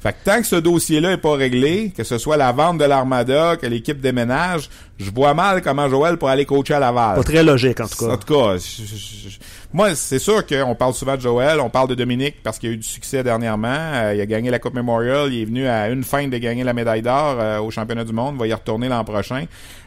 Fait 0.00 0.12
que 0.12 0.18
tant 0.24 0.40
que 0.40 0.46
ce 0.46 0.56
dossier-là 0.56 1.12
est 1.12 1.16
pas 1.18 1.34
réglé, 1.34 1.92
que 1.94 2.04
ce 2.04 2.18
soit 2.18 2.36
la 2.36 2.52
vente 2.52 2.78
de 2.78 2.84
l'armada, 2.84 3.56
que 3.56 3.66
l'équipe 3.66 4.00
déménage, 4.00 4.70
je 4.96 5.10
vois 5.10 5.34
mal 5.34 5.60
comment 5.60 5.88
Joël 5.88 6.16
pourrait 6.16 6.32
aller 6.32 6.46
coacher 6.46 6.74
à 6.74 6.78
Laval. 6.78 7.16
Pas 7.16 7.24
très 7.24 7.42
logique, 7.42 7.80
en 7.80 7.88
tout 7.88 8.06
cas. 8.06 8.12
En 8.12 8.16
tout 8.16 8.32
cas, 8.32 8.56
moi, 9.70 9.94
c'est 9.94 10.18
sûr 10.18 10.46
qu'on 10.46 10.74
parle 10.74 10.94
souvent 10.94 11.16
de 11.16 11.20
Joël, 11.20 11.60
on 11.60 11.68
parle 11.68 11.88
de 11.88 11.94
Dominique 11.94 12.36
parce 12.42 12.58
qu'il 12.58 12.70
a 12.70 12.72
eu 12.72 12.78
du 12.78 12.86
succès 12.86 13.22
dernièrement. 13.22 13.68
Euh, 13.68 14.14
il 14.14 14.20
a 14.20 14.24
gagné 14.24 14.50
la 14.50 14.58
Coupe 14.58 14.72
Memorial, 14.72 15.30
il 15.30 15.42
est 15.42 15.44
venu 15.44 15.66
à 15.66 15.90
une 15.90 16.04
fin 16.04 16.26
de 16.26 16.38
gagner 16.38 16.64
la 16.64 16.72
médaille 16.72 17.02
d'or 17.02 17.36
euh, 17.38 17.58
au 17.60 17.70
championnat 17.70 18.04
du 18.04 18.14
monde, 18.14 18.36
il 18.36 18.38
va 18.38 18.46
y 18.46 18.54
retourner 18.54 18.88
l'an 18.88 19.04
prochain. 19.04 19.44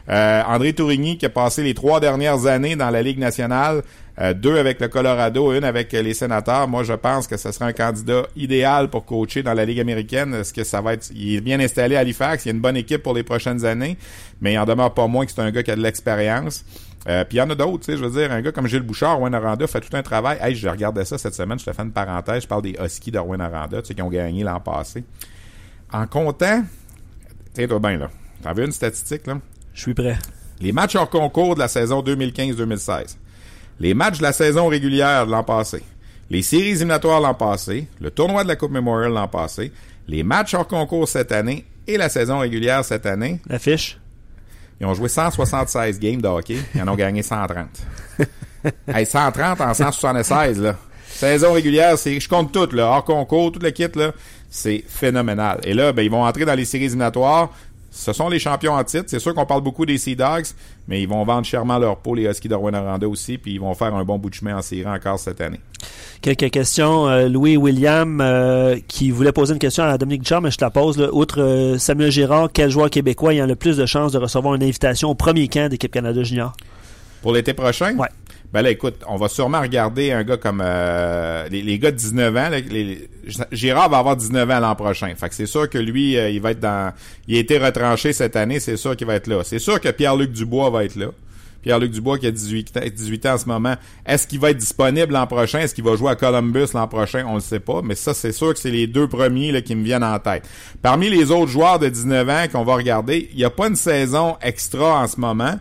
Euh, 0.08 0.42
André 0.46 0.72
Tourigny 0.72 1.18
qui 1.18 1.26
a 1.26 1.30
passé 1.30 1.64
les 1.64 1.74
trois 1.74 1.98
dernières 1.98 2.46
années 2.46 2.76
dans 2.76 2.90
la 2.90 3.02
Ligue 3.02 3.18
nationale, 3.18 3.82
deux 4.36 4.56
avec 4.58 4.78
le 4.78 4.88
Colorado, 4.88 5.52
une 5.52 5.64
avec 5.64 5.90
les 5.90 6.14
sénateurs. 6.14 6.68
Moi, 6.68 6.84
je 6.84 6.92
pense 6.92 7.26
que 7.26 7.36
ce 7.36 7.50
sera 7.50 7.66
un 7.66 7.72
candidat 7.72 8.24
idéal 8.36 8.88
pour 8.88 9.04
coacher 9.04 9.42
dans 9.42 9.54
la 9.54 9.64
Ligue 9.64 9.80
américaine. 9.80 10.34
Est-ce 10.34 10.52
que 10.52 10.64
ça 10.64 10.80
va 10.80 10.92
être... 10.92 11.10
Il 11.14 11.36
est 11.36 11.40
bien 11.40 11.58
installé 11.58 11.96
à 11.96 12.00
Halifax, 12.00 12.44
il 12.44 12.48
y 12.48 12.50
a 12.50 12.54
une 12.54 12.60
bonne 12.60 12.76
équipe 12.76 13.02
pour 13.02 13.14
les 13.14 13.22
prochaines 13.22 13.64
années, 13.64 13.96
mais 14.40 14.52
il 14.52 14.58
en 14.58 14.66
demeure 14.66 14.92
pas 14.92 15.06
moins 15.06 15.24
que 15.24 15.32
c'est 15.32 15.40
un 15.40 15.50
gars 15.50 15.62
qui 15.62 15.70
a 15.70 15.76
de 15.76 15.82
l'expérience. 15.82 16.64
Euh, 17.08 17.24
puis 17.24 17.36
il 17.36 17.40
y 17.40 17.42
en 17.42 17.50
a 17.50 17.54
d'autres, 17.54 17.84
tu 17.84 17.92
sais, 17.92 17.98
je 17.98 18.04
veux 18.04 18.10
dire, 18.10 18.30
un 18.30 18.40
gars 18.40 18.52
comme 18.52 18.68
Gilles 18.68 18.82
Bouchard, 18.82 19.18
Rouen 19.18 19.32
Aranda 19.32 19.66
fait 19.66 19.80
tout 19.80 19.96
un 19.96 20.02
travail. 20.02 20.38
Hey, 20.40 20.54
je 20.54 20.68
regardais 20.68 21.04
ça 21.04 21.18
cette 21.18 21.34
semaine, 21.34 21.58
je 21.58 21.64
te 21.64 21.72
fais 21.72 21.82
une 21.82 21.90
parenthèse, 21.90 22.42
je 22.44 22.48
parle 22.48 22.62
des 22.62 22.76
Huskies 22.80 23.10
de 23.10 23.18
Rouen 23.18 23.40
Aranda, 23.40 23.82
tu 23.82 23.88
sais, 23.88 23.94
qui 23.94 24.02
ont 24.02 24.08
gagné 24.08 24.44
l'an 24.44 24.60
passé. 24.60 25.04
En 25.92 26.06
comptant, 26.06 26.62
tiens-toi 27.54 27.78
bien 27.80 27.98
là, 27.98 28.10
t'as 28.42 28.54
vu 28.54 28.64
une 28.64 28.72
statistique 28.72 29.26
là? 29.26 29.38
Je 29.74 29.80
suis 29.80 29.94
prêt. 29.94 30.18
Les 30.60 30.72
matchs 30.72 30.94
hors 30.94 31.10
concours 31.10 31.54
de 31.54 31.60
la 31.60 31.68
saison 31.68 32.02
2015-2016, 32.02 33.16
les 33.80 33.94
matchs 33.94 34.18
de 34.18 34.22
la 34.22 34.32
saison 34.32 34.68
régulière 34.68 35.26
de 35.26 35.32
l'an 35.32 35.42
passé, 35.42 35.82
les 36.30 36.42
séries 36.42 36.70
éliminatoires 36.70 37.20
l'an 37.20 37.34
passé, 37.34 37.88
le 38.00 38.10
tournoi 38.10 38.44
de 38.44 38.48
la 38.48 38.56
Coupe 38.56 38.70
Memorial 38.70 39.12
l'an 39.12 39.28
passé, 39.28 39.72
les 40.06 40.22
matchs 40.22 40.54
hors 40.54 40.68
concours 40.68 41.08
cette 41.08 41.32
année 41.32 41.66
et 41.86 41.96
la 41.96 42.08
saison 42.08 42.38
régulière 42.38 42.84
cette 42.84 43.06
année. 43.06 43.40
La 43.48 43.58
fiche? 43.58 43.98
Ils 44.80 44.86
ont 44.86 44.94
joué 44.94 45.08
176 45.08 45.98
games 46.00 46.20
de 46.20 46.28
hockey. 46.28 46.58
Ils 46.74 46.82
en 46.82 46.88
ont 46.88 46.94
gagné 46.96 47.22
130. 47.22 47.66
hey, 48.94 49.06
130 49.06 49.60
en 49.60 49.74
176, 49.74 50.60
là. 50.60 50.76
Saison 51.06 51.52
régulière, 51.52 51.96
c'est, 51.98 52.18
je 52.18 52.28
compte 52.28 52.52
tout, 52.52 52.74
là. 52.74 52.86
Hors 52.86 53.04
concours, 53.04 53.52
toute 53.52 53.62
le 53.62 53.70
kit, 53.70 53.88
là. 53.94 54.12
C'est 54.50 54.84
phénoménal. 54.86 55.60
Et 55.64 55.74
là, 55.74 55.92
ben, 55.92 56.02
ils 56.02 56.10
vont 56.10 56.24
entrer 56.24 56.44
dans 56.44 56.54
les 56.54 56.64
séries 56.64 56.84
éliminatoires. 56.84 57.50
Ce 57.94 58.14
sont 58.14 58.30
les 58.30 58.38
champions 58.38 58.72
en 58.72 58.82
titre. 58.84 59.04
C'est 59.06 59.18
sûr 59.18 59.34
qu'on 59.34 59.44
parle 59.44 59.60
beaucoup 59.60 59.84
des 59.84 59.98
Sea 59.98 60.16
Dogs, 60.16 60.46
mais 60.88 61.02
ils 61.02 61.08
vont 61.08 61.22
vendre 61.24 61.44
chèrement 61.44 61.78
leur 61.78 61.98
peau, 61.98 62.14
les 62.14 62.24
Huskies 62.24 62.48
de 62.48 62.54
Rwanda 62.54 63.06
aussi, 63.06 63.36
puis 63.36 63.52
ils 63.52 63.60
vont 63.60 63.74
faire 63.74 63.94
un 63.94 64.02
bon 64.02 64.18
bout 64.18 64.30
de 64.30 64.34
chemin 64.34 64.56
en 64.56 64.62
série 64.62 64.86
encore 64.86 65.18
cette 65.18 65.42
année. 65.42 65.60
Quelques 66.22 66.50
questions. 66.50 67.06
Euh, 67.06 67.28
Louis 67.28 67.58
William 67.58 68.20
euh, 68.22 68.78
qui 68.88 69.10
voulait 69.10 69.32
poser 69.32 69.52
une 69.52 69.58
question 69.58 69.84
à 69.84 69.98
Dominique 69.98 70.22
Duchamp, 70.22 70.40
mais 70.40 70.50
je 70.50 70.56
te 70.56 70.64
la 70.64 70.70
pose. 70.70 70.98
Outre 71.12 71.42
euh, 71.42 71.78
Samuel 71.78 72.10
Girard, 72.10 72.48
quel 72.50 72.70
joueur 72.70 72.88
québécois 72.88 73.32
a 73.32 73.46
le 73.46 73.56
plus 73.56 73.76
de 73.76 73.84
chances 73.84 74.12
de 74.12 74.18
recevoir 74.18 74.54
une 74.54 74.62
invitation 74.62 75.10
au 75.10 75.14
premier 75.14 75.48
camp 75.48 75.68
d'équipe 75.68 75.92
Canada 75.92 76.22
Junior? 76.22 76.54
Pour 77.20 77.34
l'été 77.34 77.52
prochain? 77.52 77.94
Ouais. 77.96 78.08
Ben 78.52 78.62
là, 78.62 78.70
écoute, 78.70 78.96
on 79.08 79.16
va 79.16 79.28
sûrement 79.28 79.60
regarder 79.60 80.12
un 80.12 80.24
gars 80.24 80.36
comme 80.36 80.62
les, 81.50 81.78
gars 81.78 81.90
de 81.90 81.96
19 81.96 82.36
ans. 82.36 82.48
les, 82.50 83.08
Girard 83.50 83.88
va 83.88 83.98
avoir 83.98 84.16
19 84.16 84.50
ans 84.50 84.60
l'an 84.60 84.74
prochain. 84.74 85.12
Fait 85.16 85.28
que 85.28 85.34
c'est 85.34 85.46
sûr 85.46 85.70
que 85.70 85.78
lui, 85.78 86.14
il 86.16 86.40
va 86.40 86.50
être 86.50 86.60
dans. 86.60 86.92
Il 87.28 87.36
a 87.36 87.40
été 87.40 87.56
retranché 87.56 88.12
cette 88.12 88.36
année, 88.36 88.60
c'est 88.60 88.76
sûr 88.76 88.96
qu'il 88.96 89.06
va 89.06 89.14
être 89.14 89.26
là. 89.26 89.42
C'est 89.44 89.58
sûr 89.58 89.80
que 89.80 89.88
Pierre-Luc 89.88 90.32
Dubois 90.32 90.70
va 90.70 90.84
être 90.84 90.96
là. 90.96 91.08
Pierre-Luc 91.62 91.92
Dubois 91.92 92.18
qui 92.18 92.26
a 92.26 92.30
18, 92.30 92.78
18 92.94 93.26
ans 93.26 93.34
en 93.34 93.38
ce 93.38 93.46
moment. 93.46 93.74
Est-ce 94.04 94.26
qu'il 94.26 94.40
va 94.40 94.50
être 94.50 94.56
disponible 94.56 95.12
l'an 95.12 95.26
prochain? 95.26 95.60
Est-ce 95.60 95.74
qu'il 95.74 95.84
va 95.84 95.96
jouer 95.96 96.10
à 96.10 96.16
Columbus 96.16 96.66
l'an 96.74 96.88
prochain? 96.88 97.24
On 97.26 97.32
ne 97.32 97.36
le 97.36 97.40
sait 97.40 97.60
pas. 97.60 97.80
Mais 97.82 97.94
ça, 97.94 98.14
c'est 98.14 98.32
sûr 98.32 98.52
que 98.52 98.58
c'est 98.58 98.70
les 98.70 98.86
deux 98.86 99.06
premiers 99.06 99.52
là, 99.52 99.62
qui 99.62 99.74
me 99.74 99.84
viennent 99.84 100.04
en 100.04 100.18
tête. 100.18 100.48
Parmi 100.82 101.08
les 101.08 101.30
autres 101.30 101.50
joueurs 101.50 101.78
de 101.78 101.88
19 101.88 102.28
ans 102.28 102.44
qu'on 102.50 102.64
va 102.64 102.74
regarder, 102.74 103.28
il 103.30 103.38
n'y 103.38 103.44
a 103.44 103.50
pas 103.50 103.68
une 103.68 103.76
saison 103.76 104.36
extra 104.42 105.00
en 105.00 105.06
ce 105.06 105.20
moment. 105.20 105.54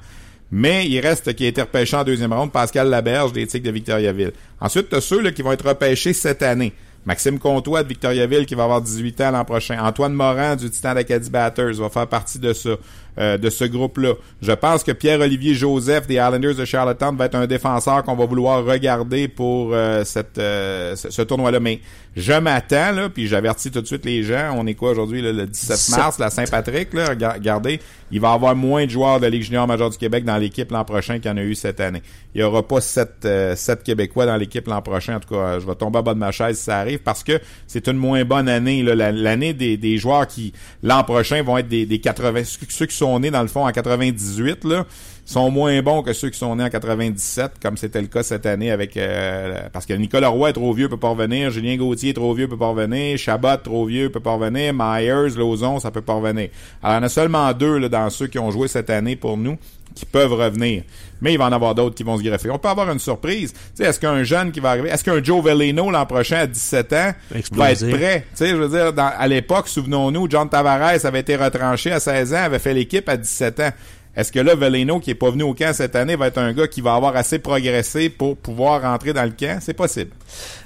Mais 0.51 0.85
il 0.87 0.99
reste 0.99 1.33
qui 1.33 1.45
a 1.45 1.47
été 1.47 1.61
repêché 1.61 1.95
en 1.95 2.03
deuxième 2.03 2.33
ronde, 2.33 2.51
Pascal 2.51 2.89
Laberge 2.89 3.31
des 3.31 3.47
Tigres 3.47 3.67
de 3.67 3.71
Victoriaville. 3.71 4.33
Ensuite, 4.59 4.99
ceux 4.99 5.31
qui 5.31 5.41
vont 5.41 5.53
être 5.53 5.67
repêchés 5.67 6.13
cette 6.13 6.43
année. 6.43 6.73
Maxime 7.05 7.39
Comtois 7.39 7.83
de 7.83 7.87
Victoriaville 7.87 8.45
qui 8.45 8.55
va 8.55 8.63
avoir 8.63 8.81
18 8.81 9.21
ans 9.21 9.31
l'an 9.31 9.45
prochain. 9.45 9.79
Antoine 9.81 10.13
Morin 10.13 10.55
du 10.55 10.69
Titan 10.69 10.93
d'Acadie 10.93 11.29
Batters 11.29 11.73
va 11.73 11.89
faire 11.89 12.07
partie 12.07 12.39
de 12.39 12.53
ça. 12.53 12.71
Euh, 13.19 13.37
de 13.37 13.49
ce 13.49 13.65
groupe-là. 13.65 14.13
Je 14.41 14.53
pense 14.53 14.85
que 14.85 14.93
Pierre-Olivier 14.93 15.53
Joseph 15.53 16.07
des 16.07 16.13
Islanders 16.13 16.55
de 16.55 16.63
Charlottetown 16.63 17.17
va 17.17 17.25
être 17.25 17.35
un 17.35 17.45
défenseur 17.45 18.03
qu'on 18.03 18.15
va 18.15 18.25
vouloir 18.25 18.63
regarder 18.63 19.27
pour 19.27 19.71
euh, 19.73 20.05
cette, 20.05 20.37
euh, 20.37 20.95
ce, 20.95 21.21
tournoi-là. 21.21 21.59
Mais 21.59 21.81
je 22.15 22.31
m'attends, 22.31 22.93
là, 22.93 23.09
puis 23.09 23.27
j'avertis 23.27 23.69
tout 23.69 23.81
de 23.81 23.85
suite 23.85 24.05
les 24.05 24.23
gens, 24.23 24.55
on 24.57 24.65
est 24.65 24.75
quoi 24.75 24.91
aujourd'hui, 24.91 25.21
le 25.21 25.45
17 25.45 25.97
mars, 25.97 26.19
la 26.19 26.29
Saint-Patrick, 26.29 26.93
là, 26.93 27.09
regardez, 27.09 27.81
il 28.11 28.21
va 28.21 28.31
y 28.31 28.33
avoir 28.33 28.55
moins 28.55 28.85
de 28.85 28.91
joueurs 28.91 29.19
de 29.19 29.27
Ligue 29.27 29.43
junior 29.43 29.67
majeure 29.67 29.89
du 29.89 29.97
Québec 29.97 30.23
dans 30.23 30.37
l'équipe 30.37 30.71
l'an 30.71 30.85
prochain 30.85 31.19
qu'il 31.19 31.29
y 31.29 31.33
en 31.33 31.37
a 31.37 31.43
eu 31.43 31.55
cette 31.55 31.81
année. 31.81 32.01
Il 32.33 32.39
y 32.39 32.43
aura 32.43 32.65
pas 32.65 32.79
sept, 32.79 33.27
sept 33.55 33.83
Québécois 33.83 34.25
dans 34.25 34.37
l'équipe 34.37 34.67
l'an 34.67 34.81
prochain. 34.81 35.17
En 35.17 35.19
tout 35.19 35.33
cas, 35.33 35.59
je 35.59 35.67
vais 35.67 35.75
tomber 35.75 35.99
à 35.99 36.01
bas 36.01 36.13
de 36.13 36.19
ma 36.19 36.31
chaise 36.31 36.57
si 36.57 36.63
ça 36.63 36.77
arrive 36.77 36.90
parce 36.97 37.23
que 37.23 37.39
c'est 37.67 37.87
une 37.87 37.97
moins 37.97 38.23
bonne 38.25 38.49
année. 38.49 38.83
L'année 38.83 39.53
des, 39.53 39.97
joueurs 39.97 40.27
qui, 40.27 40.53
l'an 40.83 41.03
prochain, 41.03 41.41
vont 41.43 41.57
être 41.57 41.67
des, 41.67 41.85
des 41.85 41.99
80, 41.99 42.43
ceux 42.69 42.85
qui 42.85 42.95
sont 42.95 43.19
nés 43.19 43.31
dans 43.31 43.41
le 43.41 43.47
fond 43.47 43.65
en 43.65 43.71
98 43.71 44.63
là, 44.65 44.85
sont 45.31 45.49
moins 45.49 45.81
bons 45.81 46.03
que 46.03 46.11
ceux 46.13 46.29
qui 46.29 46.37
sont 46.37 46.55
nés 46.55 46.65
en 46.65 46.69
97, 46.69 47.53
comme 47.61 47.77
c'était 47.77 48.01
le 48.01 48.07
cas 48.07 48.21
cette 48.21 48.45
année 48.45 48.69
avec 48.69 48.97
euh, 48.97 49.67
parce 49.71 49.85
que 49.85 49.93
Nicolas 49.93 50.27
Roy 50.27 50.49
est 50.49 50.53
trop 50.53 50.73
vieux, 50.73 50.89
peut 50.89 50.97
pas 50.97 51.09
revenir, 51.09 51.51
Julien 51.51 51.77
Gauthier 51.77 52.09
est 52.09 52.13
trop 52.13 52.33
vieux, 52.33 52.47
peut 52.47 52.57
pas 52.57 52.67
revenir, 52.67 53.17
Chabot 53.17 53.55
trop 53.63 53.85
vieux, 53.85 54.09
peut 54.09 54.19
pas 54.19 54.33
revenir, 54.33 54.73
Myers, 54.73 55.37
Lozon, 55.37 55.79
ça 55.79 55.89
peut 55.89 56.01
pas 56.01 56.15
revenir. 56.15 56.49
Alors, 56.83 56.97
il 56.97 56.99
y 56.99 57.03
en 57.03 57.05
a 57.05 57.09
seulement 57.09 57.51
deux 57.53 57.77
là, 57.77 57.87
dans 57.87 58.09
ceux 58.09 58.27
qui 58.27 58.39
ont 58.39 58.51
joué 58.51 58.67
cette 58.67 58.89
année 58.89 59.15
pour 59.15 59.37
nous 59.37 59.57
qui 59.95 60.05
peuvent 60.05 60.33
revenir. 60.33 60.83
Mais 61.21 61.33
il 61.33 61.37
va 61.37 61.45
en 61.45 61.51
avoir 61.51 61.75
d'autres 61.75 61.95
qui 61.95 62.03
vont 62.03 62.17
se 62.17 62.23
greffer. 62.23 62.49
On 62.49 62.57
peut 62.57 62.69
avoir 62.69 62.89
une 62.89 62.99
surprise. 62.99 63.53
Tu 63.75 63.83
est-ce 63.83 63.99
qu'un 63.99 64.23
jeune 64.23 64.51
qui 64.51 64.59
va 64.59 64.71
arriver, 64.71 64.89
est-ce 64.89 65.03
qu'un 65.03 65.21
Joe 65.23 65.43
Veleno 65.43 65.91
l'an 65.91 66.05
prochain 66.05 66.37
à 66.37 66.47
17 66.47 66.93
ans 66.93 67.11
va 67.51 67.71
être 67.71 67.89
prêt? 67.89 68.25
Tu 68.31 68.37
sais, 68.37 68.49
je 68.49 68.55
veux 68.55 68.69
dire, 68.69 68.93
à 68.97 69.27
l'époque, 69.27 69.67
souvenons-nous, 69.67 70.27
John 70.29 70.49
Tavares 70.49 71.05
avait 71.05 71.19
été 71.19 71.35
retranché 71.35 71.91
à 71.91 71.99
16 71.99 72.33
ans, 72.33 72.43
avait 72.43 72.59
fait 72.59 72.73
l'équipe 72.73 73.07
à 73.07 73.17
17 73.17 73.59
ans. 73.59 73.71
Est-ce 74.15 74.31
que 74.31 74.39
là, 74.39 74.55
Veleno, 74.55 74.99
qui 74.99 75.11
est 75.11 75.15
pas 75.15 75.31
venu 75.31 75.43
au 75.43 75.53
camp 75.53 75.73
cette 75.73 75.95
année, 75.95 76.17
va 76.17 76.27
être 76.27 76.37
un 76.37 76.51
gars 76.51 76.67
qui 76.67 76.81
va 76.81 76.95
avoir 76.95 77.15
assez 77.15 77.39
progressé 77.39 78.09
pour 78.09 78.35
pouvoir 78.35 78.81
rentrer 78.81 79.13
dans 79.13 79.23
le 79.23 79.31
camp? 79.31 79.59
C'est 79.61 79.73
possible. 79.73 80.11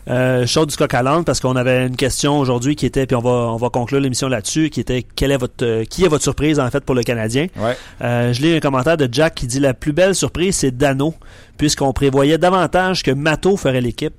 Euh, 0.09 0.47
chose 0.47 0.67
du 0.67 0.75
coq 0.75 0.93
à 0.93 1.03
parce 1.23 1.39
qu'on 1.39 1.55
avait 1.55 1.85
une 1.85 1.95
question 1.95 2.39
aujourd'hui 2.39 2.75
qui 2.75 2.87
était, 2.87 3.05
puis 3.05 3.15
on 3.15 3.21
va, 3.21 3.29
on 3.29 3.57
va 3.57 3.69
conclure 3.69 3.99
l'émission 3.99 4.27
là-dessus, 4.27 4.71
qui 4.71 4.79
était 4.79 5.03
quelle 5.03 5.31
est 5.31 5.37
votre, 5.37 5.63
euh, 5.63 5.83
qui 5.85 6.03
est 6.03 6.07
votre 6.07 6.23
surprise 6.23 6.59
en 6.59 6.69
fait 6.71 6.83
pour 6.83 6.95
le 6.95 7.03
Canadien? 7.03 7.47
Ouais. 7.57 7.77
Euh, 8.01 8.33
je 8.33 8.41
lis 8.41 8.55
un 8.55 8.59
commentaire 8.59 8.97
de 8.97 9.07
Jack 9.11 9.35
qui 9.35 9.45
dit 9.45 9.59
la 9.59 9.75
plus 9.75 9.93
belle 9.93 10.15
surprise, 10.15 10.55
c'est 10.55 10.75
Dano, 10.75 11.13
puisqu'on 11.57 11.93
prévoyait 11.93 12.39
davantage 12.39 13.03
que 13.03 13.11
Mato 13.11 13.57
ferait 13.57 13.81
l'équipe. 13.81 14.15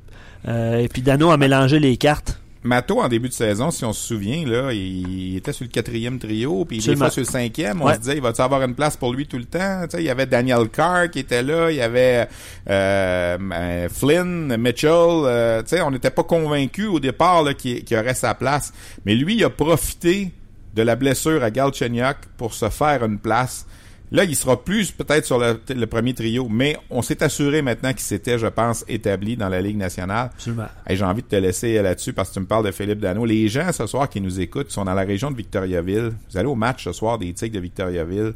Euh, 0.46 0.78
et 0.78 0.88
puis 0.88 1.02
Dano 1.02 1.30
a 1.30 1.36
mélangé 1.36 1.80
les 1.80 1.96
cartes. 1.96 2.40
Mato, 2.66 3.00
en 3.00 3.08
début 3.08 3.28
de 3.28 3.34
saison, 3.34 3.70
si 3.70 3.84
on 3.84 3.92
se 3.92 4.06
souvient, 4.06 4.46
là, 4.46 4.72
il 4.72 5.36
était 5.36 5.52
sur 5.52 5.64
le 5.64 5.70
quatrième 5.70 6.18
trio, 6.18 6.64
puis 6.64 6.78
des 6.78 6.96
fois 6.96 7.10
sur 7.10 7.22
le 7.22 7.26
cinquième. 7.26 7.82
On 7.82 7.92
se 7.92 7.98
disait, 7.98 8.16
il 8.16 8.22
va-tu 8.22 8.40
avoir 8.40 8.62
une 8.62 8.74
place 8.74 8.96
pour 8.96 9.12
lui 9.12 9.26
tout 9.26 9.38
le 9.38 9.44
temps? 9.44 9.84
il 9.94 10.02
y 10.02 10.10
avait 10.10 10.26
Daniel 10.26 10.68
Carr 10.68 11.10
qui 11.10 11.20
était 11.20 11.42
là, 11.42 11.70
il 11.70 11.76
y 11.76 11.80
avait 11.80 12.28
euh, 12.68 13.38
euh, 13.52 13.88
Flynn, 13.88 14.56
Mitchell. 14.56 14.90
Euh, 14.90 15.62
on 15.84 15.90
n'était 15.90 16.10
pas 16.10 16.24
convaincus 16.24 16.88
au 16.88 17.00
départ 17.00 17.44
qu'il 17.56 17.84
aurait 17.96 18.14
sa 18.14 18.34
place. 18.34 18.72
Mais 19.04 19.14
lui, 19.14 19.36
il 19.36 19.44
a 19.44 19.50
profité 19.50 20.32
de 20.74 20.82
la 20.82 20.96
blessure 20.96 21.42
à 21.42 21.50
Galchenyuk 21.50 22.16
pour 22.36 22.54
se 22.54 22.68
faire 22.68 23.04
une 23.04 23.18
place. 23.18 23.66
Là, 24.12 24.24
il 24.24 24.36
sera 24.36 24.62
plus 24.62 24.92
peut-être 24.92 25.24
sur 25.24 25.38
le, 25.38 25.86
premier 25.86 26.14
trio, 26.14 26.48
mais 26.48 26.76
on 26.90 27.02
s'est 27.02 27.22
assuré 27.24 27.60
maintenant 27.60 27.90
qu'il 27.90 28.02
s'était, 28.02 28.38
je 28.38 28.46
pense, 28.46 28.84
établi 28.86 29.36
dans 29.36 29.48
la 29.48 29.60
Ligue 29.60 29.76
nationale. 29.76 30.30
Absolument. 30.34 30.68
J'ai 30.88 31.04
envie 31.04 31.22
de 31.22 31.26
te 31.26 31.36
laisser 31.36 31.82
là-dessus 31.82 32.12
parce 32.12 32.28
que 32.28 32.34
tu 32.34 32.40
me 32.40 32.46
parles 32.46 32.66
de 32.66 32.70
Philippe 32.70 33.00
Dano. 33.00 33.24
Les 33.24 33.48
gens 33.48 33.72
ce 33.72 33.86
soir 33.86 34.08
qui 34.08 34.20
nous 34.20 34.40
écoutent 34.40 34.70
sont 34.70 34.84
dans 34.84 34.94
la 34.94 35.02
région 35.02 35.30
de 35.30 35.36
Victoriaville. 35.36 36.12
Vous 36.30 36.36
allez 36.36 36.46
au 36.46 36.54
match 36.54 36.84
ce 36.84 36.92
soir 36.92 37.18
des 37.18 37.32
Tigres 37.32 37.56
de 37.56 37.60
Victoriaville. 37.60 38.34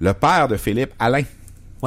Le 0.00 0.12
père 0.12 0.48
de 0.48 0.56
Philippe, 0.56 0.92
Alain, 0.98 1.22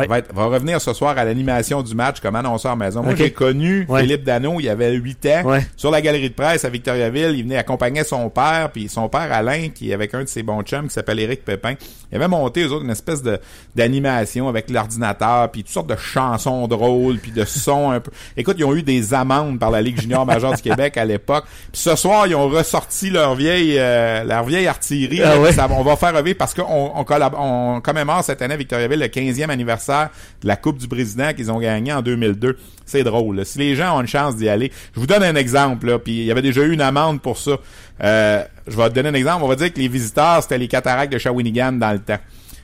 Va, 0.06 0.46
revenir 0.46 0.80
ce 0.82 0.94
soir 0.94 1.18
à 1.18 1.26
l'animation 1.26 1.82
du 1.82 1.96
match 1.96 2.20
comme 2.20 2.36
annonceur 2.36 2.76
maison. 2.76 3.04
Moi, 3.04 3.16
j'ai 3.16 3.32
connu 3.32 3.88
Philippe 3.98 4.24
Dano, 4.24 4.60
il 4.60 4.66
y 4.66 4.70
avait 4.70 4.94
8 4.94 5.26
ans, 5.28 5.60
sur 5.76 5.92
la 5.92 6.02
galerie 6.02 6.30
de 6.30 6.36
presse 6.36 6.66
à 6.66 6.70
Victoriaville. 6.70 7.34
Il 7.36 7.44
venait 7.44 7.58
accompagner 7.58 8.04
son 8.04 8.30
père, 8.30 8.70
puis 8.72 8.90
son 8.90 9.10
père 9.10 9.32
Alain, 9.32 9.70
qui 9.70 9.94
avec 9.94 10.14
un 10.14 10.24
de 10.24 10.28
ses 10.30 10.44
bons 10.44 10.62
chums 10.64 10.88
qui 10.88 10.94
s'appelle 10.94 11.20
Éric 11.20 11.44
Pépin. 11.44 11.76
Il 12.12 12.16
avait 12.16 12.28
monté, 12.28 12.64
eux 12.64 12.72
autres, 12.72 12.86
une 12.86 12.92
espèce 12.92 13.22
de 13.22 13.40
d'animation 13.76 14.48
avec 14.48 14.70
l'ordinateur, 14.70 15.50
puis 15.52 15.64
toutes 15.64 15.74
sortes 15.74 15.88
de 15.88 15.96
chansons 15.96 16.68
drôles, 16.68 17.18
puis 17.18 17.32
de 17.32 17.46
sons 17.46 17.92
un 17.92 18.00
peu. 18.00 18.12
Écoute, 18.36 18.56
ils 18.60 18.66
ont 18.66 18.76
eu 18.76 18.84
des 18.84 19.14
amendes 19.14 19.60
par 19.60 19.72
la 19.72 19.82
Ligue 19.82 20.00
junior 20.00 20.26
majeure 20.26 20.54
du 20.54 20.62
Québec 20.62 20.98
à 20.98 21.06
l'époque. 21.06 21.46
Puis 21.72 21.82
ce 21.82 21.96
soir, 21.96 22.28
ils 22.28 22.36
ont 22.36 22.48
ressorti 22.48 23.10
leur 23.10 23.36
vieille 23.36 23.78
euh, 23.78 24.24
leur 24.24 24.44
vieille 24.44 24.68
artillerie. 24.68 25.22
Ah 25.24 25.38
on 25.72 25.84
va 25.84 25.96
faire 25.96 26.16
revivre 26.16 26.38
parce 26.38 26.54
qu'on 26.54 26.64
on, 26.96 27.06
on 27.38 27.82
commémore 27.82 28.24
cette 28.24 28.42
année 28.42 28.54
à 28.54 28.58
Victoriaville 28.58 29.00
le 29.00 29.08
15e 29.08 29.50
anniversaire 29.50 29.87
de 29.88 30.48
la 30.48 30.56
Coupe 30.56 30.78
du 30.78 30.88
Président 30.88 31.34
qu'ils 31.34 31.52
ont 31.52 31.60
gagné 31.60 31.94
en 31.94 32.02
2002. 32.02 32.58
C'est 32.86 33.04
drôle. 33.04 33.46
Si 33.46 33.60
les 33.60 33.76
gens 33.76 33.98
ont 33.98 34.02
une 34.02 34.08
chance 34.08 34.36
d'y 34.36 34.50
aller, 34.50 34.72
je 34.94 35.00
vous 35.00 35.08
donne 35.08 35.24
un 35.24 35.36
exemple. 35.36 36.00
puis 36.00 36.20
il 36.20 36.26
y 36.26 36.32
avait 36.32 36.42
déjà 36.42 36.62
eu 36.62 36.72
une 36.72 36.82
amende 36.82 37.22
pour 37.22 37.38
ça. 37.38 37.58
Euh, 38.04 38.44
je 38.68 38.78
vais 38.78 38.90
te 38.90 38.96
donner 38.96 39.10
un 39.10 39.14
exemple. 39.14 39.44
On 39.44 39.48
va 39.48 39.56
dire 39.56 39.74
que 39.74 39.80
les 39.80 39.88
visiteurs, 39.88 40.42
c'était 40.42 40.58
les 40.58 40.68
cataractes 40.68 41.12
de 41.12 41.18
Shawinigan 41.18 41.74
dans 41.74 41.92
le 41.92 42.00
temps. 42.00 42.20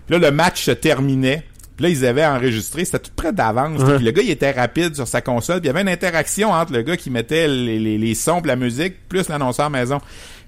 Puis 0.05 0.19
là, 0.19 0.29
le 0.29 0.35
match 0.35 0.63
se 0.63 0.71
terminait. 0.71 1.43
Puis 1.75 1.85
là, 1.85 1.89
ils 1.89 2.05
avaient 2.05 2.25
enregistré, 2.25 2.85
c'était 2.85 2.99
tout 2.99 3.11
près 3.15 3.33
d'avance. 3.33 3.83
Puis 3.83 4.05
le 4.05 4.11
gars, 4.11 4.21
il 4.21 4.29
était 4.29 4.51
rapide 4.51 4.95
sur 4.95 5.07
sa 5.07 5.21
console. 5.21 5.59
Puis 5.59 5.65
il 5.65 5.67
y 5.67 5.69
avait 5.71 5.81
une 5.81 5.89
interaction 5.89 6.51
entre 6.51 6.71
le 6.71 6.83
gars 6.83 6.97
qui 6.97 7.09
mettait 7.09 7.47
les, 7.47 7.79
les, 7.79 7.97
les 7.97 8.13
sons, 8.13 8.41
la 8.45 8.55
musique, 8.55 9.07
plus 9.09 9.27
l'annonceur 9.27 9.71
maison. 9.71 9.99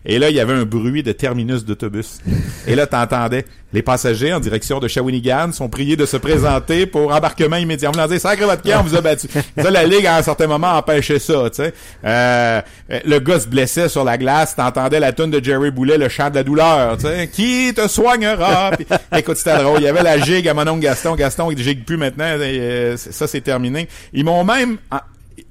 Et 0.06 0.20
là, 0.20 0.30
il 0.30 0.36
y 0.36 0.40
avait 0.40 0.54
un 0.54 0.66
bruit 0.66 1.04
de 1.04 1.12
terminus 1.12 1.66
d'autobus. 1.66 2.20
Et 2.68 2.76
là, 2.76 2.86
t'entendais 2.86 3.46
les 3.76 3.82
passagers 3.82 4.34
en 4.34 4.40
direction 4.40 4.80
de 4.80 4.88
Shawinigan 4.88 5.52
sont 5.52 5.68
priés 5.68 5.98
de 5.98 6.06
se 6.06 6.16
présenter 6.16 6.86
pour 6.86 7.14
embarquement 7.14 7.58
immédiat. 7.58 7.92
On 7.94 8.08
dire, 8.08 8.22
sacré 8.22 8.46
votre 8.46 8.62
camp, 8.62 8.80
on 8.80 8.84
vous 8.84 8.96
a 8.96 9.02
battu. 9.02 9.28
Ça, 9.58 9.70
la 9.70 9.84
Ligue, 9.84 10.08
à 10.08 10.16
un 10.16 10.22
certain 10.22 10.48
moment, 10.48 10.78
empêchait 10.78 11.20
ça, 11.20 11.50
tu. 11.54 11.62
Euh, 12.06 12.62
le 12.90 13.20
gars 13.20 13.40
se 13.40 13.48
blessait 13.48 13.90
sur 13.90 14.06
la 14.06 14.18
glace, 14.18 14.56
t'entendais 14.56 15.02
la 15.02 15.12
tune 15.12 15.30
de 15.30 15.44
Jerry 15.44 15.72
Boulet, 15.72 15.98
le 15.98 16.08
chant 16.08 16.30
de 16.30 16.36
la 16.36 16.44
douleur. 16.44 16.98
Qui 17.34 17.74
te 17.74 17.88
soignera? 17.90 18.72
Puis, 18.78 18.88
écoute, 19.18 19.36
c'était 19.36 19.58
drôle. 19.58 19.80
Il 19.82 19.84
y 19.84 19.90
avait 19.90 20.04
la 20.04 20.20
gigue 20.20 20.48
à 20.48 20.54
mon 20.54 20.68
oncle 20.68 20.80
Gaston. 20.80 21.16
Gaston, 21.16 21.52
il 21.52 21.58
gigue 21.58 21.84
plus 21.84 21.98
maintenant. 21.98 22.26
Euh, 22.28 22.96
ça, 22.96 23.28
c'est 23.28 23.42
terminé. 23.42 23.90
Ils 24.14 24.24
m'ont 24.24 24.46
même, 24.46 24.78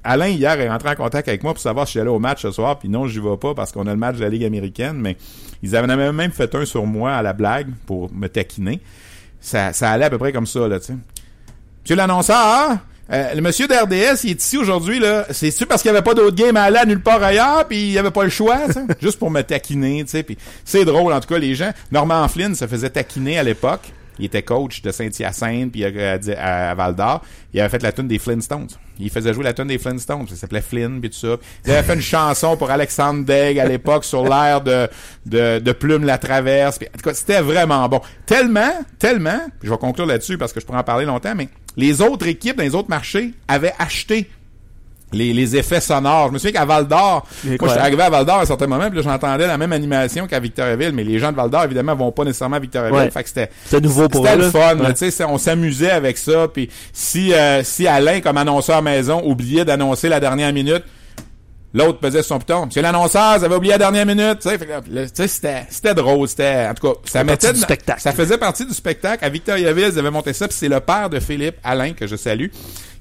Alain, 0.03 0.27
hier, 0.27 0.59
est 0.59 0.69
rentré 0.69 0.89
en 0.89 0.95
contact 0.95 1.27
avec 1.27 1.43
moi 1.43 1.53
pour 1.53 1.61
savoir 1.61 1.87
si 1.87 1.93
j'allais 1.93 2.09
au 2.09 2.19
match 2.19 2.41
ce 2.41 2.51
soir, 2.51 2.79
puis 2.79 2.89
non, 2.89 3.07
je 3.07 3.19
vais 3.19 3.37
pas 3.37 3.53
parce 3.53 3.71
qu'on 3.71 3.87
a 3.87 3.91
le 3.91 3.97
match 3.97 4.17
de 4.17 4.21
la 4.21 4.29
Ligue 4.29 4.43
américaine, 4.43 4.97
mais 4.97 5.17
ils 5.63 5.75
avaient 5.75 6.11
même 6.11 6.31
fait 6.31 6.53
un 6.55 6.65
sur 6.65 6.85
moi 6.85 7.13
à 7.13 7.21
la 7.21 7.33
blague 7.33 7.67
pour 7.85 8.11
me 8.13 8.27
taquiner. 8.27 8.81
Ça, 9.39 9.73
ça 9.73 9.91
allait 9.91 10.05
à 10.05 10.09
peu 10.09 10.17
près 10.17 10.31
comme 10.31 10.47
ça, 10.47 10.67
là, 10.67 10.79
tu 10.79 10.87
sais. 10.87 10.95
Monsieur 11.83 11.95
l'annonceur, 11.95 12.77
euh, 13.11 13.33
le 13.35 13.41
monsieur 13.41 13.67
d'RDS, 13.67 14.23
il 14.23 14.31
est 14.31 14.41
ici 14.41 14.57
aujourd'hui, 14.57 14.99
là. 14.99 15.25
C'est-tu 15.29 15.67
parce 15.67 15.83
qu'il 15.83 15.91
n'y 15.91 15.97
avait 15.97 16.03
pas 16.03 16.15
d'autres 16.15 16.35
games 16.35 16.57
à 16.57 16.63
aller 16.63 16.77
à 16.77 16.85
nulle 16.85 17.01
part 17.01 17.21
ailleurs, 17.21 17.67
puis 17.67 17.77
il 17.77 17.91
n'y 17.91 17.97
avait 17.99 18.11
pas 18.11 18.23
le 18.23 18.31
choix, 18.31 18.61
Juste 19.01 19.19
pour 19.19 19.29
me 19.29 19.41
taquiner, 19.41 20.03
tu 20.03 20.11
sais. 20.11 20.25
C'est 20.63 20.85
drôle, 20.85 21.13
en 21.13 21.19
tout 21.19 21.27
cas, 21.27 21.37
les 21.37 21.53
gens. 21.53 21.71
Norman 21.91 22.27
Flynn 22.27 22.55
se 22.55 22.65
faisait 22.65 22.89
taquiner 22.89 23.37
à 23.37 23.43
l'époque. 23.43 23.91
Il 24.19 24.25
était 24.25 24.43
coach 24.43 24.81
de 24.81 24.91
Saint-Hyacinthe 24.91 25.71
puis 25.71 25.83
à, 25.83 26.75
Val 26.75 26.95
d'Or. 26.95 27.21
Il 27.53 27.59
avait 27.59 27.69
fait 27.69 27.83
la 27.83 27.91
tune 27.91 28.07
des 28.07 28.19
Flintstones. 28.19 28.67
Il 28.99 29.09
faisait 29.09 29.33
jouer 29.33 29.43
la 29.43 29.53
tune 29.53 29.67
des 29.67 29.77
Flintstones. 29.77 30.27
Ça 30.27 30.35
s'appelait 30.35 30.61
Flynn 30.61 30.99
puis 30.99 31.09
tout 31.09 31.17
ça. 31.17 31.35
Il 31.65 31.71
avait 31.71 31.83
fait 31.83 31.95
une 31.95 32.01
chanson 32.01 32.55
pour 32.57 32.69
Alexandre 32.69 33.25
Degg 33.25 33.59
à 33.59 33.65
l'époque 33.65 34.05
sur 34.05 34.23
l'air 34.23 34.61
de, 34.61 34.89
de, 35.25 35.71
Plume 35.71 36.05
la 36.05 36.17
Traverse. 36.17 36.79
c'était 37.13 37.41
vraiment 37.41 37.87
bon. 37.89 38.01
Tellement, 38.25 38.71
tellement, 38.97 39.41
je 39.61 39.69
vais 39.69 39.77
conclure 39.77 40.05
là-dessus 40.05 40.37
parce 40.37 40.53
que 40.53 40.59
je 40.59 40.65
pourrais 40.65 40.79
en 40.79 40.83
parler 40.83 41.05
longtemps, 41.05 41.35
mais 41.35 41.49
les 41.77 42.01
autres 42.01 42.27
équipes 42.27 42.57
dans 42.57 42.63
les 42.63 42.75
autres 42.75 42.89
marchés 42.89 43.33
avaient 43.47 43.73
acheté 43.77 44.29
les, 45.15 45.33
les, 45.33 45.55
effets 45.55 45.81
sonores. 45.81 46.27
Je 46.27 46.33
me 46.33 46.37
souviens 46.37 46.59
qu'à 46.59 46.65
Val 46.65 46.87
d'Or, 46.87 47.27
moi 47.43 47.69
j'étais 47.69 47.79
arrivé 47.79 48.03
à 48.03 48.09
Val 48.09 48.25
d'Or 48.25 48.39
à 48.39 48.41
un 48.41 48.45
certain 48.45 48.67
moment, 48.67 48.89
puis 48.89 49.01
j'entendais 49.01 49.47
la 49.47 49.57
même 49.57 49.73
animation 49.73 50.27
qu'à 50.27 50.39
Victoriaville, 50.39 50.91
mais 50.93 51.03
les 51.03 51.19
gens 51.19 51.31
de 51.31 51.37
Val 51.37 51.49
d'Or 51.49 51.63
évidemment 51.63 51.95
vont 51.95 52.11
pas 52.11 52.23
nécessairement 52.23 52.57
à 52.57 52.59
Victoriaville. 52.59 53.11
Fait 53.11 53.23
que 53.23 53.29
c'était 53.29 53.49
c'était 53.65 53.81
nouveau 53.81 54.07
pour 54.07 54.25
C'était 54.25 54.37
le 54.37 54.51
fun, 54.51 54.75
tu 54.97 55.11
sais, 55.11 55.23
on 55.23 55.37
s'amusait 55.37 55.91
avec 55.91 56.17
ça. 56.17 56.47
Puis 56.47 56.69
si 56.93 57.33
euh, 57.33 57.63
si 57.63 57.87
Alain 57.87 58.21
comme 58.21 58.37
annonceur 58.37 58.81
maison 58.81 59.21
oubliait 59.25 59.65
d'annoncer 59.65 60.09
la 60.09 60.19
dernière 60.19 60.53
minute, 60.53 60.83
L'autre 61.75 61.99
pesait 61.99 62.23
son 62.23 62.39
piton. 62.39 62.67
Monsieur 62.67 62.81
l'annonceur, 62.81 63.37
vous 63.37 63.43
avez 63.43 63.55
oublié 63.55 63.73
la 63.73 63.77
dernière 63.77 64.05
minute. 64.05 64.39
Tu 64.39 64.49
sais, 65.13 65.27
c'était, 65.27 65.65
c'était 65.69 65.93
drôle. 65.93 66.25
C'était, 66.29 66.67
en 66.69 66.73
tout 66.73 66.87
cas, 66.87 66.99
ça 67.03 67.21
mettait 67.25 67.51
du 67.51 67.59
spectacle. 67.59 67.99
Ça 67.99 68.13
faisait 68.13 68.37
partie 68.37 68.65
du 68.65 68.73
spectacle. 68.73 69.25
À 69.25 69.27
Victoriaville, 69.27 69.89
ils 69.91 69.99
avaient 69.99 70.09
monté 70.09 70.31
ça. 70.31 70.47
Puis 70.47 70.55
c'est 70.57 70.69
le 70.69 70.79
père 70.79 71.09
de 71.09 71.19
Philippe, 71.19 71.57
Alain, 71.65 71.91
que 71.91 72.07
je 72.07 72.15
salue, 72.15 72.47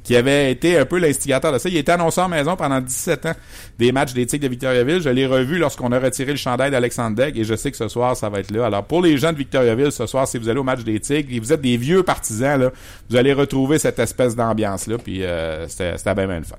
qui 0.05 0.15
avait 0.15 0.53
été 0.53 0.79
un 0.79 0.85
peu 0.85 0.99
l'instigateur 0.99 1.53
de 1.53 1.59
ça. 1.59 1.69
Il 1.69 1.77
était 1.77 1.93
annonceur 1.93 2.29
maison 2.29 2.57
pendant 2.57 2.81
17 2.81 3.27
ans 3.27 3.33
des 3.79 3.91
matchs 3.91 4.13
des 4.13 4.27
Tigres 4.27 4.45
de 4.45 4.49
Victoriaville. 4.49 5.01
Je 5.01 5.09
l'ai 5.09 5.27
revu 5.27 5.59
lorsqu'on 5.59 5.91
a 5.93 5.99
retiré 5.99 6.31
le 6.31 6.37
chandail 6.37 6.71
d'Alexandre 6.71 7.17
Degg 7.17 7.39
et 7.39 7.45
je 7.45 7.55
sais 7.57 7.71
que 7.71 7.77
ce 7.77 7.89
soir, 7.89 8.17
ça 8.17 8.29
va 8.29 8.41
être 8.41 8.51
là. 8.51 8.67
Alors, 8.67 8.85
pour 8.85 9.03
les 9.03 9.17
gens 9.17 9.33
de 9.33 9.39
Victoriaville, 9.39 9.91
ce 9.91 10.07
soir, 10.07 10.29
si 10.29 10.39
vous 10.39 10.49
allez 10.49 10.61
au 10.61 10.65
match 10.65 10.85
des 10.85 11.01
Tigres 11.01 11.31
et 11.33 11.41
vous 11.41 11.53
êtes 11.53 11.63
des 11.63 11.79
vieux 11.79 12.03
partisans, 12.03 12.61
là, 12.61 12.71
vous 13.09 13.17
allez 13.17 13.33
retrouver 13.33 13.79
cette 13.79 13.99
espèce 13.99 14.37
d'ambiance-là. 14.37 14.99
Puis, 14.99 15.25
euh, 15.25 15.67
c'était, 15.69 15.97
c'était 15.97 16.15
bien, 16.15 16.27
bien 16.27 16.39
le 16.39 16.45
fun. 16.45 16.57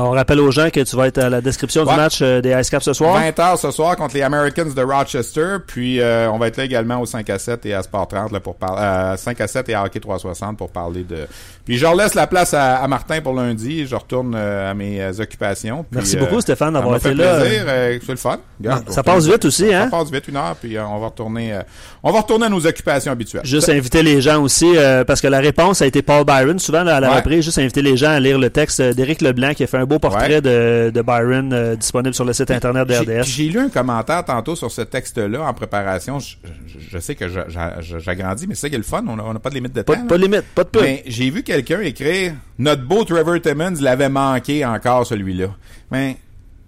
On 0.00 0.10
rappelle 0.10 0.38
aux 0.38 0.50
gens 0.52 0.70
que 0.70 0.80
tu 0.80 0.96
vas 0.96 1.08
être 1.08 1.18
à 1.18 1.28
la 1.28 1.40
description 1.40 1.84
du 1.84 1.94
match 1.94 2.20
euh, 2.22 2.40
des 2.40 2.52
Ice 2.52 2.70
Caps 2.70 2.84
ce 2.84 2.92
soir. 2.92 3.20
20h 3.20 3.56
ce 3.56 3.70
soir 3.72 3.96
contre 3.96 4.14
les 4.14 4.22
Americans 4.22 4.72
de 4.72 4.82
Rochester. 4.82 5.56
Puis 5.66 6.00
euh, 6.00 6.30
on 6.30 6.38
va 6.38 6.46
être 6.46 6.56
là 6.56 6.64
également 6.64 7.00
au 7.00 7.06
5 7.06 7.28
à 7.30 7.38
7 7.38 7.66
et 7.66 7.74
à 7.74 7.82
Sport 7.82 8.06
30 8.06 8.30
là, 8.30 8.38
pour 8.38 8.54
parler 8.54 9.16
5 9.16 9.40
à 9.40 9.46
7 9.48 9.68
et 9.70 9.74
à 9.74 9.84
Hockey 9.84 9.98
360 9.98 10.56
pour 10.56 10.70
parler 10.70 11.02
de. 11.02 11.26
Puis 11.64 11.78
je 11.78 11.86
laisse 11.96 12.14
la 12.14 12.28
place 12.28 12.54
à, 12.54 12.86
Martin 12.86 13.20
pour 13.20 13.34
lundi. 13.34 13.86
Je 13.86 13.96
retourne 13.96 14.34
euh, 14.36 14.70
à 14.70 14.74
mes 14.74 15.20
occupations. 15.20 15.84
Merci 15.90 16.16
beaucoup 16.16 16.40
Stéphane 16.40 16.74
d'avoir 16.74 16.96
été 16.96 17.12
là. 17.14 17.40
plaisir. 17.40 17.64
c'est 17.66 18.12
le 18.12 18.16
fun. 18.16 18.38
ça 18.88 19.02
passe 19.02 19.26
vite 19.26 19.44
aussi, 19.44 19.74
hein? 19.74 19.88
Ça 19.90 19.98
passe 19.98 20.12
vite 20.12 20.28
une 20.28 20.36
heure. 20.36 20.54
Puis 20.60 20.78
on 20.78 20.98
va 21.00 21.06
retourner. 21.06 21.58
on 22.04 22.12
va 22.12 22.20
retourner 22.20 22.46
à 22.46 22.48
nos 22.48 22.64
occupations 22.64 23.10
habituelles. 23.10 23.44
Juste 23.44 23.68
inviter 23.68 24.04
les 24.04 24.20
gens 24.20 24.40
aussi 24.40 24.76
parce 25.06 25.20
que 25.20 25.28
la 25.28 25.40
réponse 25.40 25.82
a 25.82 25.86
été 25.86 26.02
Paul 26.02 26.24
Byron 26.24 26.60
souvent 26.60 26.86
à 26.86 27.00
la 27.00 27.16
reprise. 27.16 27.44
Juste 27.44 27.58
inviter 27.58 27.82
les 27.82 27.96
gens 27.96 28.10
à 28.10 28.20
lire 28.20 28.38
le 28.38 28.50
texte 28.50 28.80
d'Éric 28.80 29.22
Leblanc 29.22 29.54
qui 29.54 29.64
a 29.64 29.66
fait 29.66 29.78
un 29.78 29.87
beau 29.88 29.98
portrait 29.98 30.40
de 30.40 30.90
de, 30.94 31.02
Byron 31.02 31.52
euh, 31.52 31.76
disponible 31.76 32.14
sur 32.14 32.24
le 32.24 32.32
site 32.32 32.50
internet 32.50 32.86
de 32.86 32.94
RDS. 32.94 33.24
J'ai 33.24 33.48
lu 33.48 33.58
un 33.58 33.68
commentaire 33.68 34.24
tantôt 34.24 34.56
sur 34.56 34.70
ce 34.70 34.82
texte-là 34.82 35.42
en 35.42 35.54
préparation. 35.54 36.18
Je, 36.20 36.98
sais 36.98 37.14
que 37.14 37.26
j'agrandis, 37.28 38.46
mais 38.46 38.54
c'est 38.54 38.62
ça 38.62 38.68
qui 38.68 38.74
est 38.74 38.78
le 38.78 38.84
fun. 38.84 39.04
On 39.06 39.32
n'a 39.32 39.40
pas 39.40 39.50
de 39.50 39.54
limite 39.54 39.72
de 39.72 39.82
temps. 39.82 39.94
Pas, 40.06 40.18
de 40.18 40.22
limite, 40.22 40.44
pas 40.54 40.64
de 40.64 40.68
peu. 40.68 40.82
Mais 40.82 41.02
j'ai 41.06 41.30
vu 41.30 41.42
quelqu'un 41.42 41.80
écrire 41.80 42.34
Notre 42.58 42.82
beau 42.82 43.04
Trevor 43.04 43.40
Timmons 43.40 43.74
l'avait 43.80 44.08
manqué 44.08 44.64
encore 44.64 45.06
celui-là. 45.06 45.48
Mais 45.90 46.16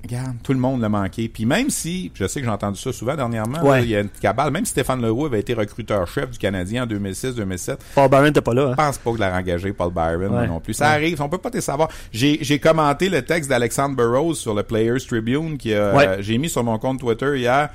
Regarde, 0.03 0.37
tout 0.43 0.53
le 0.53 0.59
monde 0.59 0.81
l'a 0.81 0.89
manqué. 0.89 1.29
Puis 1.29 1.45
même 1.45 1.69
si, 1.69 2.11
je 2.15 2.27
sais 2.27 2.41
que 2.41 2.47
j'ai 2.47 2.53
entendu 2.53 2.81
ça 2.81 2.93
souvent 2.93 3.15
dernièrement, 3.15 3.75
il 3.77 3.89
y 3.89 3.97
a 3.97 4.01
une 4.01 4.09
cabale, 4.09 4.51
même 4.51 4.65
si 4.65 4.71
Stéphane 4.71 5.03
Leroux 5.03 5.27
avait 5.27 5.41
été 5.41 5.53
recruteur-chef 5.55 6.31
du 6.31 6.39
Canadien 6.39 6.85
en 6.85 6.87
2006-2007. 6.87 7.77
Paul 7.95 8.09
Byron 8.09 8.27
n'était 8.27 8.41
pas 8.41 8.55
là. 8.55 8.69
Hein? 8.69 8.71
Je 8.71 8.77
pense 8.77 8.99
pas 8.99 9.13
que 9.13 9.19
l'a 9.19 9.37
engagé 9.37 9.73
Paul 9.73 9.93
Byron 9.93 10.47
non 10.47 10.61
plus. 10.61 10.75
Ça 10.75 10.89
arrive, 10.89 11.21
on 11.21 11.29
peut 11.29 11.39
pas 11.39 11.51
te 11.51 11.61
savoir. 11.61 11.91
J'ai 12.13 12.59
commenté 12.59 13.09
le 13.09 13.23
texte 13.23 13.51
d'Alexandre 13.51 13.95
Burroughs 13.95 14.35
sur 14.35 14.55
le 14.55 14.63
Players 14.63 15.01
Tribune 15.07 15.59
qui 15.59 15.75
j'ai 16.21 16.39
mis 16.39 16.49
sur 16.49 16.65
mon 16.65 16.79
compte 16.79 17.01
Twitter 17.01 17.39
hier. 17.39 17.69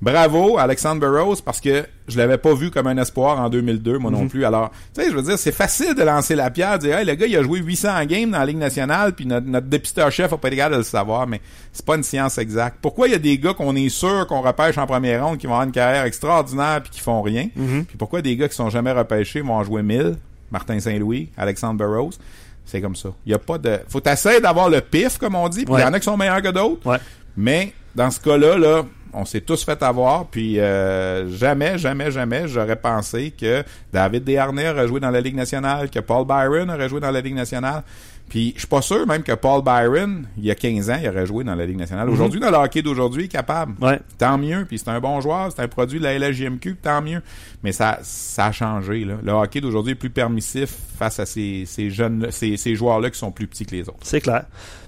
Bravo, 0.00 0.58
Alexandre 0.58 1.00
Burroughs, 1.00 1.40
parce 1.42 1.58
que 1.58 1.86
je 2.06 2.18
l'avais 2.18 2.36
pas 2.36 2.52
vu 2.54 2.70
comme 2.70 2.86
un 2.86 2.98
espoir 2.98 3.40
en 3.40 3.48
2002, 3.48 3.98
moi 3.98 4.10
non 4.10 4.22
mhm. 4.22 4.28
plus. 4.28 4.44
Alors, 4.44 4.70
tu 4.94 5.02
sais, 5.02 5.10
je 5.10 5.16
veux 5.16 5.22
dire, 5.22 5.38
c'est 5.38 5.52
facile 5.52 5.94
de 5.94 6.02
lancer 6.02 6.34
la 6.34 6.50
pierre, 6.50 6.78
de 6.78 6.86
dire, 6.86 6.98
hey, 6.98 7.06
le 7.06 7.14
gars, 7.14 7.26
il 7.26 7.34
a 7.34 7.42
joué 7.42 7.60
800 7.60 8.04
games 8.04 8.30
dans 8.30 8.38
la 8.38 8.46
Ligue 8.46 8.58
nationale, 8.58 9.14
puis 9.14 9.24
notre, 9.24 9.46
notre 9.46 9.68
dépisteur-chef 9.68 10.32
a 10.32 10.36
pas 10.36 10.48
été 10.48 10.56
de 10.56 10.76
le 10.76 10.82
savoir, 10.82 11.26
mais 11.26 11.40
c'est 11.72 11.84
pas 11.84 11.96
une 11.96 12.02
science 12.02 12.36
exacte. 12.36 12.76
Pourquoi 12.82 13.08
il 13.08 13.12
y 13.12 13.14
a 13.14 13.18
des 13.18 13.38
gars 13.38 13.54
qu'on 13.54 13.74
est 13.74 13.88
sûr 13.88 14.26
qu'on 14.26 14.42
repêche 14.42 14.76
en 14.76 14.86
première 14.86 15.24
ronde, 15.24 15.38
qui 15.38 15.46
vont 15.46 15.54
avoir 15.54 15.66
une 15.66 15.72
carrière 15.72 16.04
extraordinaire, 16.04 16.82
puis 16.82 16.90
qui 16.90 17.00
font 17.00 17.22
rien? 17.22 17.48
Mhm. 17.56 17.86
Puis 17.86 17.96
pourquoi 17.96 18.20
des 18.20 18.36
gars 18.36 18.48
qui 18.48 18.54
sont 18.54 18.68
jamais 18.68 18.92
repêchés 18.92 19.40
vont 19.40 19.54
en 19.54 19.64
jouer 19.64 19.82
1000? 19.82 20.16
Martin 20.50 20.78
Saint-Louis, 20.78 21.30
Alexandre 21.38 21.78
Burroughs. 21.78 22.18
C'est 22.66 22.80
comme 22.80 22.96
ça. 22.96 23.08
Il 23.24 23.32
y 23.32 23.34
a 23.34 23.38
pas 23.38 23.58
de... 23.58 23.78
Faut 23.88 24.02
essayer 24.06 24.40
d'avoir 24.40 24.68
le 24.68 24.80
pif, 24.80 25.18
comme 25.18 25.36
on 25.36 25.48
dit, 25.48 25.64
puis 25.64 25.74
il 25.74 25.80
y 25.80 25.84
en 25.84 25.92
a 25.92 25.98
qui 25.98 26.04
sont 26.04 26.16
meilleurs 26.16 26.42
que 26.42 26.50
d'autres. 26.50 26.86
Ouais. 26.86 26.98
Mais, 27.36 27.72
dans 27.94 28.10
ce 28.10 28.20
cas-là, 28.20 28.58
là 28.58 28.84
on 29.16 29.24
s'est 29.24 29.40
tous 29.40 29.64
fait 29.64 29.82
avoir, 29.82 30.26
puis 30.26 30.60
euh, 30.60 31.28
jamais, 31.30 31.78
jamais, 31.78 32.10
jamais, 32.10 32.46
j'aurais 32.46 32.76
pensé 32.76 33.30
que 33.30 33.64
David 33.92 34.24
Desharnais 34.24 34.68
aurait 34.68 34.86
joué 34.86 35.00
dans 35.00 35.10
la 35.10 35.22
Ligue 35.22 35.34
nationale, 35.34 35.88
que 35.88 36.00
Paul 36.00 36.26
Byron 36.26 36.70
aurait 36.70 36.88
joué 36.88 37.00
dans 37.00 37.10
la 37.10 37.22
Ligue 37.22 37.34
nationale. 37.34 37.82
Puis 38.28 38.52
je 38.54 38.60
suis 38.60 38.68
pas 38.68 38.82
sûr 38.82 39.06
même 39.06 39.22
que 39.22 39.32
Paul 39.32 39.62
Byron, 39.62 40.26
il 40.36 40.44
y 40.44 40.50
a 40.50 40.54
15 40.54 40.90
ans, 40.90 40.98
il 41.00 41.08
aurait 41.08 41.26
joué 41.26 41.44
dans 41.44 41.54
la 41.54 41.64
Ligue 41.64 41.78
nationale. 41.78 42.08
Mhm. 42.08 42.12
Aujourd'hui, 42.12 42.40
dans 42.40 42.50
le 42.50 42.56
hockey 42.56 42.82
d'aujourd'hui, 42.82 43.22
il 43.22 43.26
est 43.26 43.28
capable. 43.28 43.74
Tant 44.18 44.36
mieux. 44.36 44.64
Puis 44.66 44.78
c'est 44.78 44.90
un 44.90 45.00
bon 45.00 45.20
joueur, 45.20 45.50
c'est 45.54 45.62
un 45.62 45.68
produit 45.68 45.98
de 45.98 46.04
la 46.04 46.18
LGMQ, 46.18 46.76
tant 46.82 47.00
mieux. 47.00 47.22
Mais 47.66 47.72
ça, 47.72 47.98
ça 48.02 48.46
a 48.46 48.52
changé. 48.52 49.04
Là. 49.04 49.14
Le 49.24 49.32
hockey 49.32 49.60
d'aujourd'hui 49.60 49.90
est 49.90 49.96
plus 49.96 50.08
permissif 50.08 50.70
face 50.96 51.18
à 51.18 51.26
ces, 51.26 51.64
ces 51.66 51.90
jeunes, 51.90 52.28
ces, 52.30 52.56
ces 52.56 52.76
joueurs-là 52.76 53.10
qui 53.10 53.18
sont 53.18 53.32
plus 53.32 53.48
petits 53.48 53.66
que 53.66 53.74
les 53.74 53.88
autres. 53.88 53.98
C'est 54.02 54.20
clair. 54.20 54.44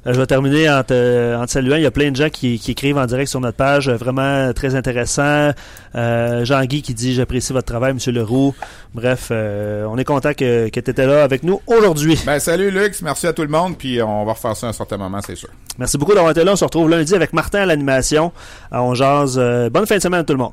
Euh, 0.07 0.12
je 0.12 0.20
vais 0.20 0.26
terminer 0.29 0.70
en 0.70 0.85
te, 0.85 1.35
en 1.35 1.45
te, 1.45 1.51
saluant. 1.51 1.74
Il 1.74 1.83
y 1.83 1.87
a 1.87 1.91
plein 1.91 2.12
de 2.12 2.16
gens 2.16 2.31
qui, 2.31 2.61
qui, 2.61 2.70
écrivent 2.70 2.97
en 2.97 3.07
direct 3.07 3.31
sur 3.31 3.41
notre 3.41 3.57
page, 3.57 3.91
vraiment 3.91 4.53
très 4.53 4.76
intéressant. 4.76 5.51
Euh, 5.97 6.45
Jean-Guy 6.45 6.83
qui 6.83 6.95
dit 6.95 7.14
j'apprécie 7.14 7.53
votre 7.53 7.66
travail, 7.66 7.95
Monsieur 7.95 8.12
Leroux. 8.12 8.55
Bref, 8.95 9.31
euh, 9.33 9.85
on 9.91 9.99
est 9.99 10.05
content 10.05 10.35
que, 10.35 10.68
que 10.68 10.79
tu 10.79 10.91
étais 10.93 11.05
là 11.05 11.24
avec 11.24 11.43
nous 11.43 11.61
aujourd'hui. 11.66 12.16
Ben 12.26 12.39
salut 12.39 12.70
Lux, 12.70 13.03
merci 13.03 13.26
à 13.26 13.33
tout 13.33 13.43
le 13.43 13.49
monde, 13.49 13.76
puis 13.76 14.01
on 14.01 14.24
va 14.24 14.35
refaire 14.35 14.57
ça 14.57 14.68
à 14.68 14.70
un 14.70 14.72
certain 14.72 14.99
moment, 14.99 15.18
c'est 15.26 15.35
sûr. 15.35 15.49
Merci 15.81 15.99
beaucoup 15.99 16.14
d'avoir 16.14 16.31
été 16.31 16.45
là. 16.45 16.53
On 16.53 16.57
se 16.57 16.64
retrouve 16.64 16.89
lundi 16.89 17.12
avec 17.12 17.33
Martin 17.33 17.62
à 17.62 17.66
l'animation. 17.66 18.31
On 18.70 18.95
jase. 18.95 19.37
bonne 19.72 19.87
fin 19.87 19.97
de 19.97 20.03
semaine 20.03 20.20
à 20.20 20.24
tout 20.24 20.35
le 20.35 20.39
monde. 20.39 20.53